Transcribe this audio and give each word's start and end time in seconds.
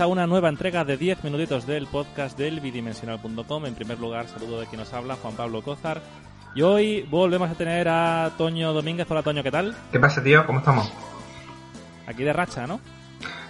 a 0.00 0.06
una 0.06 0.26
nueva 0.26 0.48
entrega 0.48 0.84
de 0.84 0.96
10 0.96 1.24
minutitos 1.24 1.66
del 1.66 1.86
podcast 1.86 2.36
del 2.38 2.60
bidimensional.com. 2.60 3.66
En 3.66 3.74
primer 3.74 3.98
lugar, 3.98 4.26
saludo 4.28 4.60
de 4.60 4.66
quien 4.66 4.80
nos 4.80 4.92
habla, 4.92 5.16
Juan 5.16 5.34
Pablo 5.34 5.62
Cózar. 5.62 6.00
Y 6.54 6.62
hoy 6.62 7.02
volvemos 7.10 7.50
a 7.50 7.54
tener 7.54 7.88
a 7.88 8.30
Toño 8.38 8.72
Domínguez. 8.72 9.06
Hola, 9.10 9.22
Toño, 9.22 9.42
¿qué 9.42 9.50
tal? 9.50 9.76
¿Qué 9.92 10.00
pasa, 10.00 10.22
tío? 10.22 10.46
¿Cómo 10.46 10.60
estamos? 10.60 10.92
Aquí 12.06 12.24
de 12.24 12.32
racha, 12.32 12.66
¿no? 12.66 12.80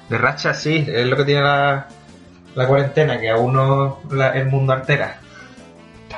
De 0.09 0.19
racha, 0.19 0.53
sí. 0.55 0.85
Es 0.89 1.07
lo 1.07 1.17
que 1.17 1.25
tiene 1.25 1.43
la, 1.43 1.87
la 2.55 2.67
cuarentena, 2.67 3.19
que 3.21 3.31
a 3.31 3.37
uno 3.37 4.01
la- 4.11 4.33
el 4.33 4.47
mundo 4.47 4.73
altera. 4.73 5.19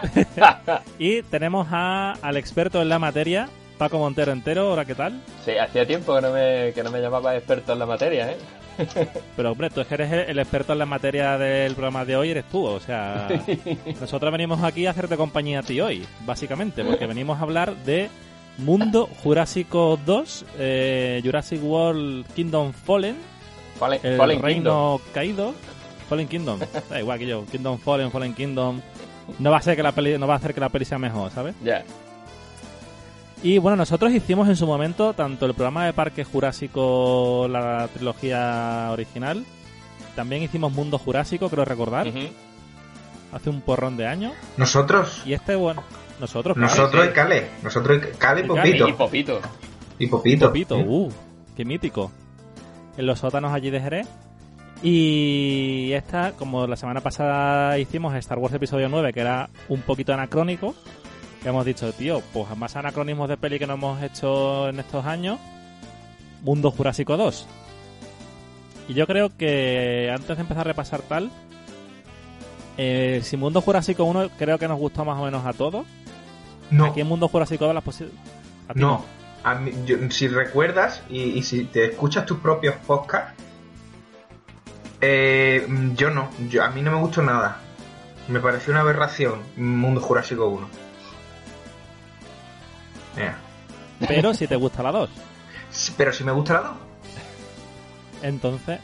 Y 0.99 1.23
tenemos 1.23 1.69
a, 1.71 2.13
al 2.23 2.37
experto 2.37 2.81
en 2.83 2.89
la 2.89 2.99
materia, 2.99 3.49
Paco 3.79 3.99
Montero 3.99 4.33
entero. 4.33 4.73
Hola, 4.73 4.85
¿qué 4.85 4.95
tal? 4.95 5.21
Sí, 5.45 5.53
hacía 5.59 5.87
tiempo 5.87 6.15
que 6.17 6.23
no 6.23 6.33
me, 6.33 6.73
que 6.75 6.83
no 6.83 6.91
me 6.91 7.01
llamaba 7.01 7.37
experto 7.37 7.73
en 7.75 7.79
la 7.79 7.87
materia, 7.87 8.31
¿eh? 8.33 8.37
Pero 9.37 9.53
hombre, 9.53 9.71
tú 9.71 9.81
es 9.81 9.87
que 9.87 9.95
eres 9.95 10.13
el, 10.13 10.19
el 10.21 10.39
experto 10.39 10.73
en 10.73 10.79
la 10.79 10.87
materia 10.87 11.39
del 11.39 11.75
programa 11.75 12.05
de 12.05 12.17
hoy, 12.17 12.31
eres 12.31 12.45
tú. 12.47 12.65
O 12.65 12.81
sea, 12.81 13.29
nosotros 14.01 14.31
venimos 14.33 14.63
aquí 14.63 14.87
a 14.87 14.91
hacerte 14.91 15.17
compañía 15.17 15.61
a 15.61 15.63
ti 15.63 15.81
hoy, 15.81 16.07
básicamente, 16.27 16.85
porque 16.85 17.07
venimos 17.07 17.39
a 17.39 17.43
hablar 17.43 17.75
de 17.85 18.09
Mundo 18.59 19.09
Jurásico 19.23 19.99
2, 20.05 20.45
eh, 20.59 21.21
Jurassic 21.25 21.63
World 21.63 22.27
Kingdom 22.35 22.73
Fallen, 22.73 23.17
Fallen, 23.79 24.01
el 24.03 24.17
Fallen 24.17 24.43
reino 24.43 24.99
Kingdom. 24.99 25.13
caído, 25.15 25.55
Fallen 26.09 26.29
Kingdom. 26.29 26.61
Da 26.91 27.01
igual 27.01 27.19
que 27.19 27.27
yo, 27.27 27.45
Kingdom 27.47 27.79
Fallen, 27.79 28.11
Fallen 28.11 28.35
Kingdom. 28.35 28.81
No 29.39 29.51
va 29.51 29.59
a 29.59 29.63
ser 29.63 29.77
que 29.77 29.83
la 29.83 29.93
peli, 29.93 30.19
no 30.19 30.27
va 30.27 30.35
a 30.35 30.37
hacer 30.37 30.53
que 30.53 30.61
la 30.61 30.69
peli 30.69 30.85
sea 30.85 30.99
mejor, 30.99 31.31
¿sabes? 31.31 31.55
Ya. 31.65 31.85
Y 33.43 33.59
bueno, 33.59 33.77
nosotros 33.77 34.13
hicimos 34.13 34.49
en 34.49 34.57
su 34.57 34.67
momento 34.67 35.15
tanto 35.15 35.47
el 35.47 35.55
programa 35.55 35.85
de 35.87 35.93
Parque 35.93 36.23
Jurásico, 36.25 37.49
la 37.51 37.89
trilogía 37.93 38.89
original, 38.93 39.45
también 40.15 40.43
hicimos 40.43 40.73
Mundo 40.73 40.99
Jurásico, 40.99 41.49
creo 41.49 41.65
recordar, 41.65 42.07
Ujú. 42.09 42.19
hace 43.33 43.51
un 43.51 43.61
porrón 43.61 43.97
de 43.97 44.07
años. 44.07 44.33
Nosotros, 44.57 45.23
Y 45.27 45.33
este, 45.33 45.57
bueno, 45.57 45.83
nosotros, 46.21 46.57
nosotros 46.57 47.05
y 47.05 47.09
Cale. 47.09 47.49
Nosotros 47.65 47.99
y 47.99 48.17
Cale 48.17 48.43
y 48.43 48.45
Y 48.45 48.47
Popito. 48.47 48.89
Y 48.89 48.93
Popito. 48.93 49.41
Y 49.99 50.07
Popito. 50.07 50.47
Popito, 50.47 50.77
uh, 50.79 51.13
qué 51.57 51.65
mítico. 51.65 52.13
En 52.97 53.07
los 53.07 53.19
sótanos 53.19 53.53
allí 53.53 53.71
de 53.71 53.81
Jerez. 53.81 54.09
Y 54.85 55.93
esta, 55.93 56.33
como 56.33 56.67
la 56.67 56.77
semana 56.77 57.01
pasada 57.01 57.79
hicimos 57.79 58.15
Star 58.17 58.39
Wars 58.39 58.55
Episodio 58.55 58.89
9, 58.89 59.13
que 59.13 59.21
era 59.21 59.49
un 59.69 59.81
poquito 59.83 60.13
anacrónico, 60.13 60.75
hemos 61.49 61.65
dicho, 61.65 61.93
tío, 61.93 62.21
pues 62.33 62.57
más 62.57 62.77
anacronismos 62.77 63.29
de 63.29 63.37
peli 63.37 63.59
que 63.59 63.67
no 63.67 63.75
hemos 63.75 64.03
hecho 64.03 64.69
en 64.69 64.79
estos 64.81 65.05
años, 65.07 65.39
Mundo 66.43 66.71
Jurásico 66.71 67.17
2. 67.17 67.47
Y 68.89 68.95
yo 68.95 69.07
creo 69.07 69.31
que 69.37 70.11
antes 70.15 70.37
de 70.37 70.41
empezar 70.43 70.63
a 70.63 70.71
repasar 70.71 71.01
tal, 71.03 71.31
eh, 72.79 73.21
si 73.23 73.37
Mundo 73.37 73.61
Jurásico 73.61 74.05
1 74.05 74.31
creo 74.39 74.59
que 74.59 74.67
nos 74.69 74.79
gustó 74.79 75.05
más 75.05 75.19
o 75.21 75.25
menos 75.25 75.45
a 75.47 75.53
todos, 75.53 75.87
No, 76.71 76.87
aquí 76.87 77.01
en 77.03 77.07
Mundo 77.09 77.29
Jurásico 77.29 77.65
2 77.67 77.75
las 77.75 77.85
posi- 77.85 78.09
a 78.69 78.75
ti 78.75 78.81
no. 78.81 79.05
A 79.45 79.57
mí- 79.57 79.73
yo- 79.85 79.97
si 80.11 80.29
recuerdas 80.29 81.03
y, 81.11 81.21
y 81.23 81.43
si 81.43 81.65
te 81.65 81.85
escuchas 81.87 82.25
tus 82.27 82.39
propios 82.39 82.77
podcasts, 82.87 83.35
eh, 85.01 85.67
yo 85.97 86.11
no. 86.11 86.29
Yo, 86.49 86.63
a 86.65 86.71
mí 86.71 86.81
no 86.83 86.93
me 86.93 86.99
gustó 86.99 87.23
nada. 87.23 87.59
Me 88.29 88.41
pareció 88.41 88.73
una 88.73 88.81
aberración 88.83 89.41
Mundo 89.57 90.01
Jurásico 90.01 90.47
1. 90.49 90.69
Mira. 93.17 93.37
Pero 94.09 94.35
si 94.35 94.47
te 94.47 94.57
gusta 94.57 94.83
la 94.83 94.93
2. 94.93 95.11
Sí, 95.71 95.95
Pero 95.97 96.13
si 96.13 96.25
me 96.25 96.33
gusta 96.33 96.55
la 96.55 96.61
2. 96.61 96.71
Entonces. 98.23 98.79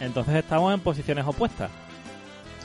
Entonces 0.00 0.34
estamos 0.36 0.72
en 0.74 0.80
posiciones 0.80 1.24
opuestas. 1.26 1.70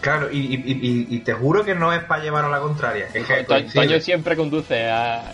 Claro, 0.01 0.31
y, 0.31 0.37
y- 0.37 0.55
y- 0.55 1.07
y 1.15 1.19
te 1.19 1.33
juro 1.33 1.63
que 1.65 1.75
no 1.75 1.91
es 1.93 2.03
para 2.03 2.23
llevar 2.23 2.45
a 2.45 2.49
la 2.49 2.59
contraria. 2.59 3.07
es 3.13 3.25
que 3.25 3.43
To- 3.43 3.47
coincide. 3.53 3.85
Toño 3.87 3.99
siempre 3.99 4.35
conduce 4.35 4.89
a... 4.89 5.31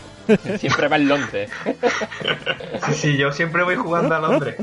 Siempre 0.57 0.87
va 0.87 0.95
el 0.95 1.07
lonce. 1.07 1.49
Sí, 2.87 2.93
sí, 2.93 3.17
yo 3.17 3.31
siempre 3.31 3.63
voy 3.63 3.75
jugando 3.75 4.15
a 4.15 4.19
Londres. 4.19 4.55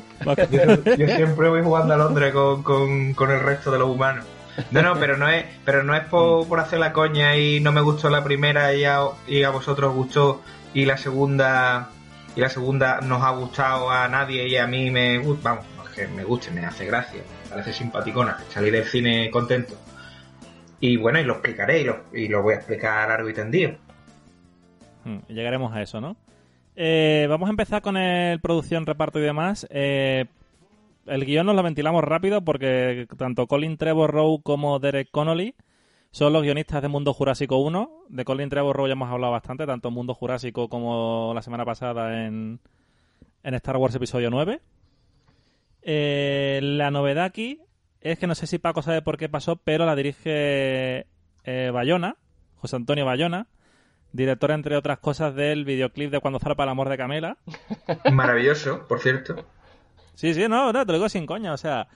Yo, 0.50 0.94
yo 0.96 1.06
siempre 1.16 1.48
voy 1.48 1.62
jugando 1.62 1.94
a 1.94 1.96
Londres 1.96 2.32
con, 2.32 2.62
con- 2.62 3.14
con 3.14 3.30
el 3.30 3.40
resto 3.40 3.70
de 3.70 3.78
los 3.78 3.88
humanos. 3.88 4.24
No, 4.70 4.82
no, 4.82 4.98
pero 4.98 5.16
no 5.16 5.28
es, 5.28 5.44
pero 5.64 5.82
no 5.82 5.94
es 5.94 6.04
por, 6.04 6.46
por 6.46 6.60
hacer 6.60 6.78
la 6.78 6.92
coña 6.92 7.36
y 7.36 7.60
no 7.60 7.72
me 7.72 7.80
gustó 7.80 8.10
la 8.10 8.22
primera 8.24 8.74
y 8.74 8.84
a, 8.84 9.00
y 9.26 9.42
a 9.42 9.50
vosotros 9.50 9.90
os 9.90 9.96
gustó 9.96 10.42
y 10.74 10.84
la 10.84 10.96
segunda 10.96 11.90
y 12.36 12.40
la 12.40 12.48
segunda 12.48 13.00
nos 13.00 13.22
ha 13.22 13.30
gustado 13.30 13.90
a 13.90 14.06
nadie 14.08 14.48
y 14.48 14.56
a 14.56 14.66
mí 14.66 14.90
me 14.90 15.18
gusta, 15.18 15.54
vamos, 15.54 15.90
que 15.90 16.06
me 16.08 16.24
guste, 16.24 16.50
me 16.50 16.64
hace 16.64 16.86
gracia, 16.86 17.22
me 17.44 17.50
parece 17.50 17.72
simpaticona, 17.72 18.38
salí 18.48 18.70
del 18.70 18.84
cine 18.84 19.30
contento. 19.30 19.74
Y 20.78 20.96
bueno, 20.96 21.20
y 21.20 21.24
lo 21.24 21.34
explicaré 21.34 21.80
y 21.80 21.84
lo, 21.84 22.04
y 22.12 22.28
lo 22.28 22.42
voy 22.42 22.54
a 22.54 22.56
explicar 22.58 23.08
largo 23.08 23.28
y 23.28 23.34
tendido. 23.34 23.72
Mm, 25.04 25.18
Llegaremos 25.28 25.74
a 25.74 25.82
eso, 25.82 26.00
¿no? 26.00 26.16
Eh, 26.76 27.26
vamos 27.28 27.48
a 27.48 27.50
empezar 27.50 27.82
con 27.82 27.96
el 27.96 28.40
producción, 28.40 28.86
reparto 28.86 29.18
y 29.18 29.22
demás. 29.22 29.66
Eh, 29.70 30.26
el 31.06 31.24
guion 31.24 31.46
nos 31.46 31.56
lo 31.56 31.62
ventilamos 31.62 32.04
rápido 32.04 32.42
porque 32.42 33.06
tanto 33.16 33.46
Colin 33.46 33.76
Trevor 33.76 34.10
Rowe 34.10 34.42
como 34.42 34.78
Derek 34.78 35.10
Connolly 35.10 35.54
son 36.12 36.32
los 36.32 36.42
guionistas 36.42 36.82
de 36.82 36.88
Mundo 36.88 37.14
Jurásico 37.14 37.58
1. 37.58 38.06
De 38.08 38.24
Colin 38.24 38.48
Trevor 38.48 38.76
Rowe 38.76 38.88
ya 38.88 38.92
hemos 38.92 39.10
hablado 39.10 39.32
bastante, 39.32 39.66
tanto 39.66 39.88
en 39.88 39.94
Mundo 39.94 40.14
Jurásico 40.14 40.68
como 40.68 41.32
la 41.34 41.42
semana 41.42 41.64
pasada 41.64 42.26
en, 42.26 42.60
en 43.42 43.54
Star 43.54 43.76
Wars 43.76 43.94
Episodio 43.94 44.30
9. 44.30 44.60
Eh, 45.82 46.60
la 46.62 46.90
novedad 46.90 47.24
aquí 47.24 47.60
es 48.00 48.18
que 48.18 48.26
no 48.26 48.34
sé 48.34 48.46
si 48.46 48.58
Paco 48.58 48.82
sabe 48.82 49.02
por 49.02 49.16
qué 49.16 49.28
pasó, 49.28 49.56
pero 49.56 49.86
la 49.86 49.94
dirige 49.94 51.06
eh, 51.44 51.70
Bayona, 51.72 52.16
José 52.56 52.76
Antonio 52.76 53.04
Bayona, 53.04 53.46
director, 54.12 54.50
entre 54.50 54.76
otras 54.76 54.98
cosas, 54.98 55.34
del 55.34 55.64
videoclip 55.64 56.10
de 56.10 56.20
Cuando 56.20 56.38
zarpa 56.40 56.64
el 56.64 56.70
amor 56.70 56.88
de 56.88 56.96
Camela. 56.96 57.38
Maravilloso, 58.10 58.86
por 58.88 59.00
cierto. 59.00 59.46
Sí, 60.20 60.34
sí, 60.34 60.46
no, 60.48 60.70
no, 60.70 60.84
te 60.84 60.92
lo 60.92 60.98
digo 60.98 61.08
sin 61.08 61.24
coña, 61.24 61.54
o 61.54 61.56
sea, 61.56 61.86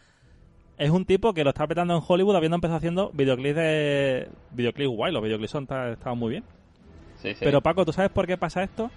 es 0.79 0.89
un 0.89 1.05
tipo 1.05 1.35
que 1.35 1.45
lo 1.45 1.51
está 1.51 1.67
petando 1.67 1.95
en 1.95 2.03
Hollywood 2.07 2.37
habiendo 2.37 2.55
empezado 2.55 2.79
haciendo 2.79 3.11
videoclips 3.13 3.57
de... 3.57 4.29
videoclips 4.53 4.89
guay, 4.97 5.13
los 5.13 5.23
videoclips 5.23 5.51
son, 5.51 5.67
ta- 5.67 5.91
estaban 5.93 6.19
muy 6.19 6.31
bien. 6.31 6.45
Sí, 7.21 7.33
sí. 7.35 7.41
Pero 7.45 7.61
Paco, 7.61 7.85
¿tú 7.85 7.93
sabes 7.93 8.11
por 8.11 8.27
qué 8.27 8.39
pasa 8.39 8.63
esto? 8.63 8.91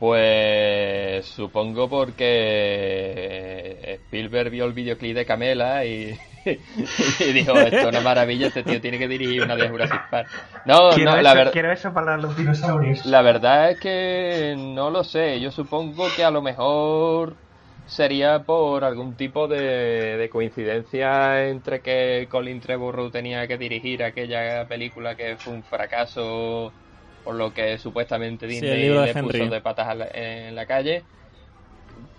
Pues 0.00 1.24
supongo 1.26 1.88
porque 1.88 3.98
Spielberg 4.06 4.50
vio 4.50 4.64
el 4.64 4.72
videoclip 4.72 5.14
de 5.16 5.24
Camela 5.26 5.84
y, 5.84 6.18
y 7.20 7.32
dijo, 7.32 7.52
esto 7.56 7.76
es 7.76 7.86
una 7.86 8.00
maravilla, 8.00 8.48
este 8.48 8.62
tío 8.64 8.80
tiene 8.80 8.98
que 8.98 9.06
dirigir 9.08 9.42
una 9.42 9.54
de 9.56 9.68
Jurassic 9.68 10.08
Park. 10.10 10.28
No, 10.64 10.90
quiero, 10.94 11.10
no, 11.12 11.16
eso, 11.18 11.22
la, 11.22 11.34
ver- 11.34 11.50
quiero 11.52 11.72
eso 11.72 11.92
para 11.92 12.16
los 12.16 12.36
dinosaurios. 12.36 13.04
la 13.06 13.22
verdad 13.22 13.70
es 13.70 13.80
que 13.80 14.54
no 14.58 14.90
lo 14.90 15.04
sé, 15.04 15.40
yo 15.40 15.50
supongo 15.50 16.06
que 16.16 16.24
a 16.24 16.30
lo 16.30 16.42
mejor 16.42 17.34
sería 17.86 18.44
por 18.44 18.84
algún 18.84 19.16
tipo 19.16 19.48
de, 19.48 19.58
de 20.16 20.30
coincidencia 20.30 21.48
entre 21.48 21.82
que 21.82 22.28
Colin 22.30 22.60
Trevorrow 22.60 23.10
tenía 23.10 23.46
que 23.48 23.58
dirigir 23.58 24.02
aquella 24.02 24.66
película 24.68 25.16
que 25.16 25.36
fue 25.38 25.52
un 25.54 25.64
fracaso 25.64 26.76
por 27.22 27.34
lo 27.36 27.52
que 27.54 27.78
supuestamente 27.78 28.46
Sí, 28.46 28.66
Disney 28.66 28.90
de 28.90 29.00
le 29.02 29.14
puso 29.16 29.48
de 29.48 29.60
patas 29.62 29.96
la- 29.96 30.08
en 30.12 30.54
la 30.54 30.66
calle. 30.66 31.08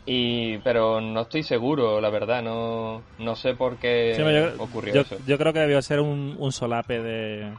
Y 0.06 0.60
pero 0.60 1.02
no 1.02 1.22
estoy 1.22 1.44
seguro 1.44 2.00
la 2.02 2.10
verdad 2.10 2.44
no 2.44 3.06
no 3.18 3.36
sé 3.36 3.56
por 3.56 3.78
qué 3.80 4.16
Sí, 4.16 4.22
yo, 4.24 4.58
ocurrió 4.58 4.94
yo- 4.94 5.02
eso. 5.02 5.18
yo 5.26 5.38
creo 5.38 5.54
que 5.54 5.60
debió 5.60 5.82
ser 5.82 6.00
un, 6.00 6.36
un 6.40 6.52
solape 6.52 7.02
de... 7.02 7.54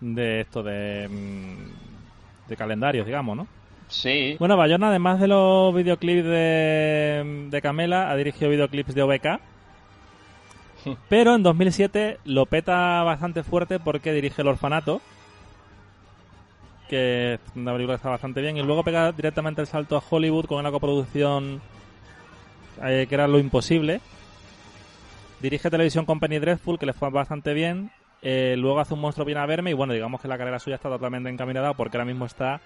de 0.00 0.40
esto, 0.40 0.62
de... 0.62 1.08
mm, 1.08 2.48
de 2.48 2.56
calendarios, 2.56 3.06
digamos, 3.06 3.36
¿no? 3.36 3.48
Sí 3.88 4.36
Bueno, 4.38 4.56
Bayona, 4.56 4.88
además 4.88 5.20
de 5.20 5.28
los 5.28 5.74
videoclips 5.74 6.24
de, 6.24 7.48
de 7.50 7.62
Camela, 7.62 8.10
ha 8.10 8.16
dirigido 8.16 8.50
videoclips 8.50 8.94
de 8.94 9.02
OBK. 9.02 9.40
Pero 11.08 11.34
en 11.34 11.42
2007 11.42 12.18
lo 12.24 12.46
peta 12.46 13.02
bastante 13.02 13.42
fuerte 13.42 13.78
porque 13.78 14.12
dirige 14.12 14.42
El 14.42 14.48
Orfanato. 14.48 15.00
Que 16.88 17.34
es 17.34 17.40
una 17.56 17.72
película 17.72 17.94
que 17.94 18.00
está 18.00 18.10
bastante 18.10 18.40
bien. 18.40 18.56
Y 18.56 18.62
luego 18.62 18.84
pega 18.84 19.12
directamente 19.12 19.60
el 19.60 19.66
salto 19.66 19.96
a 19.96 20.02
Hollywood 20.08 20.46
con 20.46 20.58
una 20.58 20.70
coproducción 20.70 21.60
eh, 22.82 23.06
que 23.08 23.14
era 23.14 23.26
Lo 23.26 23.38
Imposible. 23.38 24.00
Dirige 25.40 25.70
televisión 25.70 26.06
con 26.06 26.20
Penny 26.20 26.38
Dreadful, 26.38 26.78
que 26.78 26.86
le 26.86 26.92
fue 26.92 27.10
bastante 27.10 27.54
bien. 27.54 27.90
Eh, 28.22 28.54
luego 28.56 28.80
hace 28.80 28.94
un 28.94 29.00
monstruo 29.00 29.26
viene 29.26 29.40
a 29.40 29.46
verme. 29.46 29.70
Y 29.70 29.74
bueno, 29.74 29.92
digamos 29.92 30.20
que 30.20 30.28
la 30.28 30.38
carrera 30.38 30.58
suya 30.58 30.76
está 30.76 30.88
totalmente 30.88 31.30
encaminada 31.30 31.72
porque 31.74 31.96
ahora 31.96 32.06
mismo 32.06 32.26
está 32.26 32.60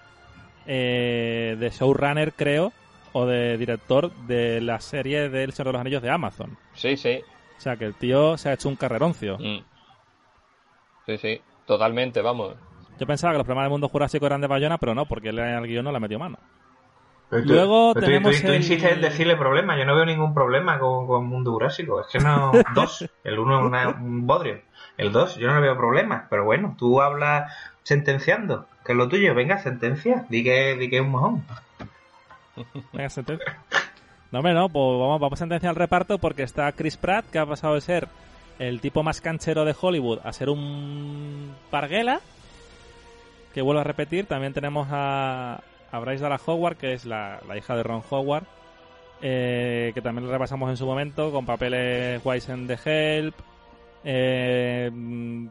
eh, 0.65 1.55
de 1.59 1.69
showrunner, 1.69 2.33
creo, 2.33 2.71
o 3.13 3.25
de 3.25 3.57
director 3.57 4.11
de 4.27 4.61
la 4.61 4.79
serie 4.79 5.29
del 5.29 5.53
Señor 5.53 5.67
de 5.67 5.73
los 5.73 5.81
Anillos 5.81 6.01
de 6.01 6.09
Amazon. 6.09 6.57
sí 6.73 6.95
sí 6.97 7.21
O 7.57 7.61
sea, 7.61 7.75
que 7.77 7.85
el 7.85 7.95
tío 7.95 8.37
se 8.37 8.49
ha 8.49 8.53
hecho 8.53 8.69
un 8.69 8.75
carreroncio. 8.75 9.37
Mm. 9.39 9.63
sí 11.05 11.17
sí 11.17 11.41
totalmente 11.65 12.21
vamos 12.21 12.55
Yo 12.99 13.05
pensaba 13.05 13.33
que 13.33 13.37
los 13.37 13.45
problemas 13.45 13.65
del 13.65 13.71
mundo 13.71 13.89
jurásico 13.89 14.25
eran 14.25 14.41
de 14.41 14.47
Bayona, 14.47 14.77
pero 14.77 14.95
no, 14.95 15.05
porque 15.05 15.29
él 15.29 15.39
al 15.39 15.67
guion 15.67 15.85
no 15.85 15.91
le 15.91 15.99
metió 15.99 16.19
mano. 16.19 16.37
Luego 17.31 17.93
tenemos 17.93 18.41
tú, 18.41 18.51
insistes 18.53 18.91
en 18.91 19.01
decirle 19.01 19.35
problema. 19.35 19.77
Yo 19.77 19.85
no 19.85 19.95
veo 19.95 20.05
ningún 20.05 20.33
problema 20.33 20.79
con, 20.79 21.05
con 21.05 21.27
Mundo 21.27 21.51
Jurásico. 21.51 22.01
Es 22.01 22.07
que 22.07 22.19
no. 22.19 22.51
dos. 22.73 23.07
El 23.23 23.37
uno 23.37 23.75
es 23.77 23.95
un 23.95 24.25
bodrio. 24.25 24.61
El 24.97 25.11
dos, 25.11 25.35
yo 25.35 25.51
no 25.51 25.61
veo 25.61 25.77
problema. 25.77 26.25
Pero 26.29 26.45
bueno, 26.45 26.75
tú 26.77 27.01
hablas 27.01 27.53
sentenciando. 27.83 28.65
Que 28.83 28.93
es 28.93 28.97
lo 28.97 29.07
tuyo. 29.07 29.35
Venga, 29.35 29.59
sentencia. 29.59 30.25
Di 30.29 30.43
que, 30.43 30.75
di 30.75 30.89
que 30.89 30.97
es 30.97 31.01
un 31.01 31.11
mojón. 31.11 31.45
Venga, 32.93 33.09
sentencia. 33.09 33.57
No, 34.31 34.39
hombre, 34.39 34.53
no. 34.53 34.69
Pues 34.69 34.99
vamos, 34.99 35.19
vamos 35.19 35.33
a 35.33 35.43
sentenciar 35.43 35.71
el 35.71 35.75
reparto 35.75 36.17
porque 36.17 36.43
está 36.43 36.71
Chris 36.71 36.97
Pratt, 36.97 37.25
que 37.29 37.37
ha 37.37 37.45
pasado 37.45 37.75
de 37.75 37.81
ser 37.81 38.07
el 38.57 38.81
tipo 38.81 39.03
más 39.03 39.21
canchero 39.21 39.65
de 39.65 39.75
Hollywood 39.79 40.19
a 40.23 40.33
ser 40.33 40.49
un 40.49 41.53
parguela. 41.69 42.21
Que 43.53 43.61
vuelvo 43.61 43.81
a 43.81 43.83
repetir. 43.83 44.25
También 44.25 44.53
tenemos 44.53 44.87
a, 44.89 45.61
a 45.91 45.99
Bryce 45.99 46.23
Dallas 46.23 46.41
Howard, 46.47 46.77
que 46.77 46.93
es 46.93 47.05
la, 47.05 47.39
hija 47.57 47.75
de 47.75 47.83
Ron 47.83 48.03
Howard, 48.09 48.45
eh, 49.21 49.91
que 49.93 50.01
también 50.01 50.25
lo 50.25 50.31
repasamos 50.31 50.69
en 50.69 50.77
su 50.77 50.85
momento, 50.85 51.31
con 51.31 51.45
papeles 51.45 52.21
Wise 52.23 52.51
en 52.51 52.67
The 52.67 52.79
Help. 52.85 53.35
Eh, 54.03 54.89
mm, 54.91 55.47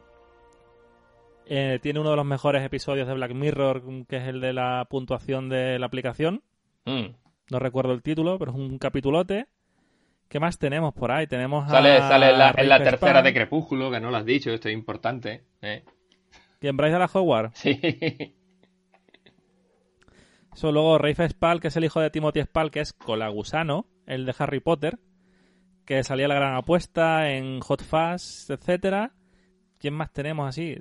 eh, 1.46 1.78
tiene 1.82 2.00
uno 2.00 2.10
de 2.10 2.16
los 2.16 2.26
mejores 2.26 2.62
episodios 2.64 3.08
de 3.08 3.14
Black 3.14 3.32
Mirror, 3.32 3.82
que 4.06 4.16
es 4.16 4.28
el 4.28 4.40
de 4.40 4.52
la 4.52 4.86
puntuación 4.88 5.48
de 5.48 5.78
la 5.78 5.86
aplicación. 5.86 6.42
Mm. 6.84 7.06
No 7.50 7.58
recuerdo 7.58 7.92
el 7.92 8.02
título, 8.02 8.38
pero 8.38 8.52
es 8.52 8.56
un 8.56 8.78
capitulote. 8.78 9.46
¿Qué 10.28 10.40
más 10.40 10.58
tenemos 10.58 10.92
por 10.92 11.10
ahí? 11.10 11.26
Tenemos 11.26 11.70
sale, 11.70 11.98
sale 12.00 12.30
en 12.30 12.38
la, 12.38 12.54
en 12.54 12.68
la 12.68 12.82
tercera 12.82 13.22
de 13.22 13.32
Crepúsculo, 13.32 13.90
que 13.90 13.98
no 13.98 14.10
lo 14.10 14.18
has 14.18 14.26
dicho, 14.26 14.50
esto 14.52 14.68
es 14.68 14.74
importante. 14.74 15.44
¿eh? 15.62 15.84
¿Quién, 16.58 16.76
Bryce 16.76 16.92
Dallas 16.92 17.16
Howard? 17.16 17.52
Sí. 17.54 17.80
Eso 20.58 20.72
luego 20.72 20.98
Rafe 20.98 21.28
Spall, 21.28 21.60
que 21.60 21.68
es 21.68 21.76
el 21.76 21.84
hijo 21.84 22.00
de 22.00 22.10
Timothy 22.10 22.42
Spall, 22.42 22.72
que 22.72 22.80
es 22.80 22.92
Colagusano, 22.92 23.86
el 24.06 24.26
de 24.26 24.34
Harry 24.40 24.58
Potter, 24.58 24.98
que 25.84 26.02
salía 26.02 26.26
la 26.26 26.34
gran 26.34 26.56
apuesta 26.56 27.30
en 27.30 27.60
Hot 27.60 27.80
Fuzz, 27.80 28.50
etcétera. 28.50 29.12
¿Quién 29.78 29.94
más 29.94 30.12
tenemos 30.12 30.48
así? 30.48 30.74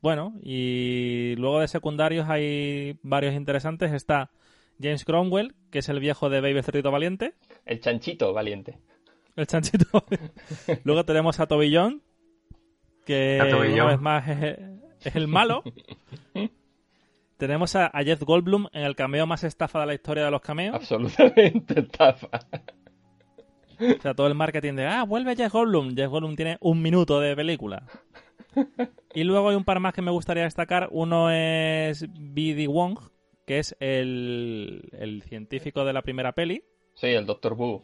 bueno, 0.00 0.34
y 0.44 1.34
luego 1.38 1.58
de 1.58 1.66
secundarios 1.66 2.28
hay 2.28 3.00
varios 3.02 3.34
interesantes. 3.34 3.92
Está 3.92 4.30
James 4.80 5.04
Cromwell, 5.04 5.56
que 5.72 5.80
es 5.80 5.88
el 5.88 5.98
viejo 5.98 6.30
de 6.30 6.40
Baby 6.40 6.62
Cerdito 6.62 6.92
Valiente. 6.92 7.34
El 7.66 7.80
chanchito 7.80 8.32
valiente. 8.32 8.78
El 9.34 9.48
chanchito. 9.48 10.04
luego 10.84 11.04
tenemos 11.04 11.40
a 11.40 11.48
Tobillón, 11.48 12.04
que 13.04 13.40
una 13.72 13.86
vez 13.86 14.00
más 14.00 14.28
es 14.28 15.16
el 15.16 15.26
malo. 15.26 15.64
Tenemos 17.40 17.74
a, 17.74 17.90
Jeff 18.04 18.22
Goldblum 18.22 18.66
en 18.70 18.82
el 18.82 18.94
cameo 18.94 19.26
más 19.26 19.44
estafa 19.44 19.80
de 19.80 19.86
la 19.86 19.94
historia 19.94 20.26
de 20.26 20.30
los 20.30 20.42
cameos. 20.42 20.74
Absolutamente 20.74 21.80
estafa. 21.80 22.28
O 23.80 24.02
sea, 24.02 24.12
todo 24.12 24.26
el 24.26 24.34
marketing 24.34 24.74
de, 24.74 24.86
ah, 24.86 25.04
vuelve 25.04 25.34
Jeff 25.34 25.50
Goldblum. 25.50 25.96
Jeff 25.96 26.10
Goldblum 26.10 26.36
tiene 26.36 26.58
un 26.60 26.82
minuto 26.82 27.18
de 27.18 27.34
película. 27.34 27.86
Y 29.14 29.24
luego 29.24 29.48
hay 29.48 29.56
un 29.56 29.64
par 29.64 29.80
más 29.80 29.94
que 29.94 30.02
me 30.02 30.10
gustaría 30.10 30.42
destacar. 30.42 30.88
Uno 30.92 31.30
es 31.30 32.04
B.D. 32.10 32.66
Wong, 32.66 32.98
que 33.46 33.58
es 33.58 33.74
el, 33.80 34.90
el 34.92 35.22
científico 35.22 35.86
de 35.86 35.94
la 35.94 36.02
primera 36.02 36.32
peli. 36.32 36.62
Sí, 36.92 37.06
el 37.06 37.24
Doctor 37.24 37.54
Wu. 37.54 37.82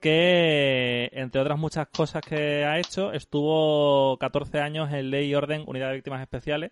Que, 0.00 1.10
entre 1.12 1.40
otras 1.40 1.58
muchas 1.58 1.88
cosas 1.88 2.22
que 2.22 2.64
ha 2.64 2.78
hecho, 2.78 3.12
estuvo 3.12 4.16
14 4.18 4.60
años 4.60 4.92
en 4.92 5.10
Ley 5.10 5.30
y 5.30 5.34
Orden, 5.34 5.64
Unidad 5.66 5.88
de 5.88 5.96
Víctimas 5.96 6.22
Especiales 6.22 6.70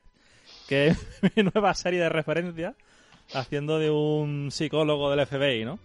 que 0.69 0.89
es 0.89 1.07
mi 1.37 1.43
nueva 1.43 1.75
serie 1.75 2.01
de 2.01 2.09
referencia, 2.09 2.75
haciendo 3.35 3.79
de 3.79 3.91
un 3.91 4.51
psicólogo 4.51 5.11
del 5.11 5.27
FBI, 5.27 5.65
¿no? 5.65 5.79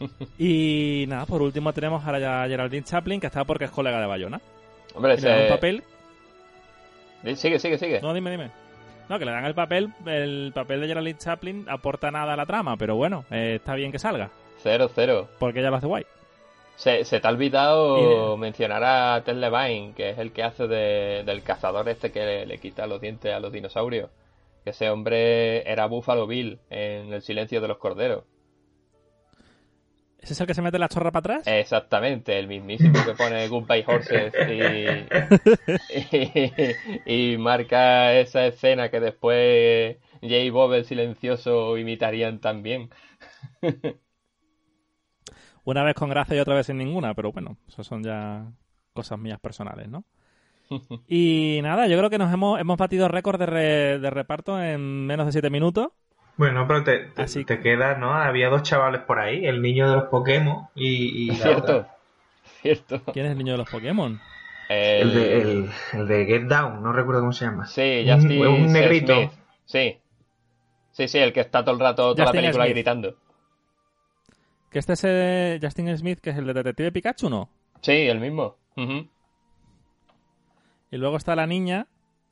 Y 0.38 1.04
nada, 1.08 1.26
por 1.26 1.42
último 1.42 1.72
tenemos 1.72 2.02
a 2.06 2.46
Geraldine 2.48 2.84
Chaplin, 2.84 3.20
que 3.20 3.26
está 3.26 3.44
porque 3.44 3.66
es 3.66 3.70
colega 3.70 4.00
de 4.00 4.06
Bayona. 4.06 4.40
Hombre, 4.94 5.16
le 5.16 5.28
dan 5.28 5.42
un 5.42 5.48
papel. 5.48 5.84
Sigue, 7.36 7.58
sigue, 7.58 7.78
sigue. 7.78 8.00
No, 8.00 8.14
dime, 8.14 8.30
dime. 8.30 8.50
No, 9.08 9.18
que 9.18 9.24
le 9.24 9.32
dan 9.32 9.44
el 9.44 9.54
papel, 9.54 9.92
el 10.06 10.52
papel 10.54 10.80
de 10.80 10.86
Geraldine 10.86 11.18
Chaplin 11.18 11.66
aporta 11.68 12.10
nada 12.10 12.32
a 12.32 12.36
la 12.36 12.46
trama, 12.46 12.76
pero 12.76 12.96
bueno, 12.96 13.24
eh, 13.30 13.56
está 13.56 13.74
bien 13.74 13.92
que 13.92 13.98
salga. 13.98 14.30
Cero, 14.62 14.90
cero. 14.94 15.28
Porque 15.38 15.60
ella 15.60 15.70
lo 15.70 15.76
hace 15.76 15.86
guay. 15.86 16.04
Se, 16.76 17.04
te 17.04 17.26
ha 17.26 17.30
olvidado 17.30 18.36
mencionar 18.38 18.82
a 18.84 19.22
Ted 19.24 19.36
Levine, 19.36 19.92
que 19.94 20.10
es 20.10 20.18
el 20.18 20.32
que 20.32 20.42
hace 20.42 20.66
del 20.66 21.42
cazador 21.42 21.88
este 21.88 22.10
que 22.10 22.46
le, 22.46 22.58
quita 22.58 22.86
los 22.86 23.00
dientes 23.00 23.34
a 23.34 23.40
los 23.40 23.52
dinosaurios. 23.52 24.10
Que 24.64 24.70
ese 24.70 24.90
hombre 24.90 25.70
era 25.70 25.86
Buffalo 25.86 26.26
Bill 26.26 26.58
en 26.70 27.12
El 27.12 27.22
silencio 27.22 27.60
de 27.60 27.68
los 27.68 27.78
corderos. 27.78 28.24
¿Ese 30.20 30.34
es 30.34 30.40
el 30.40 30.46
que 30.46 30.54
se 30.54 30.60
mete 30.60 30.78
la 30.78 30.88
chorra 30.88 31.10
para 31.12 31.36
atrás? 31.36 31.46
Exactamente, 31.46 32.38
el 32.38 32.46
mismísimo 32.46 33.02
que 33.04 33.14
pone 33.14 33.48
Goodbye 33.48 33.84
Horses 33.86 34.34
y, 37.06 37.32
y, 37.32 37.38
marca 37.38 38.12
esa 38.14 38.46
escena 38.46 38.90
que 38.90 39.00
después 39.00 39.96
Jay 40.20 40.50
Bob 40.50 40.74
el 40.74 40.84
silencioso 40.84 41.78
imitarían 41.78 42.38
también. 42.40 42.90
Una 45.64 45.82
vez 45.82 45.94
con 45.94 46.10
gracia 46.10 46.36
y 46.36 46.40
otra 46.40 46.54
vez 46.54 46.66
sin 46.66 46.78
ninguna, 46.78 47.14
pero 47.14 47.32
bueno, 47.32 47.56
eso 47.68 47.84
son 47.84 48.02
ya 48.02 48.44
cosas 48.92 49.18
mías 49.18 49.40
personales, 49.40 49.88
¿no? 49.88 50.04
y 51.08 51.60
nada, 51.62 51.86
yo 51.86 51.98
creo 51.98 52.10
que 52.10 52.18
nos 52.18 52.32
hemos, 52.32 52.60
hemos 52.60 52.78
batido 52.78 53.08
récord 53.08 53.40
de, 53.40 53.98
de 53.98 54.10
reparto 54.10 54.62
en 54.62 55.06
menos 55.06 55.26
de 55.26 55.32
7 55.32 55.50
minutos. 55.50 55.88
Bueno, 56.36 56.66
pero 56.66 56.82
te, 56.84 56.98
te, 57.44 57.60
queda, 57.60 57.96
¿no? 57.96 58.14
Había 58.14 58.48
dos 58.48 58.62
chavales 58.62 59.02
por 59.02 59.18
ahí, 59.18 59.44
el 59.44 59.60
niño 59.60 59.90
de 59.90 59.96
los 59.96 60.04
Pokémon 60.04 60.68
y... 60.74 61.30
cierto, 61.34 61.86
cierto. 62.62 63.02
¿Quién 63.12 63.26
es 63.26 63.32
el 63.32 63.38
niño 63.38 63.52
de 63.52 63.58
los 63.58 63.68
Pokémon? 63.68 64.18
El, 64.70 65.12
de, 65.12 65.40
el, 65.42 66.06
de 66.06 66.26
Get 66.26 66.44
Down, 66.44 66.82
no 66.82 66.92
recuerdo 66.92 67.20
cómo 67.20 67.32
se 67.32 67.44
llama. 67.44 67.66
Sí, 67.66 68.06
Justin 68.08 68.40
un, 68.40 68.62
un 68.62 68.72
negrito. 68.72 69.30
Sí. 69.66 69.98
Sí, 70.92 71.08
sí, 71.08 71.18
el 71.18 71.32
que 71.32 71.40
está 71.40 71.62
todo 71.64 71.74
el 71.74 71.80
rato, 71.80 72.14
toda 72.14 72.26
la 72.26 72.32
película 72.32 72.66
gritando. 72.68 73.16
¿Que 74.70 74.78
este 74.78 74.92
es 74.92 75.04
eh, 75.04 75.58
Justin 75.60 75.96
Smith, 75.98 76.20
que 76.20 76.30
es 76.30 76.36
el 76.36 76.46
de 76.46 76.54
Detective 76.54 76.92
Pikachu, 76.92 77.28
no? 77.28 77.48
Sí, 77.80 77.92
el 77.92 78.20
mismo. 78.20 78.56
Y 80.90 80.96
luego 80.96 81.16
está 81.16 81.34
la 81.34 81.46
niña, 81.46 81.86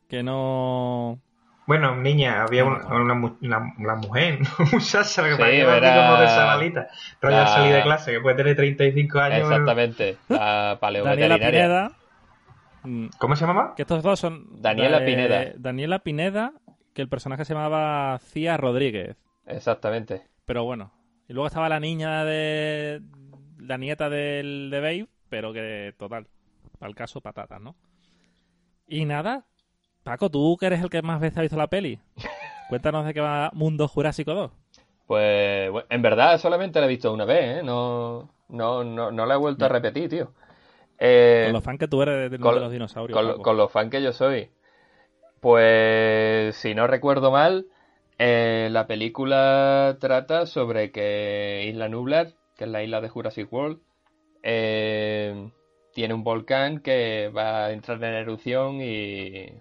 que 0.09 0.23
no... 0.23 1.21
Bueno, 1.67 1.97
niña, 1.97 2.43
había 2.43 2.65
una, 2.65 3.13
una, 3.13 3.95
mujer, 3.97 4.39
un 4.59 4.71
muchacha 4.73 5.23
que 5.23 5.37
sí, 5.37 5.43
era... 5.43 6.09
como 6.09 6.21
de 6.21 6.29
Sabalita, 6.29 6.89
rollo 7.21 7.47
salir 7.47 7.75
de 7.75 7.83
clase, 7.83 8.13
que 8.13 8.21
puede 8.21 8.37
tener 8.37 8.57
35 8.57 9.19
años. 9.19 9.41
Exactamente, 9.41 10.17
la 10.29 10.79
Daniela 10.81 11.39
Pineda. 11.39 11.93
Mm. 12.85 13.07
¿Cómo 13.19 13.37
se 13.37 13.47
llama? 13.47 13.75
Que 13.77 13.83
estos 13.83 14.03
dos 14.03 14.19
son... 14.19 14.63
Daniela 14.63 15.05
Pineda. 15.05 15.53
Daniela 15.57 15.99
Pineda, 15.99 16.53
que 16.95 17.03
el 17.03 17.09
personaje 17.09 17.45
se 17.45 17.53
llamaba 17.53 18.19
Cía 18.21 18.57
Rodríguez. 18.57 19.17
Exactamente. 19.45 20.23
Pero 20.47 20.65
bueno, 20.65 20.93
y 21.29 21.35
luego 21.35 21.47
estaba 21.47 21.69
la 21.69 21.81
niña 21.81 22.25
de. 22.25 23.03
La 23.59 23.77
nieta 23.77 24.09
del 24.09 24.71
de 24.71 24.81
Babe, 24.81 25.09
pero 25.29 25.53
que 25.53 25.95
total. 25.99 26.27
Para 26.79 26.89
el 26.89 26.97
caso, 26.97 27.21
patatas, 27.21 27.61
¿no? 27.61 27.77
Y 28.87 29.05
nada. 29.05 29.45
Paco, 30.05 30.31
tú 30.31 30.57
que 30.59 30.67
eres 30.67 30.81
el 30.81 30.89
que 30.89 31.03
más 31.03 31.21
veces 31.21 31.39
ha 31.39 31.43
visto 31.43 31.57
la 31.57 31.67
peli. 31.67 32.01
Cuéntanos 32.69 33.05
de 33.05 33.13
qué 33.13 33.21
va 33.21 33.51
Mundo 33.53 33.89
Jurásico 33.89 34.33
2. 34.33 34.51
Pues 35.07 35.71
en 35.91 36.03
verdad 36.03 36.39
solamente 36.39 36.81
la 36.81 36.87
he 36.87 36.91
visto 36.91 37.13
una 37.13 37.25
vez, 37.25 37.59
¿eh? 37.59 37.63
No, 37.63 38.31
no, 38.49 38.85
no, 38.85 39.11
no 39.11 39.27
la 39.27 39.35
he 39.35 39.39
vuelto 39.39 39.65
a 39.65 39.69
repetir, 39.69 40.09
tío. 40.09 40.33
Eh, 40.99 41.45
con 41.47 41.55
los 41.55 41.65
fans 41.65 41.79
que 41.79 41.89
tú 41.89 42.03
eres 42.03 42.31
de, 42.31 42.39
los 42.39 42.73
dinosaurios. 42.73 43.19
Con, 43.19 43.43
con, 43.43 43.57
los 43.57 43.71
fans 43.71 43.91
que 43.91 44.03
yo 44.03 44.13
soy. 44.13 44.51
Pues 45.41 46.57
si 46.57 46.75
no 46.75 46.87
recuerdo 46.87 47.31
mal, 47.31 47.67
eh, 48.19 48.69
la 48.71 48.87
película 48.87 49.97
trata 50.01 50.47
sobre 50.47 50.91
que 50.93 51.67
Isla 51.69 51.89
Nublar, 51.89 52.35
que 52.57 52.65
es 52.65 52.71
la 52.71 52.83
isla 52.83 53.01
de 53.01 53.09
Jurassic 53.09 53.53
World, 53.53 53.81
eh, 54.43 55.51
tiene 55.93 56.15
un 56.15 56.25
volcán 56.25 56.81
que 56.81 57.29
va 57.29 57.67
a 57.67 57.73
entrar 57.73 58.03
en 58.05 58.15
erupción 58.15 58.81
y 58.81 59.53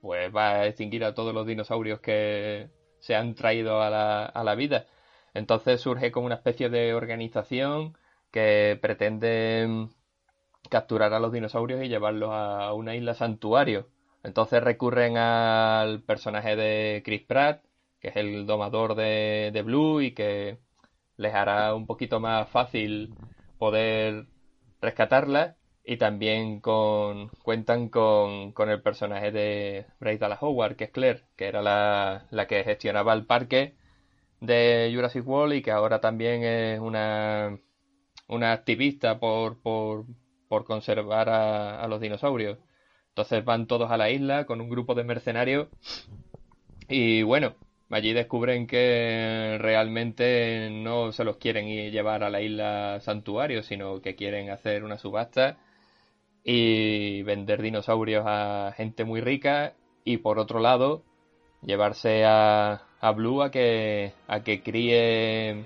pues 0.00 0.34
va 0.34 0.50
a 0.50 0.66
extinguir 0.66 1.04
a 1.04 1.14
todos 1.14 1.34
los 1.34 1.46
dinosaurios 1.46 2.00
que 2.00 2.68
se 3.00 3.14
han 3.14 3.34
traído 3.34 3.82
a 3.82 3.90
la, 3.90 4.26
a 4.26 4.44
la 4.44 4.54
vida. 4.54 4.86
Entonces 5.34 5.80
surge 5.80 6.12
como 6.12 6.26
una 6.26 6.36
especie 6.36 6.68
de 6.68 6.94
organización 6.94 7.96
que 8.30 8.78
pretende 8.80 9.88
capturar 10.70 11.12
a 11.12 11.20
los 11.20 11.32
dinosaurios 11.32 11.82
y 11.82 11.88
llevarlos 11.88 12.30
a 12.32 12.72
una 12.74 12.94
isla 12.94 13.14
santuario. 13.14 13.88
Entonces 14.22 14.62
recurren 14.62 15.16
al 15.18 16.02
personaje 16.02 16.56
de 16.56 17.02
Chris 17.04 17.22
Pratt, 17.22 17.62
que 18.04 18.10
es 18.10 18.16
el 18.16 18.44
domador 18.44 18.96
de, 18.96 19.62
Blue 19.64 20.02
y 20.02 20.12
que 20.12 20.58
les 21.16 21.34
hará 21.34 21.74
un 21.74 21.86
poquito 21.86 22.20
más 22.20 22.46
fácil 22.50 23.14
poder 23.56 24.26
rescatarla 24.82 25.56
y 25.82 25.96
también 25.96 26.60
con 26.60 27.28
cuentan 27.42 27.88
con, 27.88 28.52
el 28.68 28.82
personaje 28.82 29.32
de 29.32 29.86
Bryce 30.00 30.18
Dallas 30.18 30.42
Howard, 30.42 30.76
que 30.76 30.84
es 30.84 30.90
Claire, 30.90 31.22
que 31.34 31.46
era 31.46 31.62
la, 31.62 32.46
que 32.46 32.62
gestionaba 32.62 33.14
el 33.14 33.24
parque 33.24 33.74
de 34.42 34.92
Jurassic 34.94 35.26
World 35.26 35.54
y 35.54 35.62
que 35.62 35.70
ahora 35.70 36.02
también 36.02 36.42
es 36.44 36.80
una, 36.80 37.58
una 38.28 38.52
activista 38.52 39.18
por, 39.18 39.62
por, 39.62 40.04
por 40.48 40.66
conservar 40.66 41.30
a, 41.30 41.80
a 41.82 41.88
los 41.88 42.02
dinosaurios. 42.02 42.58
Entonces 43.08 43.42
van 43.46 43.66
todos 43.66 43.90
a 43.90 43.96
la 43.96 44.10
isla 44.10 44.44
con 44.44 44.60
un 44.60 44.68
grupo 44.68 44.94
de 44.94 45.04
mercenarios 45.04 45.68
y 46.88 47.22
bueno, 47.22 47.54
allí 47.90 48.12
descubren 48.12 48.66
que 48.66 49.56
realmente 49.60 50.68
no 50.70 51.12
se 51.12 51.24
los 51.24 51.36
quieren 51.36 51.68
ir 51.68 51.92
llevar 51.92 52.24
a 52.24 52.30
la 52.30 52.40
isla 52.40 53.00
santuario, 53.00 53.62
sino 53.62 54.00
que 54.00 54.14
quieren 54.14 54.50
hacer 54.50 54.84
una 54.84 54.98
subasta 54.98 55.58
y 56.44 57.22
vender 57.22 57.62
dinosaurios 57.62 58.24
a 58.26 58.72
gente 58.76 59.04
muy 59.04 59.20
rica 59.20 59.74
y 60.04 60.18
por 60.18 60.38
otro 60.38 60.60
lado 60.60 61.02
llevarse 61.62 62.24
a, 62.24 62.82
a 63.00 63.10
Blue 63.12 63.42
a 63.42 63.50
que, 63.50 64.12
a 64.28 64.42
que 64.42 64.62
críe 64.62 65.64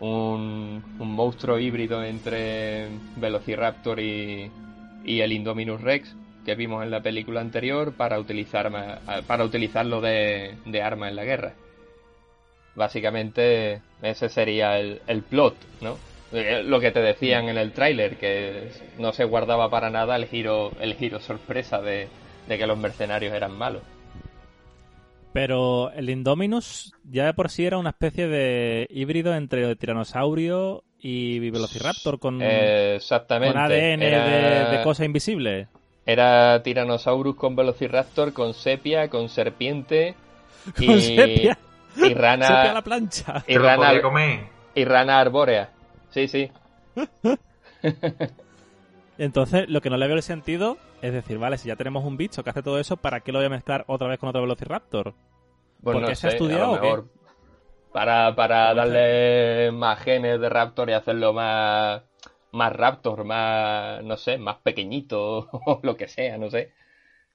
un, 0.00 0.82
un 0.98 1.12
monstruo 1.12 1.58
híbrido 1.58 2.02
entre 2.04 2.88
Velociraptor 3.16 4.00
y, 4.00 4.50
y 5.04 5.20
el 5.20 5.32
Indominus 5.32 5.80
Rex 5.80 6.16
que 6.46 6.54
vimos 6.54 6.84
en 6.84 6.92
la 6.92 7.02
película 7.02 7.40
anterior 7.40 7.92
para, 7.92 8.20
utilizar, 8.20 8.70
para 9.26 9.44
utilizarlo 9.44 10.00
de, 10.00 10.54
arma 10.82 11.08
en 11.08 11.16
la 11.16 11.24
guerra. 11.24 11.54
Básicamente 12.76 13.82
ese 14.00 14.28
sería 14.28 14.78
el, 14.78 15.22
plot, 15.28 15.56
¿no? 15.80 15.98
Eh, 16.32 16.62
lo 16.64 16.78
que 16.78 16.92
te 16.92 17.00
decían 17.00 17.48
en 17.48 17.58
el 17.58 17.72
tráiler, 17.72 18.16
que 18.16 18.70
no 18.98 19.12
se 19.12 19.24
guardaba 19.24 19.68
para 19.70 19.90
nada 19.90 20.14
el 20.14 20.26
giro, 20.26 20.70
el 20.80 20.94
giro 20.94 21.18
sorpresa 21.18 21.80
de, 21.82 22.08
que 22.46 22.66
los 22.66 22.78
mercenarios 22.78 23.34
eran 23.34 23.52
malos. 23.52 23.82
Pero 25.32 25.90
el 25.90 26.08
Indominus 26.08 26.92
ya 27.02 27.26
de 27.26 27.34
por 27.34 27.50
sí 27.50 27.66
era 27.66 27.76
una 27.76 27.90
especie 27.90 28.28
de 28.28 28.86
híbrido 28.88 29.34
entre 29.34 29.74
tiranosaurio 29.74 30.84
y 31.00 31.50
Velociraptor 31.50 32.20
con, 32.20 32.40
Exactamente. 32.40 33.58
ADN 33.58 34.00
de, 34.00 34.76
de 34.76 34.82
cosa 34.84 35.04
invisible. 35.04 35.68
Era 36.06 36.62
Tyrannosaurus 36.62 37.34
con 37.36 37.56
Velociraptor, 37.56 38.32
con 38.32 38.54
sepia, 38.54 39.10
con 39.10 39.28
serpiente 39.28 40.14
y, 40.78 40.86
¿Con 40.86 41.00
sepia? 41.00 41.58
y 41.96 42.14
rana. 42.14 42.46
Sepia 42.46 42.70
a 42.70 42.74
la 42.74 42.82
plancha. 42.82 43.44
Y 43.46 43.58
rana, 43.58 44.00
comer. 44.00 44.46
y 44.74 44.84
rana 44.84 45.18
arbórea. 45.18 45.70
Sí, 46.10 46.28
sí. 46.28 46.50
Entonces, 49.18 49.68
lo 49.68 49.80
que 49.80 49.90
no 49.90 49.96
le 49.96 50.06
veo 50.06 50.16
el 50.16 50.22
sentido 50.22 50.78
es 51.02 51.12
decir, 51.12 51.38
vale, 51.38 51.58
si 51.58 51.68
ya 51.68 51.76
tenemos 51.76 52.04
un 52.04 52.16
bicho 52.16 52.42
que 52.42 52.50
hace 52.50 52.62
todo 52.62 52.78
eso, 52.78 52.96
¿para 52.96 53.20
qué 53.20 53.32
lo 53.32 53.38
voy 53.38 53.46
a 53.46 53.50
mezclar 53.50 53.84
otra 53.86 54.08
vez 54.08 54.18
con 54.18 54.28
otro 54.28 54.42
Velociraptor? 54.42 55.14
Pues 55.82 55.98
¿Por 55.98 56.06
qué 56.06 56.14
se 56.14 56.28
ha 56.28 56.30
estudiado 56.30 56.72
o 56.72 56.80
qué? 56.80 57.02
Para, 57.92 58.34
para 58.34 58.74
darle 58.74 59.70
más 59.72 60.00
genes 60.00 60.40
de 60.40 60.48
Raptor 60.48 60.90
y 60.90 60.92
hacerlo 60.94 61.32
más 61.32 62.02
más 62.56 62.72
Raptor, 62.74 63.24
más, 63.24 64.02
no 64.04 64.16
sé, 64.16 64.38
más 64.38 64.56
pequeñito 64.58 65.48
o 65.66 65.80
lo 65.82 65.96
que 65.96 66.08
sea, 66.08 66.38
no 66.38 66.50
sé. 66.50 66.72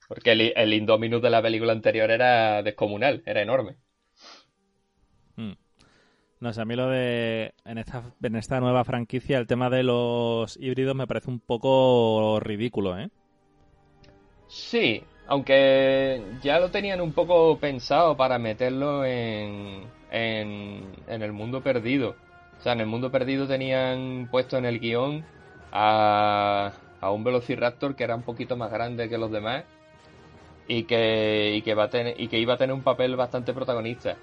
Porque 0.08 0.32
el, 0.34 0.54
el 0.56 0.74
Indominus 0.74 1.22
de 1.22 1.30
la 1.32 1.42
película 1.42 1.74
anterior 1.74 2.12
era 2.12 2.64
descomunal, 2.64 3.24
era 3.26 3.42
enorme. 3.42 3.78
Hmm. 5.38 5.54
No 6.42 6.54
sé, 6.54 6.62
a 6.62 6.66
mí 6.66 6.76
lo 6.76 6.90
de. 6.90 7.54
En 7.66 7.78
esta, 7.78 8.04
en 8.22 8.36
esta 8.36 8.60
nueva 8.60 8.84
franquicia, 8.86 9.38
el 9.38 9.48
tema 9.48 9.70
de 9.70 9.84
los 9.84 10.58
híbridos 10.58 10.96
me 10.96 11.08
parece 11.08 11.30
un 11.32 11.40
poco 11.40 12.40
ridículo, 12.42 13.00
¿eh? 13.00 13.10
Sí, 14.48 15.04
aunque 15.28 16.22
ya 16.42 16.60
lo 16.60 16.70
tenían 16.72 17.02
un 17.02 17.14
poco 17.14 17.58
pensado 17.60 18.18
para 18.18 18.38
meterlo 18.38 19.06
en, 19.06 19.84
en, 20.12 20.84
en 21.08 21.22
el 21.22 21.32
mundo 21.34 21.62
perdido. 21.64 22.16
O 22.62 22.64
sea, 22.64 22.74
en 22.74 22.82
el 22.82 22.86
mundo 22.86 23.10
perdido 23.10 23.48
tenían 23.48 24.28
puesto 24.30 24.56
en 24.56 24.66
el 24.66 24.80
guion 24.80 25.26
a, 25.72 26.72
un 27.02 27.24
Velociraptor 27.24 27.96
que 27.96 28.04
era 28.04 28.16
un 28.16 28.22
poquito 28.22 28.56
más 28.56 28.70
grande 28.72 29.10
que 29.10 29.18
los 29.18 29.32
demás 29.32 29.64
y 30.68 30.84
que, 30.84 31.56
y 31.56 31.64
que, 31.64 31.74
va 31.74 31.86
a 31.86 31.90
tener, 31.90 32.22
y 32.22 32.28
que 32.28 32.38
iba 32.38 32.54
a 32.54 32.58
tener 32.58 32.76
un 32.76 32.84
papel 32.84 33.16
bastante 33.16 33.52
protagonista. 33.56 34.16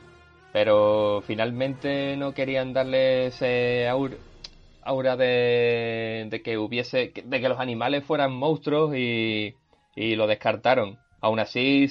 Pero 0.52 1.20
finalmente 1.26 2.16
no 2.16 2.32
querían 2.32 2.72
darle 2.72 3.26
ese 3.26 3.88
aura, 3.88 5.16
de, 5.16 6.28
de, 6.30 6.40
que 6.40 6.58
hubiese 6.58 7.12
de 7.24 7.40
que 7.40 7.48
los 7.48 7.58
animales 7.58 8.04
fueran 8.04 8.32
monstruos 8.32 8.94
y, 8.94 9.56
y 9.96 10.14
lo 10.14 10.28
descartaron. 10.28 10.96
Aún 11.20 11.40
así, 11.40 11.88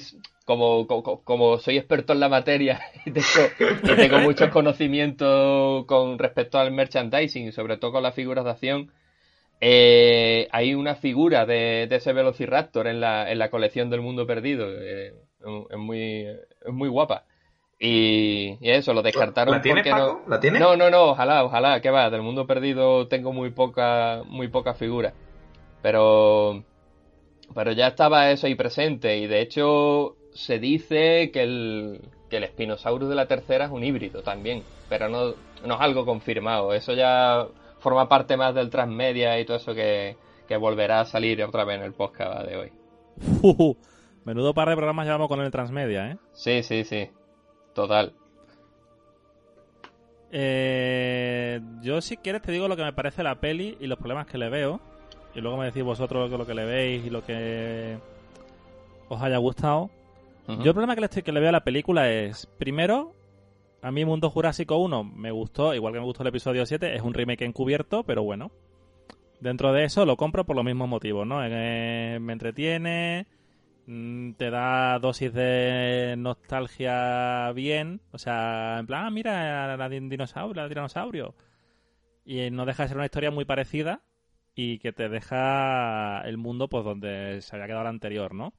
como, 0.48 0.86
como, 0.86 1.58
soy 1.58 1.76
experto 1.76 2.14
en 2.14 2.20
la 2.20 2.30
materia 2.30 2.80
y 3.04 3.10
tengo, 3.12 4.18
muchos 4.20 4.48
conocimientos 4.48 5.84
con 5.84 6.18
respecto 6.18 6.58
al 6.58 6.72
merchandising, 6.72 7.52
sobre 7.52 7.76
todo 7.76 7.92
con 7.92 8.02
las 8.02 8.14
figuras 8.14 8.46
de 8.46 8.50
acción, 8.50 8.90
eh, 9.60 10.48
hay 10.50 10.72
una 10.72 10.94
figura 10.94 11.44
de, 11.44 11.86
ese 11.90 12.14
Velociraptor 12.14 12.86
en 12.86 12.98
la, 12.98 13.30
en 13.30 13.38
la 13.38 13.50
colección 13.50 13.90
del 13.90 14.00
mundo 14.00 14.26
perdido. 14.26 14.68
Eh, 14.70 15.12
es, 15.70 15.76
muy, 15.76 16.22
es 16.22 16.72
muy 16.72 16.88
guapa. 16.88 17.24
Y, 17.78 18.56
eso, 18.62 18.94
lo 18.94 19.02
descartaron 19.02 19.54
¿La 19.54 19.60
porque 19.62 19.90
no. 19.90 20.22
¿La 20.28 20.40
tiene? 20.40 20.58
No, 20.58 20.76
no, 20.76 20.88
no, 20.88 21.10
ojalá, 21.10 21.44
ojalá, 21.44 21.82
que 21.82 21.90
va. 21.90 22.08
Del 22.08 22.22
mundo 22.22 22.46
perdido 22.46 23.06
tengo 23.06 23.34
muy 23.34 23.50
poca, 23.50 24.22
muy 24.24 24.48
poca 24.48 24.72
figura. 24.72 25.12
Pero. 25.82 26.64
Pero 27.54 27.72
ya 27.72 27.88
estaba 27.88 28.30
eso 28.30 28.46
ahí 28.46 28.54
presente. 28.54 29.18
Y 29.18 29.26
de 29.26 29.42
hecho, 29.42 30.17
se 30.38 30.60
dice 30.60 31.32
que 31.32 31.42
el, 31.42 32.00
que 32.30 32.36
el 32.36 32.46
Spinosaurus 32.46 33.08
de 33.08 33.16
la 33.16 33.26
tercera 33.26 33.64
es 33.64 33.72
un 33.72 33.82
híbrido 33.82 34.22
también, 34.22 34.62
pero 34.88 35.08
no, 35.08 35.34
no 35.66 35.74
es 35.74 35.80
algo 35.80 36.06
confirmado. 36.06 36.72
Eso 36.72 36.94
ya 36.94 37.48
forma 37.80 38.08
parte 38.08 38.36
más 38.36 38.54
del 38.54 38.70
transmedia 38.70 39.38
y 39.40 39.44
todo 39.44 39.56
eso 39.56 39.74
que, 39.74 40.16
volverá 40.60 41.00
a 41.00 41.04
salir 41.06 41.42
otra 41.42 41.64
vez 41.64 41.78
en 41.78 41.82
el 41.82 41.92
podcast 41.92 42.46
de 42.46 42.56
hoy. 42.56 42.72
menudo 44.24 44.54
par 44.54 44.68
de 44.68 44.76
programas 44.76 45.06
llevamos 45.06 45.26
con 45.26 45.40
el 45.40 45.50
transmedia, 45.50 46.12
¿eh? 46.12 46.18
Sí, 46.32 46.62
sí, 46.62 46.84
sí. 46.84 47.10
Total. 47.74 48.12
Eh, 50.30 51.60
yo 51.82 52.00
si 52.00 52.16
quieres 52.16 52.42
te 52.42 52.52
digo 52.52 52.68
lo 52.68 52.76
que 52.76 52.84
me 52.84 52.92
parece 52.92 53.24
la 53.24 53.40
peli 53.40 53.76
y 53.80 53.88
los 53.88 53.98
problemas 53.98 54.28
que 54.28 54.38
le 54.38 54.48
veo. 54.48 54.80
Y 55.34 55.40
luego 55.40 55.56
me 55.56 55.66
decís 55.66 55.82
vosotros 55.82 56.30
lo 56.30 56.46
que 56.46 56.54
le 56.54 56.64
veis 56.64 57.04
y 57.04 57.10
lo 57.10 57.24
que 57.24 57.98
os 59.08 59.20
haya 59.20 59.38
gustado. 59.38 59.90
Yo 60.48 60.70
el 60.70 60.72
problema 60.72 60.94
que 60.94 61.02
le, 61.02 61.06
estoy, 61.06 61.22
que 61.22 61.32
le 61.32 61.40
veo 61.40 61.50
a 61.50 61.52
la 61.52 61.64
película 61.64 62.10
es, 62.10 62.46
primero, 62.46 63.14
a 63.82 63.92
mí 63.92 64.06
Mundo 64.06 64.30
Jurásico 64.30 64.78
1 64.78 65.04
me 65.04 65.30
gustó, 65.30 65.74
igual 65.74 65.92
que 65.92 66.00
me 66.00 66.06
gustó 66.06 66.22
el 66.22 66.30
episodio 66.30 66.64
7, 66.64 66.96
es 66.96 67.02
un 67.02 67.12
remake 67.12 67.44
encubierto, 67.44 68.02
pero 68.04 68.22
bueno. 68.22 68.50
Dentro 69.40 69.74
de 69.74 69.84
eso 69.84 70.06
lo 70.06 70.16
compro 70.16 70.46
por 70.46 70.56
los 70.56 70.64
mismos 70.64 70.88
motivos, 70.88 71.26
¿no? 71.26 71.44
Eh, 71.44 72.18
me 72.18 72.32
entretiene, 72.32 73.26
mm, 73.86 74.32
te 74.32 74.50
da 74.50 74.98
dosis 74.98 75.34
de 75.34 76.14
nostalgia 76.16 77.52
bien, 77.52 78.00
o 78.10 78.18
sea, 78.18 78.78
en 78.80 78.86
plan, 78.86 79.04
ah, 79.04 79.10
mira 79.10 79.76
la 79.76 79.88
dinosaurio, 79.90 80.62
la 80.62 80.68
dinosaurio. 80.68 81.34
Y 82.24 82.50
no 82.50 82.64
deja 82.64 82.84
de 82.84 82.88
ser 82.88 82.96
una 82.96 83.06
historia 83.06 83.30
muy 83.30 83.44
parecida 83.44 84.02
y 84.54 84.78
que 84.78 84.92
te 84.92 85.08
deja 85.10 86.22
el 86.22 86.38
mundo 86.38 86.68
pues 86.68 86.84
donde 86.84 87.42
se 87.42 87.54
había 87.54 87.66
quedado 87.66 87.82
el 87.82 87.88
anterior, 87.88 88.34
¿no? 88.34 88.54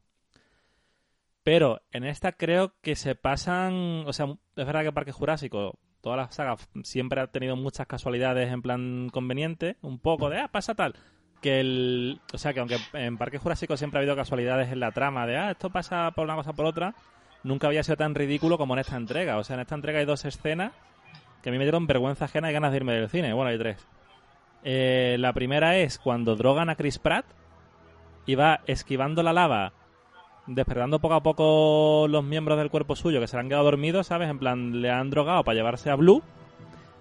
Pero 1.49 1.81
en 1.91 2.03
esta 2.03 2.33
creo 2.33 2.73
que 2.83 2.95
se 2.95 3.15
pasan. 3.15 4.03
O 4.05 4.13
sea, 4.13 4.27
es 4.55 4.65
verdad 4.67 4.83
que 4.83 4.91
Parque 4.91 5.11
Jurásico, 5.11 5.79
toda 5.99 6.15
la 6.15 6.29
saga 6.29 6.57
siempre 6.83 7.21
ha 7.21 7.31
tenido 7.31 7.55
muchas 7.55 7.87
casualidades 7.87 8.53
en 8.53 8.61
plan 8.61 9.09
conveniente. 9.11 9.75
Un 9.81 9.97
poco 9.97 10.29
de, 10.29 10.41
ah, 10.41 10.49
pasa 10.49 10.75
tal. 10.75 10.93
Que 11.41 11.59
el. 11.59 12.21
O 12.35 12.37
sea, 12.37 12.53
que 12.53 12.59
aunque 12.59 12.77
en 12.93 13.17
Parque 13.17 13.39
Jurásico 13.39 13.77
siempre 13.77 13.97
ha 13.97 14.01
habido 14.01 14.15
casualidades 14.15 14.71
en 14.71 14.79
la 14.79 14.91
trama 14.91 15.25
de, 15.25 15.37
ah, 15.37 15.49
esto 15.49 15.71
pasa 15.71 16.11
por 16.11 16.25
una 16.25 16.35
cosa 16.35 16.53
por 16.53 16.67
otra, 16.67 16.93
nunca 17.41 17.65
había 17.65 17.81
sido 17.81 17.97
tan 17.97 18.13
ridículo 18.13 18.59
como 18.59 18.75
en 18.75 18.81
esta 18.81 18.97
entrega. 18.97 19.39
O 19.39 19.43
sea, 19.43 19.55
en 19.55 19.61
esta 19.61 19.73
entrega 19.73 19.97
hay 19.97 20.05
dos 20.05 20.25
escenas 20.25 20.73
que 21.41 21.49
a 21.49 21.51
mí 21.51 21.57
me 21.57 21.63
dieron 21.63 21.87
vergüenza 21.87 22.25
ajena 22.25 22.51
y 22.51 22.53
ganas 22.53 22.69
de 22.69 22.77
irme 22.77 22.93
del 22.93 23.09
cine. 23.09 23.33
Bueno, 23.33 23.49
hay 23.49 23.57
tres. 23.57 23.87
Eh, 24.63 25.15
la 25.17 25.33
primera 25.33 25.77
es 25.77 25.97
cuando 25.97 26.35
drogan 26.35 26.69
a 26.69 26.75
Chris 26.75 26.99
Pratt 26.99 27.25
y 28.27 28.35
va 28.35 28.61
esquivando 28.67 29.23
la 29.23 29.33
lava 29.33 29.73
despertando 30.49 30.99
poco 30.99 31.13
a 31.13 31.23
poco 31.23 32.07
los 32.09 32.23
miembros 32.23 32.57
del 32.57 32.71
cuerpo 32.71 32.95
suyo 32.95 33.19
que 33.19 33.27
se 33.27 33.37
han 33.37 33.47
quedado 33.47 33.65
dormidos, 33.65 34.07
¿sabes? 34.07 34.29
En 34.29 34.39
plan, 34.39 34.81
le 34.81 34.89
han 34.89 35.09
drogado 35.09 35.43
para 35.43 35.55
llevarse 35.55 35.89
a 35.89 35.95
Blue. 35.95 36.23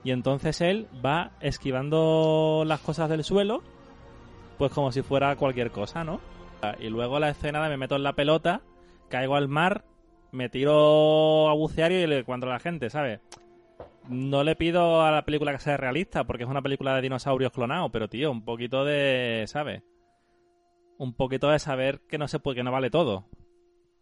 Y 0.05 0.11
entonces 0.12 0.61
él 0.61 0.87
va 1.05 1.33
esquivando 1.40 2.62
las 2.67 2.81
cosas 2.81 3.09
del 3.09 3.25
suelo, 3.25 3.62
pues 4.57 4.73
como 4.73 4.93
si 4.93 5.02
fuera 5.02 5.35
cualquier 5.37 5.71
cosa, 5.71 6.05
¿no? 6.05 6.21
Y 6.78 6.88
luego 6.88 7.19
la 7.19 7.31
escena 7.31 7.62
de 7.62 7.71
me 7.71 7.76
meto 7.76 7.97
en 7.97 8.02
la 8.02 8.14
pelota, 8.14 8.61
caigo 9.09 9.37
al 9.37 9.49
mar, 9.49 9.85
me 10.31 10.49
tiro 10.49 11.49
a 11.49 11.55
bucear 11.55 11.90
y 11.93 12.07
le 12.07 12.19
encuentro 12.21 12.50
a 12.50 12.55
la 12.55 12.61
gente, 12.61 12.90
¿sabes? 12.90 13.21
No 14.09 14.45
le 14.45 14.57
pido 14.57 15.02
a 15.02 15.11
la 15.11 15.25
película 15.25 15.52
que 15.52 15.59
sea 15.59 15.76
realista, 15.76 16.25
porque 16.25 16.45
es 16.45 16.50
una 16.50 16.62
película 16.62 16.95
de 16.95 17.02
dinosaurios 17.02 17.52
clonados, 17.52 17.90
pero 17.93 18.09
tío, 18.09 18.31
un 18.31 18.45
poquito 18.45 18.85
de, 18.85 19.45
¿sabes? 19.47 19.83
Un 20.99 21.14
poquito 21.14 21.49
de 21.49 21.59
saber 21.59 22.00
que 22.09 22.19
no 22.19 22.28
se 22.28 22.38
puede, 22.38 22.57
que 22.57 22.62
no 22.62 22.73
vale 22.73 22.90
todo. 22.90 23.25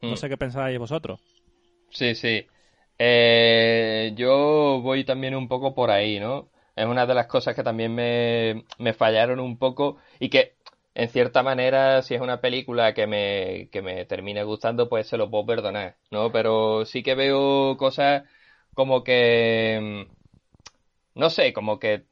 No 0.03 0.13
mm. 0.13 0.17
sé 0.17 0.29
qué 0.29 0.37
pensáis 0.37 0.79
vosotros. 0.79 1.21
Sí, 1.91 2.15
sí. 2.15 2.47
Eh, 2.99 4.13
yo 4.17 4.81
voy 4.83 5.05
también 5.05 5.35
un 5.35 5.49
poco 5.49 5.75
por 5.75 5.91
ahí, 5.91 6.19
¿no? 6.19 6.49
Es 6.75 6.87
una 6.87 7.07
de 7.07 7.15
las 7.15 7.27
cosas 7.27 7.55
que 7.55 7.63
también 7.63 7.95
me, 7.95 8.65
me 8.79 8.93
fallaron 8.93 9.41
un 9.41 9.59
poco 9.59 9.99
y 10.19 10.29
que 10.29 10.57
en 10.95 11.11
cierta 11.11 11.43
manera, 11.43 12.01
si 12.03 12.15
es 12.15 12.23
una 12.23 12.41
película 12.41 12.95
que 12.95 13.07
me, 13.07 13.69
que 13.71 13.83
me 13.83 14.07
termine 14.07 14.45
gustando, 14.45 14.89
pues 14.89 15.07
se 15.07 15.19
lo 15.19 15.31
puedo 15.31 15.45
perdonar, 15.45 15.97
¿no? 16.11 16.33
Pero 16.33 16.87
sí 16.87 17.03
que 17.03 17.15
veo 17.15 17.77
cosas 17.77 18.25
como 18.75 19.05
que, 19.05 20.07
mm, 20.07 21.21
no 21.21 21.31
sé, 21.31 21.53
como 21.53 21.79
que 21.79 22.05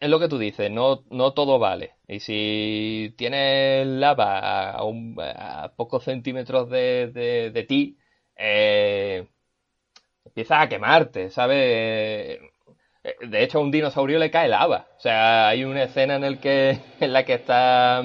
es 0.00 0.10
lo 0.10 0.20
que 0.20 0.28
tú 0.28 0.38
dices, 0.38 0.70
no, 0.70 1.04
no 1.10 1.32
todo 1.34 1.58
vale. 1.58 1.96
Y 2.08 2.20
si 2.20 3.14
tienes 3.16 3.86
lava 3.86 4.70
a, 4.70 5.64
a 5.64 5.72
pocos 5.76 6.04
centímetros 6.04 6.68
de, 6.70 7.50
de, 7.52 7.64
ti, 7.64 7.98
eh, 8.36 9.28
empiezas 10.24 10.62
a 10.62 10.68
quemarte, 10.68 11.30
¿sabes? 11.30 11.58
Eh, 13.04 13.16
de 13.28 13.42
hecho, 13.42 13.58
a 13.58 13.62
un 13.62 13.70
dinosaurio 13.70 14.18
le 14.18 14.30
cae 14.30 14.48
lava. 14.48 14.88
O 14.96 15.00
sea, 15.00 15.48
hay 15.48 15.64
una 15.64 15.84
escena 15.84 16.16
en, 16.16 16.24
el 16.24 16.38
que, 16.40 16.78
en 17.00 17.12
la 17.12 17.24
que 17.24 17.34
está 17.34 18.00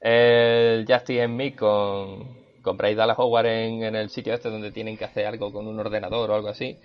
el 0.00 0.86
Justice 0.86 1.24
Smith 1.26 1.56
con, 1.56 2.38
con 2.62 2.76
Bryce 2.76 2.96
Dallas 2.96 3.18
Howard 3.18 3.46
en, 3.46 3.94
el 3.96 4.10
sitio 4.10 4.34
este 4.34 4.50
donde 4.50 4.70
tienen 4.70 4.96
que 4.96 5.04
hacer 5.04 5.26
algo 5.26 5.52
con 5.52 5.66
un 5.66 5.78
ordenador 5.80 6.30
o 6.30 6.34
algo 6.34 6.48
así. 6.48 6.78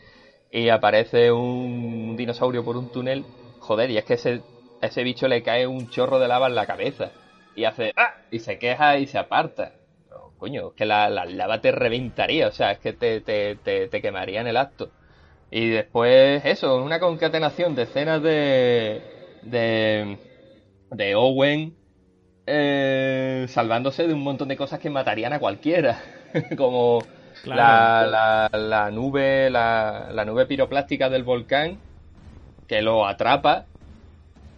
Y 0.52 0.70
aparece 0.70 1.32
un 1.32 2.16
dinosaurio 2.16 2.64
por 2.64 2.78
un 2.78 2.92
túnel. 2.92 3.26
Joder, 3.64 3.90
y 3.92 3.98
es 3.98 4.04
que 4.04 4.16
ese, 4.16 4.42
ese 4.82 5.04
bicho 5.04 5.28
le 5.30 5.42
cae 5.42 5.66
un 5.68 5.90
chorro 5.90 6.20
de 6.20 6.28
lava 6.28 6.48
en 6.48 6.56
la 6.56 6.66
cabeza. 6.66 7.12
Y 7.56 7.64
hace 7.64 7.94
¡ah! 7.96 8.16
Y 8.30 8.40
se 8.40 8.60
queja 8.60 8.98
y 8.98 9.08
se 9.08 9.18
aparta. 9.18 9.72
coño, 10.38 10.70
es 10.70 10.74
que 10.74 10.86
la, 10.86 11.10
la, 11.10 11.26
lava 11.26 11.62
te 11.62 11.72
reventaría. 11.72 12.48
O 12.48 12.52
sea, 12.52 12.72
es 12.72 12.80
que 12.80 12.92
te, 12.94 13.22
te, 13.22 13.56
te, 13.56 13.88
te 13.88 14.02
quemaría 14.02 14.42
en 14.42 14.48
el 14.48 14.58
acto. 14.58 14.90
Y 15.50 15.70
después, 15.70 16.44
eso, 16.46 16.84
una 16.84 17.00
concatenación 17.00 17.74
de 17.76 17.84
escenas 17.84 18.22
de. 18.22 19.02
de. 19.44 20.18
de 20.92 21.16
Owen. 21.16 21.76
Eh, 22.46 23.46
salvándose 23.48 24.06
de 24.06 24.14
un 24.14 24.24
montón 24.24 24.50
de 24.50 24.58
cosas 24.58 24.80
que 24.80 24.90
matarían 24.90 25.32
a 25.32 25.40
cualquiera. 25.40 26.02
Como 26.58 27.00
claro. 27.44 28.12
la, 28.12 28.50
la, 28.52 28.60
la, 28.60 28.92
nube. 28.92 29.50
La, 29.50 30.10
la 30.12 30.26
nube 30.26 30.46
piroplástica 30.48 31.10
del 31.10 31.24
volcán. 31.24 31.80
Que 32.68 32.82
lo 32.82 33.06
atrapa. 33.08 33.68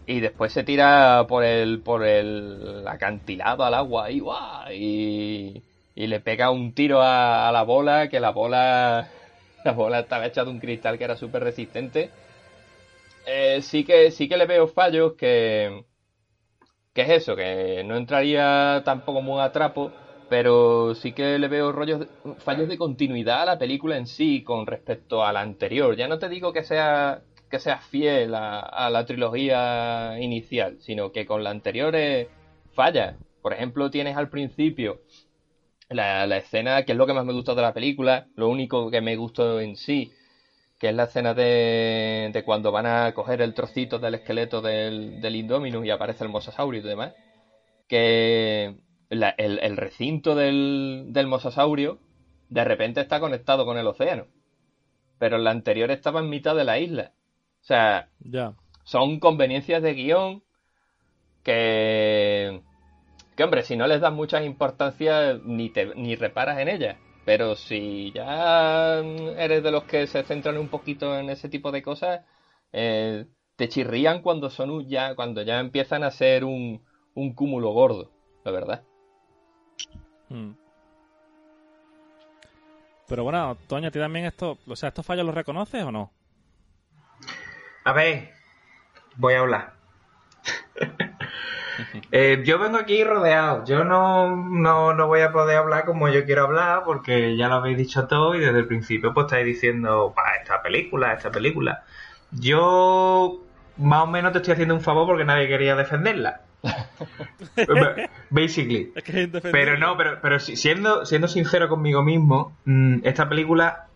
Y 0.08 0.20
después 0.20 0.54
se 0.54 0.64
tira 0.64 1.26
por 1.28 1.44
el. 1.44 1.82
por 1.84 2.06
el 2.06 2.86
acantilado 2.88 3.64
al 3.66 3.74
agua 3.74 4.12
y, 4.12 4.22
y, 4.74 5.64
y 5.96 6.08
le 6.08 6.20
pega 6.22 6.52
un 6.52 6.74
tiro 6.74 7.02
a, 7.02 7.50
a 7.50 7.52
la 7.52 7.64
bola. 7.64 8.10
Que 8.10 8.20
la 8.20 8.32
bola 8.32 9.10
la 9.66 9.72
bola 9.74 10.00
estaba 10.02 10.26
hecha 10.28 10.44
de 10.46 10.52
un 10.52 10.60
cristal 10.60 10.98
que 10.98 11.06
era 11.06 11.18
súper 11.18 11.44
resistente. 11.44 12.16
Eh, 13.26 13.62
sí, 13.62 13.84
que, 13.84 14.12
sí 14.12 14.28
que 14.30 14.38
le 14.38 14.46
veo 14.46 14.68
fallos 14.68 15.14
que... 15.16 15.86
que 16.94 17.02
es 17.02 17.10
eso? 17.10 17.36
Que 17.36 17.84
no 17.86 17.98
entraría 17.98 18.82
tampoco 18.86 19.22
muy 19.22 19.42
a 19.42 19.52
trapo, 19.52 19.92
pero 20.30 20.96
sí 20.96 21.14
que 21.14 21.38
le 21.40 21.48
veo 21.48 21.72
rollos, 21.72 22.08
fallos 22.40 22.68
de 22.70 22.78
continuidad 22.78 23.42
a 23.44 23.46
la 23.46 23.58
película 23.60 23.98
en 23.98 24.08
sí 24.08 24.44
con 24.44 24.66
respecto 24.66 25.24
a 25.26 25.34
la 25.34 25.42
anterior. 25.42 25.96
Ya 25.96 26.08
no 26.08 26.20
te 26.20 26.30
digo 26.30 26.54
que 26.54 26.64
sea 26.64 27.22
que 27.56 27.62
sea 27.62 27.78
fiel 27.78 28.36
a, 28.36 28.90
la 28.92 29.06
trilogía 29.06 30.18
inicial, 30.20 30.78
sino 30.82 31.14
que 31.14 31.26
con 31.26 31.42
la 31.42 31.52
anterior 31.52 31.96
eh, 31.96 32.28
falla. 32.74 33.16
Por 33.42 33.54
ejemplo, 33.54 33.90
tienes 33.90 34.18
al 34.18 34.30
principio 34.30 35.00
la, 35.88 36.26
escena, 36.36 36.84
que 36.84 36.92
es 36.92 36.98
lo 36.98 37.08
que 37.08 37.14
más 37.14 37.24
me 37.24 37.32
gustó 37.32 37.56
de 37.56 37.62
la 37.62 37.74
película, 37.74 38.28
lo 38.36 38.50
único 38.50 38.92
que 38.92 39.00
me 39.00 39.16
gustó 39.16 39.62
en 39.62 39.78
sí, 39.78 40.12
que 40.80 40.90
es 40.90 40.96
la 40.96 41.06
escena 41.06 41.34
de, 41.34 42.44
cuando 42.46 42.74
van 42.74 42.88
a 42.88 43.14
coger 43.14 43.42
el 43.42 43.54
trocito 43.54 44.00
del 44.00 44.16
esqueleto 44.16 44.62
del, 44.62 45.24
Indominus 45.34 45.86
y 45.86 45.92
aparece 45.92 46.26
el 46.26 46.30
mosasaurio 46.32 46.82
y 46.82 46.84
demás, 46.84 47.14
que 47.88 48.76
el, 49.10 49.78
recinto 49.78 50.36
del, 50.36 51.06
del 51.12 51.28
mosasaurio 51.28 52.00
de 52.50 52.66
repente 52.66 53.00
está 53.00 53.22
conectado 53.22 53.66
con 53.66 53.78
el 53.78 53.88
océano, 53.88 54.28
pero 55.20 55.38
la 55.38 55.52
anterior 55.52 55.90
estaba 55.92 56.20
en 56.20 56.30
mitad 56.30 56.54
de 56.54 56.66
la 56.66 56.80
isla. 56.80 57.15
O 57.66 57.68
sea, 57.68 58.10
son 58.84 59.20
conveniencias 59.20 59.82
de 59.82 59.94
guion 59.96 60.44
que 61.44 62.62
que 63.36 63.44
hombre, 63.44 63.64
si 63.64 63.76
no 63.76 63.88
les 63.88 64.00
das 64.00 64.14
mucha 64.14 64.44
importancia 64.44 65.40
ni, 65.44 65.70
te, 65.70 65.94
ni 65.96 66.16
reparas 66.16 66.60
en 66.60 66.70
ellas. 66.70 66.98
Pero 67.26 67.56
si 67.56 68.12
ya 68.14 69.00
eres 69.00 69.64
de 69.64 69.72
los 69.72 69.86
que 69.86 70.06
se 70.06 70.24
centran 70.24 70.58
un 70.58 70.70
poquito 70.70 71.18
en 71.18 71.32
ese 71.32 71.50
tipo 71.50 71.72
de 71.72 71.82
cosas, 71.82 72.24
eh, 72.72 73.26
te 73.56 73.68
chirrían 73.68 74.22
cuando 74.22 74.52
son 74.52 74.88
ya, 74.88 75.16
cuando 75.16 75.42
ya 75.42 75.60
empiezan 75.60 76.04
a 76.04 76.12
ser 76.12 76.46
un, 76.46 76.86
un 77.16 77.34
cúmulo 77.34 77.72
gordo, 77.72 78.12
la 78.44 78.52
verdad. 78.52 78.84
Hmm. 80.30 80.52
Pero 83.08 83.24
bueno, 83.24 83.58
Toño, 83.68 83.88
¿a 83.88 83.92
ti 83.92 84.00
también 84.00 84.26
esto, 84.26 84.60
o 84.68 84.76
sea, 84.76 84.90
estos 84.90 85.06
fallos 85.06 85.26
los 85.26 85.36
reconoces 85.36 85.84
o 85.84 85.92
no? 85.92 86.12
A 87.86 87.94
ver, 87.94 88.32
voy 89.16 89.34
a 89.36 89.40
hablar. 89.40 89.74
Eh, 92.12 92.42
yo 92.46 92.58
vengo 92.58 92.78
aquí 92.78 93.04
rodeado. 93.04 93.66
Yo 93.66 93.84
no, 93.84 94.34
no, 94.36 94.94
no, 94.94 95.08
voy 95.08 95.22
a 95.22 95.34
poder 95.34 95.58
hablar 95.58 95.84
como 95.84 96.08
yo 96.08 96.24
quiero 96.24 96.44
hablar 96.44 96.84
porque 96.86 97.36
ya 97.36 97.50
lo 97.50 97.56
habéis 97.56 97.78
dicho 97.78 98.08
todo 98.08 98.34
y 98.36 98.40
desde 98.40 98.60
el 98.60 98.68
principio 98.68 99.14
pues 99.14 99.26
estáis 99.26 99.46
diciendo, 99.46 100.14
esta 100.40 100.62
película, 100.62 101.14
esta 101.14 101.32
película. 101.32 101.84
Yo 102.32 103.42
más 103.78 104.04
o 104.04 104.08
menos 104.08 104.32
te 104.32 104.38
estoy 104.38 104.54
haciendo 104.54 104.74
un 104.74 104.82
favor 104.82 105.06
porque 105.06 105.26
nadie 105.26 105.50
quería 105.50 105.76
defenderla. 105.76 106.42
Basically. 108.30 108.94
Pero 109.52 109.78
no, 109.78 109.98
pero, 109.98 110.20
pero 110.22 110.40
siendo, 110.40 111.06
siendo 111.06 111.28
sincero 111.28 111.68
conmigo 111.68 112.04
mismo, 112.04 112.56
mm, 112.64 113.00
esta 113.04 113.28
película, 113.28 113.88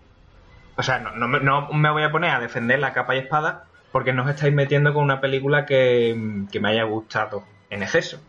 o 0.75 0.84
sea, 0.84 0.99
no, 0.99 1.12
no, 1.15 1.39
no 1.39 1.69
me 1.71 1.91
voy 1.91 2.04
a 2.04 2.12
poner 2.12 2.32
a 2.32 2.39
defender 2.41 2.80
la 2.80 2.91
capa 2.91 3.15
y 3.15 3.19
espada 3.19 3.68
porque 3.91 4.13
no 4.13 4.23
os 4.23 4.30
estáis 4.30 4.54
metiendo 4.54 4.93
con 4.93 5.04
una 5.04 5.21
película 5.21 5.65
que, 5.65 6.45
que 6.52 6.60
me 6.60 6.69
haya 6.69 6.84
gustado 6.84 7.43
en 7.69 7.84
exceso. 7.84 8.19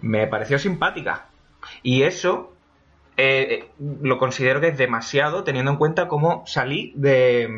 Me 0.00 0.26
pareció 0.26 0.58
simpática. 0.58 1.26
Y 1.82 2.02
eso 2.02 2.52
eh, 3.16 3.68
lo 3.78 4.18
considero 4.18 4.60
que 4.60 4.68
es 4.68 4.78
demasiado 4.78 5.44
teniendo 5.44 5.70
en 5.70 5.76
cuenta 5.76 6.08
cómo 6.08 6.44
salí 6.46 6.92
de, 6.96 7.48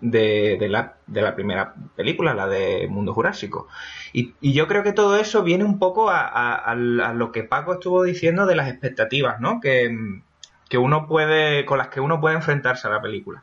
de, 0.00 0.68
la, 0.68 0.96
de 1.06 1.22
la, 1.22 1.34
primera 1.34 1.74
película, 1.94 2.34
la 2.34 2.46
de 2.46 2.88
Mundo 2.88 3.12
Jurásico. 3.12 3.68
Y, 4.12 4.34
yo 4.40 4.66
creo 4.66 4.82
que 4.82 4.92
todo 4.92 5.16
eso 5.16 5.42
viene 5.42 5.64
un 5.64 5.78
poco 5.78 6.08
a, 6.10 6.74
lo 6.74 7.32
que 7.32 7.44
Paco 7.44 7.74
estuvo 7.74 8.02
diciendo 8.02 8.46
de 8.46 8.56
las 8.56 8.68
expectativas, 8.68 9.40
¿no? 9.40 9.60
Que, 9.60 9.94
que 10.68 10.78
uno 10.78 11.06
puede, 11.06 11.64
con 11.64 11.78
las 11.78 11.88
que 11.88 12.00
uno 12.00 12.20
puede 12.20 12.36
enfrentarse 12.36 12.88
a 12.88 12.90
la 12.90 13.02
película. 13.02 13.42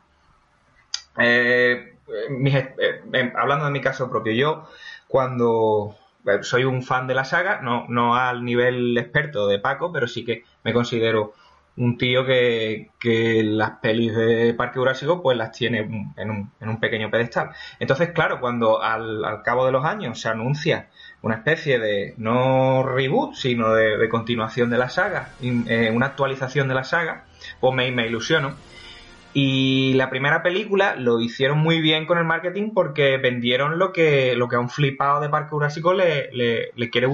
Eh, 1.18 1.95
mis, 2.30 2.54
eh, 2.54 3.32
hablando 3.36 3.66
de 3.66 3.70
mi 3.70 3.80
caso 3.80 4.10
propio, 4.10 4.32
yo 4.32 4.68
cuando 5.08 5.96
soy 6.42 6.64
un 6.64 6.82
fan 6.82 7.06
de 7.06 7.14
la 7.14 7.24
saga, 7.24 7.60
no, 7.62 7.86
no 7.88 8.16
al 8.16 8.44
nivel 8.44 8.96
experto 8.98 9.46
de 9.46 9.58
Paco, 9.58 9.92
pero 9.92 10.08
sí 10.08 10.24
que 10.24 10.44
me 10.64 10.72
considero 10.72 11.34
un 11.76 11.98
tío 11.98 12.24
que, 12.24 12.90
que 12.98 13.42
las 13.44 13.72
pelis 13.82 14.14
de 14.14 14.54
Parque 14.54 14.78
Jurásico 14.78 15.22
pues 15.22 15.36
las 15.36 15.52
tiene 15.52 15.80
en 16.16 16.30
un, 16.30 16.50
en 16.60 16.68
un 16.68 16.80
pequeño 16.80 17.10
pedestal. 17.10 17.50
Entonces, 17.78 18.10
claro, 18.10 18.40
cuando 18.40 18.82
al, 18.82 19.24
al, 19.24 19.42
cabo 19.42 19.66
de 19.66 19.72
los 19.72 19.84
años 19.84 20.20
se 20.20 20.28
anuncia 20.28 20.88
una 21.22 21.36
especie 21.36 21.78
de, 21.78 22.14
no 22.16 22.82
reboot, 22.82 23.34
sino 23.34 23.74
de, 23.74 24.08
continuación 24.08 24.70
de 24.70 24.78
la 24.78 24.88
saga, 24.88 25.30
eh, 25.42 25.90
una 25.92 26.06
actualización 26.06 26.68
de 26.68 26.74
la 26.74 26.84
saga, 26.84 27.24
pues 27.60 27.74
me, 27.74 27.90
me 27.90 28.06
ilusiono. 28.06 28.54
Y 29.38 29.92
la 29.92 30.08
primera 30.08 30.42
película 30.42 30.96
lo 30.96 31.20
hicieron 31.20 31.58
muy 31.58 31.82
bien 31.82 32.06
con 32.06 32.16
el 32.16 32.24
marketing 32.24 32.70
porque 32.72 33.18
vendieron 33.18 33.78
lo 33.78 33.92
que, 33.92 34.34
lo 34.34 34.48
que 34.48 34.56
a 34.56 34.60
un 34.60 34.70
flipado 34.70 35.20
de 35.20 35.28
Parque 35.28 35.50
Jurásico 35.50 35.92
le, 35.92 36.32
le, 36.32 36.70
le 36.74 36.88
quiere, 36.88 37.06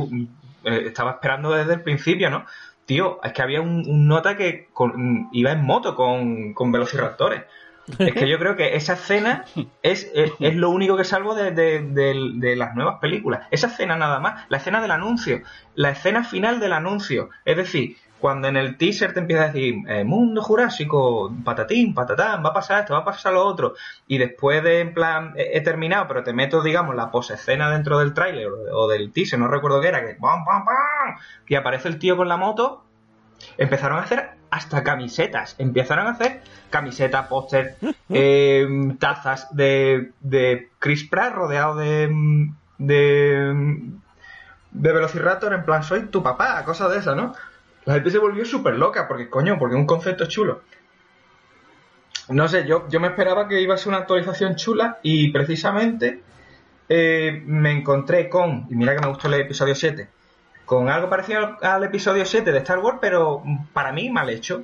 eh, 0.63 0.85
estaba 0.87 1.11
esperando 1.11 1.51
desde 1.51 1.75
el 1.75 1.81
principio, 1.81 2.31
¿no? 2.31 2.47
Tío, 2.87 3.19
es 3.25 3.33
que 3.33 3.43
había 3.43 3.61
un, 3.61 3.83
un 3.89 4.07
nota 4.07 4.37
que 4.37 4.69
con, 4.73 5.31
iba 5.33 5.51
en 5.51 5.65
moto 5.65 5.97
con, 5.97 6.55
con 6.55 6.71
velociraptores. 6.71 7.43
Es 7.99 8.15
que 8.15 8.29
yo 8.29 8.39
creo 8.39 8.55
que 8.55 8.77
esa 8.77 8.93
escena 8.93 9.45
es, 9.83 10.09
es, 10.15 10.31
es 10.39 10.55
lo 10.55 10.71
único 10.71 10.97
que 10.97 11.03
salvo 11.03 11.35
de, 11.35 11.51
de, 11.51 11.83
de, 11.83 12.15
de, 12.35 12.55
las 12.55 12.77
nuevas 12.77 13.01
películas. 13.01 13.49
Esa 13.51 13.67
escena 13.67 13.97
nada 13.97 14.21
más, 14.21 14.45
la 14.49 14.59
escena 14.59 14.81
del 14.81 14.93
anuncio, 14.93 15.43
la 15.75 15.91
escena 15.91 16.23
final 16.23 16.61
del 16.61 16.75
anuncio. 16.75 17.31
Es 17.45 17.57
decir, 17.57 17.97
cuando 18.23 18.47
en 18.47 18.57
el 18.57 18.77
teaser 18.77 19.13
te 19.13 19.19
empieza 19.19 19.43
a 19.43 19.47
decir 19.49 19.83
eh, 19.89 20.05
mundo 20.05 20.43
jurásico, 20.43 21.35
patatín, 21.45 21.93
patatán, 21.93 22.45
va 22.45 22.51
a 22.51 22.53
pasar 22.53 22.83
esto, 22.83 22.95
va 22.95 23.01
a 23.01 23.05
pasar 23.05 23.33
lo 23.33 23.45
otro, 23.45 23.75
y 24.07 24.17
después 24.17 24.63
de 24.63 24.79
en 24.79 24.95
plan 24.95 25.33
he, 25.37 25.59
he 25.59 25.61
terminado, 25.61 26.07
pero 26.07 26.23
te 26.23 26.33
meto, 26.33 26.63
digamos, 26.63 26.95
la 26.95 27.11
posescena 27.11 27.69
dentro 27.69 27.99
del 27.99 28.15
tráiler 28.15 28.47
o, 28.73 28.87
del 28.87 29.11
teaser, 29.11 29.41
no 29.41 29.49
recuerdo 29.49 29.81
qué 29.81 29.89
era, 29.89 30.07
que 30.07 30.15
¡pam, 30.15 30.45
pam, 30.45 30.65
pam! 30.65 31.17
y 31.49 31.57
aparece 31.57 31.89
el 31.89 31.99
tío 31.99 32.17
con 32.17 32.29
la 32.29 32.37
moto, 32.37 32.85
empezaron 33.59 33.99
a 33.99 34.03
hacer 34.03 34.31
hasta 34.51 34.85
camisetas. 34.85 35.57
Empezaron 35.59 36.07
a 36.07 36.11
hacer 36.11 36.43
camisetas, 36.71 37.27
póster, 37.27 37.77
eh, 38.09 38.69
tazas 39.01 39.49
de, 39.51 40.13
de 40.21 40.71
Chris 40.79 41.09
Pratt 41.09 41.35
rodeado 41.35 41.75
de, 41.75 42.09
de, 42.79 43.81
de 44.71 44.93
Velociraptor, 44.93 45.55
en 45.55 45.65
plan, 45.65 45.83
soy 45.83 46.03
tu 46.03 46.23
papá, 46.23 46.63
cosa 46.65 46.89
de 46.89 46.99
esa, 46.99 47.17
¿no? 47.17 47.35
La 47.85 47.95
gente 47.95 48.11
se 48.11 48.19
volvió 48.19 48.45
súper 48.45 48.75
loca, 48.75 49.09
porque 49.09 49.29
coño, 49.29 49.59
porque 49.59 49.77
un 49.77 49.87
concepto 49.87 50.27
chulo. 50.27 50.63
No 52.29 52.47
sé, 52.49 52.67
yo, 52.67 52.89
yo 52.89 53.01
me 53.01 53.09
esperaba 53.09 53.49
que 53.49 53.61
iba 53.61 53.75
a 53.75 53.79
ser 53.79 53.89
una 53.89 53.99
actualización 53.99 54.55
chula 54.55 54.99
y 55.03 55.31
precisamente 55.31 56.23
eh, 56.89 57.43
me 57.47 57.73
encontré 57.73 58.29
con, 58.29 58.67
y 58.71 58.77
mira 58.77 58.95
que 58.95 59.01
me 59.01 59.09
gustó 59.09 59.29
el 59.29 59.35
episodio 59.35 59.75
7, 59.75 60.09
con 60.65 60.89
algo 60.89 61.09
parecido 61.09 61.59
al 61.61 61.85
episodio 61.85 62.25
7 62.25 62.53
de 62.53 62.59
Star 62.59 62.79
Wars, 62.79 62.99
pero 63.01 63.43
para 63.73 63.93
mí 63.93 64.11
mal 64.11 64.31
hecho. 64.31 64.63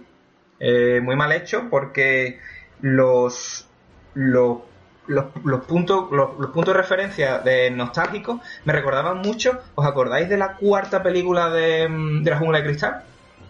Eh, 0.60 1.00
muy 1.02 1.14
mal 1.14 1.30
hecho 1.32 1.68
porque 1.70 2.40
los, 2.80 3.68
los, 4.14 4.58
los, 5.08 5.64
puntos, 5.64 6.10
los, 6.12 6.50
puntos 6.50 6.74
de 6.74 6.80
referencia 6.80 7.38
de 7.38 7.70
nostálgicos 7.70 8.40
me 8.64 8.72
recordaban 8.72 9.18
mucho. 9.18 9.58
¿Os 9.74 9.86
acordáis 9.86 10.28
de 10.28 10.36
la 10.36 10.54
cuarta 10.54 11.02
película 11.02 11.50
de, 11.50 11.88
de 12.22 12.30
la 12.30 12.38
jungla 12.38 12.58
de 12.58 12.64
cristal? 12.64 13.02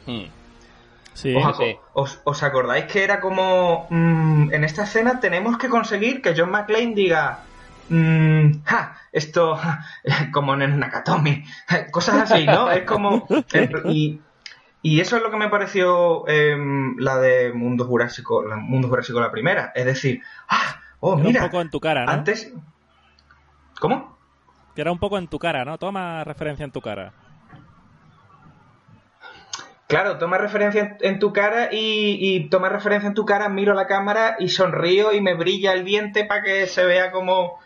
Hmm. 0.06 0.24
Sí, 1.12 1.34
os, 1.94 2.20
os, 2.22 2.42
acordáis 2.44 2.84
que 2.84 3.02
era 3.02 3.18
como 3.18 3.88
mm, 3.90 4.52
en 4.52 4.62
esta 4.62 4.84
escena 4.84 5.18
tenemos 5.18 5.58
que 5.58 5.68
conseguir 5.68 6.22
que 6.22 6.32
John 6.36 6.52
McClane 6.52 6.94
diga 6.94 7.40
Mm, 7.88 8.62
ja, 8.64 8.96
esto 9.12 9.58
como 10.32 10.54
en 10.54 10.78
Nakatomi, 10.78 11.44
cosas 11.90 12.30
así, 12.30 12.44
¿no? 12.46 12.70
Es 12.70 12.84
como... 12.84 13.26
Y, 13.86 14.20
y 14.82 15.00
eso 15.00 15.16
es 15.16 15.22
lo 15.22 15.30
que 15.30 15.36
me 15.36 15.48
pareció 15.48 16.28
em, 16.28 16.96
la 16.98 17.18
de 17.18 17.52
Mundo 17.52 17.84
Jurásico, 17.84 18.42
la 18.44 18.56
Mundo 18.56 18.88
Jurásico 18.88 19.20
la 19.20 19.32
primera. 19.32 19.72
Es 19.74 19.84
decir, 19.84 20.22
ah, 20.48 20.77
oh, 21.00 21.16
mira. 21.16 21.42
un 21.42 21.46
poco 21.46 21.61
en 21.61 21.70
tu 21.70 21.80
cara, 21.80 22.04
¿no? 22.04 22.12
Antes... 22.12 22.52
¿Cómo? 23.80 24.18
Que 24.74 24.80
era 24.80 24.92
un 24.92 24.98
poco 24.98 25.18
en 25.18 25.28
tu 25.28 25.38
cara, 25.38 25.64
¿no? 25.64 25.78
Toma 25.78 26.24
referencia 26.24 26.64
en 26.64 26.72
tu 26.72 26.80
cara. 26.80 27.12
Claro, 29.87 30.18
toma 30.18 30.37
referencia 30.37 30.98
en 31.00 31.18
tu 31.18 31.32
cara 31.32 31.70
y, 31.72 32.18
y, 32.20 32.48
toma 32.50 32.68
referencia 32.68 33.08
en 33.08 33.14
tu 33.14 33.24
cara, 33.24 33.48
miro 33.48 33.72
la 33.72 33.87
cámara 33.87 34.37
y 34.38 34.48
sonrío 34.48 35.12
y 35.12 35.20
me 35.20 35.34
brilla 35.34 35.72
el 35.72 35.84
diente 35.84 36.24
para 36.24 36.42
que 36.42 36.66
se 36.66 36.84
vea 36.84 37.11
como 37.11 37.58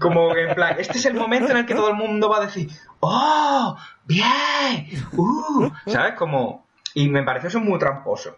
como 0.00 0.36
en 0.36 0.54
plan, 0.54 0.76
este 0.78 0.98
es 0.98 1.06
el 1.06 1.14
momento 1.14 1.50
en 1.50 1.58
el 1.58 1.66
que 1.66 1.74
todo 1.74 1.88
el 1.88 1.94
mundo 1.94 2.28
va 2.28 2.38
a 2.38 2.46
decir, 2.46 2.68
¡Oh! 3.00 3.76
¡Bien! 4.04 4.86
¡Uh! 5.12 5.70
¿Sabes? 5.86 6.14
Como. 6.14 6.66
Y 6.94 7.08
me 7.08 7.22
pareció 7.22 7.48
eso 7.48 7.60
muy 7.60 7.78
tramposo. 7.78 8.36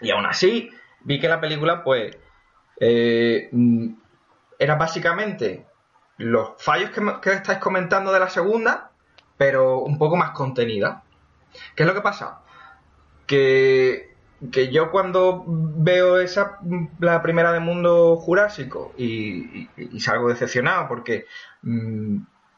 Y 0.00 0.10
aún 0.10 0.26
así, 0.26 0.70
vi 1.00 1.18
que 1.18 1.28
la 1.28 1.40
película, 1.40 1.82
pues. 1.82 2.16
Eh, 2.84 3.48
era 4.58 4.74
básicamente 4.74 5.66
los 6.18 6.50
fallos 6.58 6.90
que, 6.90 7.00
que 7.20 7.32
estáis 7.32 7.58
comentando 7.58 8.12
de 8.12 8.18
la 8.18 8.28
segunda, 8.28 8.90
pero 9.36 9.78
un 9.78 9.98
poco 9.98 10.16
más 10.16 10.30
contenida. 10.30 11.04
¿Qué 11.76 11.84
es 11.84 11.86
lo 11.86 11.94
que 11.94 12.00
pasa? 12.00 12.40
Que 13.26 14.12
que 14.50 14.72
yo 14.72 14.90
cuando 14.90 15.44
veo 15.46 16.18
esa 16.18 16.58
la 16.98 17.22
primera 17.22 17.52
de 17.52 17.60
Mundo 17.60 18.16
Jurásico 18.16 18.92
y, 18.96 19.68
salgo 20.00 20.28
decepcionado 20.28 20.88
porque 20.88 21.26
mm, 21.62 22.16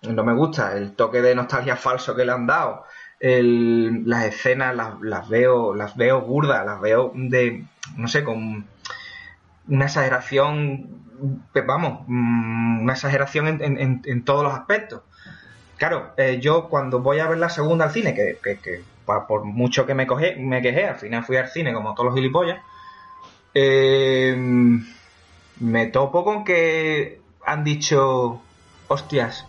no 0.08 0.24
me 0.24 0.34
gusta 0.34 0.76
el 0.76 0.92
toque 0.92 1.20
de 1.20 1.34
nostalgia 1.34 1.76
falso 1.76 2.14
que 2.14 2.24
le 2.24 2.32
han 2.32 2.46
dado 2.46 2.84
las 3.20 4.24
escenas 4.26 4.74
las, 4.74 5.28
veo 5.28 5.74
las 5.74 5.96
veo 5.96 6.20
burdas 6.22 6.64
las 6.64 6.80
veo 6.80 7.12
de 7.14 7.64
no 7.96 8.08
sé 8.08 8.24
con 8.24 8.66
una 9.68 9.86
exageración 9.86 11.02
vamos 11.66 12.04
mm, 12.06 12.82
una 12.82 12.92
exageración 12.92 13.60
en, 13.62 14.24
todos 14.24 14.42
los 14.44 14.52
aspectos 14.52 15.02
claro 15.76 16.12
eh, 16.16 16.38
yo 16.40 16.68
cuando 16.68 17.00
voy 17.00 17.20
a 17.20 17.28
ver 17.28 17.38
la 17.38 17.48
segunda 17.48 17.86
al 17.86 17.92
cine 17.92 18.14
que 18.14 18.38
por 19.04 19.44
mucho 19.44 19.86
que 19.86 19.94
me, 19.94 20.06
coge, 20.06 20.36
me 20.36 20.62
quejé, 20.62 20.86
al 20.86 20.96
final 20.96 21.24
fui 21.24 21.36
al 21.36 21.48
cine 21.48 21.72
como 21.72 21.94
todos 21.94 22.06
los 22.06 22.14
gilipollas, 22.14 22.60
eh, 23.52 24.34
me 25.60 25.86
topo 25.86 26.24
con 26.24 26.44
que 26.44 27.20
han 27.44 27.64
dicho, 27.64 28.40
hostias, 28.88 29.46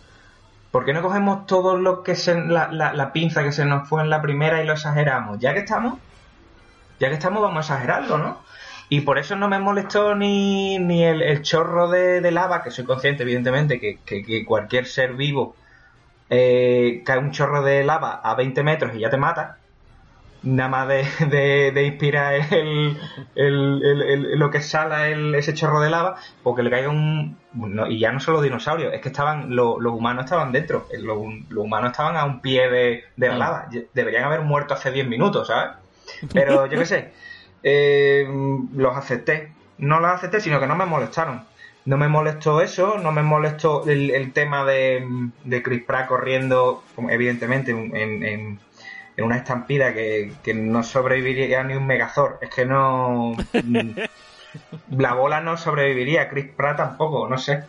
¿por 0.72 0.86
qué 0.86 0.94
no 0.94 1.02
cogemos 1.02 1.46
todo 1.48 1.78
lo 1.78 2.04
que 2.04 2.16
se, 2.16 2.40
la, 2.40 2.68
la, 2.72 3.14
pinza 3.14 3.44
que 3.44 3.52
se 3.52 3.66
nos 3.66 3.88
fue 3.88 4.02
en 4.02 4.10
la 4.10 4.22
primera 4.22 4.62
y 4.62 4.66
lo 4.66 4.74
exageramos? 4.74 5.40
Ya 5.40 5.54
que 5.54 5.60
estamos, 5.60 6.00
ya 7.00 7.08
que 7.08 7.16
estamos 7.16 7.42
vamos 7.42 7.58
a 7.58 7.74
exagerarlo, 7.74 8.18
¿no? 8.18 8.44
Y 8.90 9.02
por 9.02 9.18
eso 9.18 9.36
no 9.36 9.48
me 9.48 9.60
molestó 9.60 10.16
ni, 10.16 10.78
ni 10.78 11.04
el, 11.04 11.42
chorro 11.42 11.90
de, 11.90 12.32
lava, 12.32 12.64
que 12.64 12.72
soy 12.72 12.86
consciente, 12.86 13.24
evidentemente, 13.24 13.80
que, 13.80 14.00
que 14.06 14.46
cualquier 14.46 14.86
ser 14.86 15.14
vivo 15.14 15.56
eh, 16.30 17.04
cae 17.06 17.20
un 17.20 17.32
chorro 17.32 17.62
de 17.62 17.84
lava 17.84 18.20
a 18.24 18.34
20 18.36 18.64
metros 18.64 18.96
y 18.96 19.00
ya 19.00 19.10
te 19.10 19.18
mata. 19.18 19.58
Nada 20.44 20.70
más 20.70 20.88
de, 20.88 21.72
de, 21.74 21.84
inspirar 21.86 22.36
el, 22.52 24.38
lo 24.38 24.52
que 24.52 24.62
sale 24.62 25.38
ese 25.38 25.54
chorro 25.56 25.82
de 25.82 25.90
lava, 25.90 26.18
porque 26.44 26.62
le 26.62 26.70
caiga 26.70 26.90
un. 26.90 27.38
y 27.90 28.00
ya 28.00 28.12
no 28.12 28.20
solo 28.20 28.42
dinosaurios, 28.42 28.94
es 28.94 29.02
que 29.02 29.10
estaban 29.10 29.56
los 29.56 29.80
humanos 29.80 30.26
estaban 30.26 30.52
dentro, 30.52 30.88
eh, 30.92 31.00
los, 31.00 31.18
humanos 31.18 31.92
estaban 31.92 32.16
a 32.16 32.26
un 32.26 32.42
pie 32.42 32.70
de, 32.70 33.04
la 33.18 33.38
lava. 33.38 33.70
Deberían 33.94 34.26
haber 34.26 34.42
muerto 34.42 34.76
hace 34.76 34.92
10 34.92 35.08
minutos, 35.08 35.48
¿sabes? 35.48 35.76
Pero 36.34 36.68
yo 36.68 36.78
qué 36.78 36.86
sé, 36.86 37.14
eh, 37.66 38.26
los 38.74 38.96
acepté. 38.96 39.52
No 39.78 40.00
los 40.00 40.12
acepté, 40.12 40.40
sino 40.40 40.62
que 40.62 40.68
no 40.68 40.78
me 40.78 40.86
molestaron 40.86 41.44
no 41.86 41.98
me 41.98 42.08
molestó 42.08 42.62
eso, 42.62 42.98
no 42.98 43.12
me 43.12 43.22
molestó 43.22 43.86
el, 43.88 44.34
tema 44.34 44.66
de, 44.66 45.62
Chris 45.64 45.84
Pratt 45.84 46.08
corriendo, 46.08 46.84
evidentemente, 47.10 47.72
en, 47.72 48.60
una 49.18 49.38
estampida 49.38 49.94
que, 49.94 50.34
no 50.56 50.84
sobreviviría 50.84 51.64
ni 51.64 51.76
un 51.76 51.86
Megazord. 51.86 52.38
Es 52.42 52.50
que 52.50 52.66
no. 52.66 53.36
la 54.90 55.14
bola 55.14 55.42
no 55.42 55.58
sobreviviría, 55.58 56.30
Chris 56.30 56.48
Pratt 56.56 56.78
tampoco, 56.78 57.30
no 57.30 57.38
sé. 57.38 57.64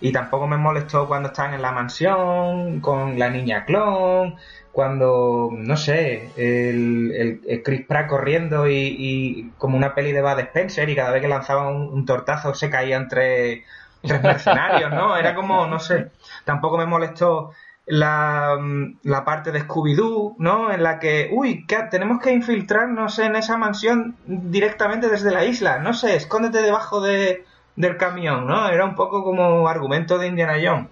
Y 0.00 0.12
tampoco 0.12 0.46
me 0.46 0.56
molestó 0.56 1.08
cuando 1.08 1.30
están 1.30 1.52
en 1.52 1.62
la 1.62 1.72
mansión, 1.72 2.80
con 2.80 3.18
la 3.18 3.30
niña 3.30 3.64
clon, 3.64 4.36
cuando, 4.76 5.48
no 5.52 5.74
sé, 5.78 6.32
el, 6.36 7.40
el, 7.48 7.62
Chris 7.62 7.86
Pratt 7.86 8.08
corriendo 8.08 8.68
y, 8.68 9.50
como 9.56 9.74
una 9.74 9.94
peli 9.94 10.12
de 10.12 10.20
Bad 10.20 10.38
Spencer 10.40 10.90
y 10.90 10.94
cada 10.94 11.12
vez 11.12 11.22
que 11.22 11.28
lanzaba 11.28 11.70
un, 11.70 12.04
tortazo 12.04 12.52
se 12.52 12.68
caía 12.68 12.98
entre 12.98 13.64
tres 14.02 14.22
mercenarios, 14.22 14.92
¿no? 14.92 15.16
Era 15.16 15.34
como, 15.34 15.66
no 15.66 15.80
sé, 15.80 16.10
tampoco 16.44 16.76
me 16.76 16.84
molestó 16.84 17.52
la, 17.86 18.58
la 19.02 19.24
parte 19.24 19.50
de 19.50 19.66
Scooby-Doo, 19.66 20.34
¿no? 20.40 20.70
En 20.70 20.82
la 20.82 20.98
que, 20.98 21.30
uy, 21.32 21.64
¿qué? 21.66 21.78
tenemos 21.90 22.20
que 22.20 22.34
infiltrarnos 22.34 23.18
en 23.18 23.34
esa 23.34 23.56
mansión 23.56 24.16
directamente 24.26 25.08
desde 25.08 25.30
la 25.30 25.46
isla, 25.46 25.78
no 25.78 25.94
sé, 25.94 26.16
escóndete 26.16 26.60
debajo 26.60 27.00
de, 27.00 27.46
del 27.76 27.96
camión, 27.96 28.46
¿no? 28.46 28.68
Era 28.68 28.84
un 28.84 28.94
poco 28.94 29.24
como 29.24 29.68
argumento 29.68 30.18
de 30.18 30.26
Indiana 30.26 30.56
Jones. 30.62 30.88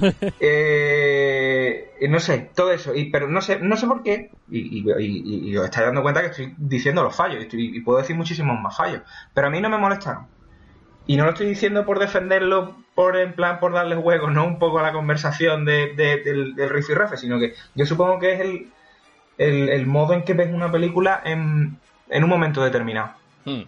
eh, 0.40 2.06
no 2.08 2.20
sé, 2.20 2.50
todo 2.54 2.72
eso, 2.72 2.94
y, 2.94 3.10
pero 3.10 3.28
no 3.28 3.40
sé, 3.40 3.58
no 3.58 3.76
sé 3.76 3.86
por 3.86 4.02
qué, 4.02 4.30
y, 4.50 4.84
y, 4.88 5.56
os 5.56 5.64
estáis 5.64 5.86
dando 5.86 6.02
cuenta 6.02 6.20
que 6.20 6.28
estoy 6.28 6.54
diciendo 6.58 7.02
los 7.02 7.14
fallos, 7.14 7.46
y, 7.52 7.80
puedo 7.80 7.98
decir 7.98 8.16
muchísimos 8.16 8.60
más 8.60 8.76
fallos, 8.76 9.02
pero 9.34 9.46
a 9.46 9.50
mí 9.50 9.60
no 9.60 9.68
me 9.68 9.78
molestaron. 9.78 10.26
Y 11.06 11.16
no 11.16 11.24
lo 11.24 11.30
estoy 11.30 11.48
diciendo 11.48 11.84
por 11.84 11.98
defenderlo, 11.98 12.76
por 12.94 13.16
en 13.16 13.32
plan, 13.32 13.58
por 13.58 13.72
darle 13.72 13.96
juego, 13.96 14.30
no 14.30 14.46
un 14.46 14.58
poco 14.58 14.78
a 14.78 14.82
la 14.82 14.92
conversación 14.92 15.64
de, 15.64 15.94
del, 15.96 16.54
del 16.54 16.70
riff 16.70 16.90
y 16.90 16.94
rafe, 16.94 17.16
sino 17.16 17.40
que 17.40 17.54
yo 17.74 17.86
supongo 17.86 18.20
que 18.20 18.34
es 18.34 18.40
el, 18.40 19.68
el, 19.68 19.86
modo 19.86 20.14
en 20.14 20.22
que 20.22 20.34
ves 20.34 20.52
una 20.52 20.70
película 20.70 21.20
en, 21.24 21.76
en 22.08 22.24
un 22.24 22.30
momento 22.30 22.62
determinado. 22.62 23.14
Hmm. 23.44 23.62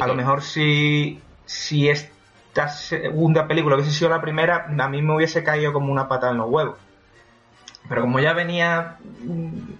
a 0.00 0.06
lo 0.08 0.14
mejor 0.16 0.42
si, 0.42 1.20
si 1.44 1.88
es 1.88 2.10
esta 2.54 2.68
segunda 2.68 3.48
película 3.48 3.74
hubiese 3.74 3.90
sido 3.90 4.10
la 4.10 4.20
primera, 4.20 4.66
a 4.78 4.88
mí 4.88 5.02
me 5.02 5.16
hubiese 5.16 5.42
caído 5.42 5.72
como 5.72 5.90
una 5.90 6.06
patada 6.06 6.30
en 6.30 6.38
los 6.38 6.48
huevos. 6.48 6.78
Pero 7.88 8.02
como 8.02 8.20
ya 8.20 8.32
venía, 8.32 8.96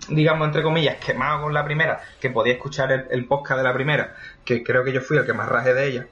digamos, 0.08 0.48
entre 0.48 0.64
comillas, 0.64 0.96
quemado 0.96 1.42
con 1.42 1.54
la 1.54 1.64
primera, 1.64 2.00
que 2.20 2.30
podía 2.30 2.54
escuchar 2.54 3.06
el, 3.08 3.26
podcast 3.26 3.58
de 3.58 3.64
la 3.64 3.72
primera, 3.72 4.16
que 4.44 4.64
creo 4.64 4.82
que 4.82 4.92
yo 4.92 5.00
fui 5.00 5.16
el 5.16 5.24
que 5.24 5.32
más 5.32 5.48
raje 5.48 5.72
de 5.72 5.86
ella, 5.86 6.06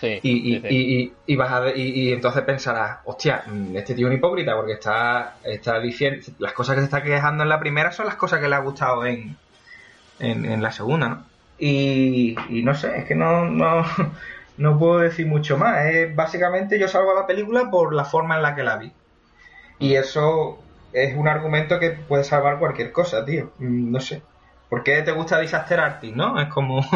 Sí, 0.00 0.18
y, 0.22 0.56
y, 0.56 1.12
y, 1.26 1.36
vas 1.36 1.52
a 1.52 1.76
y, 1.76 2.10
entonces 2.10 2.42
pensarás, 2.42 3.00
hostia, 3.04 3.44
este 3.74 3.94
tío 3.94 4.06
es 4.06 4.12
un 4.12 4.16
hipócrita 4.16 4.56
porque 4.56 4.72
está, 4.72 5.36
está 5.44 5.78
diciendo, 5.78 6.24
las 6.38 6.54
cosas 6.54 6.74
que 6.74 6.80
se 6.80 6.86
está 6.86 7.02
quejando 7.02 7.42
en 7.42 7.50
la 7.50 7.60
primera 7.60 7.92
son 7.92 8.06
las 8.06 8.14
cosas 8.14 8.40
que 8.40 8.48
le 8.48 8.54
ha 8.54 8.60
gustado 8.60 9.04
en, 9.04 9.36
en, 10.18 10.62
la 10.62 10.72
segunda, 10.72 11.08
¿no? 11.08 11.24
Y, 11.58 12.34
no 12.64 12.74
sé, 12.74 13.00
es 13.00 13.04
que 13.04 13.14
no, 13.14 13.44
no, 13.44 13.84
no 14.60 14.78
puedo 14.78 14.98
decir 14.98 15.26
mucho 15.26 15.56
más. 15.56 15.78
básicamente 16.14 16.78
yo 16.78 16.86
salgo 16.86 17.12
a 17.12 17.20
la 17.20 17.26
película 17.26 17.70
por 17.70 17.94
la 17.94 18.04
forma 18.04 18.36
en 18.36 18.42
la 18.42 18.54
que 18.54 18.62
la 18.62 18.76
vi. 18.76 18.92
Y 19.78 19.94
eso 19.94 20.58
es 20.92 21.16
un 21.16 21.28
argumento 21.28 21.78
que 21.78 21.92
puede 21.92 22.24
salvar 22.24 22.58
cualquier 22.58 22.92
cosa, 22.92 23.24
tío. 23.24 23.52
Mm, 23.58 23.90
no 23.90 24.00
sé. 24.00 24.20
¿Por 24.68 24.84
qué 24.84 25.00
te 25.00 25.12
gusta 25.12 25.40
Disaster 25.40 25.80
Artist, 25.80 26.14
no? 26.14 26.40
Es 26.40 26.48
como... 26.48 26.80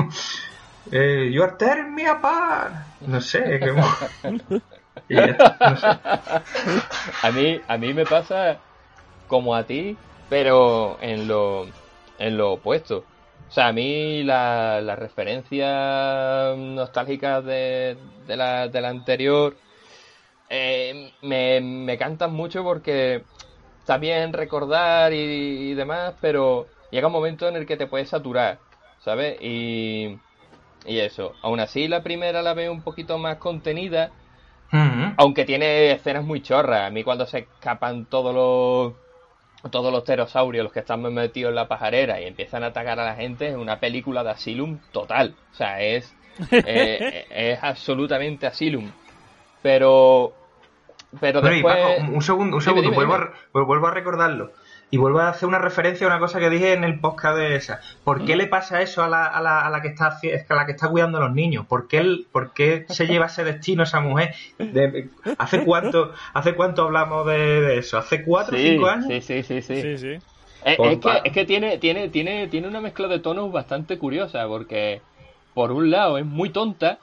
Eh, 0.92 1.30
you 1.32 1.42
are 1.42 1.54
tearing 1.58 1.94
me 1.94 2.06
apart. 2.06 2.74
No 3.00 3.18
sé, 3.18 3.58
como... 3.58 3.82
A 7.22 7.30
mí, 7.30 7.58
a 7.66 7.78
mí 7.78 7.94
me 7.94 8.04
pasa 8.04 8.58
como 9.28 9.54
a 9.54 9.64
ti, 9.64 9.96
pero 10.28 10.98
en 11.00 11.26
lo, 11.26 11.66
en 12.18 12.36
lo 12.36 12.52
opuesto. 12.52 13.06
O 13.54 13.56
sea, 13.56 13.68
a 13.68 13.72
mí 13.72 14.24
las 14.24 14.82
la 14.82 14.96
referencias 14.96 16.58
nostálgicas 16.58 17.44
de, 17.44 17.96
de, 18.26 18.36
la, 18.36 18.66
de 18.66 18.80
la 18.80 18.88
anterior 18.88 19.56
eh, 20.50 21.12
me, 21.22 21.60
me 21.60 21.96
cantan 21.96 22.32
mucho 22.32 22.64
porque 22.64 23.22
está 23.78 23.96
bien 23.98 24.32
recordar 24.32 25.12
y, 25.12 25.72
demás, 25.74 26.14
pero 26.20 26.66
llega 26.90 27.06
un 27.06 27.12
momento 27.12 27.46
en 27.46 27.54
el 27.54 27.64
que 27.64 27.76
te 27.76 27.86
puedes 27.86 28.08
saturar, 28.08 28.58
¿sabes? 29.04 29.40
Y, 29.40 30.18
y 30.84 30.98
eso. 30.98 31.34
Aún 31.40 31.60
así, 31.60 31.86
la 31.86 32.02
primera 32.02 32.42
la 32.42 32.54
veo 32.54 32.72
un 32.72 32.82
poquito 32.82 33.18
más 33.18 33.36
contenida, 33.36 34.10
aunque 35.16 35.44
tiene 35.44 35.92
escenas 35.92 36.24
muy 36.24 36.42
chorras. 36.42 36.88
A 36.88 36.90
mí 36.90 37.04
cuando 37.04 37.24
se 37.24 37.38
escapan 37.38 38.06
todos 38.06 38.34
los 38.34 39.03
todos 39.70 39.92
los 39.92 40.02
pterosaurios, 40.02 40.64
los 40.64 40.72
que 40.72 40.80
están 40.80 41.02
metidos 41.02 41.50
en 41.50 41.56
la 41.56 41.68
pajarera 41.68 42.20
y 42.20 42.26
empiezan 42.26 42.62
a 42.64 42.68
atacar 42.68 42.98
a 43.00 43.04
la 43.04 43.14
gente, 43.14 43.48
es 43.48 43.56
una 43.56 43.80
película 43.80 44.22
de 44.22 44.30
Asylum 44.30 44.78
total. 44.92 45.34
O 45.52 45.54
sea, 45.54 45.80
es, 45.80 46.14
eh, 46.50 47.26
es 47.30 47.58
absolutamente 47.62 48.46
Asylum. 48.46 48.90
Pero, 49.62 50.32
pero 51.20 51.40
después... 51.40 51.76
un 52.08 52.22
segundo, 52.22 52.56
un 52.56 52.62
segundo, 52.62 52.90
vuelvo, 52.92 53.14
A, 53.14 53.30
vuelvo 53.52 53.86
a 53.86 53.90
recordarlo. 53.90 54.52
Y 54.90 54.96
vuelvo 54.96 55.18
a 55.18 55.28
hacer 55.28 55.48
una 55.48 55.58
referencia 55.58 56.06
a 56.06 56.10
una 56.10 56.20
cosa 56.20 56.38
que 56.38 56.50
dije 56.50 56.72
en 56.72 56.84
el 56.84 57.00
podcast 57.00 57.36
de 57.36 57.56
esa. 57.56 57.80
¿Por 58.04 58.24
qué 58.24 58.36
le 58.36 58.46
pasa 58.46 58.80
eso 58.80 59.02
a 59.02 59.08
la, 59.08 59.26
a 59.26 59.40
la, 59.42 59.60
a 59.66 59.70
la 59.70 59.82
que 59.82 59.88
está 59.88 60.06
a 60.06 60.54
la 60.54 60.66
que 60.66 60.72
está 60.72 60.88
cuidando 60.88 61.18
a 61.18 61.22
los 61.22 61.34
niños? 61.34 61.66
¿Por 61.66 61.88
qué, 61.88 62.24
por 62.30 62.52
qué 62.52 62.84
se 62.88 63.06
lleva 63.06 63.26
ese 63.26 63.42
destino 63.42 63.82
esa 63.82 64.00
mujer? 64.00 64.34
¿hace, 65.38 65.64
cuánto, 65.64 66.12
¿Hace 66.32 66.54
cuánto 66.54 66.82
hablamos 66.82 67.26
de, 67.26 67.78
eso? 67.78 67.98
¿Hace 67.98 68.22
cuatro 68.24 68.56
o 68.56 68.60
cinco 68.60 68.86
años? 68.86 69.06
Sí, 69.08 69.20
sí, 69.20 69.42
sí, 69.42 69.62
sí. 69.62 69.82
sí, 69.82 69.98
sí. 69.98 70.18
Es, 70.64 70.78
que, 70.78 71.20
es 71.24 71.32
que 71.32 71.44
tiene, 71.44 71.78
tiene, 71.78 72.08
tiene, 72.08 72.46
tiene 72.46 72.68
una 72.68 72.80
mezcla 72.80 73.08
de 73.08 73.18
tonos 73.18 73.52
bastante 73.52 73.98
curiosa, 73.98 74.46
porque 74.46 75.02
por 75.52 75.72
un 75.72 75.90
lado 75.90 76.18
es 76.18 76.24
muy 76.24 76.50
tonta, 76.50 76.98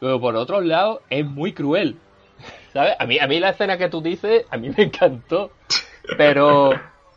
pero 0.00 0.20
por 0.20 0.36
otro 0.36 0.60
lado 0.60 1.02
es 1.10 1.26
muy 1.26 1.52
cruel. 1.52 1.96
¿Sabes? 2.72 2.94
A 2.98 3.06
mí, 3.06 3.18
a 3.18 3.26
mí 3.26 3.40
la 3.40 3.50
escena 3.50 3.76
que 3.76 3.88
tú 3.88 4.00
dices, 4.00 4.46
a 4.50 4.56
mí 4.56 4.70
me 4.70 4.84
encantó. 4.84 5.50
Pero 6.16 6.72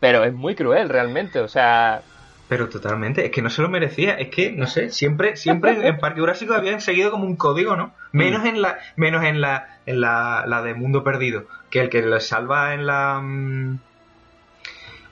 pero 0.06 0.24
es 0.24 0.34
muy 0.36 0.54
cruel 0.54 0.88
realmente, 0.88 1.40
o 1.40 1.48
sea... 1.48 2.04
Pero 2.48 2.70
totalmente, 2.70 3.26
es 3.26 3.32
que 3.32 3.42
no 3.42 3.50
se 3.50 3.64
lo 3.64 3.70
merecía, 3.70 4.14
es 4.14 4.30
que, 4.30 4.52
no 4.52 4.68
sé, 4.68 4.92
siempre, 4.92 5.36
siempre 5.36 5.72
en 5.88 5.98
Parque 5.98 6.20
Jurásico 6.20 6.54
habían 6.54 6.80
seguido 6.80 7.10
como 7.10 7.26
un 7.26 7.36
código, 7.36 7.76
¿no? 7.76 7.92
Menos 8.12 8.44
mm. 8.44 8.48
en 8.48 8.62
la, 8.62 8.78
menos 8.98 9.24
en 9.24 9.42
la, 9.42 9.80
en 9.88 10.02
la, 10.02 10.44
la 10.46 10.62
de 10.62 10.76
Mundo 10.76 11.04
Perdido, 11.04 11.48
que 11.72 11.80
el 11.80 11.90
que 11.90 12.04
lo 12.04 12.20
salva 12.20 12.76
en 12.76 12.86
la... 12.86 13.20
Mm, 13.20 13.80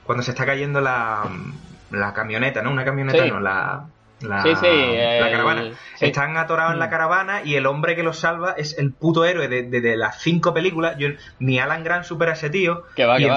cuando 0.04 0.22
se 0.22 0.30
está 0.30 0.46
cayendo 0.46 0.80
la, 0.80 1.24
mm, 1.28 1.96
la 1.96 2.14
camioneta, 2.14 2.62
¿no? 2.62 2.70
Una 2.70 2.84
camioneta, 2.84 3.26
no, 3.26 3.40
la 3.40 3.86
la, 4.28 4.42
caravana. 4.42 5.70
Están 6.00 6.36
atorados 6.36 6.74
en 6.74 6.78
la 6.78 6.86
mm. 6.86 6.90
caravana 6.90 7.42
y 7.44 7.54
el 7.54 7.66
hombre 7.66 7.96
que 7.96 8.02
los 8.02 8.18
salva 8.18 8.52
es 8.56 8.78
el 8.78 8.92
puto 8.92 9.24
héroe 9.24 9.48
de, 9.48 9.96
las 9.96 10.20
cinco 10.20 10.52
películas. 10.52 10.96
Yo, 10.98 11.08
ni 11.38 11.58
Alan 11.58 11.84
Grant 11.84 12.04
supera 12.04 12.32
a 12.32 12.34
ese 12.34 12.50
tío. 12.50 12.84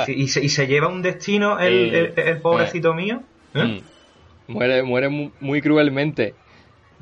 y, 0.08 0.28
se, 0.28 0.68
lleva 0.68 0.88
un 0.88 1.02
destino 1.02 1.60
el, 1.60 2.40
pobrecito 2.42 2.94
mío. 2.94 3.22
¿eh? 3.54 3.64
Mm. 3.64 4.54
Muere, 4.54 4.84
muere 4.84 5.32
muy, 5.40 5.62
cruelmente. 5.62 6.34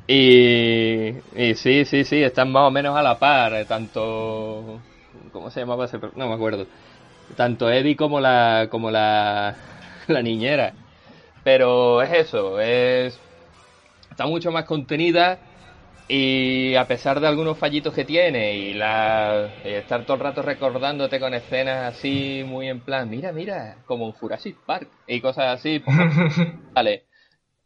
Y, 0.08 1.14
y, 1.34 1.54
sí, 1.54 1.84
sí, 1.84 2.04
sí, 2.04 2.22
están 2.22 2.52
más 2.52 2.64
o 2.64 2.70
menos 2.70 2.96
a 2.96 3.02
la 3.02 3.18
par. 3.18 3.54
Eh, 3.54 3.64
tanto. 3.64 4.80
¿Cómo 5.32 5.50
se 5.50 5.60
llamaba 5.60 5.84
ese? 5.84 5.98
No 6.14 6.28
me 6.28 6.34
acuerdo. 6.34 6.66
Tanto 7.36 7.70
Eddie 7.70 7.96
como 7.96 8.20
la, 8.20 8.68
como 8.70 8.90
la, 8.90 9.56
la 10.06 10.22
niñera. 10.22 10.74
Pero 11.46 12.02
es 12.02 12.12
eso, 12.12 12.58
es 12.60 13.20
está 14.16 14.24
mucho 14.24 14.50
más 14.50 14.64
contenida 14.64 15.38
y 16.08 16.74
a 16.74 16.86
pesar 16.86 17.20
de 17.20 17.26
algunos 17.26 17.58
fallitos 17.58 17.92
que 17.92 18.06
tiene 18.06 18.56
y 18.56 18.72
la 18.72 19.50
estar 19.62 20.06
todo 20.06 20.14
el 20.14 20.22
rato 20.22 20.40
recordándote 20.40 21.20
con 21.20 21.34
escenas 21.34 21.94
así 21.94 22.42
muy 22.46 22.66
en 22.70 22.80
plan, 22.80 23.10
mira, 23.10 23.30
mira, 23.32 23.76
como 23.84 24.06
en 24.06 24.12
Jurassic 24.12 24.56
Park 24.64 24.88
y 25.06 25.20
cosas 25.20 25.58
así, 25.58 25.80
pues, 25.80 25.96
vale, 26.72 27.04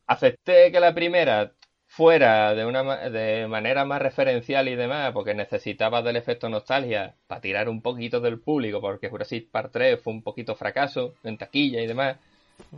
acepté 0.08 0.72
que 0.72 0.80
la 0.80 0.92
primera 0.92 1.52
fuera 1.86 2.52
de 2.56 2.66
una 2.66 3.08
de 3.10 3.46
manera 3.46 3.84
más 3.84 4.02
referencial 4.02 4.66
y 4.66 4.74
demás, 4.74 5.12
porque 5.12 5.34
necesitaba 5.34 6.02
del 6.02 6.16
efecto 6.16 6.48
nostalgia 6.48 7.14
para 7.28 7.40
tirar 7.40 7.68
un 7.68 7.80
poquito 7.80 8.20
del 8.20 8.40
público, 8.40 8.80
porque 8.80 9.08
Jurassic 9.08 9.48
Park 9.52 9.70
3 9.72 10.00
fue 10.00 10.14
un 10.14 10.24
poquito 10.24 10.56
fracaso 10.56 11.14
en 11.22 11.38
taquilla 11.38 11.80
y 11.80 11.86
demás. 11.86 12.16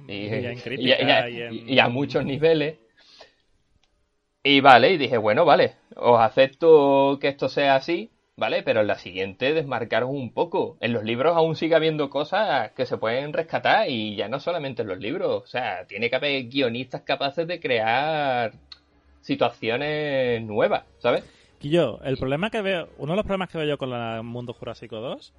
y 0.08 1.78
a 1.78 1.88
muchos 1.88 2.22
niveles. 2.22 2.81
Y 4.44 4.60
vale, 4.60 4.92
y 4.92 4.98
dije, 4.98 5.18
bueno, 5.18 5.44
vale, 5.44 5.76
os 5.96 6.20
acepto 6.20 7.18
que 7.20 7.28
esto 7.28 7.48
sea 7.48 7.76
así, 7.76 8.10
¿vale? 8.36 8.62
Pero 8.64 8.80
en 8.80 8.88
la 8.88 8.98
siguiente 8.98 9.54
desmarcaros 9.54 10.10
un 10.10 10.32
poco. 10.32 10.76
En 10.80 10.92
los 10.92 11.04
libros 11.04 11.36
aún 11.36 11.54
sigue 11.54 11.76
habiendo 11.76 12.10
cosas 12.10 12.72
que 12.72 12.86
se 12.86 12.98
pueden 12.98 13.32
rescatar 13.32 13.88
y 13.88 14.16
ya 14.16 14.28
no 14.28 14.40
solamente 14.40 14.82
en 14.82 14.88
los 14.88 14.98
libros. 14.98 15.44
O 15.44 15.46
sea, 15.46 15.86
tiene 15.86 16.10
que 16.10 16.16
haber 16.16 16.48
guionistas 16.48 17.02
capaces 17.02 17.46
de 17.46 17.60
crear 17.60 18.52
situaciones 19.20 20.42
nuevas, 20.42 20.84
¿sabes? 20.98 21.24
Y 21.60 21.70
yo, 21.70 22.00
el 22.02 22.16
problema 22.16 22.50
que 22.50 22.62
veo, 22.62 22.88
uno 22.98 23.12
de 23.12 23.16
los 23.16 23.24
problemas 23.24 23.48
que 23.48 23.58
veo 23.58 23.68
yo 23.68 23.78
con 23.78 23.92
el 23.92 24.24
Mundo 24.24 24.52
Jurásico 24.52 24.96
2 24.96 25.32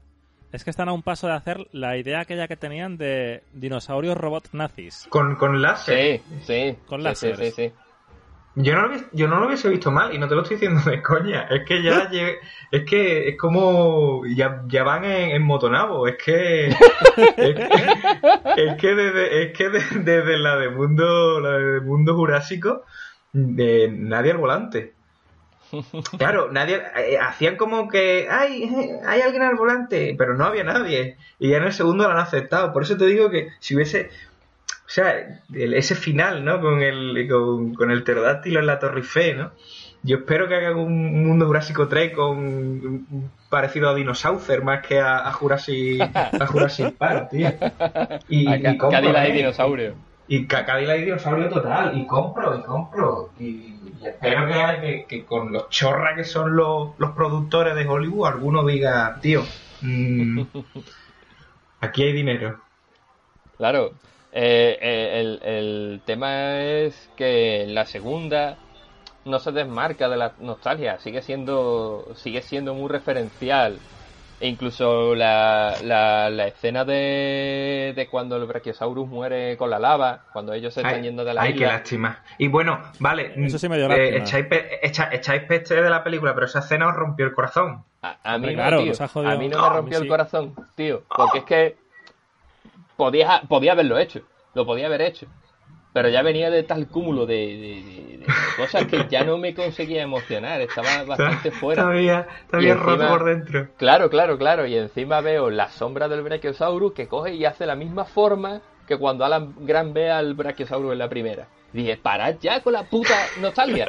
es 0.53 0.63
que 0.63 0.69
están 0.69 0.87
a 0.87 0.93
un 0.93 1.01
paso 1.01 1.27
de 1.27 1.33
hacer 1.33 1.67
la 1.73 1.97
idea 1.97 2.21
aquella 2.21 2.47
que 2.47 2.55
tenían 2.55 2.95
de 2.95 3.43
dinosaurios 3.51 4.15
robot 4.15 4.49
nazis. 4.53 5.07
Con, 5.09 5.35
con 5.35 5.61
láser. 5.61 6.21
Sí, 6.21 6.41
sí. 6.43 6.77
Con 6.85 7.03
láser. 7.03 7.35
Sí, 7.35 7.45
sí, 7.45 7.51
sí. 7.51 7.73
Yo 8.55 8.75
no, 8.75 8.87
lo, 8.87 8.97
yo 9.13 9.27
no 9.27 9.39
lo 9.39 9.47
hubiese 9.47 9.67
visto 9.67 9.89
mal 9.89 10.13
y 10.13 10.19
no 10.19 10.27
te 10.27 10.35
lo 10.35 10.43
estoy 10.43 10.57
diciendo 10.57 10.81
de 10.87 11.01
coña. 11.01 11.47
Es 11.49 11.65
que 11.65 11.81
ya 11.81 12.07
es 12.71 12.83
que 12.83 13.29
es 13.29 13.37
como 13.37 14.21
ya, 14.27 14.61
ya 14.67 14.83
van 14.83 15.05
en, 15.05 15.41
motonabo. 15.41 16.07
Es 16.07 16.17
que 16.23 16.67
es 16.67 16.75
que, 18.77 18.95
desde, 18.95 19.43
es 19.43 19.57
que 19.57 19.69
desde, 19.69 20.37
la 20.37 20.57
de 20.57 20.69
mundo 20.69 21.39
la 21.39 21.57
de 21.57 21.81
mundo 21.81 22.15
jurásico 22.15 22.83
de 23.31 23.89
nadie 23.91 24.31
al 24.31 24.37
volante. 24.37 24.93
Claro, 26.19 26.51
nadie 26.51 26.83
eh, 26.97 27.17
hacían 27.19 27.55
como 27.55 27.87
que 27.87 28.27
hay 28.29 28.69
hay 29.07 29.21
alguien 29.21 29.41
al 29.41 29.55
volante, 29.55 30.13
pero 30.15 30.35
no 30.35 30.45
había 30.45 30.63
nadie 30.63 31.17
y 31.39 31.49
ya 31.49 31.57
en 31.57 31.63
el 31.63 31.73
segundo 31.73 32.03
lo 32.03 32.11
han 32.11 32.19
aceptado. 32.19 32.71
Por 32.71 32.83
eso 32.83 32.95
te 32.95 33.07
digo 33.07 33.31
que 33.31 33.49
si 33.59 33.73
hubiese 33.73 34.11
sea, 34.93 35.41
ese 35.53 35.95
final, 35.95 36.45
¿no? 36.45 36.61
Con 36.61 36.83
el, 36.83 37.27
con, 37.27 37.89
el 37.89 38.03
pterodáctilo 38.03 38.59
en 38.59 38.67
la 38.67 38.77
Torre 38.77 38.99
Eiffel, 38.99 39.37
¿no? 39.37 39.51
Yo 40.03 40.17
espero 40.17 40.47
que 40.47 40.55
hagan 40.55 40.77
un 40.77 41.25
mundo 41.25 41.47
Jurásico 41.47 41.87
3 41.87 42.13
con 42.13 43.07
parecido 43.49 43.89
a 43.89 43.95
Dinosaucer 43.95 44.61
más 44.61 44.85
que 44.85 44.99
a, 44.99 45.27
a 45.27 45.31
Jurassic, 45.31 46.01
a 46.13 46.45
Jurassic 46.45 46.93
Park, 46.97 47.29
tío. 47.31 47.49
Y, 48.27 48.47
a, 48.47 48.57
y 48.57 48.77
Cadillac 48.77 49.29
y 49.29 49.31
dinosaurio. 49.31 49.95
Y 50.27 50.45
Cadillac 50.45 50.99
y 50.99 51.05
dinosaurio 51.05 51.49
total. 51.49 51.97
Y 51.97 52.05
compro, 52.05 52.59
y 52.59 52.61
compro. 52.61 53.29
Y, 53.39 53.75
espero 54.03 54.45
que, 54.47 55.05
que, 55.07 55.25
con 55.25 55.51
los 55.51 55.69
chorras 55.69 56.15
que 56.17 56.23
son 56.23 56.55
los, 56.55 56.89
los 56.99 57.11
productores 57.11 57.73
de 57.73 57.87
Hollywood, 57.87 58.27
alguno 58.27 58.63
diga, 58.65 59.17
tío, 59.21 59.41
mm, 59.81 60.41
aquí 61.79 62.03
hay 62.03 62.13
dinero. 62.13 62.59
Claro, 63.57 63.93
eh, 64.35 64.77
eh, 64.81 65.19
el, 65.21 65.39
el, 65.43 66.01
tema 66.05 66.59
es 66.59 67.09
que 67.15 67.65
la 67.67 67.85
segunda 67.85 68.57
no 69.25 69.39
se 69.39 69.51
desmarca 69.51 70.09
de 70.09 70.17
la 70.17 70.33
nostalgia, 70.39 70.99
sigue 70.99 71.21
siendo, 71.21 72.07
sigue 72.15 72.41
siendo 72.41 72.73
muy 72.73 72.89
referencial. 72.89 73.77
E 74.39 74.47
incluso 74.47 75.15
la, 75.15 75.75
la, 75.83 76.47
escena 76.47 76.83
de, 76.83 77.93
de, 77.95 78.07
cuando 78.09 78.35
el 78.35 78.45
Brachiosaurus 78.45 79.07
muere 79.07 79.55
con 79.55 79.69
la 79.69 79.79
lava, 79.79 80.25
cuando 80.33 80.51
ellos 80.51 80.73
se 80.73 80.81
están 80.81 81.01
yendo 81.01 81.23
de 81.23 81.33
la 81.33 81.43
ay, 81.43 81.55
qué 81.55 81.65
lástima. 81.65 82.21
Y 82.39 82.49
bueno, 82.49 82.81
vale, 82.99 83.31
Eso 83.37 83.57
sí 83.57 83.69
me 83.69 83.77
dio 83.77 83.89
eh, 83.91 84.17
echáis, 84.17 84.47
echáis 84.81 85.43
peste 85.43 85.81
de 85.81 85.89
la 85.89 86.03
película, 86.03 86.33
pero 86.33 86.47
esa 86.47 86.59
escena 86.59 86.89
os 86.89 86.95
rompió 86.95 87.25
el 87.25 87.33
corazón. 87.33 87.85
A, 88.01 88.37
mí, 88.37 88.53
no, 88.53 88.83
tío. 88.83 89.29
a 89.29 89.35
mí 89.37 89.47
no 89.47 89.61
me 89.61 89.69
rompió 89.69 89.99
el 89.99 90.07
corazón, 90.09 90.53
tío. 90.75 91.03
Porque 91.07 91.37
es 91.37 91.45
que 91.45 91.82
podía, 92.97 93.43
podía 93.47 93.73
haberlo 93.73 93.97
hecho, 93.97 94.21
lo 94.53 94.65
podía 94.65 94.87
haber 94.87 95.01
hecho. 95.01 95.27
Pero 95.93 96.09
ya 96.09 96.23
venía 96.23 96.49
de 96.49 96.63
tal 96.63 96.87
cúmulo 96.87 97.27
de, 97.27 98.25
cosas 98.57 98.85
que 98.87 99.05
ya 99.09 99.23
no 99.23 99.37
me 99.37 99.53
conseguía 99.53 100.01
emocionar, 100.01 100.59
estaba 100.59 101.03
bastante 101.07 101.51
fuera. 101.51 101.83
Todavía, 101.83 102.27
todavía 102.49 102.73
roto 102.73 103.07
por 103.07 103.25
dentro. 103.25 103.67
Claro, 103.77 104.09
claro, 104.09 104.39
claro. 104.39 104.65
Y 104.65 104.75
encima 104.75 105.21
veo 105.21 105.51
la 105.51 105.69
sombra 105.69 106.07
del 106.07 106.23
Brachiosaurus 106.23 106.93
que 106.93 107.07
coge 107.07 107.35
y 107.35 107.45
hace 107.45 107.67
la 107.67 107.75
misma 107.75 108.05
forma 108.05 108.61
que 108.87 108.97
cuando 108.97 109.23
Alan 109.23 109.53
Grant 109.59 109.93
ve 109.93 110.09
al 110.09 110.33
Brachiosaurus 110.33 110.93
en 110.93 110.97
la 110.97 111.09
primera. 111.09 111.47
dije, 111.71 111.95
parad 111.97 112.35
ya 112.41 112.61
con 112.61 112.73
la 112.73 112.83
puta 112.83 113.15
nostalgia. 113.39 113.85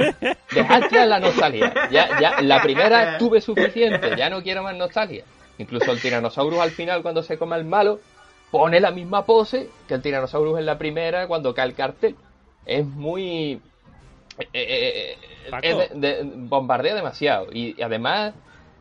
Dejad 0.52 0.82
ya 0.90 1.06
la 1.06 1.20
nostalgia. 1.20 1.72
Ya, 1.90 2.20
ya, 2.20 2.42
la 2.42 2.60
primera 2.60 3.16
tuve 3.16 3.40
suficiente, 3.40 4.14
ya 4.16 4.28
no 4.28 4.42
quiero 4.42 4.62
más 4.62 4.76
nostalgia. 4.76 5.24
Incluso 5.56 5.92
el 5.92 6.00
Tyrannosaurus 6.00 6.58
al 6.58 6.70
final, 6.70 7.02
cuando 7.02 7.22
se 7.22 7.38
come 7.38 7.54
al 7.54 7.64
malo, 7.64 8.00
pone 8.54 8.78
la 8.78 8.92
misma 8.92 9.26
pose 9.26 9.68
que 9.88 9.94
el 9.94 10.00
Tyrannosaurus 10.00 10.60
en 10.60 10.66
la 10.66 10.78
primera 10.78 11.26
cuando 11.26 11.52
cae 11.52 11.66
el 11.66 11.74
cartel. 11.74 12.14
Es 12.64 12.86
muy... 12.86 13.60
Eh, 14.38 14.46
eh, 14.52 15.16
eh, 15.60 15.88
de, 15.92 16.20
bombardea 16.22 16.94
demasiado. 16.94 17.48
Y, 17.52 17.82
además 17.82 18.32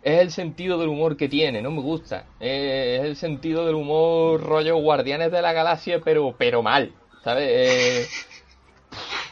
es 0.04 0.22
el 0.22 0.30
sentido 0.30 0.78
del 0.78 0.90
humor 0.90 1.18
que 1.18 1.28
tiene, 1.28 1.60
no 1.64 1.72
me 1.72 1.82
gusta. 1.82 2.26
es 2.40 3.02
el 3.02 3.16
sentido 3.16 3.66
del 3.66 3.74
humor 3.74 4.44
rollo 4.44 4.78
Guardianes 4.78 5.32
de 5.32 5.42
la 5.42 5.54
Galaxia, 5.54 6.02
pero, 6.06 6.36
pero 6.38 6.62
mal. 6.62 6.94
¿Sabes? 7.24 8.28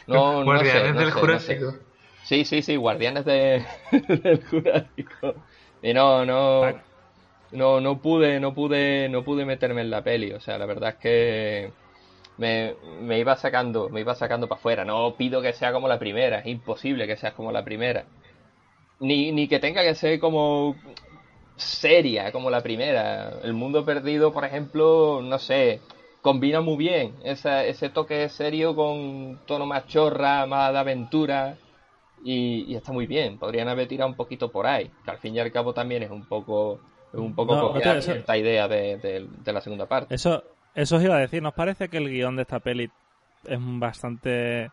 no, 0.08 0.42
Guardianes 0.42 0.96
del 0.96 1.12
Jurásico. 1.12 1.76
Sí, 2.24 2.44
sí, 2.44 2.62
sí, 2.62 2.74
Guardianes 2.74 3.24
del 3.26 3.64
Jurásico. 4.50 5.36
Y 5.84 5.94
no, 5.94 6.26
no 6.26 6.91
no, 7.52 7.80
no 7.80 8.00
pude, 8.00 8.40
no 8.40 8.54
pude, 8.54 9.08
no 9.08 9.24
pude 9.24 9.44
meterme 9.44 9.82
en 9.82 9.90
la 9.90 10.02
peli. 10.02 10.32
O 10.32 10.40
sea, 10.40 10.58
la 10.58 10.66
verdad 10.66 10.90
es 10.90 10.96
que 10.96 11.72
me, 12.38 12.74
me 13.00 13.18
iba 13.18 13.36
sacando, 13.36 13.88
me 13.90 14.00
iba 14.00 14.14
sacando 14.14 14.48
para 14.48 14.58
afuera. 14.58 14.84
No 14.84 15.14
pido 15.16 15.42
que 15.42 15.52
sea 15.52 15.72
como 15.72 15.88
la 15.88 15.98
primera, 15.98 16.40
es 16.40 16.46
imposible 16.46 17.06
que 17.06 17.16
sea 17.16 17.32
como 17.34 17.52
la 17.52 17.64
primera. 17.64 18.04
Ni, 19.00 19.32
ni 19.32 19.48
que 19.48 19.58
tenga 19.58 19.82
que 19.82 19.94
ser 19.94 20.20
como 20.20 20.76
seria 21.56 22.32
como 22.32 22.50
la 22.50 22.62
primera. 22.62 23.40
El 23.42 23.54
mundo 23.54 23.84
perdido, 23.84 24.32
por 24.32 24.44
ejemplo, 24.44 25.20
no 25.22 25.38
sé, 25.38 25.80
combina 26.22 26.60
muy 26.60 26.76
bien 26.76 27.14
esa, 27.24 27.64
ese 27.64 27.90
toque 27.90 28.28
serio 28.28 28.74
con 28.76 29.40
tono 29.46 29.66
más 29.66 29.86
chorra, 29.86 30.46
más 30.46 30.72
de 30.72 30.78
aventura. 30.78 31.58
Y, 32.24 32.72
y, 32.72 32.76
está 32.76 32.92
muy 32.92 33.06
bien. 33.06 33.38
Podrían 33.38 33.68
haber 33.68 33.88
tirado 33.88 34.08
un 34.08 34.16
poquito 34.16 34.50
por 34.52 34.66
ahí, 34.66 34.90
que 35.04 35.10
al 35.10 35.18
fin 35.18 35.34
y 35.34 35.40
al 35.40 35.50
cabo 35.52 35.74
también 35.74 36.04
es 36.04 36.10
un 36.10 36.24
poco 36.26 36.80
un 37.12 37.34
poco 37.34 37.76
esta 37.76 38.36
idea 38.36 38.68
de, 38.68 39.28
la 39.44 39.60
segunda 39.60 39.86
parte. 39.86 40.14
Eso, 40.14 40.42
eso 40.74 40.96
os 40.96 41.02
iba 41.02 41.16
a 41.16 41.20
decir. 41.20 41.42
¿Nos 41.42 41.54
parece 41.54 41.88
que 41.88 41.98
el 41.98 42.08
guion 42.08 42.36
de 42.36 42.42
esta 42.42 42.60
peli 42.60 42.90
es 43.46 43.58
bastante... 43.60 44.70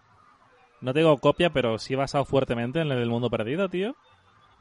No 0.82 0.93
te 0.93 0.99
digo 0.99 1.17
copia, 1.17 1.49
pero 1.49 1.78
sí 1.78 1.95
basado 1.95 2.23
fuertemente 2.23 2.80
en 2.80 2.91
el 2.91 3.10
mundo 3.10 3.30
perdido, 3.30 3.67
tío? 3.67 3.95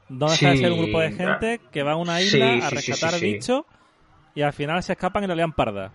No 0.09 0.29
deja 0.29 0.49
de 0.49 0.57
ser 0.57 0.71
un 0.71 0.79
grupo 0.83 0.99
de 0.99 1.11
gente 1.11 1.61
que 1.71 1.83
va 1.83 1.93
a 1.93 1.95
una 1.95 2.19
isla 2.21 2.65
a 2.65 2.69
rescatar 2.69 3.19
bichos 3.19 3.63
y 4.35 4.41
al 4.41 4.53
final 4.53 4.81
se 4.83 4.93
escapan 4.93 5.23
y 5.23 5.27
lo 5.27 5.35
lean 5.35 5.53
parda. 5.53 5.91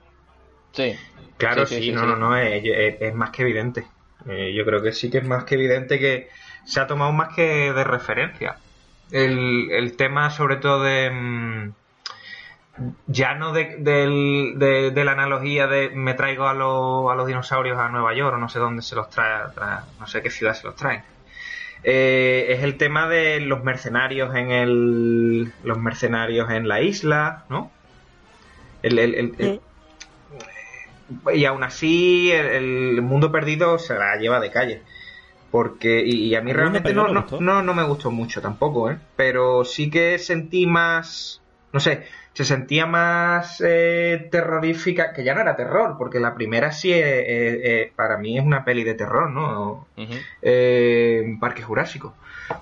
Sí. 0.72 0.94
Claro, 1.36 1.66
sí, 1.66 1.92
no, 1.92 2.06
no, 2.06 2.16
no, 2.16 2.36
es, 2.36 3.14
más 3.14 3.30
que 3.30 3.42
evidente. 3.42 3.86
Eh, 4.26 4.54
yo 4.54 4.64
creo 4.64 4.82
que 4.82 4.92
sí 4.92 5.10
que 5.10 5.18
es 5.18 5.24
más 5.24 5.44
que 5.44 5.56
evidente 5.56 5.98
que 5.98 6.28
se 6.64 6.80
ha 6.80 6.86
tomado 6.86 7.12
más 7.12 7.34
que 7.34 7.72
de 7.72 7.84
referencia 7.84 8.56
el, 9.10 9.70
el 9.70 9.96
tema 9.96 10.30
sobre 10.30 10.56
todo 10.56 10.82
de... 10.82 11.10
Mm, 11.10 11.72
ya 13.06 13.34
no 13.34 13.52
de, 13.52 13.76
de, 13.76 15.04
la 15.04 15.12
analogía 15.12 15.68
de 15.68 15.90
me 15.90 16.14
traigo 16.14 16.48
a, 16.48 16.54
los, 16.54 17.10
a 17.10 17.14
los 17.14 17.26
dinosaurios 17.26 17.78
a 17.78 17.88
Nueva 17.88 18.14
York 18.14 18.34
o 18.34 18.38
no 18.38 18.48
sé 18.48 18.58
dónde 18.58 18.82
se 18.82 18.96
los 18.96 19.10
trae, 19.10 19.44
no 20.00 20.06
sé 20.08 20.22
qué 20.22 20.30
ciudad 20.30 20.54
se 20.54 20.66
los 20.66 20.74
traen. 20.74 21.04
Eh, 21.84 22.46
es 22.48 22.64
el 22.64 22.76
tema 22.76 23.08
de 23.08 23.40
los 23.40 23.62
mercenarios 23.62 24.34
en 24.34 24.50
el 24.50 25.52
los 25.62 25.78
mercenarios 25.78 26.50
en 26.50 26.66
la 26.66 26.80
isla, 26.80 27.44
¿no? 27.48 27.70
El, 28.82 29.32
y 31.32 31.44
aún 31.44 31.62
así 31.62 32.32
el, 32.32 33.02
mundo 33.02 33.30
perdido 33.30 33.78
se 33.78 33.94
la 33.94 34.16
lleva 34.16 34.40
de 34.40 34.50
calle. 34.50 34.82
Porque, 35.54 36.02
y, 36.04 36.34
a 36.34 36.40
mí 36.40 36.52
realmente 36.52 36.92
no, 36.92 37.06
no, 37.06 37.62
no, 37.62 37.74
me 37.74 37.84
gustó 37.84 38.10
mucho 38.10 38.42
tampoco, 38.42 38.90
¿eh? 38.90 38.98
Pero 39.14 39.64
sí 39.64 39.88
que 39.88 40.18
sentí 40.18 40.66
más, 40.66 41.42
no 41.72 41.78
sé, 41.78 42.08
se 42.32 42.44
sentía 42.44 42.86
más 42.86 43.62
eh, 43.64 44.30
terrorífica, 44.32 45.12
que 45.12 45.22
ya 45.22 45.32
no 45.32 45.42
era 45.42 45.54
terror, 45.54 45.94
porque 45.96 46.18
la 46.18 46.34
primera 46.34 46.72
sí, 46.72 46.90
eh, 46.92 47.92
para 47.94 48.18
mí 48.18 48.36
es 48.36 48.44
una 48.44 48.64
peli 48.64 48.82
de 48.82 48.94
terror, 48.94 49.30
¿no? 49.30 49.86
Parque 51.38 51.62
Jurásico. 51.62 52.16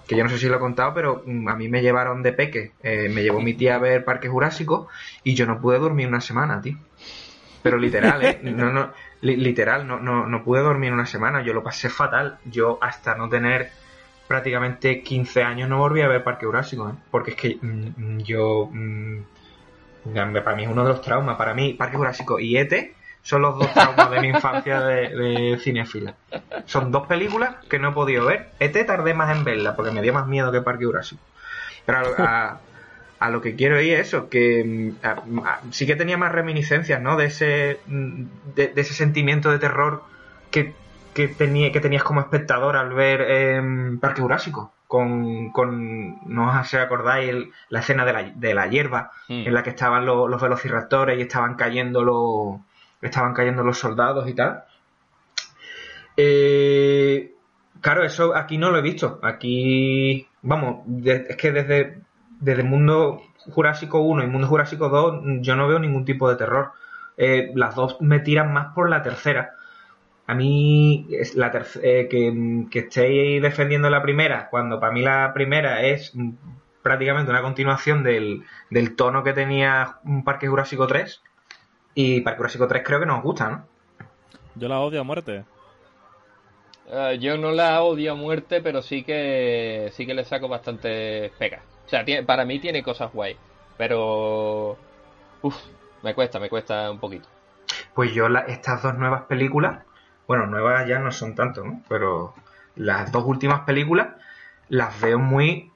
Que 0.06 0.14
yo 0.14 0.22
no 0.22 0.28
sé 0.28 0.36
si 0.36 0.48
lo 0.48 0.56
he 0.56 0.60
contado, 0.60 0.92
pero 0.92 1.22
mm, 1.24 1.48
a 1.48 1.56
mí 1.56 1.70
me 1.70 1.80
llevaron 1.80 2.22
de 2.22 2.34
peque. 2.34 2.72
me 2.82 3.22
llevó 3.22 3.40
mi 3.40 3.54
tía 3.54 3.76
a 3.76 3.78
ver 3.78 4.04
Parque 4.04 4.28
Jurásico 4.28 4.88
y 5.24 5.32
yo 5.32 5.46
no 5.46 5.62
pude 5.62 5.78
dormir 5.78 6.08
una 6.08 6.20
semana, 6.20 6.60
tío. 6.60 6.76
Pero 7.62 7.78
literal, 7.78 8.22
¿eh? 8.22 8.38
No, 8.42 8.70
no, 8.70 8.92
literal, 9.22 9.86
no, 9.86 10.00
no, 10.00 10.26
no 10.26 10.44
pude 10.44 10.60
dormir 10.60 10.92
una 10.92 11.06
semana, 11.06 11.42
yo 11.42 11.54
lo 11.54 11.62
pasé 11.62 11.88
fatal. 11.88 12.38
Yo 12.44 12.78
hasta 12.80 13.14
no 13.14 13.28
tener 13.28 13.70
prácticamente 14.26 15.02
15 15.02 15.42
años 15.42 15.68
no 15.68 15.78
volví 15.78 16.00
a 16.00 16.08
ver 16.08 16.24
Parque 16.24 16.46
Jurásico, 16.46 16.88
¿eh? 16.88 16.94
porque 17.10 17.32
es 17.32 17.36
que 17.36 17.58
mm, 17.60 18.18
yo... 18.18 18.68
Mm, 18.70 19.18
para 20.44 20.56
mí 20.56 20.64
es 20.64 20.68
uno 20.68 20.82
de 20.82 20.88
los 20.88 21.00
traumas. 21.00 21.36
Para 21.36 21.54
mí, 21.54 21.74
Parque 21.74 21.96
Jurásico 21.96 22.40
y 22.40 22.56
ET 22.56 22.94
son 23.22 23.42
los 23.42 23.56
dos 23.56 23.72
traumas 23.72 24.10
de 24.10 24.20
mi 24.20 24.28
infancia 24.28 24.80
de, 24.80 25.08
de 25.10 25.58
cinefila. 25.58 26.16
Son 26.66 26.90
dos 26.90 27.06
películas 27.06 27.54
que 27.70 27.78
no 27.78 27.90
he 27.90 27.92
podido 27.92 28.26
ver. 28.26 28.50
ET 28.58 28.84
tardé 28.84 29.14
más 29.14 29.36
en 29.36 29.44
verla 29.44 29.76
porque 29.76 29.92
me 29.92 30.02
dio 30.02 30.12
más 30.12 30.26
miedo 30.26 30.50
que 30.50 30.60
Parque 30.60 30.86
Jurásico. 30.86 31.22
Pero 31.86 31.98
a, 32.18 32.58
a 33.22 33.30
lo 33.30 33.40
que 33.40 33.54
quiero 33.54 33.80
ir 33.80 33.94
es 33.94 34.08
eso, 34.08 34.28
que 34.28 34.64
mm, 34.64 35.70
sí 35.70 35.86
que 35.86 35.94
tenía 35.94 36.18
más 36.18 36.32
reminiscencias, 36.32 37.00
¿no? 37.00 37.16
De 37.16 37.26
ese, 37.26 37.78
mm, 37.86 38.24
de, 38.56 38.72
ese 38.74 38.94
sentimiento 38.94 39.52
de 39.52 39.60
terror 39.60 40.02
que, 40.50 40.74
que, 41.14 41.28
tenía, 41.28 41.70
que 41.70 41.80
tenías 41.80 42.02
como 42.02 42.20
espectador 42.20 42.76
al 42.76 42.92
ver 42.92 43.20
em, 43.20 44.00
Parque 44.00 44.22
Jurásico. 44.22 44.72
Con, 44.88 45.52
con, 45.52 46.18
no 46.28 46.50
os 46.50 46.74
acordáis 46.74 47.48
la 47.70 47.80
escena 47.80 48.04
de 48.04 48.12
la, 48.12 48.22
de 48.24 48.54
la 48.54 48.66
hierba 48.66 49.12
mm. 49.28 49.46
en 49.46 49.54
la 49.54 49.62
que 49.62 49.70
estaban 49.70 50.04
los, 50.04 50.28
los 50.28 50.42
velociraptores 50.42 51.16
y 51.18 51.22
estaban 51.22 51.54
cayendo 51.54 52.02
los 52.02 52.60
estaban 53.00 53.32
cayendo 53.32 53.62
los 53.62 53.78
soldados 53.78 54.28
y 54.28 54.34
tal 54.34 54.64
eh, 56.14 57.32
claro 57.80 58.04
eso 58.04 58.36
aquí 58.36 58.58
no 58.58 58.70
lo 58.70 58.78
he 58.80 58.82
visto 58.82 59.18
aquí 59.22 60.28
vamos 60.42 60.86
es 61.06 61.36
que 61.36 61.52
desde 61.52 62.02
desde 62.42 62.64
Mundo 62.64 63.22
Jurásico 63.50 64.00
1 64.00 64.24
y 64.24 64.26
Mundo 64.26 64.48
Jurásico 64.48 64.88
2 64.88 65.22
yo 65.40 65.56
no 65.56 65.68
veo 65.68 65.78
ningún 65.78 66.04
tipo 66.04 66.28
de 66.28 66.36
terror. 66.36 66.72
Eh, 67.16 67.52
las 67.54 67.74
dos 67.76 68.00
me 68.00 68.18
tiran 68.18 68.52
más 68.52 68.74
por 68.74 68.90
la 68.90 69.02
tercera. 69.02 69.54
A 70.26 70.34
mí, 70.34 71.06
es 71.10 71.34
la 71.36 71.52
eh, 71.82 72.08
que, 72.10 72.66
que, 72.70 72.78
estéis 72.80 73.42
defendiendo 73.42 73.90
la 73.90 74.02
primera, 74.02 74.48
cuando 74.50 74.80
para 74.80 74.92
mí 74.92 75.02
la 75.02 75.32
primera 75.34 75.82
es 75.82 76.12
prácticamente 76.82 77.30
una 77.30 77.42
continuación 77.42 78.02
del, 78.02 78.44
tono 78.96 79.22
que 79.22 79.32
tenía 79.32 79.98
un 80.04 80.24
Parque 80.24 80.48
Jurásico 80.48 80.86
3. 80.86 81.22
Y 81.94 82.22
Parque 82.22 82.38
Jurásico 82.38 82.66
3 82.66 82.82
creo 82.84 83.00
que 83.00 83.06
nos 83.06 83.22
gusta, 83.22 83.50
¿no? 83.50 83.66
Yo 84.56 84.68
la 84.68 84.80
odio 84.80 85.00
a 85.00 85.04
muerte. 85.04 85.44
Eh, 86.90 87.18
yo 87.20 87.36
no 87.36 87.52
la 87.52 87.82
odio 87.82 88.12
a 88.12 88.14
muerte, 88.16 88.60
pero 88.60 88.82
sí 88.82 89.04
que 89.04 89.90
sí 89.92 90.06
que 90.06 90.14
le 90.14 90.24
saco 90.24 90.48
bastante 90.48 91.30
pegas. 91.38 91.71
O 91.92 92.04
sea, 92.04 92.24
para 92.24 92.46
mí 92.46 92.58
tiene 92.58 92.82
cosas 92.82 93.12
guay, 93.12 93.36
pero... 93.76 94.78
Uf, 95.42 95.56
me 96.02 96.14
cuesta, 96.14 96.40
me 96.40 96.48
cuesta 96.48 96.90
un 96.90 96.98
poquito. 96.98 97.28
Pues 97.92 98.14
yo 98.14 98.28
estas 98.46 98.82
dos 98.82 98.96
nuevas 98.96 99.24
películas, 99.24 99.82
bueno, 100.26 100.46
nuevas 100.46 100.88
ya 100.88 100.98
no 101.00 101.12
son 101.12 101.34
tanto, 101.34 101.62
¿no? 101.62 101.82
Pero 101.90 102.32
las 102.76 103.12
dos 103.12 103.24
últimas 103.26 103.60
películas 103.60 104.08
las 104.70 104.98
veo 105.02 105.18
muy 105.18 105.70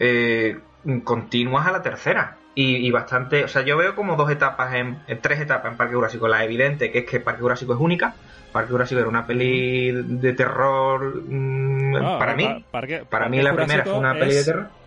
eh, 0.00 0.58
continuas 1.04 1.64
a 1.68 1.70
la 1.70 1.82
tercera. 1.82 2.38
Y, 2.58 2.90
bastante, 2.90 3.44
o 3.44 3.48
sea, 3.48 3.62
yo 3.62 3.76
veo 3.76 3.94
como 3.94 4.16
dos 4.16 4.30
etapas, 4.30 4.74
en, 4.74 4.98
tres 5.20 5.40
etapas 5.40 5.72
en 5.72 5.76
Parque 5.76 5.94
Jurásico. 5.94 6.26
La 6.26 6.42
evidente, 6.42 6.90
que 6.90 7.00
es 7.00 7.04
que 7.04 7.20
Parque 7.20 7.42
Jurásico 7.42 7.74
es 7.74 7.78
única. 7.78 8.14
Parque 8.50 8.70
Jurásico 8.70 8.98
era 8.98 9.10
una 9.10 9.26
peli 9.26 9.92
de 9.92 10.32
terror 10.32 11.22
mm, 11.28 11.96
ah, 11.96 12.18
para 12.18 12.34
mí. 12.34 12.64
para 13.10 13.28
mí 13.28 13.42
la 13.42 13.54
primera 13.54 13.84
fue 13.84 13.98
una 13.98 14.14
peli 14.14 14.34
de 14.34 14.44
terror 14.44 14.85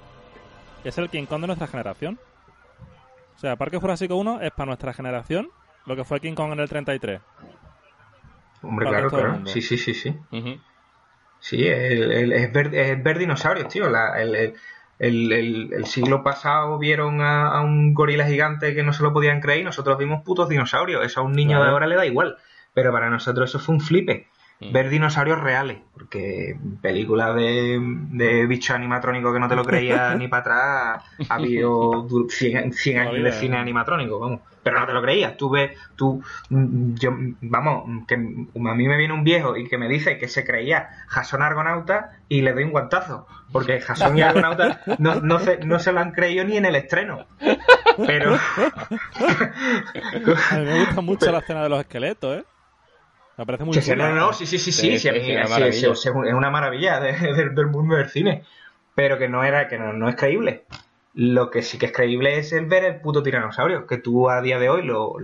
es 0.84 0.98
el 0.98 1.10
King 1.10 1.26
Kong 1.26 1.42
de 1.42 1.48
nuestra 1.48 1.68
generación. 1.68 2.20
O 3.36 3.40
sea, 3.40 3.56
Parque 3.56 3.78
Jurásico 3.78 4.16
1 4.16 4.42
es 4.42 4.52
para 4.52 4.68
nuestra 4.68 4.94
generación 4.94 5.50
lo 5.86 5.96
que 5.96 6.04
fue 6.04 6.20
King 6.20 6.36
Kong 6.36 6.52
en 6.54 6.60
el 6.60 6.70
33. 6.70 7.22
Hombre, 8.62 8.88
claro, 8.88 9.10
claro. 9.10 9.42
Sí, 9.46 9.62
sí, 9.62 9.78
sí, 9.78 9.94
sí. 9.94 10.16
Sí, 11.40 11.66
es, 11.66 12.52
ver, 12.54 13.18
dinosaurios, 13.18 13.70
tío. 13.70 13.88
el, 15.00 15.86
siglo 15.86 16.22
pasado 16.22 16.78
vieron 16.78 17.22
a, 17.22 17.62
un 17.62 17.94
gorila 17.94 18.26
gigante 18.26 18.76
que 18.76 18.84
no 18.84 18.92
se 18.92 19.04
lo 19.04 19.14
podían 19.14 19.40
creer 19.40 19.62
y 19.62 19.64
nosotros 19.64 19.98
vimos 19.98 20.24
putos 20.24 20.50
dinosaurios. 20.50 21.06
Eso 21.06 21.22
a 21.22 21.24
un 21.24 21.32
niño 21.32 21.64
de 21.64 21.70
ahora 21.70 21.88
le 21.88 21.96
da 21.96 22.06
igual. 22.06 22.38
Pero 22.74 22.92
para 22.92 23.10
nosotros 23.10 23.50
eso 23.50 23.60
fue 23.60 23.76
un 23.76 23.82
flipe. 23.82 24.28
Mm. 24.60 24.72
ver 24.72 24.90
dinosaurios 24.90 25.40
reales, 25.40 25.78
porque 25.94 26.58
películas 26.82 27.36
de, 27.36 27.80
de 28.12 28.46
bichos 28.46 28.76
animatrónicos 28.76 29.34
que 29.34 29.40
no 29.40 29.48
te 29.48 29.56
lo 29.56 29.66
creías 29.66 30.16
ni 30.20 30.28
para 30.28 30.42
atrás, 30.42 31.04
ha 31.30 31.36
habido 31.36 32.08
100, 32.30 32.74
100 32.74 33.00
años 33.00 33.24
de 33.24 33.32
cine 33.32 33.58
animatrónico, 33.58 34.20
vamos. 34.20 34.42
Pero 34.62 34.82
no 34.82 34.86
te 34.86 34.94
lo 34.94 35.02
creías, 35.02 35.38
tú 35.38 35.50
ves, 35.50 35.72
tú, 35.96 36.22
yo, 36.50 37.12
vamos, 37.42 38.06
que 38.08 38.16
a 38.16 38.18
mí 38.18 38.88
me 38.88 38.98
viene 38.98 39.14
un 39.14 39.24
viejo 39.24 39.56
y 39.56 39.68
que 39.70 39.78
me 39.78 39.88
dice 39.88 40.18
que 40.18 40.28
se 40.28 40.44
creía 40.44 40.90
Jason 41.08 41.42
Argonauta 41.42 42.18
y 42.28 42.42
le 42.42 42.52
doy 42.52 42.66
un 42.66 42.72
guantazo, 42.72 43.26
porque 43.54 43.80
Jason 43.80 44.18
y 44.18 44.22
Argonauta 44.22 44.82
no, 44.98 45.22
no, 45.22 45.40
se, 45.40 45.60
no 45.60 45.80
se 45.80 45.94
lo 45.94 46.02
han 46.02 46.12
creído 46.12 46.44
ni 46.44 46.58
en 46.58 46.66
el 46.66 46.76
estreno. 46.76 47.26
Pero... 48.06 48.36
a 50.52 50.58
mí 50.58 50.66
me 50.66 50.80
gusta 50.86 51.02
mucho 51.02 51.32
la 51.32 51.40
escena 51.40 51.64
de 51.64 51.70
los 51.70 51.80
esqueletos, 51.80 52.40
¿eh? 52.40 52.44
Me 53.40 53.46
parece 53.46 53.64
muy 53.64 53.74
sí, 53.74 53.96
no, 53.96 54.14
no, 54.14 54.34
sí, 54.34 54.46
sí, 54.46 54.58
sí, 54.58 54.74
sí, 54.74 54.90
es, 54.92 56.06
una 56.14 56.50
maravilla 56.50 57.00
del 57.00 57.68
mundo 57.68 57.96
del 57.96 58.10
cine, 58.10 58.44
pero 58.94 59.18
que 59.18 59.30
no 59.30 59.46
era, 59.46 59.70
que 59.70 59.78
no, 59.78 60.10
es 60.10 60.18
creíble. 60.18 60.66
Lo 61.14 61.50
que 61.50 61.62
sí 61.62 61.78
que 61.78 61.86
es 61.86 61.94
creíble 61.94 62.38
es 62.38 62.52
el 62.52 62.66
ver 62.66 62.84
el 62.84 63.00
puto 63.00 63.24
tiranosaurio, 63.24 63.88
que 63.88 63.98
tú 63.98 64.30
a 64.30 64.42
día 64.42 64.60
de 64.60 64.68
hoy 64.68 64.84
lo, 64.84 65.16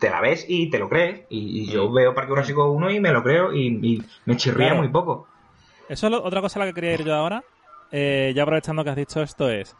te 0.00 0.08
la 0.08 0.20
ves 0.22 0.46
y 0.48 0.70
te 0.70 0.78
lo 0.78 0.88
crees. 0.88 1.26
Y, 1.28 1.70
yo 1.70 1.92
veo 1.92 2.14
Parque 2.14 2.30
Jurásico 2.30 2.70
1 2.70 2.92
y 2.92 3.00
me 3.00 3.12
lo 3.12 3.22
creo 3.22 3.52
y, 3.54 4.02
me 4.24 4.36
chirría 4.38 4.72
muy 4.72 4.88
poco. 4.88 5.28
Eso 5.86 6.06
es 6.06 6.14
otra 6.14 6.40
cosa 6.40 6.60
a 6.60 6.64
la 6.64 6.70
que 6.70 6.74
quería 6.74 6.94
ir 6.94 7.04
yo 7.04 7.14
ahora. 7.14 7.44
Eh, 7.92 8.32
ya 8.34 8.44
aprovechando 8.44 8.84
que 8.84 8.90
has 8.90 8.96
dicho 8.96 9.20
esto 9.20 9.50
es, 9.50 9.76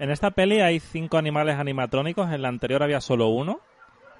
en 0.00 0.10
esta 0.10 0.32
peli 0.32 0.60
hay 0.60 0.80
cinco 0.80 1.18
animales 1.18 1.56
animatrónicos, 1.56 2.32
en 2.32 2.42
la 2.42 2.48
anterior 2.48 2.82
había 2.82 3.00
solo 3.00 3.28
uno. 3.28 3.60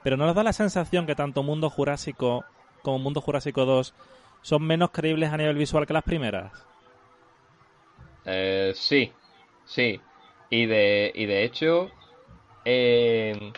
Pero 0.02 0.16
¿no 0.16 0.26
nos 0.26 0.34
da 0.34 0.42
la 0.42 0.52
sensación 0.52 1.06
que 1.06 1.14
tanto 1.14 1.42
Mundo 1.42 1.70
Jurásico 1.70 2.44
como 2.82 2.98
Mundo 2.98 3.20
Jurásico 3.20 3.64
2 3.64 3.94
son 4.42 4.62
menos 4.62 4.90
creíbles 4.90 5.32
a 5.32 5.36
nivel 5.36 5.56
visual 5.56 5.86
que 5.86 5.92
las 5.92 6.02
primeras? 6.02 6.52
Eh, 8.24 8.72
sí, 8.74 9.12
sí. 9.64 10.00
Y 10.50 10.66
de, 10.66 11.12
y 11.14 11.26
de 11.26 11.44
hecho, 11.44 11.90
eh, 12.64 13.52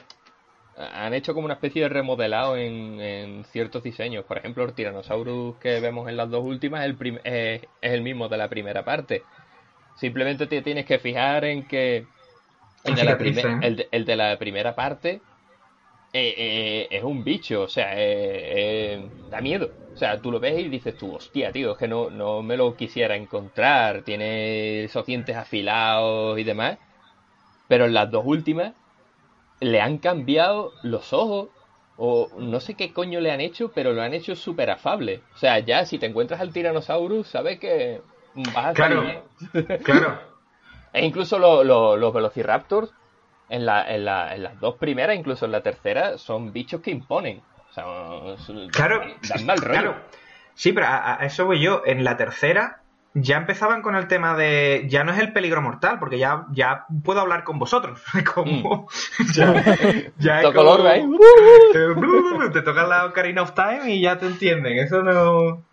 han 0.76 1.14
hecho 1.14 1.34
como 1.34 1.46
una 1.46 1.54
especie 1.54 1.82
de 1.82 1.88
remodelado 1.88 2.56
en, 2.56 3.44
ciertos 3.50 3.82
diseños. 3.82 4.24
Por 4.24 4.38
ejemplo, 4.38 4.64
el 4.64 4.74
Tyrannosaurus 4.74 5.56
que 5.56 5.80
vemos 5.80 6.08
en 6.08 6.16
las 6.16 6.30
dos 6.30 6.44
últimas 6.44 6.84
es 6.86 6.94
el, 7.00 7.20
es 7.24 7.62
el 7.80 8.02
mismo 8.02 8.28
de 8.28 8.36
la 8.36 8.48
primera 8.48 8.84
parte. 8.84 9.22
Simplemente 9.96 10.46
te 10.46 10.60
tienes 10.60 10.84
que 10.84 10.98
fijar 10.98 11.44
en 11.44 11.66
que 11.66 12.06
el 12.84 14.04
de 14.04 14.16
la 14.16 14.38
primera 14.38 14.74
parte 14.74 15.22
eh, 16.16 16.34
eh, 16.38 16.88
es 16.92 17.02
un 17.02 17.24
bicho, 17.24 17.62
o 17.62 17.68
sea, 17.68 17.90
eh, 17.96 19.10
da 19.28 19.40
miedo. 19.40 19.66
O 19.94 19.96
sea, 19.96 20.20
tú 20.20 20.30
lo 20.30 20.38
ves 20.38 20.60
y 20.60 20.68
dices 20.68 20.96
tú, 20.96 21.12
hostia, 21.12 21.50
tío, 21.50 21.72
es 21.72 21.78
que 21.78 21.88
no, 21.88 22.08
no 22.08 22.40
me 22.40 22.56
lo 22.56 22.76
quisiera 22.76 23.16
encontrar, 23.16 24.02
tiene 24.02 24.84
esos 24.84 25.04
dientes 25.06 25.34
afilados 25.36 26.38
y 26.38 26.44
demás. 26.44 26.78
Pero 27.68 27.86
en 27.86 27.94
las 27.94 28.10
dos 28.12 28.24
últimas 28.24 28.74
le 29.60 29.80
han 29.80 29.98
cambiado 29.98 30.72
los 30.84 31.12
ojos, 31.12 31.48
o 31.96 32.28
no 32.38 32.60
sé 32.60 32.74
qué 32.74 32.92
coño 32.92 33.20
le 33.20 33.32
han 33.32 33.40
hecho, 33.40 33.72
pero 33.74 33.92
lo 33.92 34.02
han 34.02 34.14
hecho 34.14 34.36
súper 34.36 34.70
afable. 34.70 35.20
O 35.34 35.38
sea, 35.38 35.58
ya 35.58 35.84
si 35.84 35.98
te 35.98 36.06
encuentras 36.06 36.40
al 36.40 36.52
Tyrannosaurus, 36.52 37.26
sabes 37.26 37.58
que 37.58 38.00
vas 38.54 38.66
a 38.66 38.74
Claro, 38.74 39.04
claro. 39.82 40.18
E 40.92 41.04
incluso 41.04 41.40
los 41.40 42.14
Velociraptors 42.14 42.92
en, 43.54 43.66
la, 43.66 43.94
en, 43.94 44.04
la, 44.04 44.34
en, 44.34 44.42
las 44.42 44.58
dos 44.60 44.76
primeras, 44.76 45.16
incluso 45.16 45.46
en 45.46 45.52
la 45.52 45.62
tercera, 45.62 46.18
son 46.18 46.52
bichos 46.52 46.80
que 46.80 46.90
imponen. 46.90 47.40
O 47.70 48.36
sea, 48.36 48.66
claro, 48.72 49.02
dan 49.28 49.46
mal 49.46 49.58
rollo. 49.58 49.80
Claro. 49.80 49.96
Sí, 50.54 50.72
pero 50.72 50.86
a, 50.88 51.18
eso 51.22 51.46
voy 51.46 51.60
yo. 51.60 51.82
En 51.86 52.04
la 52.04 52.16
tercera 52.16 52.80
ya 53.14 53.36
empezaban 53.36 53.82
con 53.82 53.94
el 53.94 54.08
tema 54.08 54.36
de 54.36 54.86
ya 54.88 55.04
no 55.04 55.12
es 55.12 55.20
el 55.20 55.32
peligro 55.32 55.62
mortal, 55.62 55.98
porque 56.00 56.18
ya, 56.18 56.46
ya 56.50 56.86
puedo 57.04 57.20
hablar 57.20 57.44
con 57.44 57.58
vosotros. 57.58 58.02
como 58.34 58.86
mm. 59.18 59.32
ya, 60.18 60.40
es 60.40 60.52
como, 60.52 60.76
te, 62.52 62.62
toca 62.62 62.86
la 62.86 63.06
Ocarina 63.06 63.42
of 63.42 63.54
Time 63.54 63.92
y 63.92 64.00
ya 64.00 64.18
te 64.18 64.26
entienden. 64.26 64.78
Eso 64.78 65.02
no 65.02 65.64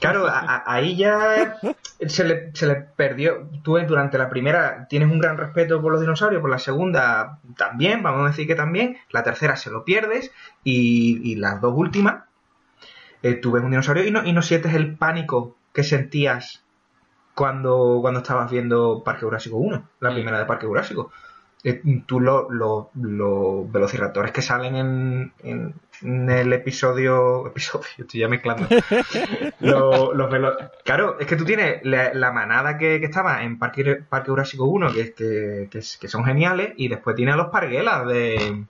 Claro, 0.00 0.26
ahí 0.30 0.96
ya 0.96 1.58
se 2.06 2.24
le, 2.24 2.50
se 2.54 2.66
le 2.66 2.76
perdió. 2.76 3.48
Tú 3.62 3.78
durante 3.78 4.16
la 4.16 4.28
primera 4.28 4.86
tienes 4.88 5.10
un 5.10 5.18
gran 5.18 5.36
respeto 5.36 5.82
por 5.82 5.90
los 5.90 6.00
dinosaurios, 6.00 6.40
por 6.40 6.50
la 6.50 6.58
segunda 6.58 7.40
también, 7.56 8.02
vamos 8.02 8.24
a 8.24 8.28
decir 8.28 8.46
que 8.46 8.54
también. 8.54 8.98
La 9.10 9.24
tercera 9.24 9.56
se 9.56 9.70
lo 9.70 9.84
pierdes 9.84 10.30
y, 10.62 11.34
las 11.36 11.60
dos 11.60 11.74
últimas 11.76 12.24
eh, 13.22 13.34
tú 13.34 13.50
ves 13.50 13.64
un 13.64 13.70
dinosaurio 13.70 14.04
y 14.04 14.10
no, 14.12 14.24
y 14.24 14.32
no 14.32 14.42
sientes 14.42 14.74
el 14.74 14.96
pánico 14.96 15.56
que 15.72 15.82
sentías 15.82 16.62
cuando, 17.34 17.98
cuando 18.00 18.20
estabas 18.20 18.50
viendo 18.50 19.02
Parque 19.04 19.24
Jurásico 19.24 19.56
1, 19.56 19.88
la 20.00 20.10
mm. 20.10 20.14
primera 20.14 20.38
de 20.38 20.44
Parque 20.44 20.66
Jurásico. 20.66 21.10
Eh, 21.64 21.82
tú 22.06 22.20
los 22.20 22.86
velociraptores 22.94 24.30
que 24.30 24.42
salen 24.42 24.76
en, 24.76 25.32
en, 26.02 26.30
el 26.30 26.52
episodio. 26.52 27.46
Episodio, 27.48 27.86
estoy 27.98 28.20
ya 28.20 28.28
mezclando. 28.28 28.68
los, 29.60 30.56
claro, 30.84 31.18
es 31.18 31.26
que 31.26 31.36
tú 31.36 31.44
tienes 31.44 31.80
la, 31.82 32.32
manada 32.32 32.78
que, 32.78 32.96
estaba 32.96 33.42
en 33.42 33.58
Parque, 33.58 33.96
Parque 34.08 34.30
Jurásico 34.30 34.66
1, 34.66 34.92
que, 34.92 35.14
que, 35.14 35.68
que, 35.70 36.08
son 36.08 36.24
geniales, 36.24 36.74
y 36.76 36.88
después 36.88 37.16
tiene 37.16 37.32
a 37.32 37.36
los 37.36 37.48
parguelas 37.48 38.06
de, 38.06 38.64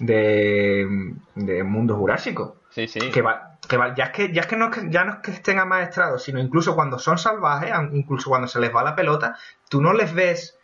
de, 0.00 1.14
de 1.36 1.62
Mundo 1.62 1.96
Jurásico. 1.96 2.56
Sí, 2.70 2.88
sí. 2.88 2.98
Que 3.10 3.22
va, 3.22 3.58
que 3.68 3.76
ya 3.96 4.04
es 4.04 4.10
que 4.10 4.32
ya 4.32 4.42
es 4.42 4.46
que 4.48 4.56
no, 4.56 4.70
ya 4.88 5.04
no 5.04 5.12
es 5.14 5.18
que 5.18 5.30
estén 5.30 5.58
amaestrados, 5.58 6.22
sino 6.22 6.40
incluso 6.40 6.74
cuando 6.74 6.98
son 6.98 7.18
salvajes, 7.18 7.72
incluso 7.92 8.28
cuando 8.30 8.48
se 8.48 8.58
les 8.58 8.74
va 8.74 8.82
la 8.82 8.96
pelota, 8.96 9.36
tú 9.68 9.80
no 9.80 9.92
les 9.92 10.12
ves 10.12 10.57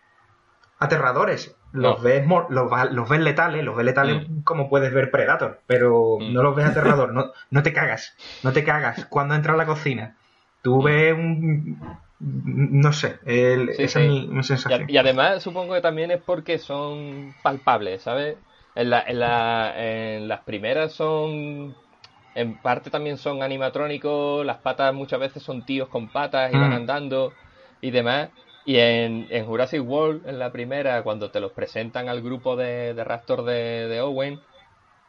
aterradores. 0.84 1.56
Los, 1.72 2.00
ves, 2.02 2.24
los, 2.50 3.08
ves 3.08 3.20
letales, 3.20 3.64
los 3.64 3.74
ves 3.74 3.84
letales 3.84 4.28
mm. 4.28 4.42
como 4.42 4.68
puedes 4.68 4.94
ver 4.94 5.10
Predator, 5.10 5.60
pero 5.66 6.18
mm. 6.20 6.32
no 6.32 6.42
los 6.42 6.54
ves 6.54 6.66
aterrador, 6.66 7.12
no, 7.12 7.32
no 7.50 7.62
te 7.64 7.72
cagas, 7.72 8.14
no 8.44 8.52
te 8.52 8.62
cagas 8.62 9.06
cuando 9.06 9.34
entras 9.34 9.54
a 9.54 9.58
la 9.58 9.66
cocina. 9.66 10.16
Tú 10.62 10.80
mm. 10.80 10.84
ves 10.84 11.14
un... 11.14 12.04
No 12.20 12.92
sé, 12.92 13.18
esa 13.26 14.00
es 14.00 14.08
mi, 14.08 14.42
sensación. 14.44 14.88
Y, 14.88 14.96
además 14.96 15.42
supongo 15.42 15.74
que 15.74 15.80
también 15.82 16.10
es 16.10 16.22
porque 16.22 16.58
son 16.58 17.34
palpables, 17.42 18.02
¿sabes? 18.02 18.36
En, 18.76 18.88
la, 18.88 19.02
en, 19.06 19.18
la, 19.18 19.74
en 19.76 20.28
las 20.28 20.40
primeras 20.40 20.92
son 20.92 21.74
en 22.34 22.56
parte 22.56 22.90
también 22.90 23.16
son 23.16 23.42
animatrónicos, 23.42 24.44
las 24.44 24.58
patas 24.58 24.92
muchas 24.92 25.20
veces 25.20 25.42
son 25.42 25.64
tíos 25.64 25.88
con 25.88 26.08
patas 26.08 26.52
y 26.52 26.56
van 26.56 26.72
andando 26.72 27.32
y 27.80 27.90
demás. 27.90 28.30
Y 28.64 28.78
en, 28.78 29.26
en, 29.30 29.44
Jurassic 29.44 29.82
World, 29.86 30.26
en 30.26 30.38
la 30.38 30.50
primera, 30.50 31.02
cuando 31.02 31.30
te 31.30 31.40
los 31.40 31.52
presentan 31.52 32.08
al 32.08 32.22
grupo 32.22 32.56
de, 32.56 32.94
de 32.94 33.04
Raptor 33.04 33.44
de, 33.44 34.00
Owen, 34.00 34.40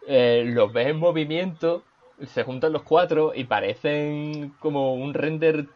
eh, 0.08 0.44
los 0.46 0.74
ves 0.74 0.88
en 0.88 0.98
movimiento, 0.98 1.84
se 2.26 2.44
juntan 2.44 2.74
los 2.74 2.84
cuatro 2.84 3.32
y 3.34 3.46
parecen 3.46 4.54
como 4.60 4.96
un 4.96 5.14
render 5.14 5.68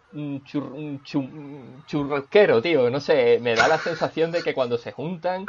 chur, 0.43 0.73
churrasquero, 1.85 2.61
tío. 2.61 2.89
No 2.89 2.99
sé, 2.99 3.39
me 3.41 3.55
da 3.55 3.67
la 3.67 3.77
sensación 3.77 4.31
de 4.31 4.43
que 4.43 4.53
cuando 4.53 4.77
se 4.77 4.91
juntan... 4.91 5.45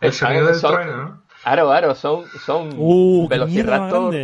El 0.00 0.12
sonido 0.12 0.46
del 0.46 0.60
trueno, 0.60 0.96
¿no? 0.96 1.22
Claro, 1.42 1.66
claro, 1.66 1.94
son, 1.94 2.26
son 2.44 2.74
uh, 2.76 3.28
Velociraptor, 3.28 4.14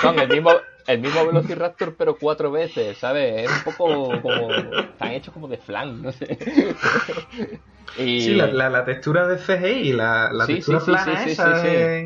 son 0.00 0.18
el 0.18 0.28
mismo, 0.28 0.50
el 0.86 1.00
mismo 1.00 1.26
Velociraptor, 1.26 1.96
pero 1.96 2.16
cuatro 2.16 2.50
veces, 2.50 2.98
¿sabes? 2.98 3.44
Es 3.44 3.50
un 3.50 3.72
poco 3.72 4.20
como. 4.20 4.52
Están 4.52 5.12
hechos 5.12 5.32
como 5.32 5.48
de 5.48 5.58
flan, 5.58 6.02
no 6.02 6.12
sé. 6.12 6.38
Sí, 7.94 8.34
la, 8.34 8.68
la, 8.68 8.84
textura 8.84 9.26
de 9.26 9.38
CGI, 9.38 9.92
la, 9.92 10.30
la 10.30 10.44
textura 10.44 10.80
sí, 10.80 10.92
sí, 10.92 11.14
sí, 11.24 11.30
esa 11.30 11.60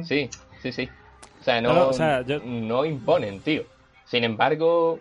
sí, 0.05 0.31
sí, 0.62 0.72
sí, 0.72 0.89
O 1.41 1.43
sea, 1.43 1.61
no, 1.61 1.91
no 2.45 2.85
imponen, 2.85 3.41
tío. 3.41 3.64
Sin 4.05 4.22
embargo, 4.22 5.01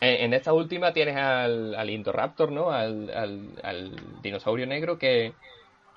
en, 0.00 0.32
esta 0.34 0.52
última 0.52 0.92
tienes 0.92 1.16
al, 1.16 1.74
al 1.76 1.90
Indoraptor, 1.90 2.50
¿no? 2.50 2.70
Al, 2.70 3.10
al, 3.10 3.48
al 3.62 3.92
dinosaurio 4.22 4.66
negro 4.66 4.98
que, 4.98 5.34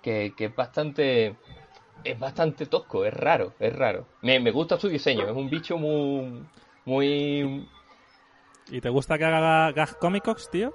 que, 0.03 0.33
que 0.37 0.45
es 0.45 0.55
bastante 0.55 1.35
es 2.03 2.19
bastante 2.19 2.65
tosco, 2.65 3.05
es 3.05 3.13
raro, 3.13 3.53
es 3.59 3.75
raro. 3.75 4.05
Me, 4.21 4.39
me 4.39 4.51
gusta 4.51 4.79
su 4.79 4.87
diseño, 4.87 5.27
es 5.27 5.35
un 5.35 5.49
bicho 5.49 5.77
muy. 5.77 6.43
Muy. 6.87 7.67
¿Y 8.69 8.81
te 8.81 8.89
gusta 8.89 9.17
que 9.17 9.25
haga 9.25 9.71
gas 9.73 9.93
cómicos, 9.95 10.49
tío? 10.49 10.73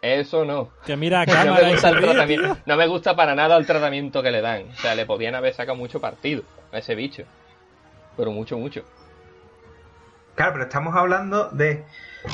Eso 0.00 0.44
no. 0.44 0.70
Que 0.86 0.96
mira 0.96 1.20
a 1.20 1.26
cámara 1.26 1.68
no, 1.72 2.56
no 2.64 2.76
me 2.76 2.86
gusta 2.86 3.16
para 3.16 3.34
nada 3.34 3.56
el 3.56 3.66
tratamiento 3.66 4.22
que 4.22 4.30
le 4.30 4.40
dan. 4.40 4.70
O 4.70 4.76
sea, 4.76 4.94
le 4.94 5.06
podían 5.06 5.34
haber 5.34 5.52
sacado 5.52 5.76
mucho 5.76 6.00
partido 6.00 6.44
a 6.72 6.78
ese 6.78 6.94
bicho. 6.94 7.24
Pero 8.16 8.30
mucho, 8.30 8.56
mucho. 8.56 8.84
Claro, 10.36 10.52
pero 10.52 10.64
estamos 10.64 10.94
hablando 10.94 11.50
de. 11.50 11.84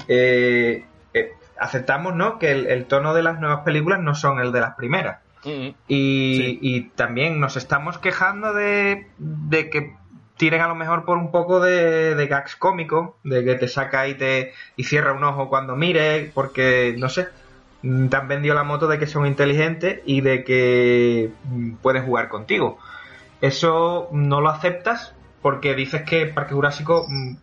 Eh, 0.06 0.84
eh, 1.14 1.32
aceptamos, 1.58 2.14
¿no? 2.14 2.38
Que 2.38 2.52
el, 2.52 2.84
tono 2.84 3.14
de 3.14 3.22
las 3.22 3.40
nuevas 3.40 3.60
películas 3.60 4.00
no 4.00 4.14
son 4.14 4.38
el 4.38 4.52
de 4.52 4.60
las 4.60 4.74
primeras 4.74 5.20
y, 5.88 6.90
también 6.96 7.40
nos 7.40 7.56
estamos 7.56 7.98
quejando 7.98 8.52
de, 8.52 9.06
que 9.50 9.94
tiren 10.36 10.60
a 10.60 10.68
lo 10.68 10.74
mejor 10.74 11.04
por 11.04 11.18
un 11.18 11.30
poco 11.30 11.60
de, 11.60 12.14
de 12.14 12.26
gags 12.26 12.56
cómicos, 12.56 13.10
de 13.24 13.44
que 13.44 13.54
te 13.54 13.68
saca 13.68 14.06
y 14.08 14.14
te 14.14 14.52
y 14.76 14.84
cierra 14.84 15.12
un 15.12 15.24
ojo 15.24 15.48
cuando 15.48 15.76
mire, 15.76 16.30
porque 16.34 16.94
no 16.98 17.08
sé, 17.08 17.28
mm, 17.82 18.08
te 18.08 18.16
han 18.16 18.28
vendido 18.28 18.54
la 18.54 18.64
moto 18.64 18.86
de 18.86 18.98
que 18.98 19.06
son 19.06 19.26
inteligentes 19.26 20.00
y 20.04 20.20
de 20.20 20.44
que 20.44 21.30
mm, 21.44 21.76
pueden 21.76 22.04
jugar 22.04 22.28
contigo. 22.28 22.78
Eso 23.40 24.08
no 24.12 24.40
lo 24.40 24.48
aceptas 24.48 25.14
porque 25.42 25.74
dices 25.74 26.02
que 26.02 26.26
Parque 26.26 26.54
Jurásico 26.54 27.06
mm, 27.08 27.36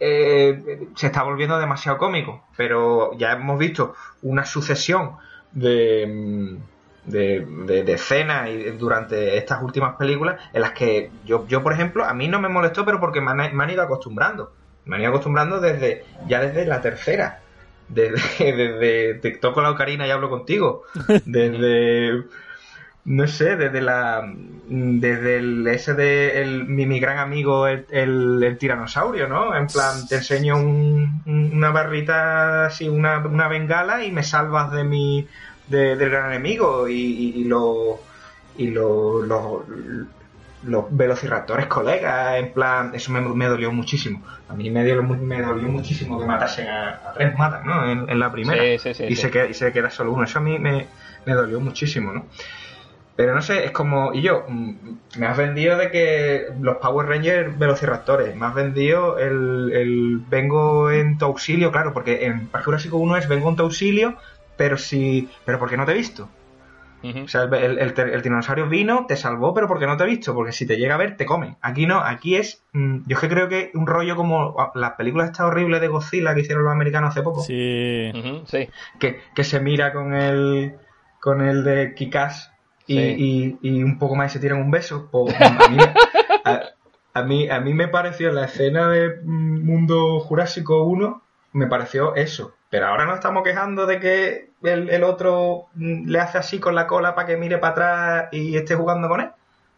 eh, 0.00 0.88
se 0.94 1.06
está 1.06 1.22
volviendo 1.22 1.58
demasiado 1.58 1.98
cómico, 1.98 2.44
pero 2.56 3.16
ya 3.16 3.32
hemos 3.32 3.58
visto 3.58 3.94
una 4.22 4.44
sucesión 4.44 5.12
de 7.06 7.46
de, 7.66 7.82
de, 7.84 7.92
escenas 7.92 8.48
y 8.48 8.70
durante 8.72 9.36
estas 9.36 9.62
últimas 9.62 9.96
películas 9.96 10.40
en 10.52 10.60
las 10.60 10.72
que 10.72 11.10
yo, 11.24 11.46
yo, 11.48 11.62
por 11.62 11.72
ejemplo, 11.72 12.04
a 12.04 12.14
mí 12.14 12.28
no 12.28 12.40
me 12.40 12.48
molestó, 12.48 12.84
pero 12.84 13.00
porque 13.00 13.20
me 13.20 13.30
han, 13.30 13.70
ido 13.70 13.82
acostumbrando. 13.82 14.52
Me 14.84 14.96
han 14.96 15.02
ido 15.02 15.10
acostumbrando 15.10 15.60
desde 15.60 16.04
ya 16.28 16.40
desde 16.40 16.66
la 16.66 16.80
tercera. 16.80 17.40
Desde, 17.88 18.20
desde 18.52 19.14
te 19.14 19.30
toco 19.38 19.62
la 19.62 19.70
ocarina 19.70 20.06
y 20.06 20.10
hablo 20.10 20.28
contigo. 20.28 20.82
Desde 21.24 22.24
no 23.06 23.28
sé, 23.28 23.54
desde 23.54 23.82
la 23.82 24.28
desde 24.68 25.38
el 25.38 25.66
ese 25.68 25.94
de 25.94 26.42
el, 26.42 26.64
mi, 26.64 26.98
gran 26.98 27.18
amigo 27.18 27.68
el, 27.68 27.86
el, 27.88 28.58
tiranosaurio, 28.58 29.28
¿no? 29.28 29.56
En 29.56 29.68
plan, 29.68 30.08
te 30.08 30.16
enseño 30.16 30.56
una 30.56 31.70
barrita 31.70 32.66
así, 32.66 32.88
una, 32.88 33.18
una 33.18 33.46
bengala 33.46 34.04
y 34.04 34.10
me 34.10 34.24
salvas 34.24 34.72
de 34.72 34.82
mi 34.82 35.28
del 35.68 36.10
gran 36.10 36.32
enemigo 36.32 36.88
y, 36.88 37.32
y, 37.36 37.44
los 37.44 37.98
y 38.56 38.68
los, 38.68 39.26
los, 39.26 40.86
velociraptores 40.90 41.66
colegas, 41.66 42.38
en 42.38 42.52
plan, 42.52 42.92
eso 42.94 43.12
me, 43.12 43.46
dolió 43.46 43.72
muchísimo. 43.72 44.22
A 44.48 44.54
mí 44.54 44.70
me, 44.70 44.84
dio, 44.84 45.02
me 45.02 45.42
dolió 45.42 45.68
muchísimo 45.68 46.18
que 46.18 46.26
matasen 46.26 46.68
a, 46.68 47.12
tres 47.14 47.36
matas, 47.36 47.64
¿no? 47.64 47.90
En, 47.90 48.18
la 48.18 48.32
primera. 48.32 48.64
y, 48.64 48.78
se 48.78 49.30
queda, 49.30 49.46
y 49.46 49.54
se 49.54 49.72
queda 49.72 49.90
solo 49.90 50.12
uno. 50.12 50.24
Eso 50.24 50.38
a 50.38 50.42
mí 50.42 50.58
me, 50.58 50.86
dolió 51.26 51.60
muchísimo, 51.60 52.12
¿no? 52.12 52.26
Pero 53.16 53.34
no 53.34 53.40
sé, 53.40 53.64
es 53.64 53.70
como. 53.70 54.12
Y 54.12 54.20
yo, 54.22 54.44
mm, 54.46 54.74
me 55.18 55.26
has 55.26 55.36
vendido 55.38 55.78
de 55.78 55.90
que 55.90 56.48
los 56.60 56.76
Power 56.76 57.08
Rangers 57.08 57.58
velociraptores, 57.58 58.36
me 58.36 58.44
has 58.44 58.54
vendido 58.54 59.18
el, 59.18 59.72
el 59.72 60.18
vengo 60.28 60.90
en 60.90 61.16
tu 61.16 61.24
auxilio, 61.24 61.72
claro, 61.72 61.94
porque 61.94 62.26
en 62.26 62.46
Parque 62.48 62.66
Jurásico 62.66 62.98
1 62.98 63.16
es 63.16 63.28
vengo 63.28 63.48
en 63.48 63.56
tu 63.56 63.62
auxilio, 63.62 64.16
pero 64.56 64.78
si. 64.78 65.28
Pero 65.44 65.58
¿por 65.58 65.68
qué 65.68 65.76
no 65.76 65.84
te 65.84 65.92
he 65.92 65.96
visto? 65.96 66.28
O 67.24 67.28
sea, 67.28 67.44
el, 67.44 67.78
el, 67.78 68.22
dinosaurio 68.22 68.68
vino, 68.68 69.06
te 69.06 69.16
salvó, 69.16 69.54
pero 69.54 69.68
¿por 69.68 69.78
qué 69.78 69.86
no 69.86 69.96
te 69.96 70.04
he 70.04 70.08
visto? 70.08 70.34
Porque 70.34 70.50
si 70.50 70.66
te 70.66 70.76
llega 70.76 70.94
a 70.94 70.98
ver, 70.98 71.16
te 71.16 71.24
come. 71.24 71.56
Aquí 71.60 71.86
no, 71.86 72.00
aquí 72.00 72.34
es. 72.34 72.64
Mm, 72.72 73.02
yo 73.06 73.14
es 73.14 73.20
que 73.20 73.28
creo 73.28 73.48
que 73.48 73.70
un 73.74 73.86
rollo 73.86 74.16
como 74.16 74.56
las 74.74 74.92
películas 74.92 75.30
esta 75.30 75.46
horrible 75.46 75.78
de 75.78 75.88
Godzilla 75.88 76.34
que 76.34 76.40
hicieron 76.40 76.64
los 76.64 76.72
americanos 76.72 77.10
hace 77.10 77.22
poco. 77.22 77.42
Sí. 77.42 78.10
sí. 78.46 78.68
Que, 78.98 79.20
que, 79.34 79.44
se 79.44 79.60
mira 79.60 79.92
con 79.92 80.14
el. 80.14 80.74
con 81.20 81.42
el 81.42 81.62
de 81.62 81.94
Kikas 81.94 82.52
y, 82.86 83.56
y, 83.60 83.82
un 83.82 83.98
poco 83.98 84.16
más 84.16 84.32
y 84.32 84.34
se 84.34 84.40
tiran 84.40 84.60
un 84.60 84.70
beso. 84.70 85.08
Pues, 85.10 85.34
a, 85.40 85.68
mí, 85.68 85.78
a, 87.14 87.22
mí, 87.22 87.48
a 87.48 87.60
mí 87.60 87.74
me 87.74 87.88
pareció 87.88 88.32
la 88.32 88.46
escena 88.46 88.88
de 88.88 89.20
Mundo 89.22 90.18
Jurásico 90.20 90.82
1, 90.84 91.22
me 91.56 91.66
pareció 91.66 92.14
eso 92.14 92.54
pero 92.68 92.88
ahora 92.88 93.06
nos 93.06 93.16
estamos 93.16 93.42
quejando 93.42 93.86
de 93.86 94.00
que 94.00 94.50
el, 94.62 95.04
otro 95.04 95.66
mm, 95.74 96.08
le 96.08 96.18
hace 96.18 96.38
así 96.38 96.58
con 96.58 96.74
la 96.74 96.86
cola 96.86 97.14
para 97.14 97.26
que 97.26 97.36
mire 97.36 97.58
para 97.58 97.72
atrás 97.72 98.28
y 98.32 98.56
esté 98.56 98.74
jugando 98.74 99.08
con 99.08 99.20
él. 99.20 99.28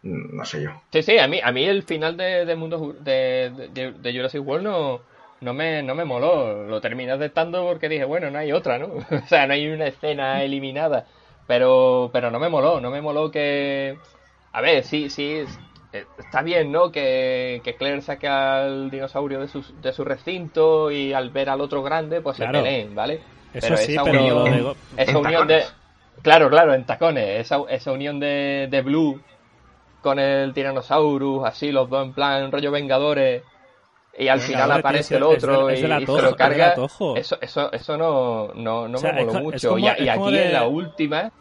Mm, 0.03 0.35
no 0.35 0.45
sé 0.45 0.63
yo. 0.63 0.71
Sí, 0.91 1.03
sí, 1.03 1.17
a 1.17 1.27
mí, 1.27 1.39
a 1.43 1.51
mí 1.51 1.65
el 1.65 1.83
final 1.83 2.17
de, 2.17 2.55
Mundo 2.55 2.95
de, 2.99 3.69
de, 3.73 4.13
Jurassic 4.13 4.45
World 4.45 4.65
no, 4.65 5.01
no, 5.41 5.53
me, 5.53 5.83
no 5.83 5.93
me 5.93 6.05
moló. 6.05 6.65
Lo 6.65 6.81
terminé 6.81 7.11
aceptando 7.11 7.65
porque 7.65 7.89
dije, 7.89 8.05
bueno, 8.05 8.31
no 8.31 8.39
hay 8.39 8.51
otra, 8.51 8.79
¿no? 8.79 8.87
o 9.11 9.27
sea, 9.27 9.45
no 9.45 9.53
hay 9.53 9.67
una 9.67 9.87
escena 9.87 10.43
eliminada. 10.43 11.05
Pero, 11.47 12.09
pero 12.11 12.31
no 12.31 12.39
me 12.39 12.49
moló, 12.49 12.79
no 12.79 12.91
me 12.91 13.01
moló 13.01 13.31
que... 13.31 13.97
A 14.51 14.61
ver, 14.61 14.83
sí, 14.83 15.09
sí, 15.09 15.45
eh, 15.91 16.05
está 16.17 16.41
bien, 16.41 16.71
¿no? 16.71 16.91
Que, 16.91 17.61
que 17.63 17.75
Claire 17.75 18.01
saque 18.01 18.27
al 18.27 18.91
dinosaurio 18.91 19.39
de 19.39 19.47
su, 19.47 19.63
de 19.81 19.91
su 19.91 20.03
recinto 20.03 20.91
y 20.91 21.13
al 21.13 21.31
ver 21.31 21.49
al 21.49 21.61
otro 21.61 21.81
grande, 21.81 22.21
pues 22.21 22.37
se 22.37 22.47
peleen, 22.47 22.93
¿vale? 22.93 23.21
Eso 23.53 23.67
pero 23.67 23.77
sí, 23.77 23.93
esa 23.93 24.03
pero 24.03 24.43
unión, 24.43 24.75
esa 24.95 25.17
unión 25.17 25.47
de... 25.47 25.63
Claro, 26.21 26.49
claro, 26.49 26.73
en 26.73 26.85
tacones. 26.85 27.39
Esa, 27.39 27.59
esa 27.69 27.91
unión 27.91 28.19
de, 28.19 28.67
de 28.69 28.81
Blue 28.81 29.21
con 30.01 30.19
el 30.19 30.53
Tyrannosaurus, 30.53 31.45
así, 31.45 31.71
los 31.71 31.89
dos 31.89 32.05
en 32.05 32.13
plan 32.13 32.51
rollo 32.51 32.71
Vengadores, 32.71 33.43
y 34.17 34.27
al 34.27 34.39
final 34.39 34.71
aparece 34.71 35.15
el 35.15 35.23
otro 35.23 35.71
y, 35.71 35.77
se 35.77 35.87
lo 35.87 36.35
carga. 36.35 36.75
Eso, 37.15 37.37
eso, 37.41 37.71
eso 37.71 37.97
no, 37.97 38.49
no, 38.53 38.87
no 38.87 38.99
me 38.99 39.13
moló 39.13 39.39
mucho. 39.41 39.77
y, 39.77 39.87
aquí 39.87 40.37
en 40.37 40.53
la 40.53 40.67
última 40.67 41.31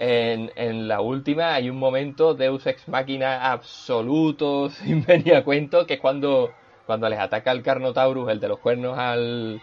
en, 0.00 0.50
en, 0.56 0.88
la 0.88 1.02
última 1.02 1.52
hay 1.52 1.68
un 1.68 1.76
momento 1.76 2.32
Deus 2.32 2.66
Ex 2.66 2.88
Máquina 2.88 3.52
absoluto, 3.52 4.70
sin 4.70 5.04
venir 5.04 5.34
a 5.34 5.44
cuento, 5.44 5.86
que 5.86 5.94
es 5.94 6.00
cuando, 6.00 6.52
cuando 6.86 7.06
les 7.08 7.18
ataca 7.18 7.52
el 7.52 7.62
Carnotaurus, 7.62 8.30
el 8.30 8.40
de 8.40 8.48
los 8.48 8.58
cuernos, 8.60 8.98
al, 8.98 9.60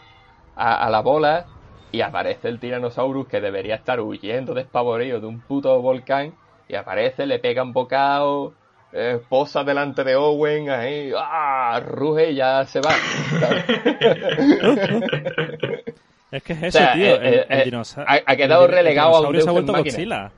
a, 0.55 0.89
la 0.91 1.01
bola, 1.01 1.47
y 1.91 2.01
aparece 2.01 2.49
el 2.49 2.59
Tyrannosaurus 2.59 3.27
que 3.27 3.41
debería 3.41 3.75
estar 3.75 3.99
huyendo 3.99 4.53
despavorido 4.53 5.19
de 5.19 5.25
un 5.25 5.41
puto 5.41 5.81
volcán, 5.81 6.35
y 6.69 6.75
aparece, 6.75 7.25
le 7.25 7.39
pega 7.39 7.63
un 7.63 7.73
bocado, 7.73 8.53
eh, 8.93 9.19
posa 9.27 9.63
delante 9.63 10.03
de 10.03 10.17
Owen, 10.17 10.69
ahí, 10.69 11.11
¡ah! 11.17 11.81
ruge 11.83 12.31
y 12.31 12.35
ya 12.35 12.63
se 12.65 12.79
va. 12.79 12.91
Es 16.32 16.43
que 16.43 16.53
es 16.53 16.63
eso, 16.63 16.80
tío. 16.93 17.21
Eh, 17.21 17.45
el, 17.47 17.59
eh, 17.59 17.63
dinosaurio, 17.65 18.23
ha, 18.25 18.36
quedado 18.36 18.67
relegado 18.67 19.15
a 19.15 19.21
un 19.21 19.32
Deus 19.32 19.43
se 19.43 19.49
ha 19.49 19.53
vuelto 19.53 19.73
Godzilla. 19.73 20.32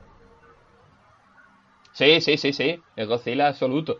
Sí, 1.92 2.20
sí, 2.20 2.36
sí, 2.36 2.52
sí. 2.52 2.80
Es 2.96 3.08
Godzilla 3.08 3.48
absoluto. 3.48 3.98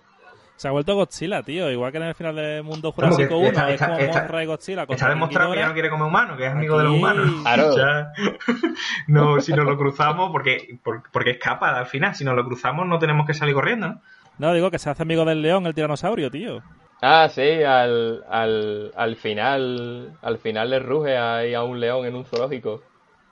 Se 0.56 0.68
ha 0.68 0.70
vuelto 0.70 0.94
Godzilla, 0.94 1.42
tío. 1.42 1.70
Igual 1.70 1.90
que 1.90 1.98
en 1.98 2.04
el 2.04 2.14
final 2.14 2.36
de 2.36 2.62
Mundo 2.62 2.92
Jurásico 2.92 3.38
1. 3.38 3.48
Está, 3.48 3.70
es 3.70 3.80
como 3.80 3.98
Mothra 3.98 4.42
y 4.42 4.46
Godzilla. 4.46 4.86
Está 4.88 5.08
demostrado 5.08 5.52
que 5.52 5.58
ya 5.58 5.68
no 5.68 5.72
quiere 5.72 5.90
comer 5.90 6.06
humano, 6.06 6.36
que 6.36 6.46
es 6.46 6.52
amigo 6.52 6.78
de 6.78 6.84
los 6.84 6.92
humanos. 6.94 7.30
Claro. 7.42 7.74
no, 9.08 9.40
si 9.40 9.52
nos 9.52 9.64
lo 9.64 9.76
cruzamos, 9.76 10.30
porque, 10.30 10.78
porque 11.12 11.30
escapa 11.30 11.76
al 11.76 11.86
final. 11.86 12.14
Si 12.14 12.24
nos 12.24 12.36
lo 12.36 12.44
cruzamos, 12.44 12.86
no 12.86 12.98
tenemos 12.98 13.26
que 13.26 13.34
salir 13.34 13.54
corriendo, 13.54 13.88
¿no? 13.88 14.00
No, 14.38 14.54
digo 14.54 14.70
que 14.70 14.78
se 14.78 14.88
hace 14.88 15.02
amigo 15.02 15.24
del 15.24 15.42
león, 15.42 15.66
el 15.66 15.74
tiranosaurio, 15.74 16.30
tío. 16.30 16.62
Ah, 17.02 17.28
sí, 17.30 17.62
al, 17.62 18.24
al, 18.28 18.92
al 18.94 19.16
final 19.16 20.18
al 20.20 20.38
final 20.38 20.70
le 20.70 20.78
ruge 20.80 21.16
ahí 21.16 21.54
a 21.54 21.62
un 21.62 21.80
león 21.80 22.04
en 22.04 22.14
un 22.14 22.24
zoológico. 22.24 22.82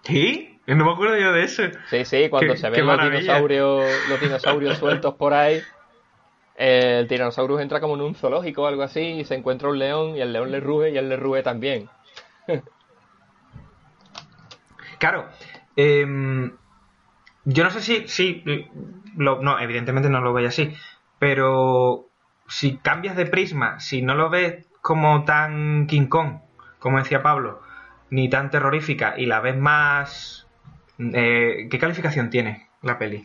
¿Sí? 0.02 0.58
No 0.66 0.84
me 0.84 0.92
acuerdo 0.92 1.16
yo 1.18 1.32
de 1.32 1.44
eso. 1.44 1.62
Sí, 1.88 2.04
sí, 2.04 2.28
cuando 2.28 2.56
se 2.56 2.68
ven 2.70 2.86
los 2.86 3.02
dinosaurios, 3.02 3.90
los 4.08 4.20
dinosaurios 4.20 4.78
sueltos 4.78 5.14
por 5.14 5.32
ahí, 5.34 5.62
el 6.58 7.06
tiranosaurio 7.06 7.60
entra 7.60 7.80
como 7.80 7.94
en 7.94 8.00
un 8.02 8.14
zoológico 8.14 8.62
o 8.62 8.66
algo 8.66 8.82
así 8.82 9.00
y 9.00 9.24
se 9.24 9.34
encuentra 9.36 9.68
un 9.68 9.78
león 9.78 10.16
y 10.16 10.20
el 10.20 10.32
león 10.32 10.50
le 10.50 10.60
ruge 10.60 10.90
y 10.90 10.98
él 10.98 11.08
le 11.08 11.16
ruge 11.16 11.42
también. 11.42 11.88
claro, 14.98 15.28
em, 15.76 16.52
yo 17.44 17.64
no 17.64 17.70
sé 17.70 17.80
si, 17.80 18.08
si 18.08 18.42
lo, 19.16 19.40
no, 19.40 19.60
evidentemente 19.60 20.10
no 20.10 20.20
lo 20.20 20.32
veis 20.32 20.48
así, 20.48 20.74
pero 21.18 22.07
si 22.48 22.78
cambias 22.78 23.16
de 23.16 23.26
prisma, 23.26 23.78
si 23.78 24.02
no 24.02 24.14
lo 24.14 24.30
ves 24.30 24.66
como 24.80 25.24
tan 25.24 25.86
King 25.86 26.06
Kong, 26.06 26.40
como 26.78 26.98
decía 26.98 27.22
Pablo, 27.22 27.60
ni 28.10 28.28
tan 28.30 28.50
terrorífica, 28.50 29.14
y 29.16 29.26
la 29.26 29.40
ves 29.40 29.56
más... 29.56 30.46
Eh, 30.98 31.68
¿Qué 31.70 31.78
calificación 31.78 32.30
tiene 32.30 32.68
la 32.82 32.98
peli? 32.98 33.24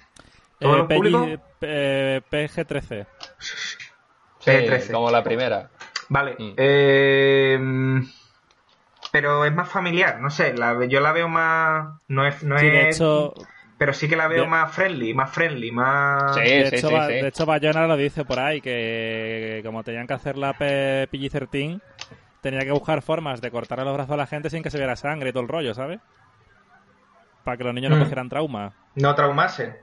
¿Todo 0.59 0.87
eh, 0.89 1.39
eh 1.61 2.21
PG-13. 2.29 3.07
PG-13. 4.45 4.91
como 4.91 5.09
la 5.09 5.23
primera. 5.23 5.69
Vale. 6.09 6.35
Mm. 6.37 6.53
Eh, 6.57 7.59
pero 9.11 9.45
es 9.45 9.53
más 9.53 9.69
familiar, 9.69 10.19
no 10.19 10.29
sé, 10.29 10.53
la, 10.53 10.85
yo 10.85 10.99
la 10.99 11.11
veo 11.13 11.27
más... 11.27 11.99
No 12.07 12.25
es... 12.25 12.43
No 12.43 12.57
es 12.57 13.01
pero 13.83 13.93
sí 13.93 14.07
que 14.07 14.15
la 14.15 14.29
veo 14.29 14.47
más 14.47 14.71
friendly, 14.71 15.13
más 15.13 15.29
friendly, 15.29 15.69
más... 15.69 16.35
Sí, 16.35 16.39
de, 16.39 16.67
hecho, 16.69 16.87
de 16.87 17.27
hecho, 17.27 17.45
Bayona 17.45 17.85
lo 17.85 17.97
dice 17.97 18.23
por 18.23 18.39
ahí, 18.39 18.61
que 18.61 19.59
como 19.65 19.83
tenían 19.83 20.07
que 20.07 20.13
hacer 20.13 20.37
la 20.37 20.57
PG-13, 20.57 21.81
tenía 22.39 22.61
que 22.61 22.71
buscar 22.71 23.01
formas 23.01 23.41
de 23.41 23.51
cortarle 23.51 23.83
los 23.83 23.93
brazos 23.93 24.13
a 24.13 24.15
la 24.15 24.25
gente 24.25 24.49
sin 24.49 24.63
que 24.63 24.69
se 24.69 24.77
viera 24.77 24.95
sangre 24.95 25.31
y 25.31 25.33
todo 25.33 25.43
el 25.43 25.49
rollo, 25.49 25.73
¿sabes? 25.73 25.99
Para 27.43 27.57
que 27.57 27.65
los 27.65 27.73
niños 27.73 27.91
no 27.91 27.97
mm. 27.97 28.03
cogieran 28.03 28.29
trauma. 28.29 28.71
No 28.95 29.13
traumasen. 29.15 29.75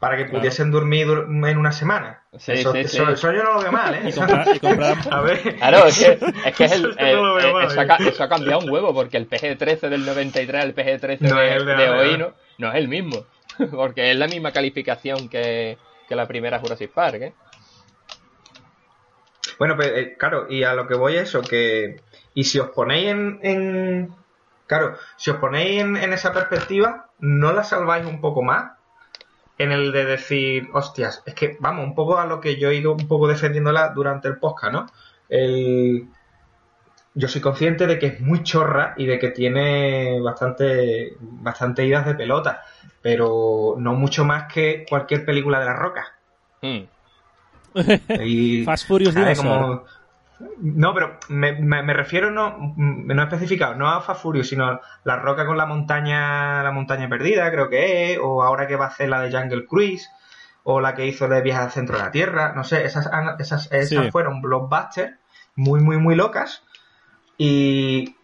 Para 0.00 0.18
que 0.18 0.26
pudiesen 0.26 0.70
dormir 0.70 1.06
en 1.08 1.56
una 1.56 1.72
semana. 1.72 2.24
eso, 2.32 2.74
eso, 2.74 3.32
yo 3.32 3.42
no 3.42 3.54
lo 3.54 3.60
veo 3.62 3.72
mal, 3.72 3.94
¿eh? 3.94 4.10
Y, 4.14 4.68
a 5.10 5.20
ver. 5.22 5.56
Claro, 5.56 5.86
es 5.86 5.98
que, 5.98 6.18
es, 6.44 6.56
que 6.56 6.64
es 6.66 6.72
el, 6.72 6.90
eso, 6.98 7.80
ha, 7.80 7.96
eso, 7.96 8.22
ha, 8.22 8.28
cambiado 8.28 8.58
un 8.58 8.68
huevo, 8.68 8.92
porque 8.92 9.16
el 9.16 9.26
PG-13 9.26 9.88
del 9.88 10.04
93 10.04 10.62
al 10.62 10.74
PG-13 10.74 11.18
de, 11.20 11.88
hoy 11.88 12.18
no, 12.18 12.34
no 12.58 12.68
es 12.68 12.74
el 12.74 12.88
mismo. 12.88 13.24
Porque 13.70 14.10
es 14.10 14.16
la 14.16 14.28
misma 14.28 14.52
calificación 14.52 15.28
que, 15.28 15.78
que 16.08 16.16
la 16.16 16.26
primera 16.26 16.58
Jurassic 16.58 16.90
Park, 16.90 17.22
¿eh? 17.22 17.34
Bueno, 19.58 19.76
pues 19.76 19.88
eh, 19.94 20.16
claro, 20.18 20.46
y 20.50 20.64
a 20.64 20.74
lo 20.74 20.86
que 20.86 20.94
voy 20.94 21.16
es 21.16 21.28
eso, 21.28 21.42
que... 21.42 22.02
Y 22.34 22.44
si 22.44 22.58
os 22.58 22.70
ponéis 22.70 23.08
en... 23.08 24.14
Claro, 24.66 24.96
si 25.16 25.30
os 25.30 25.38
ponéis 25.38 25.80
en, 25.82 26.12
esa 26.12 26.32
perspectiva, 26.32 27.10
¿no 27.20 27.52
la 27.52 27.64
salváis 27.64 28.04
un 28.04 28.20
poco 28.20 28.42
más? 28.42 28.72
En 29.58 29.72
el 29.72 29.92
de 29.92 30.04
decir, 30.04 30.68
hostias, 30.74 31.22
es 31.24 31.34
que, 31.34 31.56
vamos, 31.60 31.84
un 31.84 31.94
poco 31.94 32.18
a 32.18 32.26
lo 32.26 32.40
que 32.40 32.56
yo 32.56 32.68
he 32.68 32.74
ido 32.74 32.92
un 32.92 33.08
poco 33.08 33.28
defendiéndola 33.28 33.92
durante 33.94 34.28
el 34.28 34.38
podcast, 34.38 34.72
¿no? 34.72 34.86
El... 35.28 36.08
Yo 37.18 37.28
soy 37.28 37.40
consciente 37.40 37.86
de 37.86 37.98
que 37.98 38.06
es 38.08 38.20
muy 38.20 38.42
chorra 38.42 38.92
y 38.98 39.06
de 39.06 39.18
que 39.18 39.30
tiene 39.30 40.20
bastante, 40.20 41.16
bastante 41.18 41.86
idas 41.86 42.04
de 42.04 42.14
pelota, 42.14 42.62
pero 43.00 43.74
no 43.78 43.94
mucho 43.94 44.26
más 44.26 44.52
que 44.52 44.84
cualquier 44.86 45.24
película 45.24 45.58
de 45.58 45.64
la 45.64 45.74
roca. 45.74 46.12
Mm. 46.62 46.86
Fast 48.64 48.88
Furious 48.88 49.14
No, 50.62 50.94
pero 50.94 51.18
me, 51.28 51.92
refiero 51.92 52.30
no, 52.30 52.74
no 52.76 53.22
especificado, 53.22 53.74
no 53.74 53.90
a 53.90 54.00
Fast 54.00 54.22
Furious, 54.22 54.48
sino 54.48 54.80
la 55.04 55.16
roca 55.16 55.44
con 55.44 55.58
la 55.58 55.66
montaña, 55.66 56.62
la 56.62 56.70
montaña 56.70 57.10
perdida, 57.10 57.50
creo 57.50 57.68
que 57.68 58.12
es, 58.12 58.18
o 58.18 58.42
ahora 58.42 58.66
que 58.66 58.76
va 58.76 58.86
a 58.86 58.88
hacer 58.88 59.10
la 59.10 59.20
de 59.20 59.30
Jungle 59.30 59.66
Cruise, 59.66 60.08
o 60.64 60.80
la 60.80 60.94
que 60.94 61.06
hizo 61.06 61.28
de 61.28 61.42
Viaje 61.42 61.62
al 61.62 61.70
Centro 61.70 61.98
de 61.98 62.04
la 62.04 62.10
Tierra, 62.10 62.54
no 62.56 62.64
sé, 62.64 62.86
esas, 62.86 63.10
esas, 63.38 63.70
esas 63.70 64.10
fueron 64.10 64.40
blockbusters 64.40 65.12
muy, 65.54 65.80
muy, 65.80 65.98
muy 65.98 66.14
locas. 66.14 66.62
Y, 67.38 68.16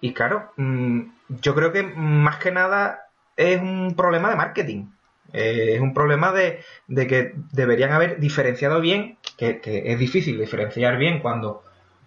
y 0.00 0.12
claro, 0.12 0.52
mm, 0.56 1.00
yo 1.42 1.54
creo 1.54 1.72
que 1.72 1.82
más 1.82 2.38
que 2.38 2.50
nada 2.50 3.10
es 3.36 3.60
un 3.60 3.94
problema 3.96 4.30
de 4.30 4.36
marketing. 4.36 4.86
Eh, 5.32 5.74
es 5.74 5.80
un 5.80 5.94
problema 5.94 6.32
de, 6.32 6.62
que 6.88 7.34
deberían 7.52 7.92
haber 7.92 8.18
diferenciado 8.18 8.80
bien, 8.80 9.18
que, 9.36 9.60
es 9.64 9.98
difícil 9.98 10.38
diferenciar 10.38 10.98
bien 10.98 11.20
cuando, 11.20 11.62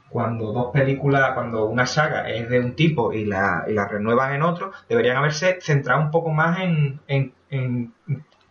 cuando 0.09 0.51
dos 0.51 0.71
películas, 0.73 1.31
cuando 1.33 1.65
una 1.65 1.85
saga 1.85 2.29
es 2.29 2.49
de 2.49 2.59
un 2.59 2.75
tipo 2.75 3.13
y 3.13 3.25
la, 3.25 3.65
y 3.67 3.73
la 3.73 3.87
renuevan 3.87 4.33
en 4.35 4.43
otro, 4.43 4.71
deberían 4.89 5.17
haberse 5.17 5.59
centrado 5.61 6.01
un 6.01 6.11
poco 6.11 6.31
más 6.31 6.59
en, 6.59 6.99
en, 7.07 7.93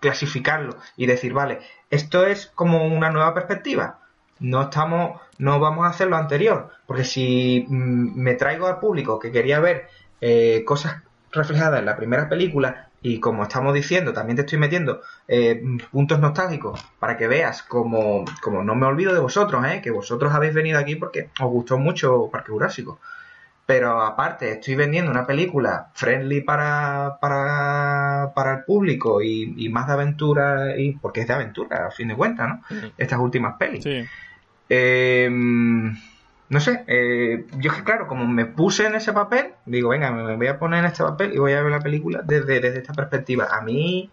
clasificarlo 0.00 0.76
y 0.96 1.06
decir, 1.06 1.32
vale, 1.32 1.60
esto 1.90 2.26
es 2.26 2.46
como 2.46 2.86
una 2.86 3.10
nueva 3.10 3.34
perspectiva. 3.34 4.00
No 4.42 4.62
estamos, 4.62 5.20
no 5.38 5.58
vamos 5.58 5.86
a 5.86 5.90
hacer 5.90 6.08
lo 6.08 6.16
anterior, 6.16 6.70
porque 6.86 7.04
si 7.04 7.64
mm, 7.68 8.20
me 8.20 8.34
traigo 8.34 8.66
al 8.66 8.78
público 8.78 9.18
que 9.18 9.32
quería 9.32 9.58
ver 9.60 9.88
eh, 10.20 10.62
cosas 10.64 11.02
reflejadas 11.32 11.80
en 11.80 11.86
la 11.86 11.96
primera 11.96 12.28
película 12.28 12.88
y 13.02 13.18
como 13.18 13.42
estamos 13.42 13.74
diciendo, 13.74 14.12
también 14.12 14.36
te 14.36 14.42
estoy 14.42 14.58
metiendo 14.58 15.00
eh, 15.26 15.60
puntos 15.90 16.20
nostálgicos 16.20 16.80
para 17.00 17.16
que 17.16 17.26
veas 17.26 17.64
como, 17.64 18.24
como 18.40 18.62
no 18.62 18.76
me 18.76 18.86
olvido 18.86 19.12
de 19.12 19.18
vosotros, 19.18 19.64
¿eh? 19.66 19.80
que 19.82 19.90
vosotros 19.90 20.32
habéis 20.32 20.54
venido 20.54 20.78
aquí 20.78 20.94
porque 20.94 21.30
os 21.40 21.50
gustó 21.50 21.78
mucho 21.78 22.28
Parque 22.30 22.52
Jurásico. 22.52 23.00
Pero 23.66 24.02
aparte, 24.02 24.52
estoy 24.52 24.74
vendiendo 24.74 25.10
una 25.10 25.26
película 25.26 25.90
friendly 25.94 26.42
para, 26.42 27.18
para, 27.20 28.32
para 28.34 28.54
el 28.54 28.64
público 28.64 29.22
y, 29.22 29.68
más 29.68 29.86
de 29.86 29.92
aventura, 29.92 30.76
y 30.76 30.92
porque 30.92 31.20
es 31.22 31.28
de 31.28 31.34
aventura, 31.34 31.86
a 31.86 31.90
fin 31.90 32.08
de 32.08 32.16
cuentas, 32.16 32.48
¿no? 32.48 32.62
Estas 32.98 33.20
últimas 33.20 33.56
pelis. 33.58 33.84
Sí. 33.84 34.04
Eh, 34.68 35.28
no 36.52 36.60
sé, 36.60 36.84
eh, 36.86 37.46
yo 37.56 37.70
es 37.70 37.78
que 37.78 37.82
claro, 37.82 38.06
como 38.06 38.26
me 38.26 38.44
puse 38.44 38.86
en 38.86 38.94
ese 38.94 39.14
papel, 39.14 39.54
digo, 39.64 39.88
venga, 39.88 40.10
me 40.10 40.36
voy 40.36 40.46
a 40.48 40.58
poner 40.58 40.80
en 40.80 40.84
este 40.84 41.02
papel 41.02 41.32
y 41.32 41.38
voy 41.38 41.52
a 41.52 41.62
ver 41.62 41.72
la 41.72 41.80
película 41.80 42.20
desde, 42.22 42.60
desde 42.60 42.80
esta 42.80 42.92
perspectiva. 42.92 43.48
A 43.50 43.62
mí, 43.62 44.10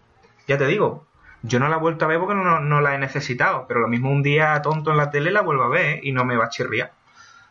ya 0.48 0.56
te 0.56 0.66
digo, 0.66 1.06
yo 1.42 1.60
no 1.60 1.68
la 1.68 1.76
he 1.76 1.78
vuelto 1.78 2.06
a 2.06 2.08
ver 2.08 2.18
porque 2.18 2.34
no, 2.34 2.80
la 2.80 2.94
he 2.94 2.98
necesitado, 2.98 3.66
pero 3.68 3.80
lo 3.80 3.88
mismo 3.88 4.10
un 4.10 4.22
día 4.22 4.62
tonto 4.62 4.90
en 4.90 4.96
la 4.96 5.10
tele 5.10 5.30
la 5.30 5.42
vuelvo 5.42 5.64
a 5.64 5.68
ver 5.68 6.00
y 6.02 6.12
no 6.12 6.24
me 6.24 6.34
va 6.34 6.46
a 6.46 6.48
chirriar. 6.48 6.92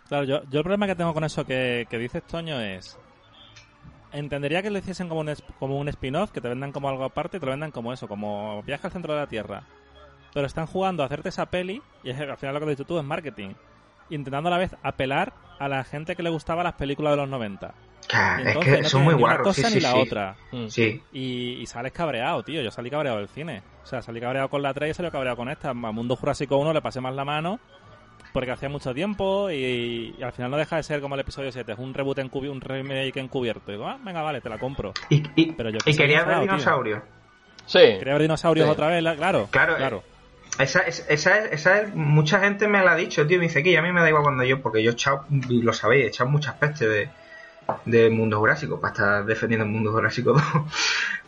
Claro, 0.08 0.24
yo, 0.24 0.42
yo 0.50 0.58
el 0.58 0.64
problema 0.64 0.88
que 0.88 0.96
tengo 0.96 1.14
con 1.14 1.24
eso 1.24 1.46
que, 1.46 1.86
que 1.88 2.00
dices, 2.00 2.24
Toño, 2.24 2.60
es... 2.60 2.98
Entendería 4.12 4.64
que 4.64 4.72
lo 4.72 4.80
hiciesen 4.80 5.08
como 5.08 5.22
un, 5.22 5.32
como 5.60 5.78
un 5.78 5.88
spin-off, 5.90 6.32
que 6.32 6.42
te 6.42 6.50
vendan 6.50 6.72
como 6.72 6.90
algo 6.90 7.04
aparte 7.04 7.38
y 7.38 7.40
te 7.40 7.46
lo 7.46 7.52
vendan 7.52 7.70
como 7.70 7.94
eso, 7.94 8.08
como 8.08 8.64
viaje 8.64 8.88
al 8.88 8.94
centro 8.94 9.14
de 9.14 9.20
la 9.20 9.28
Tierra. 9.28 9.62
Pero 10.34 10.46
están 10.46 10.68
jugando 10.68 11.04
a 11.04 11.08
hacerte 11.08 11.30
esa 11.30 11.48
peli 11.48 11.82
y 12.04 12.12
al 12.12 12.38
final 12.38 12.54
lo 12.54 12.60
que 12.60 12.66
has 12.66 12.78
dicho 12.78 12.86
tú 12.86 12.98
es 13.00 13.04
marketing 13.04 13.54
intentando 14.10 14.50
a 14.50 14.52
la 14.52 14.58
vez 14.58 14.76
apelar 14.84 15.34
a 15.60 15.68
la 15.68 15.84
gente 15.84 16.16
que 16.16 16.24
le 16.24 16.30
gustaba 16.30 16.64
las 16.64 16.74
películas 16.74 17.14
de 17.14 17.18
los 17.18 17.30
90. 17.30 17.74
es 18.44 18.58
que 18.58 18.84
son 18.86 19.04
muy 19.04 19.14
guarros. 19.14 19.58
Una 19.58 19.68
cosa 19.68 19.76
ni 19.76 19.82
la 19.82 19.96
otra. 19.96 20.36
Mm. 20.52 20.68
Sí. 20.68 21.02
Y, 21.12 21.66
sales 21.68 21.92
cabreado, 21.92 22.44
tío. 22.44 22.62
Yo 22.62 22.72
salí 22.72 22.90
cabreado 22.90 23.18
del 23.18 23.28
cine. 23.28 23.62
O 23.84 23.86
sea, 23.86 24.02
salí 24.02 24.20
cabreado 24.20 24.50
con 24.50 24.62
la 24.62 24.74
3 24.74 24.92
y 24.92 24.94
salí 24.94 25.12
cabreado 25.12 25.38
con 25.38 25.50
esta. 25.50 25.70
A 25.70 25.74
Mundo 25.74 26.16
Jurásico 26.16 26.58
1 26.58 26.74
le 26.74 26.82
pasé 26.82 27.02
más 27.02 27.14
la 27.14 27.26
mano 27.26 27.60
porque 28.32 28.52
hacía 28.52 28.70
mucho 28.70 28.94
tiempo 28.94 29.50
y, 29.50 30.16
al 30.22 30.32
final 30.32 30.52
no 30.52 30.58
deja 30.58 30.76
de 30.76 30.84
ser 30.84 31.02
como 31.02 31.16
el 31.16 31.22
episodio 31.22 31.52
7. 31.52 31.72
Es 31.72 31.80
un 31.80 31.94
reboot 31.94 32.20
en 32.20 32.30
un 32.34 32.62
remake 32.62 33.18
encubierto. 33.18 33.72
Y 33.72 33.76
digo, 33.76 33.88
ah, 33.88 33.98
venga, 34.02 34.22
vale, 34.22 34.42
te 34.42 34.50
la 34.50 34.58
compro. 34.58 34.94
Y, 35.10 35.52
Pero 35.52 35.70
yo 35.72 35.80
quería 35.80 36.24
ver 36.24 36.42
dinosaurios. 36.42 37.04
Sí. 37.66 37.80
Quería 37.80 38.14
ver 38.14 38.22
dinosaurios 38.24 38.70
otra 38.70 38.88
vez, 38.88 39.04
claro. 39.18 39.48
Claro, 39.52 39.76
claro. 39.76 40.04
Esa, 40.58 40.82
esa, 40.82 41.38
esa, 41.46 41.84
mucha 41.94 42.40
gente 42.40 42.68
me 42.68 42.84
la 42.84 42.94
ha 42.94 42.96
dicho, 42.96 43.26
tío. 43.26 43.38
Me 43.38 43.46
dice 43.46 43.64
que 43.64 43.78
a 43.78 43.82
mí 43.82 43.92
me 43.92 44.02
da 44.02 44.10
igual 44.10 44.24
cuando 44.24 44.44
yo, 44.44 44.62
porque 44.62 44.84
yo 44.84 44.92
he 44.92 44.94
echado, 44.94 45.26
y 45.30 45.62
lo 45.62 45.74
sabéis, 45.74 46.06
he 46.06 46.08
echado 46.08 46.30
muchas 46.30 46.56
pestes 46.56 46.90
de, 46.90 47.10
de 47.86 48.10
Mundo 48.10 48.40
Jurásico, 48.40 48.80
para 48.80 48.94
estar 48.94 49.26
defendiendo 49.26 49.66
el 49.66 49.72
Mundo 49.72 49.92
Jurásico 49.92 50.34
2. 50.34 50.44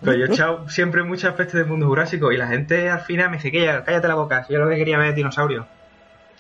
Pero 0.01 0.17
yo 0.17 0.25
he 0.25 0.29
echado 0.29 0.69
siempre 0.69 1.03
muchas 1.03 1.33
pestes 1.35 1.55
de 1.55 1.63
Mundo 1.65 1.87
Jurásico 1.87 2.31
y 2.31 2.37
la 2.37 2.47
gente 2.47 2.89
al 2.89 3.01
final 3.01 3.29
me 3.29 3.37
dice 3.37 3.51
que 3.51 3.65
cállate 3.85 4.07
la 4.07 4.15
boca, 4.15 4.43
si 4.43 4.53
yo 4.53 4.59
lo 4.59 4.69
que 4.69 4.75
quería 4.75 4.97
ver 4.97 5.09
es 5.09 5.15
dinosaurio. 5.15 5.67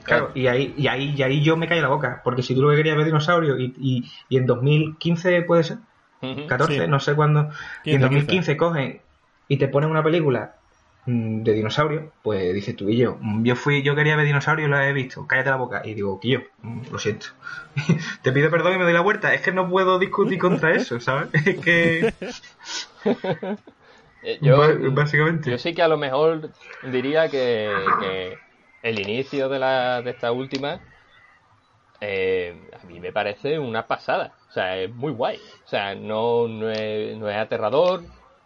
Claro, 0.03 0.31
y 0.33 0.47
ahí, 0.47 0.73
y 0.77 0.87
ahí, 0.87 1.13
y 1.15 1.21
ahí 1.21 1.43
yo 1.43 1.55
me 1.57 1.67
callo 1.67 1.83
la 1.83 1.89
boca, 1.89 2.21
porque 2.23 2.41
si 2.41 2.55
tú 2.55 2.63
lo 2.63 2.71
que 2.71 2.77
querías 2.77 2.97
ver 2.97 3.05
dinosaurio 3.05 3.59
y, 3.59 3.73
y, 3.79 4.11
y 4.29 4.37
en 4.37 4.47
2015 4.47 5.43
puede 5.43 5.63
ser, 5.63 5.77
14, 6.47 6.87
no 6.87 6.99
sé 6.99 7.13
cuándo, 7.13 7.51
y 7.83 7.93
en 7.95 8.01
2015 8.01 8.57
cogen 8.57 9.01
y 9.47 9.57
te 9.57 9.67
ponen 9.67 9.91
una 9.91 10.03
película 10.03 10.55
de 11.05 11.53
dinosaurio, 11.53 12.11
pues 12.21 12.53
dice 12.53 12.73
tú 12.73 12.89
y 12.89 12.97
yo, 12.97 13.17
mm, 13.19 13.43
yo 13.43 13.55
fui, 13.55 13.81
yo 13.81 13.95
quería 13.95 14.15
ver 14.15 14.25
dinosaurio 14.25 14.67
y 14.67 14.69
lo 14.69 14.79
he 14.79 14.93
visto, 14.93 15.25
cállate 15.25 15.49
la 15.49 15.55
boca. 15.55 15.81
Y 15.83 15.95
digo, 15.95 16.19
yo 16.23 16.39
mm, 16.61 16.81
lo 16.91 16.99
siento. 16.99 17.27
Te 18.21 18.31
pido 18.31 18.51
perdón 18.51 18.75
y 18.75 18.77
me 18.77 18.83
doy 18.83 18.93
la 18.93 19.01
vuelta. 19.01 19.33
Es 19.33 19.41
que 19.41 19.51
no 19.51 19.69
puedo 19.69 19.97
discutir 19.97 20.37
contra 20.37 20.75
eso, 20.75 20.99
¿sabes? 20.99 21.29
Es 21.45 21.59
que. 21.59 22.13
Eh, 24.23 24.37
yo, 24.39 24.61
básicamente. 24.91 25.49
Yo 25.49 25.57
sí 25.57 25.73
que 25.73 25.81
a 25.81 25.87
lo 25.87 25.97
mejor 25.97 26.51
diría 26.83 27.27
que, 27.27 28.37
el 28.83 28.99
inicio 28.99 29.49
de, 29.49 29.57
la, 29.57 30.03
de 30.03 30.11
esta 30.11 30.31
última 30.31 30.79
eh, 32.01 32.69
a 32.79 32.85
mí 32.85 32.99
me 32.99 33.11
parece 33.11 33.57
una 33.57 33.87
pasada. 33.87 34.35
O 34.49 34.51
sea, 34.51 34.77
es 34.77 34.93
muy 34.93 35.11
guay. 35.11 35.37
O 35.65 35.67
sea, 35.67 35.95
no, 35.95 36.47
no, 36.47 36.69
es, 36.69 37.17
no 37.17 37.29
es 37.29 37.35
aterrador, 37.35 38.03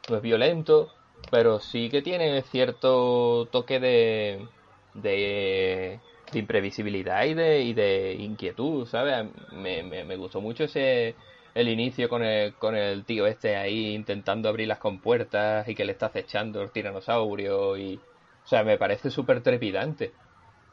no 0.09 0.15
es 0.15 0.21
violento, 0.21 0.93
pero 1.31 1.59
sí 1.59 1.89
que 1.89 2.01
tiene 2.01 2.41
cierto 2.43 3.47
toque 3.51 3.79
de, 3.79 4.47
de, 4.93 5.99
imprevisibilidad 6.33 7.23
y 7.25 7.33
de, 7.33 7.61
y 7.61 7.73
de 7.73 8.13
inquietud, 8.13 8.85
¿sabes? 8.87 9.27
Me, 9.51 9.83
me, 9.83 10.15
gustó 10.17 10.41
mucho 10.41 10.65
ese 10.65 11.15
el 11.53 11.69
inicio 11.69 12.09
con 12.09 12.23
el, 12.23 12.53
con 12.55 12.75
el 12.75 13.05
tío 13.05 13.25
este 13.27 13.55
ahí 13.55 13.95
intentando 13.95 14.49
abrir 14.49 14.67
las 14.67 14.79
compuertas 14.79 15.67
y 15.69 15.75
que 15.75 15.85
le 15.85 15.93
está 15.93 16.07
acechando 16.07 16.61
el 16.61 16.71
tiranosaurio 16.71 17.77
y... 17.77 17.99
O 18.43 18.47
sea, 18.47 18.63
me 18.63 18.77
parece 18.77 19.09
súper 19.09 19.41
trepidante. 19.41 20.13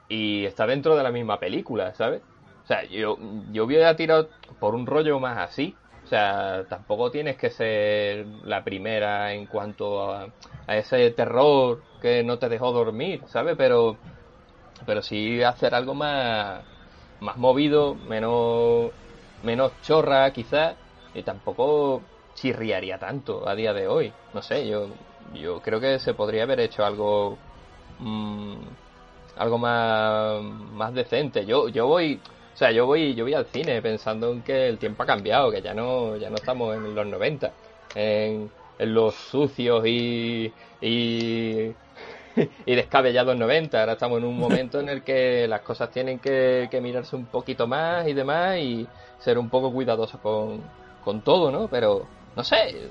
Y 0.09 0.45
está 0.45 0.67
dentro 0.67 0.95
de 0.95 1.03
la 1.03 1.11
misma 1.11 1.39
película, 1.41 1.95
¿sabes? 1.95 2.21
O 2.65 2.67
sea, 2.67 2.85
yo, 2.85 3.17
yo 3.51 3.65
hubiera 3.65 3.97
tirado 3.97 4.29
por 4.61 4.75
un 4.75 4.87
rollo 4.87 5.19
más 5.19 5.39
así, 5.39 5.75
o 6.05 6.07
sea, 6.07 6.65
tampoco 6.69 7.11
tienes 7.11 7.37
que 7.37 7.51
ser 7.51 8.27
la 8.45 8.65
primera 8.65 9.33
en 9.33 9.47
cuanto 9.47 10.13
a, 10.13 10.29
ese 10.67 11.11
terror 11.13 11.83
que 12.01 12.23
no 12.23 12.39
te 12.39 12.49
dejó 12.49 12.73
dormir, 12.73 13.23
¿sabes? 13.29 13.57
Pero, 13.57 13.99
pero 14.87 15.03
sí 15.03 15.43
hacer 15.43 15.75
algo 15.75 15.95
más, 15.95 16.65
más 17.21 17.37
movido, 17.37 17.95
menos, 17.95 18.93
menos 19.43 19.81
chorra 19.81 20.33
quizás, 20.33 20.77
y 21.15 21.23
tampoco 21.23 22.03
chirriaría 22.35 22.99
tanto 22.99 23.49
a 23.49 23.55
día 23.55 23.73
de 23.73 23.89
hoy. 23.89 24.13
No 24.33 24.43
sé, 24.43 24.67
yo, 24.69 24.97
yo 25.33 25.61
creo 25.61 25.81
que 25.81 25.99
se 25.99 26.15
podría 26.15 26.45
haber 26.45 26.61
hecho 26.61 26.85
algo, 26.85 27.39
mm, 27.99 28.57
algo 29.37 29.59
más, 29.59 30.43
más 30.43 30.95
decente. 30.95 31.45
Yo, 31.47 31.69
yo 31.69 31.87
voy, 31.87 32.21
o 32.55 32.57
sea, 32.57 32.71
yo 32.71 32.87
voy, 32.87 33.15
yo 33.15 33.25
voy 33.25 33.35
al 33.35 33.47
cine 33.47 33.81
pensando 33.81 34.31
en 34.31 34.43
que 34.43 34.69
el 34.69 34.79
tiempo 34.79 35.03
ha 35.03 35.07
cambiado, 35.07 35.51
que 35.51 35.63
ya 35.63 35.73
no, 35.75 36.17
ya 36.17 36.29
no 36.29 36.37
estamos 36.37 36.77
en 36.77 36.95
los 36.95 37.07
90, 37.07 37.53
en, 37.95 38.51
los 38.79 39.15
sucios 39.15 39.87
y, 39.87 40.53
y, 40.81 41.73
descabellados 42.67 43.37
90. 43.37 43.81
Ahora 43.81 43.93
estamos 43.93 44.19
en 44.19 44.25
un 44.25 44.39
momento 44.39 44.81
en 44.81 44.89
el 44.89 45.03
que 45.03 45.47
las 45.49 45.61
cosas 45.63 45.91
tienen 45.91 46.19
que, 46.19 46.69
mirarse 46.83 47.17
un 47.17 47.27
poquito 47.27 47.67
más 47.67 48.07
y 48.09 48.13
demás 48.13 48.59
y 48.59 48.87
ser 49.19 49.39
un 49.39 49.49
poco 49.49 49.73
cuidadosos 49.73 50.21
con, 50.21 50.61
con 51.05 51.23
todo, 51.23 51.51
¿no? 51.51 51.69
Pero, 51.69 52.07
no 52.37 52.45
sé, 52.45 52.91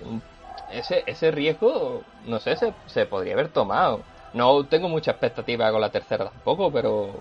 ese, 0.72 1.04
ese 1.06 1.32
riesgo, 1.32 2.02
no 2.26 2.40
sé, 2.40 2.56
se, 2.56 2.74
se 2.88 3.06
podría 3.06 3.34
haber 3.34 3.50
tomado. 3.50 4.02
No 4.34 4.64
tengo 4.66 4.88
mucha 4.90 5.12
expectativa 5.12 5.72
con 5.72 5.82
la 5.82 5.92
tercera 5.92 6.26
tampoco, 6.26 6.72
pero 6.72 7.12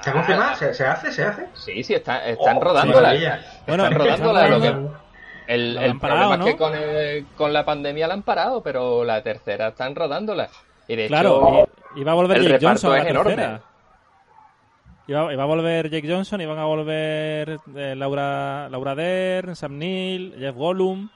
¿Se 0.00 0.10
ha 0.10 0.12
confirmado? 0.12 0.56
¿Se, 0.56 0.74
¿Se, 0.74 0.84
hace? 0.86 1.12
¿Se 1.12 1.24
hace? 1.24 1.46
Sí, 1.54 1.82
sí, 1.82 1.94
está, 1.94 2.26
están 2.26 2.56
oh, 2.56 2.60
rodándola. 2.60 3.40
bueno, 3.66 3.86
están. 3.86 4.50
Lo 4.50 4.60
que, 4.60 4.74
el, 5.46 5.76
el 5.76 5.98
problema 5.98 6.36
es 6.36 6.44
que 6.44 6.56
con, 6.56 6.72
con 7.36 7.52
la 7.52 7.64
pandemia 7.64 8.08
la 8.08 8.14
han 8.14 8.22
parado, 8.22 8.62
pero 8.62 9.04
la 9.04 9.22
tercera 9.22 9.68
están 9.68 9.94
rodándola. 9.94 10.48
Y 10.88 10.96
de 10.96 11.06
claro, 11.08 11.68
iba 11.96 12.12
a 12.12 12.14
volver 12.14 12.42
Jake 12.42 12.64
Johnson 12.64 12.92
a 12.92 12.98
la 12.98 13.04
tercera. 13.04 13.60
Iba, 15.08 15.32
iba, 15.32 15.42
a 15.42 15.46
volver 15.46 15.90
Jake 15.90 16.08
Johnson, 16.08 16.40
iban 16.40 16.58
a 16.58 16.64
volver 16.64 17.58
eh, 17.74 17.94
Laura, 17.96 18.68
Laura 18.70 18.94
Dern, 18.94 19.56
Sam 19.56 19.78
Neill, 19.78 20.34
Jeff 20.38 20.54
Gollum. 20.54 21.10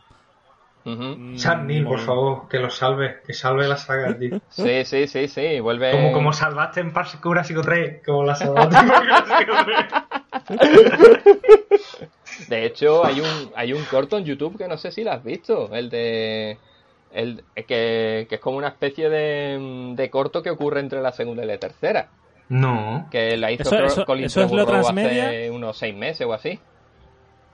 Neill, 0.86 1.84
por 1.84 1.98
favor, 1.98 2.48
que 2.48 2.58
lo 2.58 2.70
salve, 2.70 3.16
que 3.26 3.32
salve 3.32 3.66
la 3.66 3.76
saga, 3.76 4.16
tío. 4.16 4.40
Sí, 4.50 4.84
sí, 4.84 5.08
sí, 5.08 5.26
sí, 5.26 5.60
vuelve. 5.60 5.90
Como, 5.90 6.12
como 6.12 6.32
salvaste 6.32 6.80
en 6.80 6.92
Parse 6.92 7.18
Jurassic 7.18 7.60
3, 7.60 8.02
como 8.04 8.24
la 8.24 8.36
salvaste 8.36 8.76
en 8.76 8.88
Jurassic 8.88 9.50
3. 10.48 12.06
De 12.48 12.66
hecho, 12.66 13.04
hay 13.04 13.20
un, 13.20 13.50
hay 13.56 13.72
un 13.72 13.82
corto 13.84 14.18
en 14.18 14.24
YouTube 14.24 14.56
que 14.56 14.68
no 14.68 14.76
sé 14.76 14.92
si 14.92 15.02
lo 15.02 15.12
has 15.12 15.24
visto, 15.24 15.74
el 15.74 15.90
de... 15.90 16.58
El, 17.12 17.42
que, 17.66 18.28
es 18.30 18.40
como 18.40 18.58
una 18.58 18.68
especie 18.68 19.08
de, 19.08 19.94
de, 19.96 20.10
corto 20.10 20.42
que 20.42 20.50
ocurre 20.50 20.80
entre 20.80 21.00
la 21.00 21.12
segunda 21.12 21.44
y 21.44 21.46
la 21.46 21.56
tercera. 21.56 22.08
No. 22.48 23.08
Que 23.10 23.36
la 23.38 23.50
hizo 23.50 23.74
eso, 23.84 24.04
Colin 24.04 24.26
eso, 24.26 24.42
es 24.42 24.52
lo 24.52 24.66
transmedia? 24.66 25.28
hace 25.28 25.50
unos 25.50 25.78
seis 25.78 25.96
meses 25.96 26.26
o 26.26 26.34
así. 26.34 26.60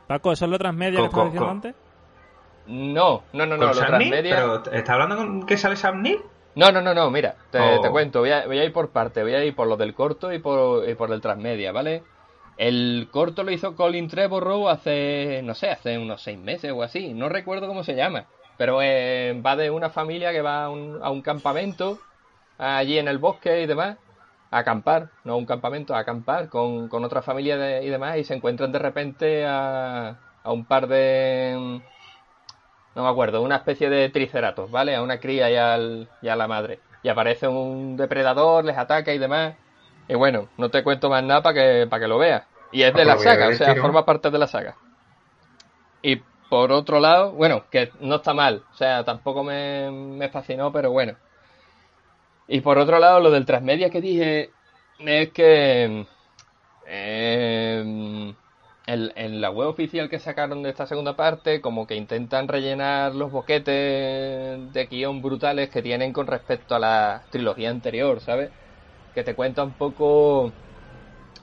Paco, 0.09 0.33
¿eso 0.33 0.47
es 0.47 0.51
lo 0.51 0.59
transmedia 0.59 0.99
que 0.99 1.07
estabas 1.07 1.27
diciendo 1.27 1.51
antes? 1.51 1.75
No, 2.67 3.23
no, 3.33 3.47
no, 3.47 3.57
no, 3.57 3.67
lo 3.67 3.73
transmedia... 3.73 4.37
¿Pero 4.37 4.73
está 4.73 4.95
hablando 4.95 5.17
con 5.17 5.47
que 5.47 5.57
sale 5.57 5.77
Sam 5.77 6.03
Neill? 6.03 6.21
No, 6.55 6.71
no, 6.71 6.83
no, 6.83 6.95
no, 6.95 7.11
mira, 7.11 7.35
te, 7.51 7.59
te 7.59 7.89
oh. 7.89 7.91
cuento, 7.91 8.21
voy 8.21 8.31
a, 8.31 8.47
voy 8.47 8.59
a, 8.59 8.65
ir 8.65 8.73
por 8.73 8.91
parte, 8.91 9.23
voy 9.23 9.35
a 9.35 9.43
ir 9.43 9.55
por 9.57 9.67
lo 9.67 9.77
del 9.77 9.95
corto 9.95 10.33
y 10.33 10.39
por, 10.39 10.87
y 10.89 10.95
por 10.95 11.11
el 11.11 11.21
transmedia, 11.21 11.73
¿vale? 11.73 12.03
El 12.59 13.09
corto 13.11 13.43
lo 13.43 13.51
hizo 13.51 13.75
Colin 13.75 14.09
Trevorrow 14.09 14.69
hace, 14.69 15.41
no 15.43 15.55
sé, 15.55 15.71
hace 15.71 15.97
unos 15.97 16.23
seis 16.23 16.39
meses 16.39 16.73
o 16.73 16.83
así, 16.83 17.15
no 17.15 17.31
recuerdo 17.31 17.69
cómo 17.69 17.85
se 17.85 17.95
llama, 17.95 18.27
pero 18.59 18.83
eh, 18.83 19.41
va 19.45 19.57
de 19.57 19.71
una 19.71 19.89
familia 19.89 20.31
que 20.33 20.43
va 20.43 20.65
a 20.65 20.69
un, 20.69 21.23
campamento 21.23 21.99
allí 22.59 22.99
en 22.99 23.09
el 23.09 23.17
bosque 23.17 23.63
y 23.63 23.67
demás, 23.67 23.97
a 24.51 24.59
acampar, 24.59 25.09
no 25.25 25.33
a 25.33 25.37
un 25.37 25.47
campamento, 25.47 25.95
a 25.95 26.01
acampar 26.01 26.51
con, 26.51 26.91
otra 26.93 27.23
familia 27.23 27.81
y 27.83 27.89
demás 27.89 28.19
y 28.19 28.25
se 28.25 28.35
encuentran 28.35 28.73
de 28.73 28.79
repente 28.79 29.47
a, 29.47 30.19
a 30.43 30.53
un 30.53 30.67
par 30.67 30.87
de... 30.87 31.81
No 32.95 33.05
me 33.05 33.09
acuerdo, 33.09 33.43
una 33.43 33.57
especie 33.57 33.89
de 33.89 34.11
triceratos, 34.11 34.71
¿vale? 34.71 34.95
A 34.95 35.03
una 35.03 35.19
cría 35.19 35.51
y, 35.51 35.57
al, 35.57 36.09
y 36.21 36.29
a 36.29 36.37
la 36.37 36.47
madre. 36.47 36.81
Y 37.03 37.09
aparece 37.09 37.49
un 37.49 37.97
depredador, 37.97 38.65
les 38.65 38.77
ataca 38.77 39.13
y 39.13 39.19
demás. 39.19 39.55
Y 40.09 40.15
bueno, 40.15 40.49
no 40.59 40.69
te 40.69 40.83
cuento 40.83 41.09
más 41.09 41.23
nada 41.25 41.43
para 41.43 41.55
que, 41.55 41.87
para 41.89 42.03
que 42.03 42.09
lo 42.09 42.19
veas. 42.19 42.45
Y 42.71 42.83
es 42.83 42.95
de 42.95 43.05
la 43.05 43.19
saga, 43.19 43.49
o 43.49 43.53
sea, 43.53 43.75
forma 43.77 44.05
parte 44.05 44.31
de 44.31 44.39
la 44.39 44.47
saga. 44.47 44.77
Y 46.03 46.21
por 46.49 46.73
otro 46.73 47.01
lado, 47.01 47.33
bueno, 47.33 47.65
que 47.71 47.91
no 48.01 48.17
está 48.17 48.35
mal, 48.35 48.63
o 48.73 48.77
sea, 48.77 49.05
tampoco 49.05 49.43
me, 49.43 50.29
fascinó, 50.31 50.73
pero 50.73 50.91
bueno. 50.91 51.15
Y 52.49 52.61
por 52.61 52.77
otro 52.79 52.99
lado, 52.99 53.21
lo 53.21 53.31
del 53.31 53.47
transmedia 53.47 53.89
que 53.89 54.01
dije 54.01 54.51
es 54.99 55.31
que 55.31 56.07
eh, 56.87 57.83
en, 58.87 59.41
la 59.41 59.51
web 59.51 59.69
oficial 59.69 60.09
que 60.09 60.19
sacaron 60.19 60.63
de 60.63 60.71
esta 60.71 60.87
segunda 60.87 61.15
parte, 61.17 61.61
como 61.61 61.87
que 61.87 61.95
intentan 61.95 62.49
rellenar 62.49 63.15
los 63.15 63.31
boquetes 63.31 64.73
de 64.73 64.87
guion 64.91 65.23
brutales 65.23 65.71
que 65.71 65.83
tienen 65.83 66.13
con 66.13 66.27
respecto 66.27 66.75
a 66.75 66.79
la 66.79 67.23
trilogía 67.31 67.71
anterior, 67.71 68.21
¿sabes? 68.21 68.51
Que 69.15 69.23
te 69.25 69.35
cuenta 69.35 69.63
un 69.63 69.73
poco 69.73 70.53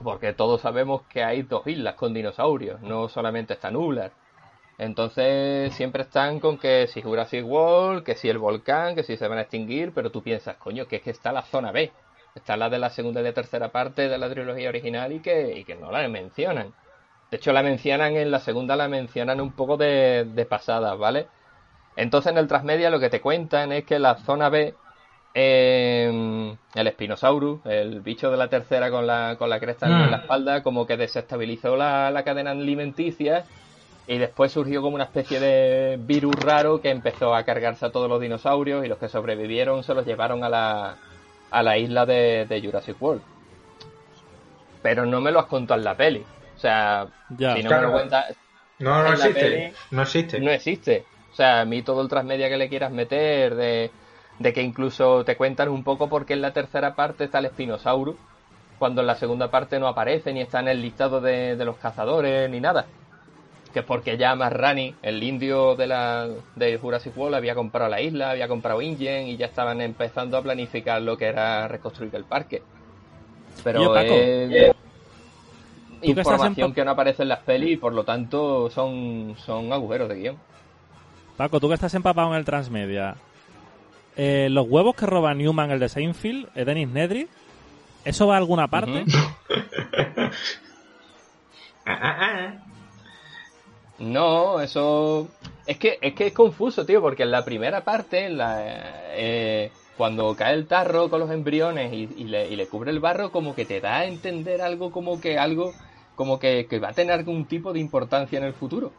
porque 0.03 0.33
todos 0.33 0.61
sabemos 0.61 1.03
que 1.03 1.23
hay 1.23 1.43
dos 1.43 1.67
islas 1.67 1.95
con 1.95 2.13
dinosaurios, 2.13 2.81
no 2.81 3.09
solamente 3.09 3.53
está 3.53 3.71
Nublar. 3.71 4.11
Entonces 4.77 5.73
siempre 5.73 6.03
están 6.03 6.39
con 6.39 6.57
que 6.57 6.87
si 6.87 7.01
Jurassic 7.01 7.45
World, 7.45 8.03
que 8.03 8.15
si 8.15 8.29
el 8.29 8.37
volcán, 8.37 8.95
que 8.95 9.03
si 9.03 9.17
se 9.17 9.27
van 9.27 9.37
a 9.37 9.41
extinguir, 9.41 9.91
pero 9.93 10.09
tú 10.09 10.23
piensas, 10.23 10.55
coño, 10.57 10.87
que 10.87 10.97
es 10.97 11.01
que 11.01 11.09
está 11.11 11.33
la 11.33 11.43
zona 11.43 11.71
B, 11.73 11.91
está 12.33 12.55
la 12.55 12.69
de 12.69 12.79
la 12.79 12.89
segunda 12.89 13.19
y 13.19 13.25
la 13.25 13.33
tercera 13.33 13.69
parte 13.69 14.07
de 14.07 14.17
la 14.17 14.29
trilogía 14.29 14.69
original 14.69 15.11
y 15.11 15.19
que, 15.19 15.57
y 15.57 15.65
que 15.65 15.75
no 15.75 15.91
la 15.91 16.07
mencionan. 16.07 16.73
De 17.31 17.37
hecho 17.37 17.53
la 17.53 17.63
mencionan 17.63 18.15
en 18.15 18.31
la 18.31 18.39
segunda, 18.39 18.75
la 18.75 18.87
mencionan 18.87 19.39
un 19.39 19.51
poco 19.51 19.77
de, 19.77 20.25
de 20.25 20.45
pasada, 20.45 20.95
¿vale? 20.95 21.27
Entonces 21.95 22.31
en 22.31 22.37
el 22.37 22.47
Transmedia 22.47 22.89
lo 22.89 22.99
que 22.99 23.09
te 23.09 23.21
cuentan 23.21 23.71
es 23.71 23.85
que 23.85 23.99
la 23.99 24.15
zona 24.15 24.49
B 24.49 24.73
el 25.33 26.57
Spinosaurus, 26.91 27.65
el 27.65 28.01
bicho 28.01 28.31
de 28.31 28.37
la 28.37 28.47
tercera 28.47 28.89
con 28.89 29.05
la, 29.05 29.35
con 29.37 29.49
la 29.49 29.59
cresta 29.59 29.85
en 29.85 30.11
la 30.11 30.17
mm. 30.17 30.21
espalda, 30.21 30.63
como 30.63 30.85
que 30.85 30.97
desestabilizó 30.97 31.75
la, 31.75 32.11
la, 32.11 32.23
cadena 32.23 32.51
alimenticia 32.51 33.45
y 34.07 34.17
después 34.17 34.51
surgió 34.51 34.81
como 34.81 34.95
una 34.95 35.03
especie 35.05 35.39
de 35.39 35.97
virus 35.97 36.35
raro 36.35 36.81
que 36.81 36.89
empezó 36.89 37.35
a 37.35 37.43
cargarse 37.43 37.85
a 37.85 37.91
todos 37.91 38.09
los 38.09 38.19
dinosaurios 38.19 38.83
y 38.83 38.87
los 38.87 38.97
que 38.97 39.07
sobrevivieron 39.07 39.83
se 39.83 39.93
los 39.93 40.05
llevaron 40.05 40.43
a 40.43 40.49
la, 40.49 40.97
a 41.51 41.63
la 41.63 41.77
isla 41.77 42.05
de, 42.05 42.61
Jurassic 42.63 42.99
World. 43.01 43.21
Pero 44.81 45.05
no 45.05 45.21
me 45.21 45.31
lo 45.31 45.39
has 45.39 45.45
contado 45.45 45.79
en 45.79 45.85
la 45.85 45.95
peli. 45.95 46.25
O 46.59 46.61
sea, 46.61 47.07
si 47.37 47.63
no 47.63 47.69
me 47.69 47.81
lo 47.81 47.91
cuentas. 47.93 48.35
No, 48.79 49.01
no 49.01 49.13
existe. 49.13 49.73
no 49.91 50.01
existe. 50.01 50.39
No 50.39 50.51
existe. 50.51 51.05
O 51.31 51.35
sea, 51.35 51.61
a 51.61 51.65
mí 51.65 51.81
todo 51.81 52.01
el 52.01 52.09
transmedia 52.09 52.49
que 52.49 52.57
le 52.57 52.69
quieras 52.69 52.91
meter 52.91 53.55
de 53.55 53.91
de 54.39 54.53
que 54.53 54.61
incluso 54.61 55.23
te 55.25 55.35
cuentan 55.35 55.69
un 55.69 55.83
poco 55.83 56.07
porque 56.07 56.33
en 56.33 56.41
la 56.41 56.53
tercera 56.53 56.95
parte 56.95 57.25
está 57.25 57.39
el 57.39 57.47
Spinosaurus, 57.47 58.15
cuando 58.79 59.01
en 59.01 59.07
la 59.07 59.15
segunda 59.15 59.51
parte 59.51 59.79
no 59.79 59.87
aparece 59.87 60.33
ni 60.33 60.41
está 60.41 60.61
en 60.61 60.69
el 60.69 60.81
listado 60.81 61.19
de, 61.19 61.55
los 61.57 61.77
cazadores 61.77 62.49
ni 62.49 62.61
nada. 62.61 62.85
Que 63.73 63.79
es 63.79 63.85
porque 63.85 64.17
ya 64.17 64.33
Marrani, 64.33 64.95
el 65.03 65.21
indio 65.21 65.75
de 65.75 65.85
la 65.85 66.27
de 66.55 66.77
Jurassic 66.77 67.15
World, 67.15 67.35
había 67.35 67.53
comprado 67.53 67.89
la 67.89 68.01
isla, 68.01 68.31
había 68.31 68.47
comprado 68.47 68.81
Ingen 68.81 69.27
y 69.27 69.37
ya 69.37 69.45
estaban 69.45 69.79
empezando 69.81 70.37
a 70.37 70.41
planificar 70.41 71.01
lo 71.01 71.17
que 71.17 71.25
era 71.25 71.67
reconstruir 71.67 72.15
el 72.15 72.23
parque. 72.23 72.63
Pero 73.63 73.95
es 73.95 74.75
información 76.01 76.73
que 76.73 76.85
no 76.85 76.91
aparece 76.91 77.23
en 77.23 77.29
las 77.29 77.39
pelis 77.39 77.73
y 77.73 77.77
por 77.77 77.93
lo 77.93 78.03
tanto 78.03 78.69
son, 78.69 79.35
son 79.37 79.73
agujeros 79.73 80.09
de 80.09 80.15
guion. 80.15 80.37
Paco, 81.37 81.59
tú 81.59 81.67
que 81.67 81.75
estás 81.75 81.93
empapado 81.93 82.29
en 82.29 82.35
el 82.35 82.45
transmedia, 82.45 83.15
eh, 84.17 84.47
los 84.49 84.67
huevos 84.67 84.95
que 84.95 85.05
roba 85.05 85.33
Newman, 85.33 85.71
el 85.71 85.79
de 85.79 85.89
Seinfeld, 85.89 86.49
es 86.55 86.65
Dennis 86.65 86.89
Nedry, 86.89 87.27
¿eso 88.03 88.27
va 88.27 88.35
a 88.35 88.37
alguna 88.37 88.67
parte? 88.67 89.05
no, 93.99 94.59
eso... 94.59 95.29
Es 95.65 95.77
que, 95.77 95.99
es 96.01 96.15
que 96.15 96.27
es 96.27 96.33
confuso, 96.33 96.85
tío, 96.85 96.99
porque 96.99 97.23
en 97.23 97.31
la 97.31 97.45
primera 97.45 97.83
parte, 97.83 98.29
la, 98.29 98.57
eh, 99.11 99.71
cuando 99.99 100.33
cae 100.33 100.53
el 100.53 100.65
tarro 100.65 101.09
con 101.09 101.19
los 101.19 101.29
embriones 101.29 101.91
y, 101.91 102.23
le, 102.23 102.67
cubre 102.67 102.89
el 102.89 103.01
barro, 103.01 103.33
como 103.33 103.53
que 103.53 103.65
te 103.65 103.81
da 103.81 103.97
a 103.97 104.05
entender 104.05 104.61
algo 104.61 104.91
como 104.91 105.19
que 105.19 105.37
algo 105.37 105.73
como 106.19 106.37
que, 106.37 106.67
va 106.83 106.89
a 106.89 106.93
tener 106.93 107.13
algún 107.13 107.45
tipo 107.45 107.71
de 107.71 107.79
importancia 107.79 108.37
en 108.37 108.43
el 108.43 108.51
futuro. 108.51 108.91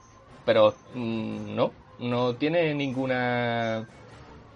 Pero 0.46 0.74
mm, 0.94 1.54
no, 1.54 1.70
no 1.98 2.34
tiene 2.36 2.74
ninguna 2.74 3.86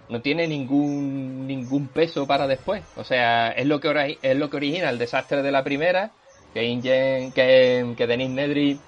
no 0.08 0.22
tiene 0.22 0.48
ningún 0.48 1.46
ningún 1.46 1.88
peso 1.88 2.26
para 2.26 2.46
después. 2.46 2.82
O 2.96 3.04
sea, 3.04 3.50
es 3.50 3.66
lo 3.66 3.80
que 3.80 4.18
es 4.22 4.36
lo 4.38 4.48
que 4.48 4.56
origina 4.56 4.88
el 4.88 4.96
desastre 4.96 5.42
de 5.42 5.52
la 5.52 5.62
primera, 5.62 6.12
que 6.54 6.64
Ingen, 6.64 7.32
que, 7.32 7.92
que 7.98 8.06
Denis 8.06 8.30
Nedry 8.30 8.80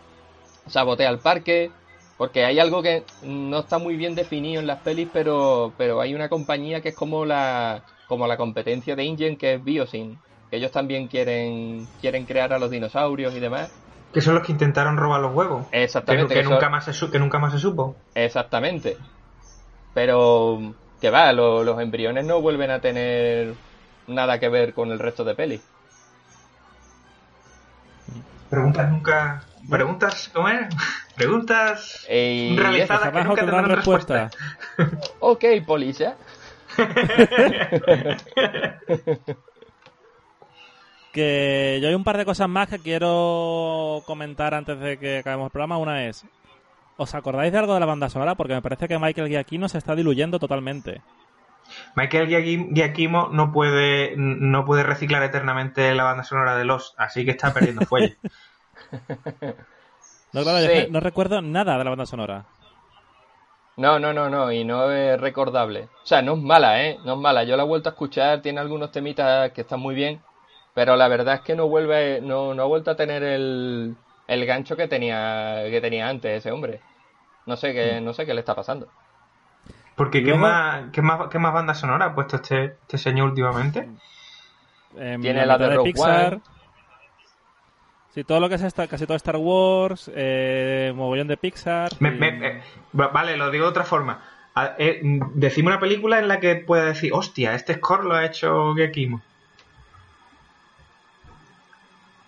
sabotea 0.68 1.10
el 1.10 1.18
parque, 1.18 1.70
porque 2.16 2.46
hay 2.46 2.58
algo 2.58 2.80
que 2.82 3.02
no 3.24 3.58
está 3.58 3.76
muy 3.76 3.96
bien 3.96 4.14
definido 4.14 4.58
en 4.58 4.66
las 4.68 4.80
pelis, 4.80 5.08
pero 5.12 5.74
pero 5.76 6.00
hay 6.00 6.14
una 6.14 6.30
compañía 6.30 6.80
que 6.80 6.88
es 6.90 6.94
como 6.94 7.26
la 7.26 7.84
como 8.08 8.26
la 8.26 8.38
competencia 8.38 8.96
de 8.96 9.04
Ingen 9.04 9.36
que 9.36 9.54
es 9.54 9.62
Biosyn, 9.62 10.16
que 10.16 10.25
ellos 10.50 10.70
también 10.70 11.08
quieren 11.08 11.86
quieren 12.00 12.24
crear 12.24 12.52
a 12.52 12.58
los 12.58 12.70
dinosaurios 12.70 13.34
y 13.34 13.40
demás. 13.40 13.70
Que 14.12 14.20
son 14.20 14.34
los 14.34 14.46
que 14.46 14.52
intentaron 14.52 14.96
robar 14.96 15.20
los 15.20 15.34
huevos. 15.34 15.66
Exactamente. 15.72 16.34
Que, 16.34 16.42
nunca, 16.42 16.70
más 16.70 16.84
se, 16.84 17.10
que 17.10 17.18
nunca 17.18 17.38
más 17.38 17.52
se 17.52 17.58
supo. 17.58 17.96
Exactamente. 18.14 18.96
Pero 19.92 20.74
que 21.00 21.10
va, 21.10 21.32
los 21.32 21.80
embriones 21.80 22.24
no 22.24 22.40
vuelven 22.40 22.70
a 22.70 22.80
tener 22.80 23.54
nada 24.06 24.38
que 24.38 24.48
ver 24.48 24.72
con 24.72 24.90
el 24.90 24.98
resto 24.98 25.24
de 25.24 25.34
peli. 25.34 25.60
Preguntas 28.48 28.90
nunca. 28.90 29.44
Preguntas, 29.68 30.30
¿cómo 30.32 30.48
es? 30.48 30.68
Preguntas 31.16 32.06
realizadas 32.08 33.12
que 33.12 33.24
nunca 33.24 33.42
tendrán 33.42 33.66
respuesta. 33.66 34.30
ok, 35.18 35.44
policía. 35.66 36.16
que 41.16 41.78
yo 41.80 41.88
hay 41.88 41.94
un 41.94 42.04
par 42.04 42.18
de 42.18 42.26
cosas 42.26 42.46
más 42.46 42.68
que 42.68 42.78
quiero 42.78 44.02
comentar 44.04 44.52
antes 44.52 44.78
de 44.78 44.98
que 44.98 45.18
acabemos 45.18 45.46
el 45.46 45.50
programa. 45.50 45.78
Una 45.78 46.06
es, 46.06 46.26
¿Os 46.98 47.14
acordáis 47.14 47.52
de 47.52 47.58
algo 47.58 47.72
de 47.72 47.80
la 47.80 47.86
banda 47.86 48.10
sonora? 48.10 48.34
Porque 48.34 48.52
me 48.52 48.60
parece 48.60 48.86
que 48.86 48.98
Michael 48.98 49.28
Giacchino 49.28 49.68
se 49.68 49.78
está 49.78 49.94
diluyendo 49.94 50.38
totalmente. 50.38 51.00
Michael 51.94 52.28
Giacchino 52.74 53.28
no 53.30 53.50
puede, 53.50 54.14
no 54.16 54.66
puede 54.66 54.82
reciclar 54.82 55.22
eternamente 55.22 55.94
la 55.94 56.04
banda 56.04 56.22
sonora 56.22 56.54
de 56.56 56.64
Los, 56.64 56.94
así 56.98 57.24
que 57.24 57.30
está 57.30 57.54
perdiendo 57.54 57.86
fuelle. 57.86 58.18
no, 60.32 60.42
no 60.90 61.00
recuerdo 61.00 61.40
nada 61.40 61.78
de 61.78 61.84
la 61.84 61.90
banda 61.90 62.06
sonora. 62.06 62.44
No, 63.78 63.98
no, 63.98 64.12
no, 64.12 64.28
no, 64.28 64.52
y 64.52 64.64
no 64.64 64.90
es 64.92 65.18
recordable. 65.18 65.88
O 66.02 66.06
sea, 66.06 66.20
no 66.20 66.34
es 66.34 66.40
mala, 66.40 66.82
¿eh? 66.82 66.98
No 67.04 67.14
es 67.14 67.18
mala. 67.18 67.44
Yo 67.44 67.56
la 67.56 67.62
he 67.62 67.66
vuelto 67.66 67.88
a 67.88 67.92
escuchar, 67.92 68.42
tiene 68.42 68.60
algunos 68.60 68.90
temitas 68.90 69.52
que 69.52 69.62
están 69.62 69.80
muy 69.80 69.94
bien, 69.94 70.20
pero 70.76 70.94
la 70.94 71.08
verdad 71.08 71.36
es 71.36 71.40
que 71.40 71.56
no 71.56 71.68
vuelve, 71.68 72.20
no, 72.20 72.52
no 72.52 72.62
ha 72.62 72.66
vuelto 72.66 72.90
a 72.90 72.96
tener 72.96 73.22
el, 73.22 73.96
el 74.28 74.44
gancho 74.44 74.76
que 74.76 74.86
tenía, 74.86 75.62
que 75.70 75.80
tenía 75.80 76.06
antes 76.06 76.36
ese 76.36 76.52
hombre. 76.52 76.82
No 77.46 77.56
sé 77.56 77.72
qué, 77.72 77.98
mm. 77.98 78.04
no 78.04 78.12
sé 78.12 78.26
qué 78.26 78.34
le 78.34 78.40
está 78.40 78.54
pasando. 78.54 78.86
Porque 79.94 80.22
¿qué, 80.22 80.34
más, 80.34 80.90
qué, 80.92 81.00
más, 81.00 81.28
¿qué 81.30 81.38
más 81.38 81.54
banda 81.54 81.72
sonora 81.72 82.04
ha 82.04 82.14
puesto 82.14 82.36
este, 82.36 82.76
este 82.82 82.98
señor 82.98 83.30
últimamente? 83.30 83.88
Em, 84.98 85.22
tiene 85.22 85.46
la, 85.46 85.56
de, 85.56 85.78
Pixar. 85.78 86.40
Sí, 88.10 88.24
todo 88.24 88.40
lo 88.40 88.50
que 88.50 88.56
es 88.56 88.74
casi 88.74 89.06
todo 89.06 89.16
Star 89.16 89.38
Wars, 89.38 90.10
eh, 90.14 90.92
mogollón 90.94 91.28
de 91.28 91.38
Pixar. 91.38 91.90
vale, 92.92 93.36
lo 93.38 93.50
digo 93.50 93.64
de 93.64 93.70
otra 93.70 93.84
forma. 93.84 94.20
Eh, 94.76 95.00
decime 95.32 95.68
una 95.68 95.80
película 95.80 96.18
en 96.18 96.28
la 96.28 96.38
que 96.38 96.56
pueda 96.56 96.84
decir, 96.84 97.14
hostia, 97.14 97.54
este 97.54 97.76
score 97.76 98.04
lo 98.04 98.14
ha 98.14 98.26
hecho 98.26 98.74
Gekimo. 98.74 99.22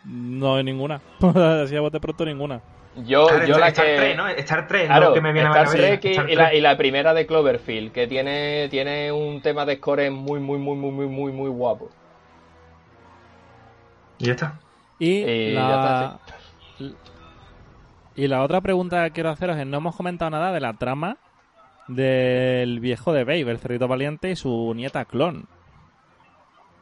No 0.09 0.57
hay 0.57 0.65
ninguna. 0.65 1.01
Así 1.63 1.77
a 1.77 1.81
bote 1.81 2.01
pronto 2.01 2.25
ninguna. 2.25 2.63
Yo, 3.05 3.29
yo 3.45 3.59
la 3.59 3.69
Star 3.69 3.87
que... 3.87 3.97
3, 3.97 4.17
¿no? 4.17 4.29
Star 4.29 4.67
3 4.67 4.91
lo 5.01 5.13
que 5.13 5.21
me 5.21 5.33
viene 5.33 5.49
a 5.49 5.65
Trek 5.65 6.05
y, 6.05 6.35
la, 6.35 6.55
y 6.55 6.61
la 6.61 6.77
primera 6.77 7.15
de 7.15 7.27
Cloverfield, 7.27 7.93
que 7.93 8.07
tiene, 8.07 8.69
tiene 8.71 9.13
un 9.13 9.41
tema 9.41 9.65
de 9.65 9.77
score 9.77 10.11
muy, 10.11 10.41
muy, 10.41 10.59
muy, 10.59 10.77
muy, 10.77 10.91
muy, 10.91 11.07
muy, 11.07 11.33
muy 11.33 11.49
guapo. 11.49 11.91
Y 14.19 14.27
ya 14.27 14.33
está. 14.33 14.59
Y, 14.99 15.53
la... 15.53 16.19
y 18.17 18.27
la 18.27 18.43
otra 18.43 18.61
pregunta 18.61 19.05
que 19.05 19.13
quiero 19.13 19.31
haceros 19.31 19.57
es, 19.59 19.67
no 19.67 19.77
hemos 19.77 19.95
comentado 19.95 20.31
nada 20.31 20.51
de 20.51 20.59
la 20.59 20.73
trama 20.73 21.19
del 21.87 22.81
viejo 22.81 23.13
de 23.13 23.25
Babe, 23.25 23.51
el 23.51 23.59
cerrito 23.59 23.87
valiente 23.87 24.31
y 24.31 24.37
su 24.37 24.73
nieta 24.75 25.05
clon. 25.05 25.47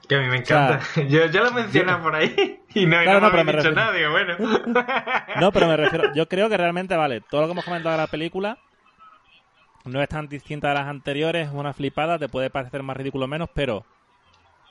Que 0.09 0.14
a 0.16 0.20
mí 0.20 0.28
me 0.28 0.36
encanta. 0.36 0.80
yo, 1.09 1.26
yo 1.26 1.44
lo 1.44 1.52
menciono 1.52 2.00
por 2.02 2.14
ahí 2.14 2.61
y 2.74 2.86
no, 2.86 3.20
no, 3.20 3.30
me, 3.30 3.52
dicho 3.52 3.72
nada, 3.72 3.92
digo, 3.92 4.11
bueno. 4.11 4.36
no, 5.40 5.52
pero 5.52 5.66
me 5.66 5.76
refiero, 5.76 6.14
yo 6.14 6.28
creo 6.28 6.48
que 6.48 6.57
realmente, 6.57 6.96
vale, 6.96 7.20
todo 7.20 7.40
lo 7.40 7.46
que 7.48 7.52
hemos 7.52 7.64
comentado 7.64 7.96
de 7.96 8.02
la 8.02 8.07
película 8.07 8.59
no 9.84 10.02
es 10.02 10.09
tan 10.09 10.28
distinta 10.28 10.68
de 10.68 10.74
las 10.74 10.86
anteriores, 10.86 11.48
es 11.48 11.54
una 11.54 11.72
flipada, 11.72 12.18
te 12.18 12.28
puede 12.28 12.50
parecer 12.50 12.82
más 12.82 12.96
ridículo 12.96 13.26
o 13.26 13.28
menos, 13.28 13.48
pero 13.54 13.84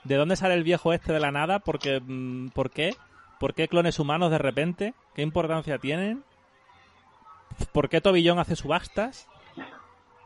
¿de 0.03 0.15
dónde 0.15 0.35
sale 0.35 0.55
el 0.55 0.63
viejo 0.63 0.93
este 0.93 1.13
de 1.13 1.19
la 1.19 1.31
nada? 1.31 1.59
Porque, 1.59 2.01
mm, 2.05 2.49
¿Por 2.49 2.71
qué? 2.71 2.95
¿Por 3.39 3.53
qué 3.53 3.67
clones 3.67 3.99
humanos 3.99 4.31
de 4.31 4.37
repente? 4.37 4.93
¿Qué 5.13 5.21
importancia 5.21 5.77
tienen? 5.77 6.23
¿Por 7.71 7.89
qué 7.89 8.01
Tobillón 8.01 8.39
hace 8.39 8.55
subastas? 8.55 9.27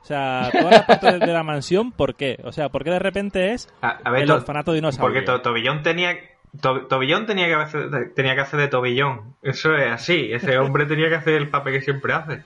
O 0.02 0.06
sea, 0.06 0.50
todas 0.52 0.72
las 0.72 0.86
partes 0.86 1.20
de 1.20 1.28
la 1.28 1.44
mansión, 1.44 1.92
¿por 1.92 2.16
qué? 2.16 2.40
O 2.44 2.52
sea, 2.52 2.70
¿por 2.70 2.84
qué 2.84 2.92
de 2.92 3.00
repente 3.00 3.54
es 3.54 3.70
el 4.06 4.32
orfanato 4.32 4.74
dinosaurio? 4.74 5.24
Porque 5.26 5.42
Tobillón 5.42 5.84
tenía 5.84 6.18
Tobillón 6.62 7.28
tenía 7.28 7.48
que, 7.48 7.54
hacer, 7.54 8.14
tenía 8.16 8.34
que 8.34 8.42
hacer 8.42 8.60
de 8.60 8.68
Tobillón. 8.68 9.36
Eso 9.42 9.76
es 9.76 9.92
así. 9.92 10.32
Ese 10.32 10.58
hombre 10.58 10.86
tenía 10.86 11.10
que 11.10 11.16
hacer 11.16 11.36
el 11.36 11.50
papel 11.50 11.74
que 11.74 11.82
siempre 11.82 12.14
hace. 12.14 12.44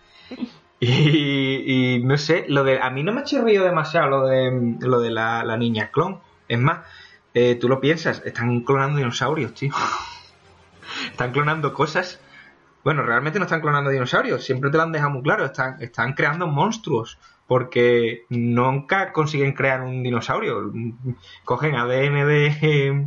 Y, 0.79 2.01
no 2.03 2.17
sé, 2.17 2.45
lo 2.49 2.65
de 2.65 2.81
a 2.81 2.89
mí 2.89 3.03
no 3.03 3.13
me 3.13 3.21
ha 3.21 3.23
chirrido 3.23 3.63
demasiado 3.63 4.09
lo 4.09 4.27
de 4.27 4.75
lo 4.81 4.99
de 4.99 5.11
la, 5.11 5.55
niña 5.57 5.89
clon. 5.91 6.19
Es 6.49 6.59
más, 6.59 6.85
eh, 7.33 7.55
tú 7.55 7.69
lo 7.69 7.79
piensas, 7.79 8.21
están 8.25 8.61
clonando 8.61 8.97
dinosaurios, 8.97 9.53
tío. 9.53 9.73
están 11.11 11.31
clonando 11.31 11.73
cosas. 11.73 12.19
Bueno, 12.83 13.03
realmente 13.03 13.39
no 13.39 13.45
están 13.45 13.61
clonando 13.61 13.89
dinosaurios, 13.91 14.43
siempre 14.43 14.69
te 14.69 14.75
lo 14.75 14.83
han 14.83 14.91
dejado 14.91 15.11
muy 15.11 15.23
claro, 15.23 15.45
están, 15.45 15.81
están 15.81 16.11
creando 16.15 16.47
monstruos 16.47 17.17
porque 17.53 18.25
nunca 18.29 19.11
consiguen 19.11 19.53
crear 19.53 19.83
un 19.83 20.01
dinosaurio. 20.01 20.73
Cogen 21.45 21.75
ADN 21.75 22.27
de, 22.27 23.05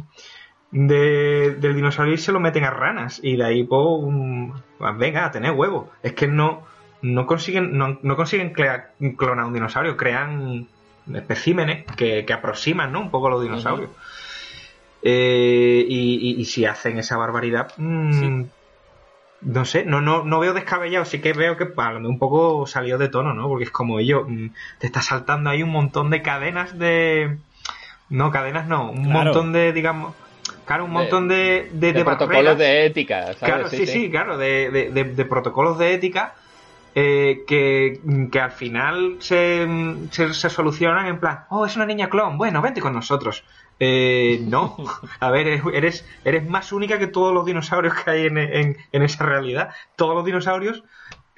de, 0.71 1.57
del 1.57 1.75
dinosaurio 1.75 2.15
y 2.15 2.19
se 2.19 2.31
lo 2.31 2.39
meten 2.39 2.63
a 2.63 2.71
ranas 2.71 3.19
y 3.21 3.35
de 3.35 3.45
ahí 3.45 3.65
pues, 3.65 3.83
venga 4.99 5.25
a 5.25 5.33
tener 5.33 5.51
huevos. 5.51 5.89
Es 6.05 6.13
que 6.13 6.29
no, 6.29 6.63
no 7.03 7.27
consiguen, 7.27 7.77
no, 7.77 7.99
no 8.03 8.15
consiguen 8.15 8.53
clonar 8.53 9.47
un 9.47 9.53
dinosaurio, 9.53 9.97
crean 9.97 10.69
especímenes 11.13 11.85
que, 11.97 12.25
que 12.25 12.33
aproximan 12.33 12.93
¿no? 12.93 13.01
un 13.01 13.11
poco 13.11 13.27
a 13.27 13.31
los 13.31 13.43
dinosaurios. 13.43 13.91
Eh, 15.03 15.85
y, 15.89 16.45
si 16.45 16.67
hacen 16.67 17.01
esa 17.01 17.17
barbaridad, 17.17 17.73
mm, 17.79 18.45
no 19.43 19.65
sé, 19.65 19.85
no, 19.85 20.01
no, 20.01 20.25
no 20.25 20.41
veo 20.41 20.55
descabellado, 20.55 21.05
sí 21.05 21.21
que 21.21 21.33
veo 21.33 21.57
que 21.57 21.65
un 21.65 22.19
poco 22.19 22.67
salió 22.67 22.99
de 22.99 23.09
tono, 23.09 23.35
¿no? 23.35 23.49
Porque 23.49 23.65
es 23.65 23.71
como 23.71 23.99
ellos, 23.99 24.25
mm, 24.27 24.49
te 24.79 24.87
está 24.87 25.03
saltando 25.03 25.51
ahí 25.51 25.63
un 25.63 25.71
montón 25.71 26.11
de 26.11 26.23
cadenas 26.23 26.79
de... 26.79 27.39
No, 28.09 28.31
cadenas 28.31 28.67
no, 28.67 28.91
un 28.91 29.09
montón 29.09 29.53
de, 29.53 29.73
digamos... 29.73 30.15
Claro, 30.65 30.85
un 30.85 30.93
montón 30.93 31.29
de, 31.29 31.71
de, 31.73 32.05
protocolos 32.05 32.59
de 32.59 32.87
ética. 32.87 33.35
Claro, 33.41 33.69
sí, 33.69 33.87
sí, 33.87 34.11
claro, 34.11 34.37
de, 34.37 35.27
protocolos 35.29 35.79
de 35.79 35.95
ética 35.95 36.35
eh, 36.95 37.45
que, 37.47 38.01
que, 38.33 38.41
al 38.41 38.51
final 38.51 39.17
se, 39.21 39.67
se, 40.11 40.35
se, 40.35 40.51
solucionan 40.51 41.07
en 41.07 41.21
plan, 41.21 41.45
oh, 41.51 41.67
es 41.67 41.77
una 41.77 41.87
niña 41.87 42.09
clon, 42.09 42.39
bueno, 42.39 42.63
vente 42.63 42.81
con 42.81 42.95
nosotros. 42.95 43.45
Eh, 43.79 44.41
no, 44.43 44.77
a 45.21 45.31
ver, 45.31 45.47
eres, 45.73 46.07
eres 46.25 46.49
más 46.49 46.73
única 46.73 46.99
que 46.99 47.07
todos 47.07 47.35
los 47.35 47.45
dinosaurios 47.45 47.95
que 47.95 48.11
hay 48.11 48.27
en, 48.27 48.39
en, 48.39 49.03
esa 49.03 49.25
realidad. 49.25 49.71
Todos 49.97 50.15
los 50.15 50.25
dinosaurios 50.25 50.83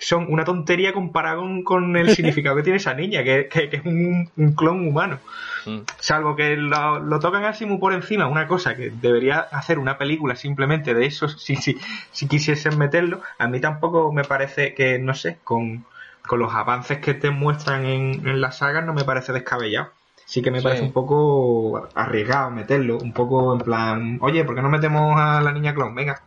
son 0.01 0.33
una 0.33 0.45
tontería 0.45 0.93
comparado 0.93 1.43
con, 1.65 1.97
el 1.97 2.11
significado 2.15 2.57
que 2.57 2.63
tiene 2.63 2.77
esa 2.77 2.95
niña, 2.95 3.25
que, 3.25 3.49
es 3.53 3.85
un, 3.85 4.31
clon 4.57 4.87
humano. 4.87 5.19
Mm. 5.67 5.79
Salvo 5.99 6.37
que 6.37 6.57
lo, 6.57 7.19
tocan 7.19 7.45
así 7.45 7.67
muy 7.67 7.79
por 7.79 7.93
encima, 7.93 8.29
una 8.29 8.47
cosa 8.47 8.77
que 8.77 8.91
debería 8.91 9.41
hacer 9.41 9.81
una 9.81 9.99
película 9.99 10.37
simplemente 10.37 10.95
de 10.95 11.07
eso, 11.07 11.29
si, 11.29 11.57
si, 11.57 11.77
si 12.13 12.29
quisiesen 12.29 12.79
meterlo, 12.79 13.21
a 13.39 13.49
mí 13.49 13.61
tampoco 13.61 14.13
me 14.13 14.23
parece 14.23 14.75
que, 14.75 15.01
no 15.01 15.15
sé, 15.15 15.39
con, 15.43 15.85
con 16.25 16.39
los 16.39 16.55
avances 16.55 16.99
que 16.99 17.15
te 17.15 17.31
muestran 17.31 17.85
en, 17.85 18.29
en 18.29 18.41
la 18.41 18.53
saga 18.53 18.83
no 18.83 18.95
me 18.95 19.03
parece 19.03 19.33
descabellado 19.33 19.98
sí 20.31 20.43
que 20.43 20.51
me 20.51 20.63
parece 20.63 20.85
un 20.85 20.93
poco 20.93 21.89
arriesgado 21.95 22.51
meterlo, 22.51 22.99
un 22.99 23.13
poco 23.13 23.55
en 23.55 23.63
plan, 23.63 24.19
oye, 24.23 24.45
¿por 24.45 24.55
qué 24.55 24.63
no 24.63 24.71
metemos 24.71 25.15
a 25.19 25.41
la 25.41 25.53
niña 25.53 25.75
clon? 25.75 25.95
Venga. 25.95 26.23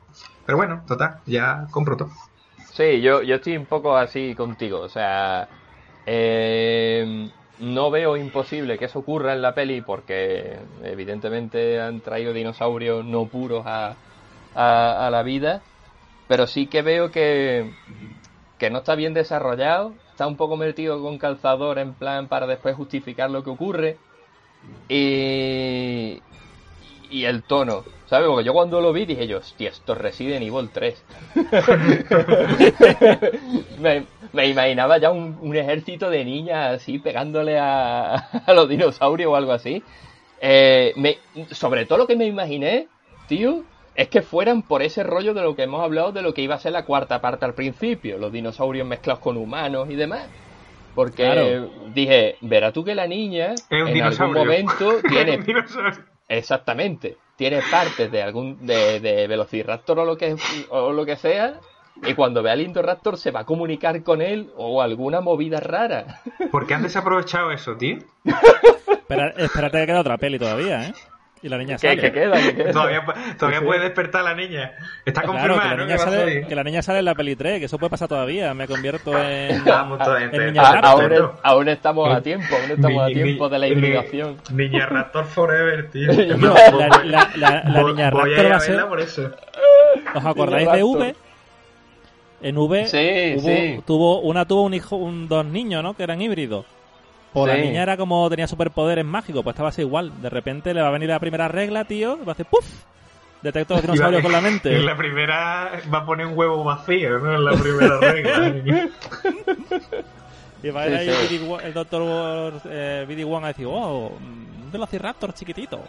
Pero 0.45 0.58
bueno, 0.58 0.84
total, 0.88 1.22
ya 1.26 1.68
compro 1.72 1.97
todo. 1.97 2.12
Sí, 2.70 3.02
yo, 3.02 3.22
yo 3.22 3.36
estoy 3.36 3.58
un 3.58 3.66
poco 3.68 3.97
así 3.97 4.34
contigo, 4.36 4.80
o 4.80 4.89
sea, 4.89 5.49
eh, 6.06 7.30
no 7.58 7.91
veo 7.91 8.16
imposible 8.18 8.78
que 8.80 8.86
eso 8.86 8.99
ocurra 8.99 9.34
en 9.34 9.41
la 9.41 9.54
peli 9.54 9.82
porque 9.82 10.58
evidentemente 10.84 11.80
han 11.82 12.02
traído 12.02 12.32
dinosaurios 12.34 13.04
no 13.06 13.30
puros 13.30 13.64
a, 13.68 13.99
a, 14.54 15.08
a 15.08 15.12
la 15.12 15.24
vida, 15.24 15.68
pero 16.28 16.47
sí 16.47 16.70
que 16.70 16.82
veo 16.84 17.12
que, 17.12 17.76
que 18.58 18.70
no 18.70 18.80
está 18.80 18.95
bien 18.95 19.14
desarrollado 19.14 20.01
está 20.12 20.28
un 20.28 20.38
poco 20.38 20.57
metido 20.57 21.01
con 21.01 21.18
calzador 21.18 21.80
en 21.80 21.93
plan 21.93 22.28
para 22.28 22.45
después 22.45 22.76
justificar 22.76 23.32
lo 23.32 23.43
que 23.43 23.49
ocurre. 23.49 23.97
Y, 24.88 26.22
y 27.09 27.26
el 27.26 27.43
tono, 27.43 27.84
¿sabes? 28.05 28.28
Porque 28.28 28.45
yo 28.45 28.53
cuando 28.53 28.80
lo 28.80 28.93
vi 28.93 29.05
dije 29.05 29.28
yo, 29.28 29.39
hostia, 29.39 29.70
esto 29.70 29.93
es 29.93 29.99
Resident 29.99 30.43
Evil 30.43 30.70
3. 30.72 31.03
me, 34.34 34.47
imaginaba 34.47 34.97
ya 34.99 35.12
un, 35.12 35.55
ejército 35.55 36.09
de 36.09 36.24
niñas 36.24 36.76
así 36.76 36.99
pegándole 36.99 37.57
a, 37.57 38.14
a 38.45 38.53
los 38.53 38.70
dinosaurios 38.70 39.32
o 39.32 39.36
algo 39.36 39.53
así. 39.53 39.84
Eh, 40.39 40.93
sobre 41.51 41.86
todo 41.86 41.99
lo 41.99 42.07
que 42.07 42.16
me 42.16 42.26
imaginé, 42.26 42.88
tío, 43.28 43.64
es 43.96 44.08
que 44.08 44.22
fueran 44.22 44.62
por 44.62 44.82
ese 44.82 45.04
rollo 45.04 45.34
de 45.34 45.42
lo 45.42 45.56
que 45.56 45.64
hemos 45.64 45.84
hablado 45.84 46.12
de 46.12 46.22
lo 46.22 46.34
que 46.34 46.42
iba 46.42 46.56
a 46.56 46.60
ser 46.60 46.72
la 46.72 46.86
cuarta 46.86 47.22
parte 47.22 47.46
al 47.46 47.54
principio, 47.54 48.18
los 48.18 48.32
dinosaurios 48.32 48.88
mezclados 48.88 49.22
con 49.22 49.38
humanos 49.38 49.89
y 49.89 49.96
demás. 49.96 50.28
Porque 50.96 51.68
dije, 51.94 52.36
verá 52.42 52.74
tú 52.74 52.84
que 52.84 52.96
la 52.96 53.08
niña 53.08 53.56
en 53.70 54.02
algún 54.02 54.34
momento 54.34 54.96
tiene 55.10 55.39
exactamente 56.28 57.18
tiene 57.42 57.60
partes 57.72 58.12
de 58.12 58.22
algún 58.22 58.66
de, 58.68 59.00
de 59.00 59.26
Velociraptor 59.26 59.98
o 59.98 60.06
lo 60.06 60.16
que 60.16 60.36
o 60.70 60.92
lo 60.92 61.06
que 61.08 61.16
sea 61.16 61.60
y 62.04 62.14
cuando 62.14 62.44
vea 62.44 62.54
al 62.54 62.62
Indoraptor 62.62 63.18
se 63.18 63.32
va 63.32 63.42
a 63.42 63.46
comunicar 63.46 64.04
con 64.04 64.22
él 64.22 64.52
o 64.56 64.82
alguna 64.82 65.22
movida 65.22 65.60
rara. 65.60 66.22
¿Por 66.52 66.68
qué 66.68 66.76
han 66.76 66.84
desaprovechado 66.84 67.52
eso, 67.52 67.76
tío? 67.76 67.98
espérate 69.38 69.80
que 69.80 69.86
queda 69.88 70.02
otra 70.02 70.18
peli 70.18 70.39
todavía, 70.39 70.89
¿eh? 70.89 70.94
Y 71.44 71.50
la 71.50 71.58
niña 71.58 71.78
sale. 71.80 71.98
¿Qué, 72.00 72.12
queda? 72.12 72.34
¿Qué 72.39 72.56
queda? 72.56 72.72
Todavía, 72.72 73.04
todavía 73.39 73.62
puede 73.62 73.80
despertar 73.82 74.24
la 74.24 74.36
niña. 74.36 74.74
Está 75.04 75.22
Claro, 75.24 75.56
confirmada, 75.56 75.64
que 75.64 75.70
la, 75.70 75.76
¿no? 75.78 75.84
niña 75.86 75.96
a 75.96 75.98
sale, 75.98 76.46
que 76.48 76.56
la 76.56 76.64
niña 76.64 76.82
sale 76.84 77.00
en 77.00 77.06
la 77.06 77.16
peli 77.16 77.36
3, 77.36 77.60
que 77.60 77.66
eso 77.66 77.80
puede 77.80 77.89
pasar 77.89 78.08
todavía. 78.10 78.54
Me 78.54 78.68
convierto 78.68 79.18
en. 79.18 79.66
Vamos, 79.66 80.00
en 80.20 80.46
niña 80.46 80.62
A- 80.62 80.80
aún, 81.44 81.68
estamos 81.68 82.14
a 82.14 82.22
tiempo, 82.22 82.46
aún 82.56 82.72
estamos 82.72 83.04
a 83.04 83.08
tiempo 83.08 83.46
ni- 83.48 83.52
de 83.54 83.60
la 83.60 83.66
ni- 83.66 83.72
hibridación. 83.72 84.38
Niña 84.52 84.86
Raptor 84.86 85.26
Forever, 85.26 85.89
tío. 85.89 86.12
La, 86.12 87.02
la- 87.04 87.32
la- 87.36 87.64
la 87.64 87.82
Voy- 87.82 87.92
niña 87.94 88.12
voy 88.12 88.34
a 88.34 88.36
raptor 88.38 88.52
a 88.52 88.56
a 88.56 88.60
ser. 88.60 88.72
verla 88.76 88.89
por 88.89 89.00
eso. 89.00 89.32
¿Os 90.14 90.26
acordáis 90.26 90.72
de. 90.72 90.84
V? 90.84 91.16
En 92.44 92.58
V 92.58 92.86
Sí, 92.88 93.36
hubo- 93.38 93.48
sí. 93.48 93.80
tuvo 93.86 94.20
una 94.22 94.46
tuvo 94.46 94.62
un 94.64 94.74
hijo, 94.76 94.96
un, 94.96 95.28
dos 95.28 95.46
niños, 95.46 95.82
¿no? 95.84 95.96
Que 95.96 96.04
eran 96.04 96.22
híbridos. 96.22 96.66
Pues 97.34 97.48
la 97.56 97.62
niña 97.64 97.84
era 97.84 97.96
como 97.98 98.30
tenía 98.30 98.48
superpoderes 98.48 99.06
mágicos, 99.06 99.44
pues 99.44 99.54
estaba 99.54 99.70
así 99.70 99.82
igual. 99.82 100.22
De 100.22 100.30
repente 100.30 100.74
le 100.74 100.82
va 100.82 100.90
a 100.90 100.92
venir 100.92 101.10
la 101.10 101.20
primera 101.20 101.48
regla, 101.48 101.86
tío, 101.86 102.20
y 102.22 102.26
va 102.26 102.32
a 102.32 102.34
hacer 102.34 102.46
¡puf! 102.46 102.66
Detecto 103.42 103.74
los 103.76 103.82
dinosaurios 103.88 104.22
con 104.22 104.32
la 104.34 104.38
En 104.40 104.44
mente. 104.44 104.78
la 104.80 104.98
primera 104.98 105.72
va 105.94 106.00
a 106.00 106.06
poner 106.06 106.26
un 106.28 106.38
huevo 106.38 106.64
vacío, 106.64 107.20
¿no? 107.20 107.34
En 107.36 107.46
la 107.46 107.52
primera 107.54 107.98
regla. 108.00 108.56
Y 110.64 110.70
va 110.70 110.82
a 110.84 110.90
ir 110.90 111.00
Sí, 111.00 111.10
ahí 111.10 111.28
sí. 111.40 111.52
El 111.64 111.74
doctor 111.74 112.54
eh, 112.66 113.06
BD 113.10 113.24
Wong 113.26 113.44
a 113.46 113.48
decir, 113.48 113.66
oh, 113.68 114.10
un 114.16 114.70
Velociraptor 114.72 115.34
chiquitito. 115.34 115.80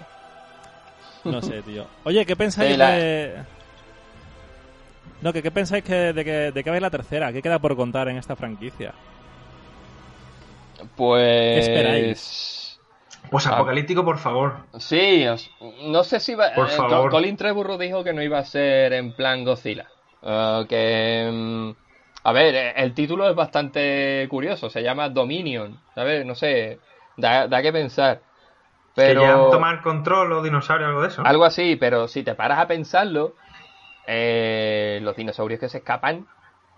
No 1.24 1.43
sé, 1.43 1.61
tío. 1.66 1.86
Oye, 2.05 2.24
¿qué 2.24 2.34
pensáis 2.36 2.78
la- 2.78 2.93
de...? 2.93 3.34
No, 5.20 5.32
que 5.32 5.43
qué 5.43 5.51
pensáis 5.51 5.84
que, 5.84 6.12
de, 6.14 6.24
que, 6.24 6.30
de 6.53 6.64
que 6.64 6.70
va 6.70 6.74
a 6.74 6.78
ir 6.78 6.82
la 6.82 6.90
tercera? 6.90 7.32
¿Qué 7.32 7.43
queda 7.43 7.59
por 7.59 7.76
contar 7.76 8.09
en 8.09 8.16
esta 8.16 8.34
franquicia? 8.34 8.93
Pues. 10.97 11.55
¿Qué 11.55 11.59
esperáis? 11.61 12.80
Pues 13.30 13.47
apocalíptico, 13.47 14.05
por 14.05 14.18
favor. 14.18 14.57
Sí, 14.78 15.26
os- 15.26 15.51
no 15.85 16.05
sé 16.05 16.20
si 16.20 16.35
va. 16.35 16.53
Por 16.55 16.68
eh, 16.68 16.72
favor. 16.72 17.11
Colin 17.11 17.37
Trevorrow 17.37 17.78
dijo 17.78 18.05
que 18.05 18.12
no 18.12 18.22
iba 18.22 18.39
a 18.39 18.45
ser 18.45 18.93
en 18.93 19.14
plan 19.14 19.45
Godzilla. 19.45 19.89
Eh, 20.22 20.66
que. 20.68 21.30
mm, 21.33 21.70
a 22.24 22.33
ver, 22.33 22.55
eh, 22.55 22.72
el 22.76 22.95
título 22.95 23.28
es 23.28 23.35
bastante 23.35 24.26
curioso. 24.28 24.68
Se 24.68 24.83
llama 24.83 25.09
Dominion. 25.09 25.80
¿Sabes? 25.95 26.26
No 26.26 26.35
sé. 26.35 26.78
Da, 27.16 27.49
da 27.49 27.62
que 27.62 27.72
pensar. 27.72 28.20
Pero. 28.95 29.20
Que 29.22 29.26
ya 29.26 29.51
tomar 29.51 29.80
control 29.83 30.28
los 30.28 30.45
dinosaurios, 30.45 30.89
algo 30.89 31.03
de 31.03 31.09
eso. 31.09 31.22
Algo 31.24 31.45
así, 31.45 31.76
pero 31.76 32.09
si 32.09 32.22
te 32.22 32.35
paras 32.35 32.59
a 32.59 32.66
pensarlo, 32.66 33.35
eh, 34.07 34.99
los 35.03 35.16
dinosaurios 35.16 35.59
que 35.59 35.68
se 35.68 35.78
escapan 35.78 36.26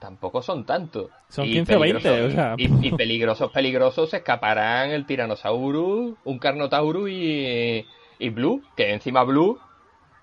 tampoco 0.04 0.42
son 0.42 0.66
tantos. 0.66 1.08
Son 1.28 1.46
Y 1.46 1.52
15 1.54 1.76
o 1.76 1.80
20, 1.80 1.98
peligrosos- 2.00 2.28
o 2.28 2.30
sea. 2.30 2.54
Y, 2.58 2.88
y 2.88 2.90
peligrosos, 2.96 3.50
peligrosos 3.52 4.10
se 4.10 4.18
escaparán 4.18 4.90
el 4.90 5.06
Tyrannosaurus, 5.06 6.14
un 6.24 6.38
Carnotaurus 6.38 7.08
y, 7.10 7.86
y 8.18 8.28
Blue, 8.30 8.62
que 8.76 8.92
encima 8.92 9.22
Blue... 9.24 9.58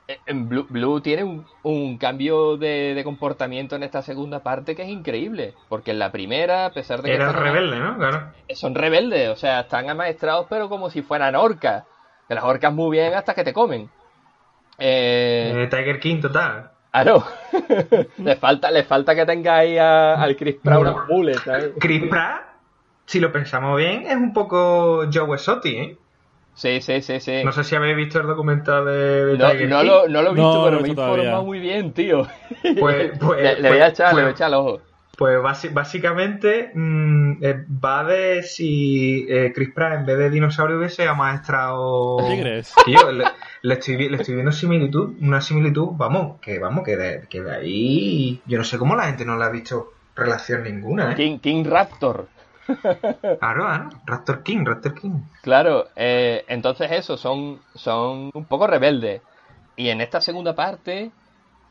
eh, 0.07 0.17
En 0.27 0.47
Blue, 0.47 0.67
Blue 0.69 1.01
tiene 1.01 1.23
un, 1.23 1.45
un 1.63 1.97
cambio 1.97 2.57
de, 2.57 2.93
de 2.93 3.03
comportamiento 3.03 3.75
en 3.75 3.83
esta 3.83 4.01
segunda 4.03 4.39
parte 4.43 4.75
que 4.75 4.83
es 4.83 4.89
increíble. 4.89 5.55
Porque 5.67 5.91
en 5.91 5.99
la 5.99 6.11
primera, 6.11 6.65
a 6.67 6.71
pesar 6.71 7.01
de 7.01 7.09
que 7.09 7.15
Era 7.15 7.29
están- 7.29 7.43
rebelde, 7.43 7.79
¿no? 7.79 7.97
Claro. 7.97 8.31
son 8.53 8.75
rebeldes, 8.75 9.29
o 9.29 9.35
sea, 9.35 9.61
están 9.61 9.89
amaestrados, 9.89 10.45
pero 10.49 10.69
como 10.69 10.89
si 10.91 11.01
fueran 11.01 11.35
orcas. 11.35 11.85
Que 12.27 12.35
las 12.35 12.43
orcas 12.43 12.71
muy 12.73 12.91
bien 12.97 13.13
hasta 13.15 13.33
que 13.33 13.43
te 13.43 13.51
comen. 13.53 13.89
Eh, 14.77 15.51
Eh, 15.55 15.67
Tiger 15.67 15.99
King 15.99 16.21
total. 16.21 16.71
Claro. 16.91 17.23
le 18.17 18.35
falta, 18.35 18.71
le 18.71 18.83
falta 18.83 19.15
que 19.15 19.25
tenga 19.25 19.57
ahí 19.57 19.77
a- 19.77 20.15
al 20.21 20.35
Chris 20.35 20.55
Pratt 20.61 20.79
unas 20.79 20.95
mules, 21.09 21.39
¿sabes? 21.43 21.71
Chris 21.79 22.03
Pratt, 22.09 22.41
si 23.05 23.19
lo 23.19 23.31
pensamos 23.31 23.77
bien, 23.77 24.05
es 24.05 24.15
un 24.15 24.33
poco 24.33 25.05
Joe 25.11 25.33
Exotic, 25.35 25.73
¿eh? 25.77 25.97
Sí, 26.53 26.81
sí, 26.81 27.01
sí, 27.01 27.19
sí. 27.21 27.43
No 27.45 27.53
sé 27.53 27.63
si 27.63 27.75
habéis 27.75 27.95
visto 27.95 28.19
el 28.19 28.27
documental 28.27 28.85
de, 28.85 29.25
de 29.25 29.37
No, 29.37 29.49
Tiger 29.51 29.69
no 29.69 29.79
King. 29.81 29.87
lo, 29.87 30.07
no 30.09 30.21
lo 30.21 30.29
he 30.29 30.33
visto, 30.33 30.53
No, 30.53 30.63
pero 30.65 30.75
no 30.75 30.81
me 30.81 30.87
he 30.87 30.91
informado 30.91 31.43
muy 31.45 31.59
bien, 31.59 31.93
tío. 31.93 32.27
Pues- 32.79 33.11
pues- 33.19 33.41
le, 33.41 33.61
le 33.61 33.69
voy 33.69 33.77
a 33.79 33.83
pues- 33.85 33.93
echar, 33.93 34.07
le 34.13 34.13
voy 34.13 34.21
a 34.21 34.25
pues- 34.25 34.35
echar 34.35 34.47
el 34.49 34.53
ojo. 34.55 34.81
Pues 35.17 35.37
básicamente 35.73 36.71
mm, 36.73 37.43
eh, 37.43 37.65
va 37.83 38.03
de 38.03 38.41
si 38.43 39.25
eh, 39.29 39.51
Chris 39.53 39.69
Pratt 39.73 39.99
en 39.99 40.05
vez 40.05 40.17
de 40.17 40.29
dinosaurio 40.31 40.77
hubiese 40.77 41.07
amaestrado... 41.07 42.17
Tigres. 42.27 42.73
Tío, 42.85 42.97
le, 43.61 43.73
estoy, 43.75 44.09
le 44.09 44.17
estoy 44.17 44.35
viendo 44.35 44.51
similitud, 44.51 45.15
una 45.21 45.41
similitud, 45.41 45.89
vamos, 45.93 46.39
que 46.41 46.59
vamos, 46.59 46.83
que 46.83 46.97
de, 46.97 47.27
que 47.29 47.41
de 47.41 47.55
ahí... 47.55 48.41
Yo 48.45 48.57
no 48.57 48.63
sé 48.63 48.77
cómo 48.77 48.95
la 48.95 49.05
gente 49.05 49.25
no 49.25 49.37
le 49.37 49.45
ha 49.45 49.49
visto 49.49 49.93
relación 50.15 50.63
ninguna, 50.63 51.13
¿eh? 51.13 51.15
King, 51.15 51.39
King 51.39 51.63
Raptor. 51.65 52.27
Claro, 52.71 53.63
claro, 53.65 53.89
Raptor 54.05 54.43
King, 54.43 54.63
Raptor 54.63 54.93
King. 54.95 55.19
Claro, 55.41 55.87
eh, 55.95 56.45
entonces 56.47 56.89
eso, 56.91 57.17
son, 57.17 57.59
son 57.75 58.31
un 58.33 58.45
poco 58.45 58.65
rebeldes. 58.65 59.21
Y 59.75 59.89
en 59.89 59.99
esta 59.99 60.21
segunda 60.21 60.55
parte 60.55 61.11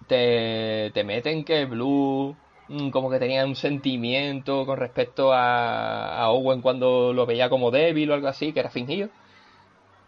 te, 0.06 0.90
te 0.92 1.04
meten 1.04 1.44
que 1.44 1.64
Blue 1.64 2.36
mm, 2.68 2.90
como 2.90 3.08
que 3.08 3.18
tenía 3.18 3.46
un 3.46 3.56
sentimiento 3.56 4.66
con 4.66 4.78
respecto 4.78 5.32
a, 5.32 6.18
a 6.18 6.30
Owen 6.30 6.60
cuando 6.60 7.12
lo 7.14 7.24
veía 7.24 7.48
como 7.48 7.70
débil 7.70 8.10
o 8.10 8.14
algo 8.14 8.28
así, 8.28 8.52
que 8.52 8.60
era 8.60 8.70
fingido. 8.70 9.08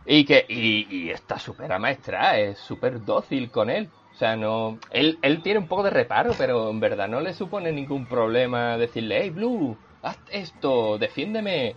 Y 0.07 0.25
que 0.25 0.45
y, 0.49 0.87
y 0.91 1.11
está 1.11 1.39
súper 1.39 1.73
amaestrada, 1.73 2.39
es 2.39 2.59
súper 2.59 3.05
dócil 3.05 3.51
con 3.51 3.71
él. 3.71 3.89
O 4.13 4.15
sea, 4.17 4.37
no. 4.37 4.79
Él, 4.91 5.19
él 5.23 5.43
tiene 5.43 5.61
un 5.61 5.69
poco 5.69 5.83
de 5.85 5.91
reparo, 5.91 6.33
pero 6.37 6.71
en 6.71 6.81
verdad 6.81 7.09
no 7.09 7.21
le 7.21 7.33
supone 7.35 7.73
ningún 7.73 8.07
problema 8.07 8.77
decirle, 8.77 9.21
hey 9.23 9.31
Blue, 9.31 9.77
haz 10.03 10.19
esto, 10.31 10.99
defiéndeme. 10.99 11.77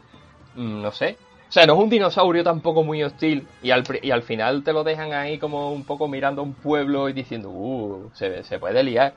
Mm, 0.56 0.82
no 0.82 0.92
sé. 0.92 1.18
O 1.50 1.52
sea, 1.52 1.66
no 1.66 1.74
es 1.76 1.80
un 1.80 1.90
dinosaurio 1.90 2.44
tampoco 2.44 2.84
muy 2.84 3.04
hostil. 3.04 3.48
Y 3.62 3.72
al, 3.72 3.84
y 4.02 4.12
al 4.12 4.24
final 4.24 4.64
te 4.64 4.74
lo 4.74 4.84
dejan 4.84 5.14
ahí 5.14 5.38
como 5.40 5.72
un 5.72 5.86
poco 5.86 6.08
mirando 6.08 6.42
a 6.42 6.46
un 6.46 6.54
pueblo 6.56 7.08
y 7.10 7.14
diciendo, 7.14 7.50
uh, 7.50 8.10
se, 8.14 8.44
se 8.44 8.60
puede 8.60 8.84
liar. 8.84 9.14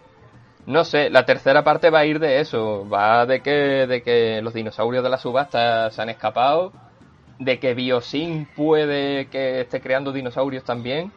No 0.66 0.84
sé, 0.84 1.10
la 1.10 1.24
tercera 1.24 1.64
parte 1.64 1.90
va 1.90 2.00
a 2.00 2.06
ir 2.06 2.18
de 2.20 2.40
eso. 2.40 2.88
Va 2.88 3.26
de 3.26 3.40
que, 3.42 3.50
de 3.86 4.02
que 4.02 4.40
los 4.42 4.54
dinosaurios 4.54 5.02
de 5.02 5.10
la 5.10 5.18
subasta 5.18 5.90
se 5.90 6.02
han 6.02 6.10
escapado. 6.10 6.72
De 7.38 7.58
que 7.58 7.74
Biosyn 7.74 8.46
puede 8.56 9.26
que 9.26 9.60
esté 9.60 9.80
creando 9.80 10.12
dinosaurios 10.12 10.64
también. 10.64 11.12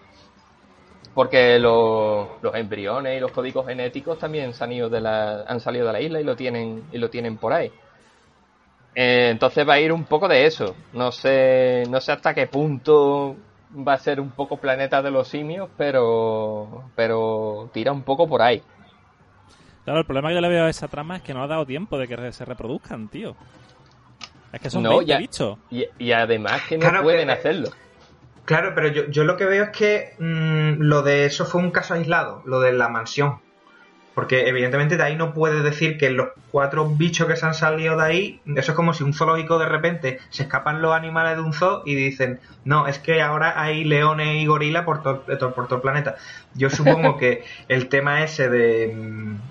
Porque 1.13 1.59
los, 1.59 2.29
embriones 2.53 3.17
y 3.17 3.19
los 3.19 3.31
códigos 3.31 3.67
genéticos 3.67 4.17
también 4.17 4.53
han, 4.57 4.71
ido 4.71 4.89
de 4.89 5.01
la, 5.01 5.41
han 5.41 5.59
salido 5.59 5.87
de 5.87 5.93
la 5.93 6.01
isla 6.01 6.21
y 6.21 6.23
lo 6.23 6.35
tienen, 6.35 6.83
y 6.91 6.97
lo 6.97 7.09
tienen 7.09 7.37
por 7.37 7.51
ahí. 7.51 7.71
Eh, 8.95 9.29
entonces 9.31 9.67
va 9.67 9.73
a 9.73 9.79
ir 9.79 9.91
un 9.91 10.05
poco 10.05 10.27
de 10.27 10.45
eso. 10.45 10.75
No 10.93 11.11
sé, 11.11 11.83
no 11.89 11.99
sé 11.99 12.13
hasta 12.13 12.33
qué 12.33 12.47
punto 12.47 13.35
va 13.75 13.93
a 13.93 13.97
ser 13.97 14.19
un 14.19 14.31
poco 14.31 14.57
planeta 14.57 15.01
de 15.01 15.11
los 15.11 15.27
simios, 15.27 15.69
pero, 15.77 16.85
pero 16.95 17.69
tira 17.73 17.91
un 17.91 18.03
poco 18.03 18.27
por 18.27 18.41
ahí. 18.41 18.61
Claro, 19.83 19.99
el 19.99 20.05
problema 20.05 20.29
que 20.29 20.35
yo 20.35 20.41
le 20.41 20.49
veo 20.49 20.65
a 20.65 20.69
esa 20.69 20.87
trama 20.87 21.17
es 21.17 21.23
que 21.23 21.33
no 21.33 21.43
ha 21.43 21.47
dado 21.47 21.65
tiempo 21.65 21.97
de 21.97 22.07
que 22.07 22.31
se 22.31 22.45
reproduzcan, 22.45 23.07
tío. 23.07 23.35
Es 24.53 24.59
que 24.61 24.69
son 24.69 24.83
No, 24.83 24.89
20 24.97 25.05
ya- 25.05 25.17
bichos. 25.17 25.57
Y, 25.69 25.85
y 25.97 26.11
además 26.11 26.61
que 26.67 26.77
no 26.77 26.81
Claro, 26.89 27.03
pueden 27.03 27.27
que- 27.27 27.33
hacerlo. 27.33 27.69
Claro, 28.45 28.73
pero 28.75 28.87
yo, 28.89 29.05
yo 29.07 29.23
lo 29.23 29.37
que 29.37 29.45
veo 29.45 29.63
es 29.65 29.69
que 29.69 30.15
mm, 30.19 30.81
lo 30.81 31.03
de 31.03 31.25
eso 31.25 31.45
fue 31.45 31.61
un 31.61 31.71
caso 31.71 31.93
aislado, 31.93 32.41
lo 32.45 32.59
de 32.59 32.73
la 32.73 32.89
mansión. 32.89 33.39
Porque 34.13 34.47
evidentemente 34.49 34.97
de 34.97 35.03
ahí 35.03 35.15
no 35.15 35.33
puedes 35.33 35.63
decir 35.63 35.97
que 35.97 36.09
los 36.09 36.29
cuatro 36.49 36.89
bichos 36.95 37.27
que 37.27 37.37
se 37.37 37.45
han 37.45 37.53
salido 37.53 37.95
de 37.97 38.03
ahí, 38.03 38.41
eso 38.57 38.71
es 38.71 38.75
como 38.75 38.93
si 38.93 39.03
un 39.05 39.13
zoológico 39.13 39.57
de 39.57 39.67
repente 39.67 40.19
se 40.29 40.43
escapan 40.43 40.81
los 40.81 40.93
animales 40.93 41.37
de 41.37 41.41
un 41.43 41.53
zoo 41.53 41.81
y 41.85 41.95
dicen, 41.95 42.41
no, 42.65 42.87
es 42.87 42.99
que 42.99 43.21
ahora 43.21 43.61
hay 43.61 43.85
leones 43.85 44.35
y 44.35 44.45
gorilas 44.47 44.83
por 44.83 45.01
todo, 45.01 45.23
de 45.27 45.37
todo- 45.37 45.53
por 45.55 45.67
todo 45.67 45.77
el 45.77 45.81
planeta. 45.81 46.15
Yo 46.53 46.69
supongo 46.69 47.17
que 47.17 47.45
el 47.69 47.87
tema 47.89 48.23
ese 48.23 48.49
de, 48.49 48.91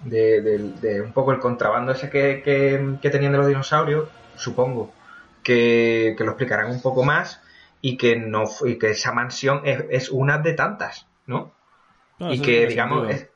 de, 0.03 0.41
de- 0.43 0.59
de 0.75 1.01
un 1.03 1.13
poco 1.13 1.33
el 1.33 1.39
contrabando 1.41 1.93
ese 1.93 2.11
que, 2.11 2.43
que- 2.45 2.99
que 3.01 3.11
tenían 3.11 3.33
de 3.33 3.39
los 3.39 3.47
dinosaurios, 3.49 4.11
supongo 4.35 4.97
que, 5.43 6.15
que 6.17 6.25
lo 6.25 6.33
explicarán 6.33 6.71
un 6.71 6.83
poco 6.83 7.05
más 7.05 7.43
y 7.81 7.97
que 7.97 8.17
no 8.17 8.45
y 8.67 8.79
que 8.79 8.91
esa 8.91 9.13
mansión 9.13 9.63
es, 9.65 9.85
es 9.91 10.11
una 10.11 10.39
de 10.39 10.53
tantas, 10.55 11.09
¿no? 11.27 11.57
No, 12.19 12.33
y 12.33 12.43
que 12.43 12.67
digamos 12.67 13.09
sentido. 13.09 13.11
es- 13.11 13.30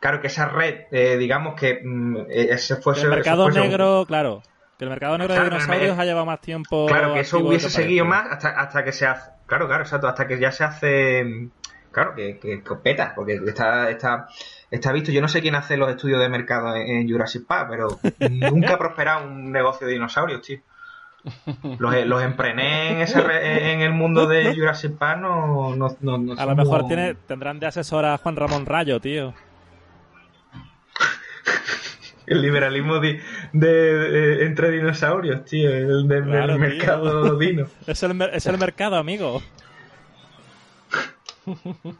claro 0.00 0.20
que 0.20 0.26
esa 0.26 0.46
red 0.48 0.86
eh, 0.90 1.16
digamos 1.16 1.54
que 1.54 1.80
mm, 1.84 2.16
eh, 2.28 2.48
ese 2.50 2.76
fuese 2.76 3.02
el 3.04 3.10
mercado 3.10 3.46
un- 3.46 3.54
negro, 3.54 4.04
claro. 4.08 4.42
Que 4.78 4.84
el 4.84 4.90
mercado 4.90 5.18
negro 5.18 5.34
de 5.34 5.44
dinosaurios 5.44 5.96
me- 5.96 6.02
ha 6.02 6.04
llevado 6.06 6.26
más 6.26 6.40
tiempo. 6.40 6.86
claro 6.86 7.12
que 7.14 7.20
eso 7.20 7.38
hubiese 7.38 7.68
seguido 7.70 8.04
más 8.06 8.26
hasta, 8.32 8.48
hasta 8.58 8.82
que 8.82 8.92
se 8.92 9.06
hace 9.06 9.30
claro 9.46 9.66
claro 9.68 9.82
exacto 9.84 10.08
hasta 10.08 10.26
que 10.26 10.40
ya 10.40 10.50
se 10.52 10.64
hace 10.64 11.48
claro 11.92 12.14
que, 12.14 12.38
que, 12.38 12.62
que 12.62 12.74
peta 12.82 13.12
porque 13.14 13.34
está 13.46 13.90
está 13.90 14.26
está 14.70 14.92
visto 14.92 15.10
yo 15.12 15.20
no 15.20 15.28
sé 15.28 15.42
quién 15.42 15.54
hace 15.56 15.76
los 15.76 15.90
estudios 15.90 16.18
de 16.20 16.28
mercado 16.30 16.74
en, 16.76 16.88
en 16.88 17.10
Jurassic 17.10 17.46
Park 17.46 17.68
pero 17.70 17.88
nunca 18.30 18.74
ha 18.74 18.78
prosperado 18.78 19.26
un 19.26 19.52
negocio 19.52 19.86
de 19.86 19.92
dinosaurios 19.94 20.40
tío 20.40 20.60
los, 21.78 22.06
los 22.06 22.22
emprené 22.22 22.92
en, 22.92 23.00
ese 23.02 23.20
re- 23.20 23.72
en 23.74 23.80
el 23.82 23.92
mundo 23.92 24.26
de 24.26 24.54
Jurassic 24.56 24.96
Park 24.96 25.20
no, 25.20 25.76
no, 25.76 25.94
no, 26.00 26.16
no 26.16 26.32
A 26.40 26.46
lo 26.46 26.56
mejor 26.56 26.86
tiene, 26.86 27.14
tendrán 27.26 27.60
de 27.60 27.66
asesor 27.66 28.06
a 28.06 28.16
Juan 28.16 28.36
Ramón 28.36 28.64
Rayo, 28.64 29.00
tío. 29.00 29.34
El 32.26 32.42
liberalismo 32.42 32.98
de, 33.00 33.20
de- 33.52 33.94
de- 34.10 34.44
entre 34.46 34.70
dinosaurios, 34.70 35.44
tío. 35.44 35.68
El 35.70 36.06
del, 36.06 36.08
del 36.08 36.24
Claro, 36.24 36.52
tío. 36.54 36.58
mercado 36.58 37.36
dino. 37.36 37.66
Es 37.86 38.02
el, 38.02 38.20
es 38.22 38.46
el 38.46 38.58
mercado, 38.58 38.96
amigo. 38.96 39.42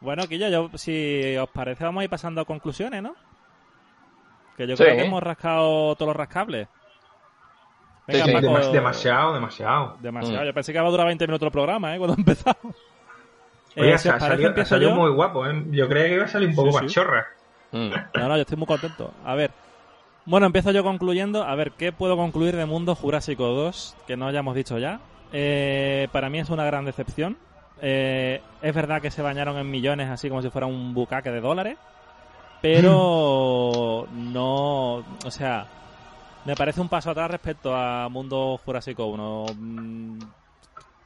bueno, 0.00 0.26
Quillo, 0.28 0.48
yo, 0.48 0.70
si 0.78 1.36
os 1.36 1.48
parece, 1.50 1.84
vamos 1.84 2.00
a 2.02 2.04
ir 2.04 2.10
pasando 2.10 2.40
a 2.40 2.44
conclusiones, 2.44 3.02
¿no? 3.02 3.14
Que 4.56 4.66
yo 4.66 4.76
creo 4.76 4.96
que 4.96 5.04
hemos 5.04 5.22
rascado 5.22 5.94
todos 5.96 6.08
los 6.08 6.16
rascables. 6.16 6.68
Venga, 8.06 8.40
demasiado, 8.70 9.34
demasiado. 9.34 9.96
Demasiado. 10.00 10.42
Mm. 10.42 10.46
Yo 10.46 10.54
pensé 10.54 10.72
que 10.72 10.78
iba 10.78 10.86
a 10.86 10.90
durar 10.90 11.06
20 11.06 11.26
minutos 11.26 11.46
el 11.46 11.52
programa, 11.52 11.94
¿eh? 11.94 11.98
Cuando 11.98 12.14
empezamos. 12.18 12.76
Oye, 13.76 13.92
eh, 13.94 13.98
salió, 14.64 14.92
muy 14.94 15.10
guapo, 15.10 15.46
¿eh? 15.46 15.64
Yo 15.70 15.88
creía 15.88 16.06
que 16.06 16.14
iba 16.14 16.24
a 16.24 16.28
salir 16.28 16.48
un 16.50 16.54
poco 16.54 16.72
más 16.80 16.86
chorra. 16.86 17.26
Mm. 17.72 17.90
No, 18.14 18.28
no, 18.28 18.36
yo 18.36 18.42
estoy 18.42 18.56
muy 18.56 18.66
contento. 18.66 19.12
A 19.24 19.34
ver. 19.34 19.50
Bueno, 20.24 20.46
empiezo 20.46 20.70
yo 20.72 20.82
concluyendo. 20.82 21.44
A 21.44 21.54
ver, 21.54 21.72
¿qué 21.72 21.92
puedo 21.92 22.16
concluir 22.16 22.56
de 22.56 22.66
Mundo 22.66 22.94
Jurásico 22.94 23.46
2? 23.46 23.96
Que 24.06 24.16
no 24.16 24.26
hayamos 24.26 24.54
dicho 24.54 24.78
ya. 24.78 25.00
Eh, 25.32 26.08
para 26.12 26.28
mí 26.30 26.38
es 26.38 26.50
una 26.50 26.64
gran 26.64 26.84
decepción. 26.84 27.36
Eh, 27.80 28.40
es 28.62 28.74
verdad 28.74 29.02
que 29.02 29.10
se 29.10 29.22
bañaron 29.22 29.56
en 29.58 29.70
millones, 29.70 30.08
así 30.08 30.28
como 30.28 30.42
si 30.42 30.50
fuera 30.50 30.66
un 30.66 30.94
bucaque 30.94 31.30
de 31.30 31.40
dólares. 31.40 31.76
Pero 32.60 34.08
no. 34.12 34.94
O 34.96 35.30
sea, 35.30 35.66
me 36.44 36.56
parece 36.56 36.80
un 36.80 36.88
paso 36.88 37.10
atrás 37.10 37.30
respecto 37.30 37.74
a 37.74 38.08
Mundo 38.08 38.60
Jurásico 38.64 39.06
1 39.06 39.46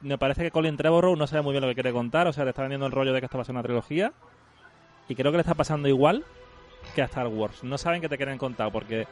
me 0.02 0.18
parece 0.18 0.42
que 0.42 0.50
Colin 0.50 0.76
Trevorrow 0.76 1.14
no 1.16 1.26
sabe 1.26 1.42
muy 1.42 1.52
bien 1.52 1.62
lo 1.62 1.68
que 1.68 1.74
quiere 1.74 1.92
contar, 1.92 2.26
o 2.26 2.32
sea, 2.32 2.44
le 2.44 2.50
está 2.50 2.62
vendiendo 2.62 2.86
el 2.86 2.92
rollo 2.92 3.12
de 3.12 3.20
que 3.20 3.26
esto 3.26 3.38
va 3.38 3.42
a 3.42 3.44
ser 3.44 3.54
una 3.54 3.62
trilogía. 3.62 4.12
Y 5.08 5.14
creo 5.14 5.32
que 5.32 5.38
le 5.38 5.42
está 5.42 5.54
pasando 5.54 5.88
igual 5.88 6.24
que 6.90 7.02
a 7.02 7.06
Star 7.06 7.26
Wars. 7.26 7.64
No 7.64 7.78
saben 7.78 8.00
qué 8.00 8.08
te 8.08 8.16
quieren 8.16 8.38
contar, 8.38 8.70
porque 8.72 9.06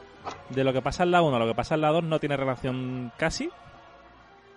de 0.49 0.63
lo 0.63 0.73
que 0.73 0.81
pasa 0.81 1.03
en 1.03 1.11
la 1.11 1.21
1 1.21 1.35
a 1.35 1.39
lo 1.39 1.47
que 1.47 1.55
pasa 1.55 1.75
en 1.75 1.81
la 1.81 1.89
2 1.89 2.03
no 2.03 2.19
tiene 2.19 2.37
relación 2.37 3.11
casi. 3.17 3.49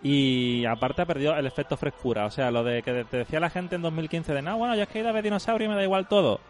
Y 0.02 0.64
aparte 0.66 1.02
ha 1.02 1.06
perdido 1.06 1.34
el 1.36 1.46
efecto 1.46 1.76
frescura. 1.76 2.26
O 2.26 2.30
sea, 2.30 2.50
lo 2.50 2.64
de 2.64 2.82
que 2.82 3.04
te 3.04 3.18
decía 3.18 3.38
la 3.38 3.50
gente 3.50 3.76
en 3.76 3.82
2015 3.82 4.34
de 4.34 4.42
no, 4.42 4.58
bueno, 4.58 4.74
yo 4.74 4.82
es 4.82 4.88
que 4.88 4.98
he 4.98 5.00
ido 5.02 5.10
a 5.10 5.12
ver 5.12 5.22
dinosaurio 5.22 5.66
y 5.66 5.68
me 5.68 5.76
da 5.76 5.84
igual 5.84 6.08
todo. 6.08 6.40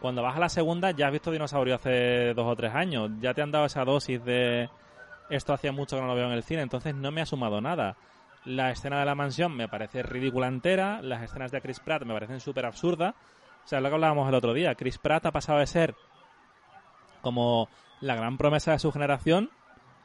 Cuando 0.00 0.22
vas 0.22 0.36
a 0.36 0.40
la 0.40 0.48
segunda 0.48 0.90
ya 0.92 1.06
has 1.06 1.12
visto 1.12 1.30
dinosaurio 1.30 1.74
hace 1.74 2.34
dos 2.34 2.46
o 2.46 2.56
tres 2.56 2.74
años. 2.74 3.10
Ya 3.20 3.32
te 3.32 3.42
han 3.42 3.50
dado 3.50 3.66
esa 3.66 3.84
dosis 3.84 4.22
de 4.24 4.68
esto 5.30 5.52
hacía 5.52 5.72
mucho 5.72 5.96
que 5.96 6.02
no 6.02 6.08
lo 6.08 6.14
veo 6.14 6.26
en 6.26 6.32
el 6.32 6.42
cine, 6.42 6.62
entonces 6.62 6.94
no 6.94 7.12
me 7.12 7.20
ha 7.20 7.26
sumado 7.26 7.60
nada. 7.60 7.96
La 8.44 8.70
escena 8.70 8.98
de 8.98 9.04
la 9.04 9.14
mansión 9.14 9.54
me 9.54 9.68
parece 9.68 10.02
ridícula 10.02 10.48
entera. 10.48 11.00
Las 11.02 11.22
escenas 11.22 11.52
de 11.52 11.60
Chris 11.60 11.78
Pratt 11.78 12.04
me 12.04 12.14
parecen 12.14 12.40
súper 12.40 12.66
absurdas. 12.66 13.14
O 13.64 13.68
sea, 13.68 13.80
lo 13.80 13.88
que 13.88 13.94
hablábamos 13.94 14.28
el 14.28 14.34
otro 14.34 14.54
día. 14.54 14.74
Chris 14.74 14.98
Pratt 14.98 15.26
ha 15.26 15.30
pasado 15.30 15.58
de 15.58 15.66
ser 15.66 15.94
como 17.20 17.68
la 18.00 18.14
gran 18.14 18.38
promesa 18.38 18.72
de 18.72 18.78
su 18.78 18.92
generación, 18.92 19.50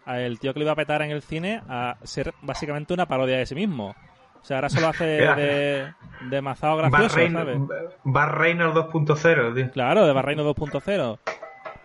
el 0.06 0.40
tío 0.40 0.54
que 0.54 0.60
le 0.60 0.66
iba 0.66 0.74
a 0.74 0.76
petar 0.76 1.02
en 1.02 1.12
el 1.12 1.22
cine, 1.22 1.62
a 1.68 1.98
ser 2.04 2.34
básicamente 2.42 2.94
una 2.94 3.08
parodia 3.08 3.38
de 3.38 3.46
sí 3.46 3.56
mismo. 3.56 3.96
O 4.42 4.46
sea, 4.46 4.58
ahora 4.58 4.70
solo 4.70 4.88
hace 4.88 5.06
de, 5.36 5.94
de 6.30 6.42
gracioso, 6.42 7.32
¿sabes? 7.32 7.60
Bar 8.04 8.38
2.0, 8.38 9.72
Claro, 9.72 10.06
de 10.06 10.14
Bar 10.14 10.26
2.0. 10.26 11.20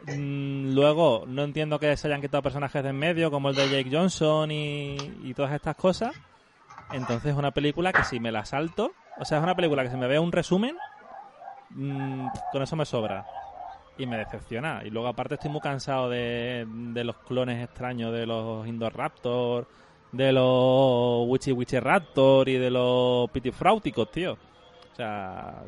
Mm, 0.07 0.75
luego, 0.75 1.25
no 1.27 1.43
entiendo 1.43 1.79
que 1.79 1.97
se 1.97 2.09
hayan 2.09 2.21
quitado 2.21 2.43
personajes 2.43 2.83
de 2.83 2.91
en 2.91 2.99
medio, 2.99 3.31
como 3.31 3.51
el 3.51 3.57
de 3.57 3.69
Jake 3.71 3.91
Johnson 3.91 4.51
y, 4.51 4.97
y 5.23 5.35
todas 5.35 5.53
estas 5.53 5.77
cosas. 5.77 6.15
Entonces 6.93 7.33
es 7.33 7.39
una 7.39 7.53
película 7.53 7.93
que 7.93 8.05
si 8.05 8.19
me 8.19 8.33
la 8.33 8.45
salto, 8.45 8.93
o 9.19 9.25
sea, 9.25 9.39
es 9.39 9.45
una 9.45 9.55
película 9.55 9.83
que 9.83 9.91
si 9.91 9.97
me 9.97 10.09
veo 10.09 10.23
un 10.23 10.33
resumen, 10.33 10.77
mmm, 11.71 12.27
con 12.53 12.63
eso 12.63 12.77
me 12.77 12.85
sobra. 12.85 13.25
Y 14.01 14.07
me 14.07 14.17
decepciona. 14.17 14.83
Y 14.85 14.91
luego 14.91 15.09
aparte 15.09 15.35
estoy 15.35 15.51
muy 15.51 15.61
cansado 15.61 16.09
de, 16.09 16.67
de 16.67 17.05
los 17.05 17.17
clones 17.19 17.63
extraños 17.63 18.13
de 18.13 18.27
los 18.27 18.67
Indoraptor, 18.67 19.67
de 20.13 20.33
los 20.33 21.29
Witchy 21.29 21.53
Witchy 21.53 21.81
Raptor 21.81 22.49
y 22.49 22.57
de 22.57 22.71
los 22.71 23.31
Pitifrauticos, 23.31 24.11
tío. 24.11 24.33
O 24.33 24.97
sea, 24.97 25.63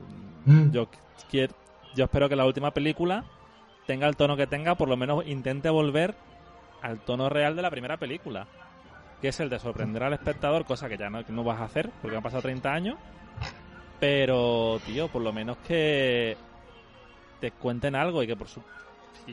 mm. 0.47 0.71
yo 0.71 0.89
quiero, 1.31 1.55
yo 1.95 2.05
espero 2.05 2.29
que 2.29 2.37
la 2.37 2.47
última 2.47 2.73
película 2.73 3.25
tenga 3.87 4.09
el 4.09 4.17
tono 4.17 4.37
que 4.37 4.47
tenga, 4.47 4.75
por 4.75 4.89
lo 4.89 4.97
menos 4.97 5.27
intente 5.27 5.69
volver 5.71 6.15
al 6.81 7.01
tono 7.01 7.29
real 7.29 7.55
de 7.55 7.63
la 7.63 7.71
primera 7.71 7.97
película 7.99 8.47
que 9.23 9.29
es 9.29 9.39
el 9.39 9.49
de 9.49 9.61
sorprender 9.61 10.03
al 10.03 10.13
espectador, 10.15 10.65
cosa 10.65 10.89
que 10.89 10.99
ya 10.99 11.09
no, 11.09 11.23
no 11.29 11.45
vas 11.45 11.61
a 11.61 11.65
hacer 11.65 11.91
porque 12.03 12.17
han 12.17 12.25
pasado 12.25 12.43
30 12.43 12.73
años. 12.73 12.97
Pero, 14.01 14.81
tío, 14.85 15.07
por 15.07 15.23
lo 15.23 15.33
menos 15.33 15.59
que 15.59 16.37
te 17.43 17.51
cuenten 17.51 17.97
algo 17.97 18.23
y 18.23 18.29
que 18.29 18.37
por 18.37 18.47
su 18.47 18.63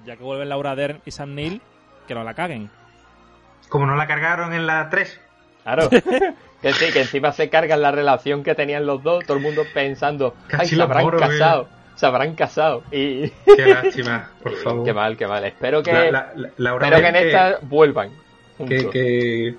ya 0.04 0.18
que 0.18 0.24
vuelven 0.24 0.50
Laura 0.50 0.76
Dern 0.76 1.00
y 1.06 1.12
Sam 1.12 1.36
Neill, 1.36 1.62
que 2.08 2.16
no 2.16 2.24
la 2.24 2.34
caguen. 2.34 2.70
Como 3.70 3.86
no 3.86 3.96
la 3.96 4.08
cargaron 4.08 4.52
en 4.54 4.66
la 4.66 4.90
3. 4.90 5.22
Claro. 5.64 5.90
que 6.62 6.74
sí, 6.74 6.92
que 6.92 7.02
encima 7.02 7.32
se 7.32 7.50
cargan 7.50 7.84
la 7.84 7.92
relación 7.92 8.44
que 8.44 8.56
tenían 8.56 8.88
los 8.88 9.04
dos, 9.04 9.26
todo 9.26 9.38
el 9.38 9.44
mundo 9.44 9.62
pensando, 9.76 10.34
ay, 10.52 10.68
se 10.68 10.82
habrán 10.82 11.10
casado. 11.12 11.70
Se 11.96 12.06
habrán 12.06 12.34
casado 12.34 12.84
y... 12.92 13.30
Qué 13.46 13.66
lástima, 13.74 14.32
por 14.42 14.56
favor. 14.56 14.86
Qué 14.86 14.94
mal, 14.94 15.16
qué 15.16 15.28
mal. 15.28 15.46
Espero 15.46 15.84
que, 15.84 15.92
espero 15.92 16.80
que 16.80 17.08
en 17.08 17.16
esta 17.16 17.60
vuelvan. 17.62 18.10
que, 18.68 19.56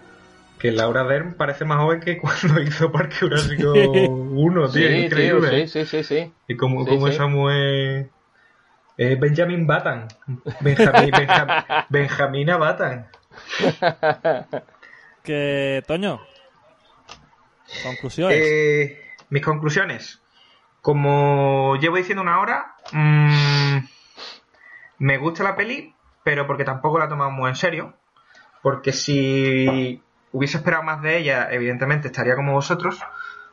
que 0.59 0.72
Laura 0.72 1.05
Dern 1.05 1.34
parece 1.34 1.64
más 1.64 1.78
joven 1.78 2.01
que 2.01 2.18
cuando 2.20 2.61
hizo 2.62 2.90
Parque 2.90 3.16
Jurásico 3.20 3.72
1, 3.72 4.70
tío, 4.70 4.88
sí, 4.88 4.94
increíble. 4.94 5.68
sí, 5.68 5.84
sí, 5.84 6.03
sí, 6.03 6.32
Y 6.48 6.57
como, 6.57 6.84
como 6.84 7.07
esa 7.07 7.28
mujer... 7.28 8.09
Es 9.01 9.18
Benjamin 9.18 9.66
Batan. 9.66 10.09
Benjamin, 10.61 11.11
Benjamin, 11.16 11.64
Benjamina 11.88 12.59
Batan. 12.59 13.07
que, 15.24 15.82
Toño, 15.86 16.20
conclusiones. 17.82 18.38
Eh, 18.38 19.01
mis 19.30 19.42
conclusiones. 19.42 20.20
Como 20.82 21.76
llevo 21.76 21.96
diciendo 21.96 22.20
una 22.20 22.40
hora, 22.40 22.74
mmm, 22.92 23.78
me 24.98 25.16
gusta 25.16 25.44
la 25.44 25.57
peli, 25.57 25.94
pero 26.22 26.46
porque 26.46 26.64
tampoco 26.64 26.98
la 26.98 27.09
tomamos 27.09 27.32
muy 27.32 27.48
en 27.48 27.57
serio. 27.57 27.94
Porque 28.61 28.92
si 28.92 30.03
hubiese 30.30 30.59
esperado 30.59 30.82
más 30.82 31.01
de 31.01 31.16
ella, 31.16 31.48
evidentemente 31.51 32.09
estaría 32.09 32.36
como 32.36 32.53
vosotros, 32.53 33.01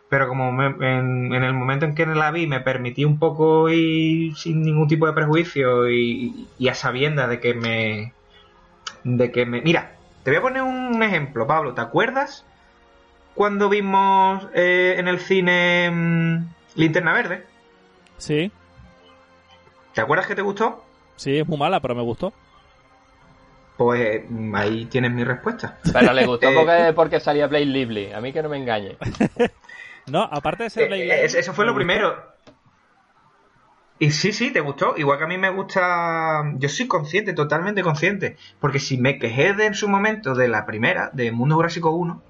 pero 0.10 0.28
como 0.28 0.50
en, 0.64 1.34
el 1.34 1.54
momento 1.54 1.86
en 1.86 1.96
que 1.96 2.06
la 2.06 2.32
vi 2.32 2.48
me 2.48 2.62
permití 2.62 3.04
un 3.04 3.20
poco 3.20 3.70
ir 3.70 4.36
sin 4.36 4.62
ningún 4.62 4.88
tipo 4.88 5.06
de 5.06 5.14
prejuicio 5.14 5.90
y, 5.90 6.48
a 6.70 6.74
sabiendas 6.74 7.30
de 7.30 7.40
que 7.40 7.54
me... 7.54 8.14
de 9.04 9.32
que 9.32 9.46
me... 9.46 9.62
Mira, 9.62 9.96
te 10.24 10.32
voy 10.32 10.38
a 10.38 10.42
poner 10.42 10.62
un 10.64 11.04
ejemplo, 11.04 11.46
Pablo, 11.46 11.74
¿te 11.74 11.82
acuerdas 11.82 12.46
cuando 13.34 13.70
vimos 13.70 14.48
eh, 14.54 14.96
en 14.98 15.08
el 15.08 15.20
cine 15.20 15.92
mm, 15.92 16.46
Linterna 16.76 17.14
Verde? 17.14 17.44
Sí. 18.18 18.52
¿Te 19.94 20.02
acuerdas 20.02 20.28
que 20.28 20.36
te 20.36 20.42
gustó? 20.42 20.84
Sí, 21.18 21.38
es 21.38 21.48
muy 21.48 21.58
mala, 21.58 21.82
pero 21.82 21.96
me 21.96 22.02
gustó. 22.02 22.32
Pues 23.76 24.24
mm, 24.30 24.56
ahí 24.56 24.86
tienes 24.86 25.12
mi 25.12 25.24
respuesta. 25.24 25.78
Pero 25.92 26.14
le 26.14 26.26
gustó 26.26 26.48
porque, 26.56 26.94
porque 26.96 27.20
salía 27.20 27.48
Blade 27.48 27.66
Lively. 27.66 28.14
A 28.14 28.22
mí 28.22 28.32
que 28.32 28.42
no 28.42 28.50
me 28.50 28.58
engañe. 28.58 28.96
no, 30.12 30.24
aparte 30.24 30.64
de 30.64 30.70
ser 30.70 30.92
eh, 30.92 30.98
Lively. 30.98 31.38
eso 31.38 31.54
fue 31.54 31.66
lo 31.66 31.76
primero. 31.76 32.38
Y 34.00 34.12
sí, 34.12 34.32
sí, 34.32 34.52
te 34.52 34.62
gustó. 34.62 34.96
Igual 34.98 35.18
que 35.18 35.24
a 35.24 35.28
mí 35.28 35.38
me 35.38 35.50
gusta. 35.50 36.44
Yo 36.58 36.70
soy 36.70 36.88
consciente, 36.88 37.34
totalmente 37.34 37.82
consciente. 37.82 38.38
Porque 38.60 38.80
si 38.80 38.98
me 38.98 39.18
quejé 39.18 39.54
de 39.54 39.66
en 39.66 39.74
su 39.74 39.90
momento 39.90 40.36
de 40.36 40.48
la 40.48 40.66
primera, 40.66 41.10
de 41.14 41.32
Mundo 41.32 41.56
Jurásico 41.56 41.90
1, 41.92 42.22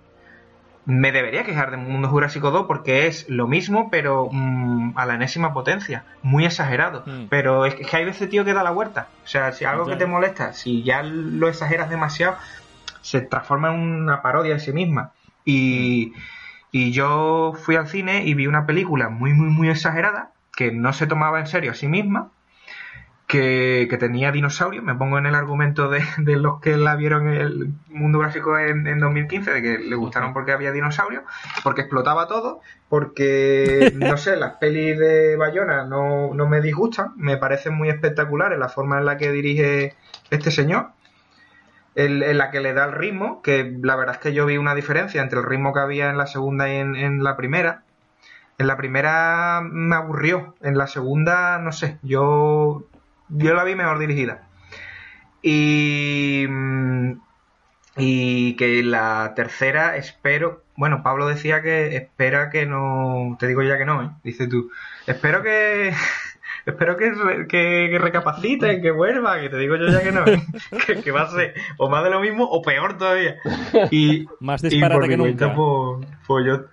me 0.85 1.11
debería 1.11 1.43
quejar 1.43 1.71
de 1.71 1.77
Mundo 1.77 2.07
Jurásico 2.07 2.51
2 2.51 2.65
porque 2.67 3.07
es 3.07 3.27
lo 3.27 3.47
mismo, 3.47 3.89
pero 3.91 4.29
mm, 4.31 4.93
a 4.95 5.05
la 5.05 5.15
enésima 5.15 5.53
potencia. 5.53 6.05
Muy 6.21 6.45
exagerado. 6.45 7.03
Hmm. 7.05 7.25
Pero 7.29 7.65
es 7.65 7.75
que 7.75 7.97
hay 7.97 8.05
veces, 8.05 8.29
tío, 8.29 8.45
que 8.45 8.53
da 8.53 8.63
la 8.63 8.71
vuelta. 8.71 9.09
O 9.25 9.27
sea, 9.27 9.51
si 9.51 9.65
algo 9.65 9.85
que 9.85 9.97
te 9.97 10.05
molesta, 10.05 10.53
si 10.53 10.83
ya 10.83 11.03
lo 11.03 11.49
exageras 11.49 11.89
demasiado, 11.89 12.37
se 13.01 13.19
transforma 13.19 13.73
en 13.73 13.81
una 13.81 14.21
parodia 14.21 14.53
de 14.53 14.59
sí 14.61 14.71
misma. 14.71 15.11
Y, 15.43 16.13
y 16.71 16.91
yo 16.91 17.53
fui 17.55 17.75
al 17.75 17.87
cine 17.87 18.25
y 18.25 18.33
vi 18.33 18.47
una 18.47 18.65
película 18.65 19.09
muy, 19.09 19.33
muy, 19.33 19.49
muy 19.49 19.69
exagerada, 19.69 20.31
que 20.55 20.71
no 20.71 20.93
se 20.93 21.07
tomaba 21.07 21.39
en 21.39 21.47
serio 21.47 21.71
a 21.71 21.75
sí 21.75 21.87
misma 21.87 22.31
que, 23.27 23.97
tenía 23.99 24.31
dinosaurios. 24.31 24.83
Me 24.83 24.95
pongo 24.95 25.17
en 25.17 25.25
el 25.25 25.35
argumento 25.35 25.89
de, 25.89 26.01
los 26.17 26.59
que 26.61 26.77
la 26.77 26.95
vieron 26.95 27.27
en 27.27 27.41
el 27.41 27.73
mundo 27.89 28.19
gráfico 28.19 28.57
en, 28.57 28.99
2015, 28.99 29.51
de 29.51 29.61
que 29.61 29.77
le 29.77 29.95
gustaron 29.95 30.33
porque 30.33 30.53
había 30.53 30.71
dinosaurios, 30.71 31.23
porque 31.63 31.81
explotaba 31.81 32.27
todo, 32.27 32.61
porque, 32.89 33.93
no 33.95 34.17
sé, 34.17 34.37
las 34.37 34.53
pelis 34.53 34.97
de 34.97 35.35
Bayona 35.35 35.85
no, 35.85 36.33
no 36.33 36.47
me 36.47 36.61
disgustan, 36.61 37.13
me 37.17 37.37
parecen 37.37 37.75
muy 37.75 37.89
espectaculares 37.89 38.57
la 38.57 38.69
forma 38.69 38.97
en 38.97 39.05
la 39.05 39.17
que 39.17 39.31
dirige 39.31 39.95
este 40.31 40.51
señor. 40.51 40.91
En, 41.99 42.37
la 42.37 42.51
que 42.51 42.61
le 42.61 42.73
da 42.73 42.85
el 42.85 42.91
ritmo, 42.93 43.41
que 43.41 43.75
la 43.81 43.95
verdad 43.95 44.15
es 44.15 44.21
que 44.21 44.33
yo 44.33 44.45
vi 44.45 44.57
una 44.57 44.75
diferencia 44.75 45.21
entre 45.21 45.39
el 45.39 45.45
ritmo 45.45 45.73
que 45.73 45.79
había 45.79 46.09
en 46.09 46.17
la 46.17 46.27
segunda 46.27 46.71
y 46.71 46.77
en, 46.77 46.95
en 46.95 47.23
la 47.23 47.35
primera. 47.35 47.83
En 48.59 48.67
la 48.67 48.77
primera 48.77 49.61
me 49.63 49.95
aburrió, 49.95 50.55
en 50.61 50.77
la 50.77 50.87
segunda, 50.87 51.57
no 51.59 51.71
sé, 51.71 51.97
yo 52.03 52.85
yo 53.29 53.53
la 53.53 53.63
vi 53.63 53.75
mejor 53.75 53.99
dirigida. 53.99 54.43
Y 55.41 56.45
mm, 56.49 57.13
Y 57.97 58.55
que 58.57 58.83
la 58.83 59.33
tercera 59.35 59.97
espero, 59.97 60.63
bueno, 60.75 61.03
Pablo 61.03 61.27
decía 61.27 61.61
que 61.63 61.95
espera 61.97 62.49
que 62.51 62.65
no, 62.67 63.37
te 63.39 63.47
digo 63.47 63.63
ya 63.63 63.77
que 63.77 63.85
no, 63.85 64.03
¿eh? 64.03 64.11
dice 64.23 64.47
tú, 64.47 64.71
espero 65.07 65.43
que, 65.43 65.93
espero 66.67 66.97
que, 66.97 67.47
que, 67.47 67.97
recapacite, 67.99 68.81
que 68.81 68.91
vuelva, 68.91 69.39
que 69.39 69.49
te 69.49 69.57
digo 69.57 69.75
yo 69.75 69.87
ya 69.87 70.03
que 70.03 70.11
no, 70.11 70.25
que, 71.03 71.11
va 71.11 71.21
a 71.21 71.31
ser 71.31 71.53
o 71.77 71.89
más 71.89 72.03
de 72.03 72.09
lo 72.09 72.19
mismo 72.19 72.45
o 72.45 72.61
peor 72.61 72.97
todavía. 72.97 73.37
Y, 73.91 74.27
más 74.39 74.61
disparate 74.61 75.07
que 75.07 75.17
nunca. 75.17 75.55
Pues, 75.55 76.07
pues 76.27 76.45
yo, 76.45 76.65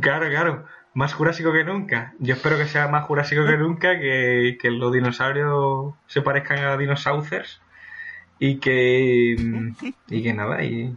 claro, 0.00 0.28
claro, 0.28 0.64
más 0.94 1.14
jurásico 1.14 1.52
que 1.52 1.64
nunca. 1.64 2.14
Yo 2.18 2.34
espero 2.34 2.56
que 2.56 2.66
sea 2.66 2.88
más 2.88 3.04
jurásico 3.04 3.46
que 3.46 3.56
nunca, 3.56 3.98
que, 3.98 4.56
que 4.60 4.70
los 4.70 4.92
dinosaurios 4.92 5.94
se 6.06 6.22
parezcan 6.22 6.58
a 6.64 6.76
dinosaurios 6.76 7.60
y 8.38 8.56
que 8.56 9.36
y 10.08 10.22
que 10.22 10.32
nada 10.32 10.64
y, 10.64 10.96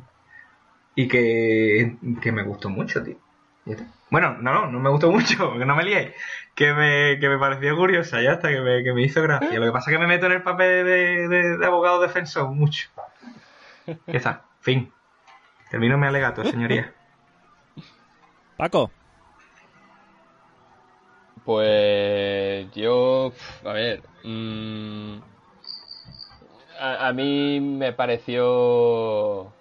y 0.96 1.08
que, 1.10 1.98
que 2.22 2.32
me 2.32 2.44
gustó 2.44 2.70
mucho 2.70 3.04
tío 3.04 3.18
bueno 4.14 4.38
no 4.40 4.54
no 4.54 4.68
no 4.68 4.80
me 4.80 4.92
gustó 4.92 5.12
mucho 5.12 5.54
que 5.58 5.66
no 5.66 5.76
me 5.76 5.84
lié 5.84 6.14
que 6.54 6.72
me, 6.72 7.20
que 7.20 7.30
me 7.30 7.40
pareció 7.40 7.76
curiosa 7.76 8.22
ya 8.22 8.34
hasta 8.34 8.50
que 8.50 8.62
me, 8.62 8.84
que 8.84 8.94
me 8.94 9.02
hizo 9.02 9.24
gracia. 9.24 9.60
Lo 9.60 9.66
que 9.66 9.72
pasa 9.72 9.90
es 9.90 9.98
que 9.98 10.00
me 10.00 10.06
meto 10.06 10.28
en 10.28 10.34
el 10.34 10.44
papel 10.44 10.86
de, 10.86 11.28
de, 11.58 11.66
abogado 11.66 12.00
defensor 12.00 12.52
mucho. 12.52 12.90
Ya 13.88 13.96
está 14.06 14.46
fin. 14.60 14.94
Termino 15.72 15.98
mi 15.98 16.06
alegato 16.06 16.46
señoría. 16.46 16.94
Paco. 18.58 18.92
Pues 21.44 22.72
yo 22.76 23.34
a 23.66 23.74
ver 23.74 24.04
mmm 24.24 25.34
a, 26.80 27.14
mí 27.14 27.60
me 27.60 27.94
pareció 27.94 29.54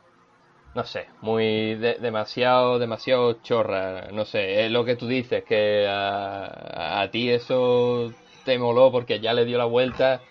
no 0.74 0.85
sé, 0.85 1.07
muy 1.20 1.74
demasiado, 1.74 2.78
demasiado 2.78 3.35
chorra, 3.43 4.09
no 4.12 4.24
sé, 4.24 4.65
es 4.65 4.70
lo 4.70 4.85
que 4.85 4.97
tú 4.97 5.07
dices, 5.07 5.44
que 5.44 5.86
a, 5.89 7.09
ti 7.12 7.31
eso 7.31 8.12
te 8.44 8.59
moló 8.59 8.90
porque 8.90 9.20
ya 9.20 9.35
le 9.35 9.44
dio 9.44 9.59
la 9.59 9.66
vuelta, 9.66 10.23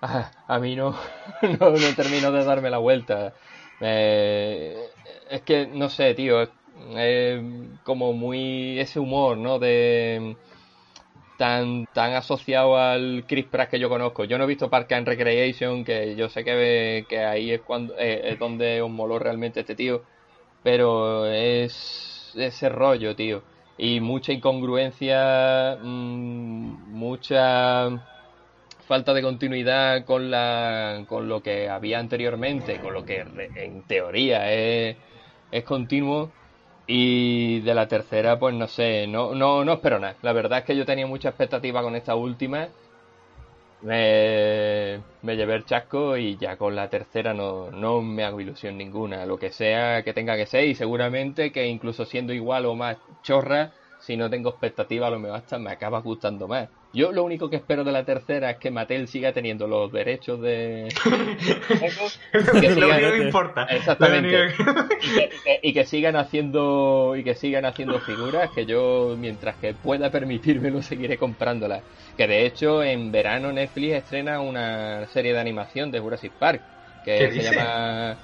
a, 0.00 0.58
mí 0.58 0.76
no, 0.76 0.96
no, 1.42 1.70
no, 1.70 1.94
termino 1.94 2.32
de 2.32 2.44
darme 2.44 2.70
la 2.70 2.78
vuelta. 2.78 3.34
es 3.80 5.42
que, 5.42 5.66
no 5.66 5.90
sé, 5.90 6.14
tío, 6.14 6.42
es 6.42 7.42
como 7.84 8.12
muy 8.12 8.78
ese 8.78 8.98
humor, 8.98 9.36
¿no? 9.36 9.58
De 9.58 10.36
tan, 11.36 11.86
tan 11.92 12.14
asociado 12.14 12.76
al 12.76 13.24
Chris 13.26 13.46
Pratt 13.46 13.70
que 13.70 13.78
yo 13.78 13.88
conozco. 13.88 14.24
Yo 14.24 14.38
no 14.38 14.44
he 14.44 14.46
visto 14.46 14.70
Park 14.70 14.92
and 14.92 15.06
Recreation, 15.06 15.84
que 15.84 16.16
yo 16.16 16.28
sé 16.28 16.44
que, 16.44 17.06
que 17.08 17.24
ahí 17.24 17.52
es, 17.52 17.60
cuando, 17.62 17.94
eh, 17.98 18.32
es 18.32 18.38
donde 18.38 18.80
os 18.82 18.90
moló 18.90 19.18
realmente 19.18 19.60
este 19.60 19.74
tío, 19.74 20.02
pero 20.62 21.26
es 21.26 22.32
ese 22.36 22.68
rollo, 22.68 23.14
tío. 23.16 23.42
Y 23.78 24.00
mucha 24.00 24.32
incongruencia, 24.32 25.78
mm, 25.82 26.92
mucha 26.92 27.90
falta 28.86 29.12
de 29.12 29.22
continuidad 29.22 30.04
con, 30.04 30.30
la, 30.30 31.04
con 31.08 31.28
lo 31.28 31.42
que 31.42 31.68
había 31.68 31.98
anteriormente, 31.98 32.80
con 32.80 32.94
lo 32.94 33.04
que 33.04 33.24
en 33.56 33.82
teoría 33.82 34.52
es, 34.52 34.96
es 35.50 35.64
continuo 35.64 36.30
y 36.86 37.60
de 37.60 37.74
la 37.74 37.88
tercera, 37.88 38.38
pues 38.38 38.54
no 38.54 38.68
sé, 38.68 39.06
no, 39.06 39.34
no, 39.34 39.64
no 39.64 39.74
espero 39.74 39.98
nada. 39.98 40.16
La 40.22 40.32
verdad 40.32 40.60
es 40.60 40.64
que 40.64 40.76
yo 40.76 40.86
tenía 40.86 41.06
mucha 41.06 41.30
expectativa 41.30 41.82
con 41.82 41.96
esta 41.96 42.14
última. 42.14 42.68
Me, 43.82 45.00
me 45.22 45.36
llevé 45.36 45.54
el 45.54 45.64
chasco 45.64 46.16
y 46.16 46.36
ya 46.38 46.56
con 46.56 46.74
la 46.74 46.88
tercera 46.88 47.34
no, 47.34 47.70
no 47.70 48.00
me 48.02 48.24
hago 48.24 48.40
ilusión 48.40 48.76
ninguna. 48.78 49.26
Lo 49.26 49.38
que 49.38 49.50
sea 49.50 50.02
que 50.02 50.12
tenga 50.12 50.36
que 50.36 50.46
ser 50.46 50.64
y 50.64 50.74
seguramente 50.74 51.52
que 51.52 51.66
incluso 51.66 52.04
siendo 52.04 52.32
igual 52.32 52.66
o 52.66 52.74
más 52.74 52.96
chorra, 53.22 53.72
si 54.06 54.16
no 54.16 54.30
tengo 54.30 54.50
expectativa 54.50 55.08
a 55.08 55.10
lo 55.10 55.18
mejor 55.18 55.38
hasta 55.38 55.58
me 55.58 55.72
acaba 55.72 56.00
gustando 56.00 56.46
más. 56.46 56.68
Yo 56.92 57.10
lo 57.10 57.24
único 57.24 57.50
que 57.50 57.56
espero 57.56 57.82
de 57.82 57.90
la 57.90 58.04
tercera 58.04 58.50
es 58.52 58.56
que 58.58 58.70
Mattel 58.70 59.08
siga 59.08 59.32
teniendo 59.32 59.66
los 59.66 59.90
derechos 59.90 60.40
de... 60.40 60.88
que 62.32 62.70
lo 62.76 62.88
único 62.88 63.10
que 63.10 63.22
importa. 63.24 63.64
Exactamente. 63.64 64.54
Y, 65.60 65.72
que, 65.72 65.84
sigan 65.84 66.14
haciendo 66.14 67.16
y 67.16 67.24
que 67.24 67.34
sigan 67.34 67.64
haciendo 67.64 67.98
figuras 67.98 68.50
que 68.54 68.64
yo 68.64 69.16
mientras 69.18 69.56
que 69.56 69.74
pueda 69.74 70.10
permitírmelo 70.10 70.82
seguiré 70.82 71.18
comprándolas. 71.18 71.82
Que 72.16 72.28
de 72.28 72.46
hecho 72.46 72.84
en 72.84 73.10
verano 73.10 73.52
Netflix 73.52 73.94
estrena 73.94 74.40
una 74.40 75.06
serie 75.08 75.32
de 75.32 75.40
animación 75.40 75.90
de 75.90 75.98
Jurassic 75.98 76.32
Park 76.32 76.62
que 77.04 77.32
se 77.32 77.42
llama 77.42 78.16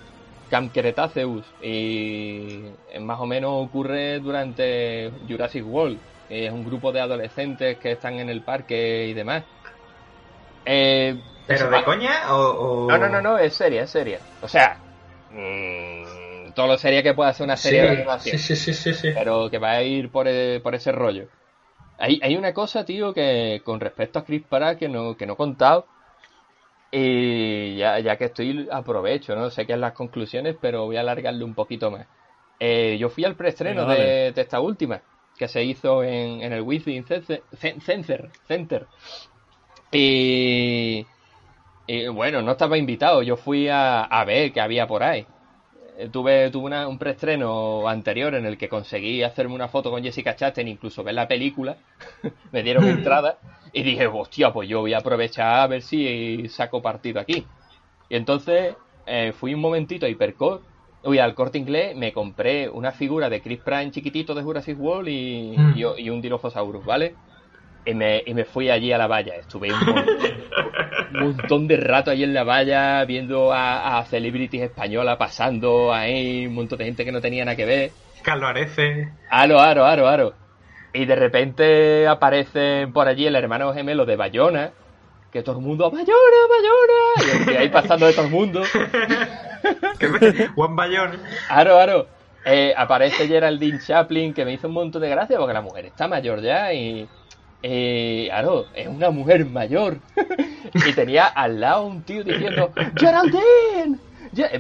Camp 0.52 0.70
Cretaceous 0.70 1.46
y 1.62 2.62
más 3.00 3.18
o 3.18 3.24
menos 3.24 3.52
ocurre 3.54 4.20
durante 4.20 5.10
Jurassic 5.26 5.66
World 5.66 5.98
es 6.28 6.52
un 6.52 6.62
grupo 6.62 6.92
de 6.92 7.00
adolescentes 7.00 7.78
que 7.78 7.92
están 7.92 8.18
en 8.18 8.28
el 8.28 8.42
parque 8.42 9.06
y 9.06 9.14
demás. 9.14 9.44
Eh, 10.66 11.18
¿Pero 11.46 11.70
de 11.70 11.84
coña 11.84 12.34
o, 12.34 12.86
No, 12.86 12.98
no, 12.98 13.08
no, 13.08 13.22
no, 13.22 13.38
es 13.38 13.54
seria, 13.54 13.84
es 13.84 13.90
seria. 13.90 14.18
O 14.42 14.48
sea, 14.48 14.76
mmm, 15.30 16.52
todo 16.54 16.66
lo 16.66 16.76
seria 16.76 17.02
que 17.02 17.14
pueda 17.14 17.32
ser 17.32 17.44
una 17.44 17.56
serie 17.56 17.80
de 17.80 17.88
animación. 17.88 18.38
Sí, 18.38 18.54
sí, 18.54 18.74
sí, 18.74 18.92
sí, 18.92 19.10
Pero 19.14 19.48
que 19.48 19.58
va 19.58 19.70
a 19.70 19.82
ir 19.82 20.10
por, 20.10 20.28
e, 20.28 20.60
por 20.60 20.74
ese 20.74 20.92
rollo. 20.92 21.28
Hay, 21.96 22.20
hay 22.22 22.36
una 22.36 22.52
cosa, 22.52 22.84
tío, 22.84 23.14
que 23.14 23.62
con 23.64 23.80
respecto 23.80 24.18
a 24.18 24.24
Chris 24.26 24.42
Pratt 24.46 24.78
que 24.78 24.88
no, 24.88 25.16
que 25.16 25.24
no 25.24 25.32
he 25.32 25.36
contado. 25.36 25.86
Y 26.94 27.76
ya, 27.76 27.98
ya 28.00 28.16
que 28.18 28.26
estoy, 28.26 28.68
aprovecho, 28.70 29.34
¿no? 29.34 29.50
Sé 29.50 29.66
que 29.66 29.72
es 29.72 29.78
las 29.78 29.94
conclusiones, 29.94 30.56
pero 30.60 30.84
voy 30.84 30.96
a 30.96 31.00
alargarle 31.00 31.42
un 31.42 31.54
poquito 31.54 31.90
más. 31.90 32.06
Eh, 32.60 32.96
yo 33.00 33.08
fui 33.08 33.24
al 33.24 33.34
preestreno 33.34 33.86
de, 33.86 34.32
de 34.32 34.40
esta 34.40 34.60
última 34.60 35.00
que 35.36 35.48
se 35.48 35.64
hizo 35.64 36.04
en, 36.04 36.42
en 36.42 36.52
el 36.52 36.62
Wi-Fi 36.62 37.02
Center. 37.02 38.30
Center. 38.46 38.86
Y, 39.90 41.04
bueno, 42.12 42.42
no 42.42 42.52
estaba 42.52 42.78
invitado, 42.78 43.22
yo 43.22 43.36
fui 43.36 43.68
a, 43.68 44.02
a 44.02 44.24
ver 44.24 44.52
qué 44.52 44.60
había 44.60 44.86
por 44.86 45.02
ahí. 45.02 45.26
Eh, 45.98 46.08
tuve, 46.10 46.50
tuve 46.50 46.86
un 46.86 46.98
preestreno 46.98 47.86
anterior 47.88 48.34
en 48.34 48.46
el 48.46 48.56
que 48.56 48.68
conseguí 48.68 49.22
hacerme 49.22 49.54
una 49.54 49.68
foto 49.68 49.90
con 49.90 50.02
Jessica 50.02 50.36
Chastain, 50.36 50.68
incluso 50.68 51.04
ver 51.04 51.14
la 51.14 51.28
película. 51.28 51.76
me 52.52 52.62
dieron 52.62 52.84
entrada 52.88 53.38
y 53.72 53.82
dije, 53.82 54.06
hostia, 54.06 54.52
pues 54.52 54.68
yo 54.68 54.80
voy 54.80 54.94
a 54.94 54.98
aprovechar 54.98 55.60
a 55.60 55.66
ver 55.66 55.82
si 55.82 56.48
saco 56.48 56.82
partido 56.82 57.20
aquí. 57.20 57.46
Y 58.08 58.16
entonces 58.16 58.74
eh, 59.06 59.32
fui 59.32 59.54
un 59.54 59.60
momentito 59.60 60.06
a 60.06 60.08
Hypercore 60.08 60.72
Uy, 61.04 61.18
al 61.18 61.34
corte 61.34 61.58
inglés 61.58 61.96
me 61.96 62.12
compré 62.12 62.68
una 62.68 62.92
figura 62.92 63.28
de 63.28 63.40
Chris 63.40 63.58
Prime 63.58 63.90
chiquitito 63.90 64.34
de 64.34 64.42
Jurassic 64.42 64.78
World 64.78 65.08
y, 65.08 65.54
mm. 65.56 65.74
y, 65.98 66.10
un 66.10 66.20
Dilophosaurus, 66.20 66.84
¿vale? 66.84 67.16
Y 67.84 67.94
me, 67.94 68.22
y 68.24 68.34
me, 68.34 68.44
fui 68.44 68.70
allí 68.70 68.92
a 68.92 68.98
la 68.98 69.06
valla. 69.06 69.34
Estuve 69.34 69.72
un 69.72 71.20
montón, 71.20 71.66
de 71.66 71.76
rato 71.76 72.10
allí 72.10 72.24
en 72.24 72.34
la 72.34 72.44
valla 72.44 73.04
viendo 73.04 73.52
a, 73.52 73.98
a 73.98 74.04
celebrities 74.04 74.62
españolas 74.62 75.16
pasando 75.16 75.92
ahí, 75.92 76.46
un 76.46 76.54
montón 76.54 76.78
de 76.78 76.84
gente 76.84 77.04
que 77.04 77.12
no 77.12 77.20
tenía 77.20 77.44
nada 77.44 77.56
que 77.56 77.64
ver. 77.64 77.90
Carlos 78.22 78.50
Arece. 78.50 79.08
Aro, 79.30 79.60
aro, 79.60 79.84
aro, 79.84 80.08
aro. 80.08 80.34
Y 80.94 81.06
de 81.06 81.16
repente 81.16 82.06
aparecen 82.06 82.92
por 82.92 83.08
allí 83.08 83.26
el 83.26 83.34
hermano 83.34 83.72
gemelo 83.72 84.04
de 84.04 84.16
Bayona, 84.16 84.72
que 85.32 85.42
todo 85.42 85.58
el 85.58 85.64
mundo, 85.64 85.90
Bayona, 85.90 86.12
Bayona, 86.48 87.52
y 87.52 87.56
ahí 87.56 87.68
pasando 87.70 88.06
de 88.06 88.12
todo 88.12 88.26
el 88.26 88.30
mundo. 88.30 88.62
Juan 90.54 90.76
Bayón. 90.76 91.18
Aro, 91.48 91.78
aro. 91.78 92.06
Eh, 92.44 92.74
aparece 92.76 93.28
Geraldine 93.28 93.78
Chaplin, 93.78 94.34
que 94.34 94.44
me 94.44 94.52
hizo 94.52 94.68
un 94.68 94.74
montón 94.74 95.00
de 95.00 95.08
gracia 95.08 95.38
porque 95.38 95.54
la 95.54 95.62
mujer 95.62 95.86
está 95.86 96.08
mayor 96.08 96.42
ya 96.42 96.72
y. 96.72 97.08
Eh, 97.62 98.26
claro, 98.28 98.66
es 98.74 98.88
una 98.88 99.10
mujer 99.10 99.46
mayor. 99.46 99.98
y 100.74 100.92
tenía 100.92 101.26
al 101.26 101.60
lado 101.60 101.86
un 101.86 102.02
tío 102.02 102.24
diciendo: 102.24 102.72
¡Geraldine! 102.96 103.98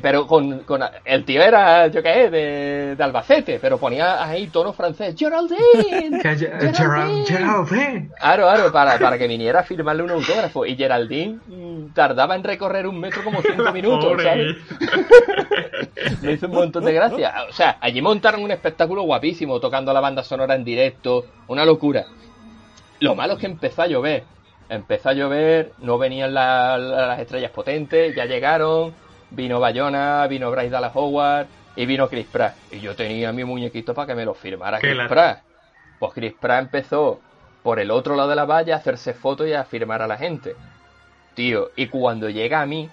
pero 0.02 0.26
con, 0.26 0.60
con, 0.60 0.82
el 1.04 1.24
tío 1.24 1.42
era, 1.42 1.86
yo 1.86 2.02
qué 2.02 2.12
sé, 2.12 2.30
de, 2.30 2.96
de, 2.96 3.02
Albacete, 3.02 3.58
pero 3.58 3.78
ponía 3.78 4.22
ahí 4.22 4.48
tono 4.48 4.72
francés, 4.72 5.14
Geraldine, 5.18 6.20
Geraldine, 6.20 7.24
Geraldine. 7.24 8.08
Claro, 8.18 8.44
claro, 8.44 8.72
para, 8.72 8.98
para 8.98 9.16
que 9.16 9.26
viniera 9.26 9.60
a 9.60 9.62
firmarle 9.62 10.02
un 10.02 10.10
autógrafo. 10.10 10.66
Y 10.66 10.76
Geraldine 10.76 11.38
mm, 11.46 11.94
tardaba 11.94 12.34
en 12.34 12.44
recorrer 12.44 12.86
un 12.86 13.00
metro 13.00 13.24
como 13.24 13.40
cinco 13.40 13.72
minutos, 13.72 14.22
¿sabes? 14.22 14.56
Me 16.22 16.32
hizo 16.32 16.46
un 16.46 16.52
montón 16.54 16.84
de 16.84 16.92
gracia. 16.92 17.32
O 17.48 17.52
sea, 17.52 17.78
allí 17.80 18.02
montaron 18.02 18.42
un 18.42 18.50
espectáculo 18.50 19.02
guapísimo, 19.02 19.58
tocando 19.58 19.92
la 19.92 20.00
banda 20.00 20.22
sonora 20.22 20.54
en 20.54 20.64
directo, 20.64 21.24
una 21.48 21.64
locura. 21.64 22.04
Lo 23.02 23.16
malo 23.16 23.32
es 23.32 23.40
que 23.40 23.46
empezó 23.46 23.82
a 23.82 23.88
llover. 23.88 24.22
Empezó 24.68 25.08
a 25.08 25.12
llover, 25.12 25.72
no 25.78 25.98
venían 25.98 26.32
las 26.32 27.18
estrellas 27.18 27.50
potentes, 27.50 28.14
ya 28.14 28.26
llegaron, 28.26 28.94
vino 29.30 29.58
Bayona, 29.58 30.24
vino 30.28 30.52
Bryce 30.52 30.70
Dallas 30.70 30.92
Howard 30.94 31.48
y 31.74 31.84
vino 31.84 32.08
Chris 32.08 32.26
Pratt. 32.30 32.54
Y 32.70 32.78
yo 32.78 32.94
tenía 32.94 33.32
mi 33.32 33.42
muñequito 33.42 33.92
para 33.92 34.06
que 34.06 34.14
me 34.14 34.24
lo 34.24 34.34
firmara 34.34 34.78
Chris 34.78 34.96
Pratt. 35.08 35.42
Pues 35.98 36.12
Chris 36.12 36.32
Pratt 36.40 36.60
empezó 36.60 37.20
por 37.64 37.80
el 37.80 37.90
otro 37.90 38.14
lado 38.14 38.28
de 38.28 38.36
la 38.36 38.44
valla 38.44 38.76
a 38.76 38.78
hacerse 38.78 39.14
fotos 39.14 39.48
y 39.48 39.52
a 39.52 39.64
firmar 39.64 40.00
a 40.00 40.06
la 40.06 40.16
gente. 40.16 40.54
Tío, 41.34 41.70
y 41.74 41.88
cuando 41.88 42.30
llega 42.30 42.62
a 42.62 42.66
mí, 42.66 42.88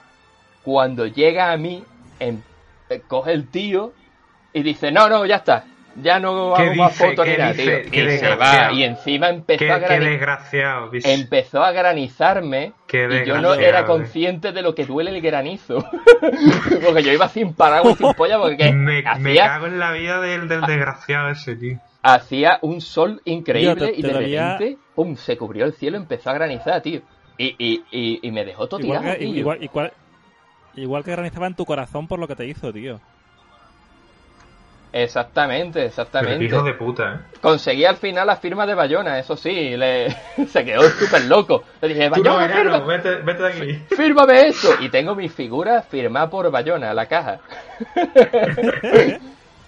cuando 0.64 1.06
llega 1.06 1.52
a 1.52 1.57
mí, 1.57 1.84
em, 2.19 2.41
eh, 2.90 3.03
coge 3.07 3.34
el 3.34 3.48
tío 3.48 3.94
y 4.53 4.64
dice, 4.64 4.91
no, 4.91 5.07
no, 5.07 5.23
ya 5.27 5.36
está. 5.36 5.65
Ya 6.01 6.19
no 6.19 6.55
hago 6.55 6.76
más 6.76 6.95
fotos 6.95 7.27
ni 7.27 7.38
nada, 7.38 7.53
tío. 7.53 7.80
Y 7.80 8.17
se 8.17 8.35
va. 8.35 8.71
Y 8.71 8.84
encima 8.84 9.30
empezó 9.30 9.71
a 9.71 9.80
granizar. 9.80 10.39
Empezó 11.05 11.63
a 11.63 11.71
granizarme. 11.71 12.73
y 12.91 13.26
yo 13.26 13.39
no 13.39 13.53
era 13.53 13.85
consciente 13.85 14.51
de 14.51 14.61
lo 14.61 14.76
que 14.76 14.85
duele 14.85 15.11
el 15.11 15.21
granizo. 15.21 15.84
porque 16.85 17.03
yo 17.03 17.11
iba 17.11 17.27
sin 17.30 17.53
paraguas 17.53 17.99
y 17.99 18.03
sin 18.03 18.13
polla. 18.13 18.39
Porque 18.39 18.71
me, 18.71 19.03
me 19.19 19.35
cago 19.35 19.67
en 19.67 19.80
la 19.80 19.91
vida 19.91 20.21
del, 20.21 20.47
del 20.47 20.61
desgraciado 20.61 21.30
ese, 21.30 21.55
tío. 21.55 21.80
Hacía 22.01 22.59
un 22.61 22.80
sol 22.80 23.21
increíble 23.26 23.93
y 23.95 24.01
de 24.01 24.13
repente, 24.13 24.77
pum, 24.95 25.15
se 25.17 25.38
cubrió 25.38 25.65
el 25.65 25.73
cielo, 25.73 25.97
empezó 25.97 26.30
a 26.30 26.34
granizar, 26.34 26.81
tío. 26.81 27.01
Y, 27.38 27.55
y, 27.57 28.19
y, 28.21 28.31
me 28.31 28.43
dejó 28.43 28.67
todo 28.67 28.81
tirado, 28.81 29.15
igual, 29.17 29.59
igual 30.76 31.03
que 31.03 31.11
granizaba 31.11 31.47
en 31.47 31.55
tu 31.55 31.65
corazón 31.65 32.07
por 32.07 32.19
lo 32.19 32.27
que 32.27 32.35
te 32.35 32.45
hizo, 32.45 32.71
tío. 32.73 32.99
Exactamente, 34.91 35.86
exactamente. 35.86 36.45
hijo 36.45 36.64
de 36.64 36.74
puta, 36.74 37.14
¿eh? 37.14 37.38
Conseguí 37.41 37.86
al 37.86 37.98
final 37.98 38.26
la 38.26 38.38
firma 38.38 38.66
de 38.66 38.74
Bayona, 38.74 39.20
eso 39.20 39.36
sí, 39.36 39.78
le... 39.78 40.10
se 40.48 40.66
quedó 40.66 40.82
súper 40.90 41.26
loco. 41.26 41.64
Le 41.82 41.90
dije, 41.90 42.10
Bayona, 42.10 42.64
no, 42.64 42.86
vete, 42.86 43.16
vete, 43.18 43.44
de 43.44 43.49
aquí. 43.49 43.74
Fírmame 43.95 44.48
eso. 44.48 44.76
Y 44.80 44.90
tengo 44.90 45.14
mi 45.14 45.30
figura 45.30 45.84
firmada 45.84 46.30
por 46.30 46.49
Bayona, 46.49 46.94
la 46.94 47.06
caja. 47.06 47.40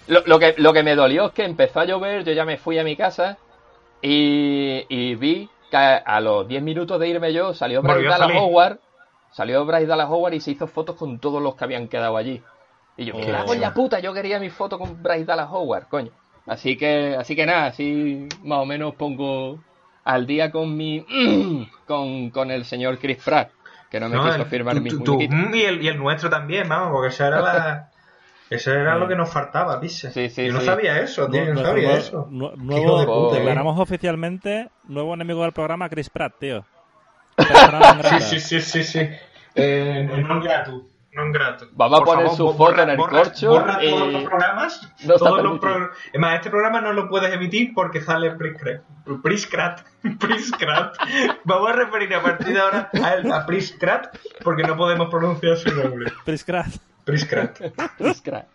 lo, 0.08 0.38
que, 0.40 0.54
lo 0.58 0.72
que 0.72 0.82
me 0.82 0.96
dolió 0.96 1.26
es 1.26 1.32
que 1.32 1.44
empezó 1.44 1.80
a 1.80 1.84
llover, 1.84 2.24
yo 2.24 2.32
ya 2.32 2.44
me 2.44 2.56
fui 2.56 2.78
a 2.78 2.84
mi 2.84 2.96
casa 2.96 3.38
y, 4.00 4.84
y 4.88 5.14
vi 5.14 5.48
que 5.70 5.76
a, 5.76 6.20
los 6.20 6.48
10 6.48 6.62
minutos 6.62 6.98
de 6.98 7.08
irme 7.08 7.32
yo 7.32 7.54
salió 7.54 7.80
Bryce 7.80 8.08
Dallas 8.08 8.32
Howard, 8.34 8.78
salió 9.30 9.64
Bryce 9.64 9.86
Dallas 9.86 10.10
Howard 10.10 10.34
y 10.34 10.40
se 10.40 10.50
hizo 10.50 10.66
fotos 10.66 10.96
con 10.96 11.18
todos 11.20 11.40
los 11.40 11.54
que 11.54 11.64
habían 11.64 11.86
quedado 11.86 12.16
allí. 12.16 12.42
Y 12.96 13.06
yo, 13.06 13.14
mira, 13.14 13.44
la 13.44 13.74
puta, 13.74 14.00
yo 14.00 14.12
quería 14.12 14.38
mi 14.38 14.50
foto 14.50 14.78
con 14.78 15.02
Bryce 15.02 15.24
Dallas 15.24 15.48
Howard, 15.50 15.88
coño. 15.88 16.10
Así 16.46 16.76
que, 16.76 17.16
así 17.16 17.36
que 17.36 17.46
nada, 17.46 17.66
así 17.66 18.28
más 18.42 18.58
o 18.58 18.66
menos 18.66 18.94
pongo 18.94 19.60
al 20.04 20.26
día 20.26 20.50
con 20.50 20.76
mi 20.76 21.04
con, 21.86 22.30
con 22.30 22.50
el 22.50 22.64
señor 22.64 22.98
Chris 22.98 23.22
Pratt, 23.24 23.50
que 23.90 24.00
no 24.00 24.08
me 24.08 24.18
quiso 24.20 24.44
firmar 24.46 24.80
mi 24.80 24.90
tu, 24.90 25.16
mm, 25.16 25.54
y, 25.54 25.62
el, 25.62 25.82
y 25.82 25.88
el 25.88 25.98
nuestro 25.98 26.28
también, 26.28 26.68
vamos, 26.68 26.90
porque 26.92 27.08
esa 27.08 27.28
era 27.28 27.40
la 27.40 27.88
Eso 28.50 28.70
era 28.70 28.96
lo 28.96 29.08
que 29.08 29.16
nos 29.16 29.30
faltaba, 29.30 29.80
pise. 29.80 30.12
Sí, 30.12 30.28
sí, 30.28 30.46
yo 30.46 30.52
no 30.52 30.60
sabía 30.60 31.00
eso, 31.00 31.26
tío, 31.30 31.46
no, 31.46 31.54
no 31.54 31.62
sabía 31.62 31.94
eso. 31.94 32.28
nuevo, 32.30 33.32
declaramos 33.32 33.80
oficialmente 33.80 34.68
nuevo 34.84 35.14
enemigo 35.14 35.42
del 35.42 35.52
programa 35.52 35.88
Chris 35.88 36.10
Pratt, 36.10 36.34
tío. 36.38 36.66
sí, 38.20 38.20
sí, 38.20 38.40
sí, 38.40 38.60
sí, 38.60 38.84
sí. 38.84 39.08
Eh, 39.54 40.06
non 41.12 41.30
grato. 41.30 41.68
Vamos 41.72 42.00
a 42.00 42.04
poner 42.04 42.28
su 42.30 42.52
foto 42.54 42.82
en 42.82 42.90
el 42.90 42.96
corcho. 42.96 43.50
Borra 43.50 43.78
todos 43.78 44.12
los 44.12 44.24
programas. 44.24 44.94
No 45.04 45.14
todos 45.16 45.42
los 45.42 45.58
pro... 45.58 45.90
Además, 46.08 46.34
este 46.36 46.50
programa 46.50 46.80
no 46.80 46.92
lo 46.92 47.08
puedes 47.08 47.32
emitir 47.32 47.72
porque 47.74 48.00
sale 48.00 48.32
Priscrat. 48.32 49.82
Priscrat. 50.18 50.96
Vamos 51.44 51.70
a 51.70 51.72
referir 51.72 52.14
a 52.14 52.22
partir 52.22 52.54
de 52.54 52.60
ahora 52.60 52.90
a, 52.94 53.36
a 53.36 53.46
Priscrat 53.46 54.16
porque 54.42 54.62
no 54.62 54.76
podemos 54.76 55.10
pronunciar 55.10 55.56
su 55.56 55.70
nombre. 55.74 56.10
Priscrat. 56.24 56.68
Priscrat. 57.04 57.58
Priscrat. 57.98 58.46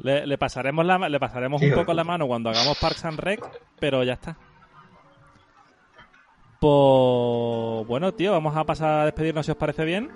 Le, 0.00 0.26
le, 0.26 0.36
pasaremos, 0.36 0.84
la, 0.84 0.98
le 1.08 1.20
pasaremos 1.20 1.62
un 1.62 1.72
poco 1.72 1.94
la 1.94 2.04
mano 2.04 2.26
cuando 2.26 2.50
hagamos 2.50 2.76
Parks 2.78 3.04
and 3.04 3.20
Rec, 3.20 3.40
pero 3.78 4.02
ya 4.02 4.14
está. 4.14 4.36
Pues 6.62 7.86
bueno, 7.88 8.14
tío, 8.14 8.30
vamos 8.30 8.56
a 8.56 8.62
pasar 8.62 9.00
a 9.00 9.04
despedirnos 9.06 9.44
si 9.44 9.50
os 9.50 9.58
parece 9.58 9.84
bien. 9.84 10.12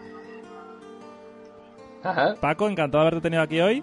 Ajá. 2.05 2.37
Paco, 2.41 2.69
encantado 2.69 3.03
de 3.03 3.09
haberte 3.09 3.23
tenido 3.23 3.43
aquí 3.43 3.61
hoy. 3.61 3.83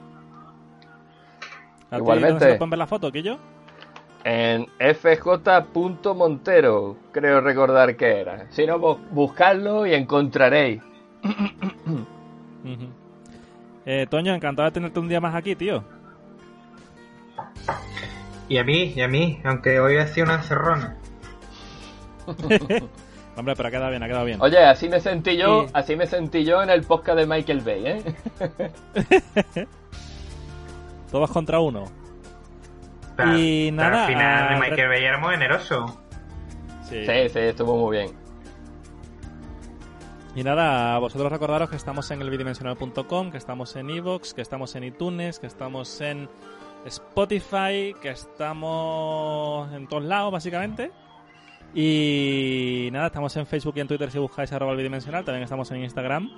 Igualmente. 1.91 2.39
¿Dónde 2.39 2.57
se 2.57 2.65
ver 2.65 2.79
la 2.79 2.87
foto, 2.87 3.11
Quillo? 3.11 3.37
En 4.23 4.67
fj.montero, 4.79 6.95
creo 7.11 7.41
recordar 7.41 7.97
que 7.97 8.21
era. 8.21 8.49
Si 8.51 8.65
no, 8.65 8.79
buscadlo 8.79 9.85
y 9.85 9.93
encontraréis. 9.93 10.81
eh, 13.85 14.07
Toño, 14.09 14.33
encantado 14.33 14.69
de 14.69 14.71
tenerte 14.71 15.01
un 15.01 15.09
día 15.09 15.19
más 15.19 15.35
aquí, 15.35 15.57
tío. 15.57 15.83
Y 18.47 18.57
a 18.57 18.63
mí, 18.63 18.93
y 18.95 19.01
a 19.01 19.09
mí, 19.09 19.41
aunque 19.43 19.81
hoy 19.81 19.97
ha 19.97 20.07
sido 20.07 20.27
una 20.27 20.35
encerrona. 20.35 21.02
Hombre, 23.35 23.55
pero 23.55 23.67
ha 23.67 23.71
quedado 23.71 23.89
bien, 23.89 24.03
ha 24.03 24.07
quedado 24.07 24.25
bien. 24.25 24.41
Oye, 24.41 24.59
así 24.59 24.87
me 24.89 24.99
sentí 24.99 25.37
yo, 25.37 25.65
así 25.73 25.95
me 25.95 26.05
sentí 26.05 26.43
yo 26.45 26.61
en 26.61 26.69
el 26.69 26.83
podcast 26.83 27.17
de 27.17 27.25
Michael 27.25 27.61
Bay, 27.61 27.85
¿eh? 27.85 28.03
Todos 31.11 31.31
contra 31.31 31.59
uno. 31.59 31.85
y 33.35 33.71
nada. 33.71 34.05
al 34.05 34.07
final 34.07 34.49
de 34.49 34.69
Michael 34.69 34.87
Bay 34.87 35.03
era 35.03 35.17
muy 35.17 35.31
generoso. 35.31 35.99
Sí. 36.83 37.05
sí, 37.05 37.29
sí, 37.29 37.39
estuvo 37.39 37.75
muy 37.77 37.97
bien. 37.97 38.23
Y 40.35 40.43
nada, 40.43 40.97
vosotros 40.97 41.31
recordaros 41.31 41.69
que 41.69 41.75
estamos 41.75 42.09
en 42.09 42.21
elbidimensional.com, 42.21 43.31
que 43.31 43.37
estamos 43.37 43.75
en 43.75 43.89
Evox, 43.91 44.33
que 44.33 44.41
estamos 44.41 44.75
en 44.75 44.83
iTunes, 44.83 45.37
que 45.37 45.45
estamos 45.45 46.01
en 46.01 46.27
Spotify, 46.85 47.93
que 48.01 48.09
estamos 48.09 49.71
en 49.73 49.87
todos 49.87 50.03
lados, 50.03 50.31
básicamente. 50.31 50.91
Y 51.73 52.89
nada, 52.91 53.07
estamos 53.07 53.35
en 53.35 53.47
Facebook 53.47 53.73
y 53.77 53.79
en 53.79 53.87
Twitter 53.87 54.11
si 54.11 54.19
buscáis 54.19 54.51
arroba 54.51 54.75
bidimensional, 54.75 55.25
también 55.25 55.43
estamos 55.43 55.71
en 55.71 55.83
Instagram. 55.83 56.29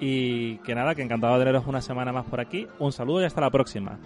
Y 0.00 0.58
que 0.58 0.74
nada, 0.74 0.94
que 0.94 1.02
encantado 1.02 1.34
de 1.34 1.40
teneros 1.40 1.66
una 1.66 1.80
semana 1.80 2.12
más 2.12 2.26
por 2.26 2.40
aquí. 2.40 2.66
Un 2.78 2.92
saludo 2.92 3.22
y 3.22 3.24
hasta 3.24 3.40
la 3.40 3.50
próxima. 3.50 3.98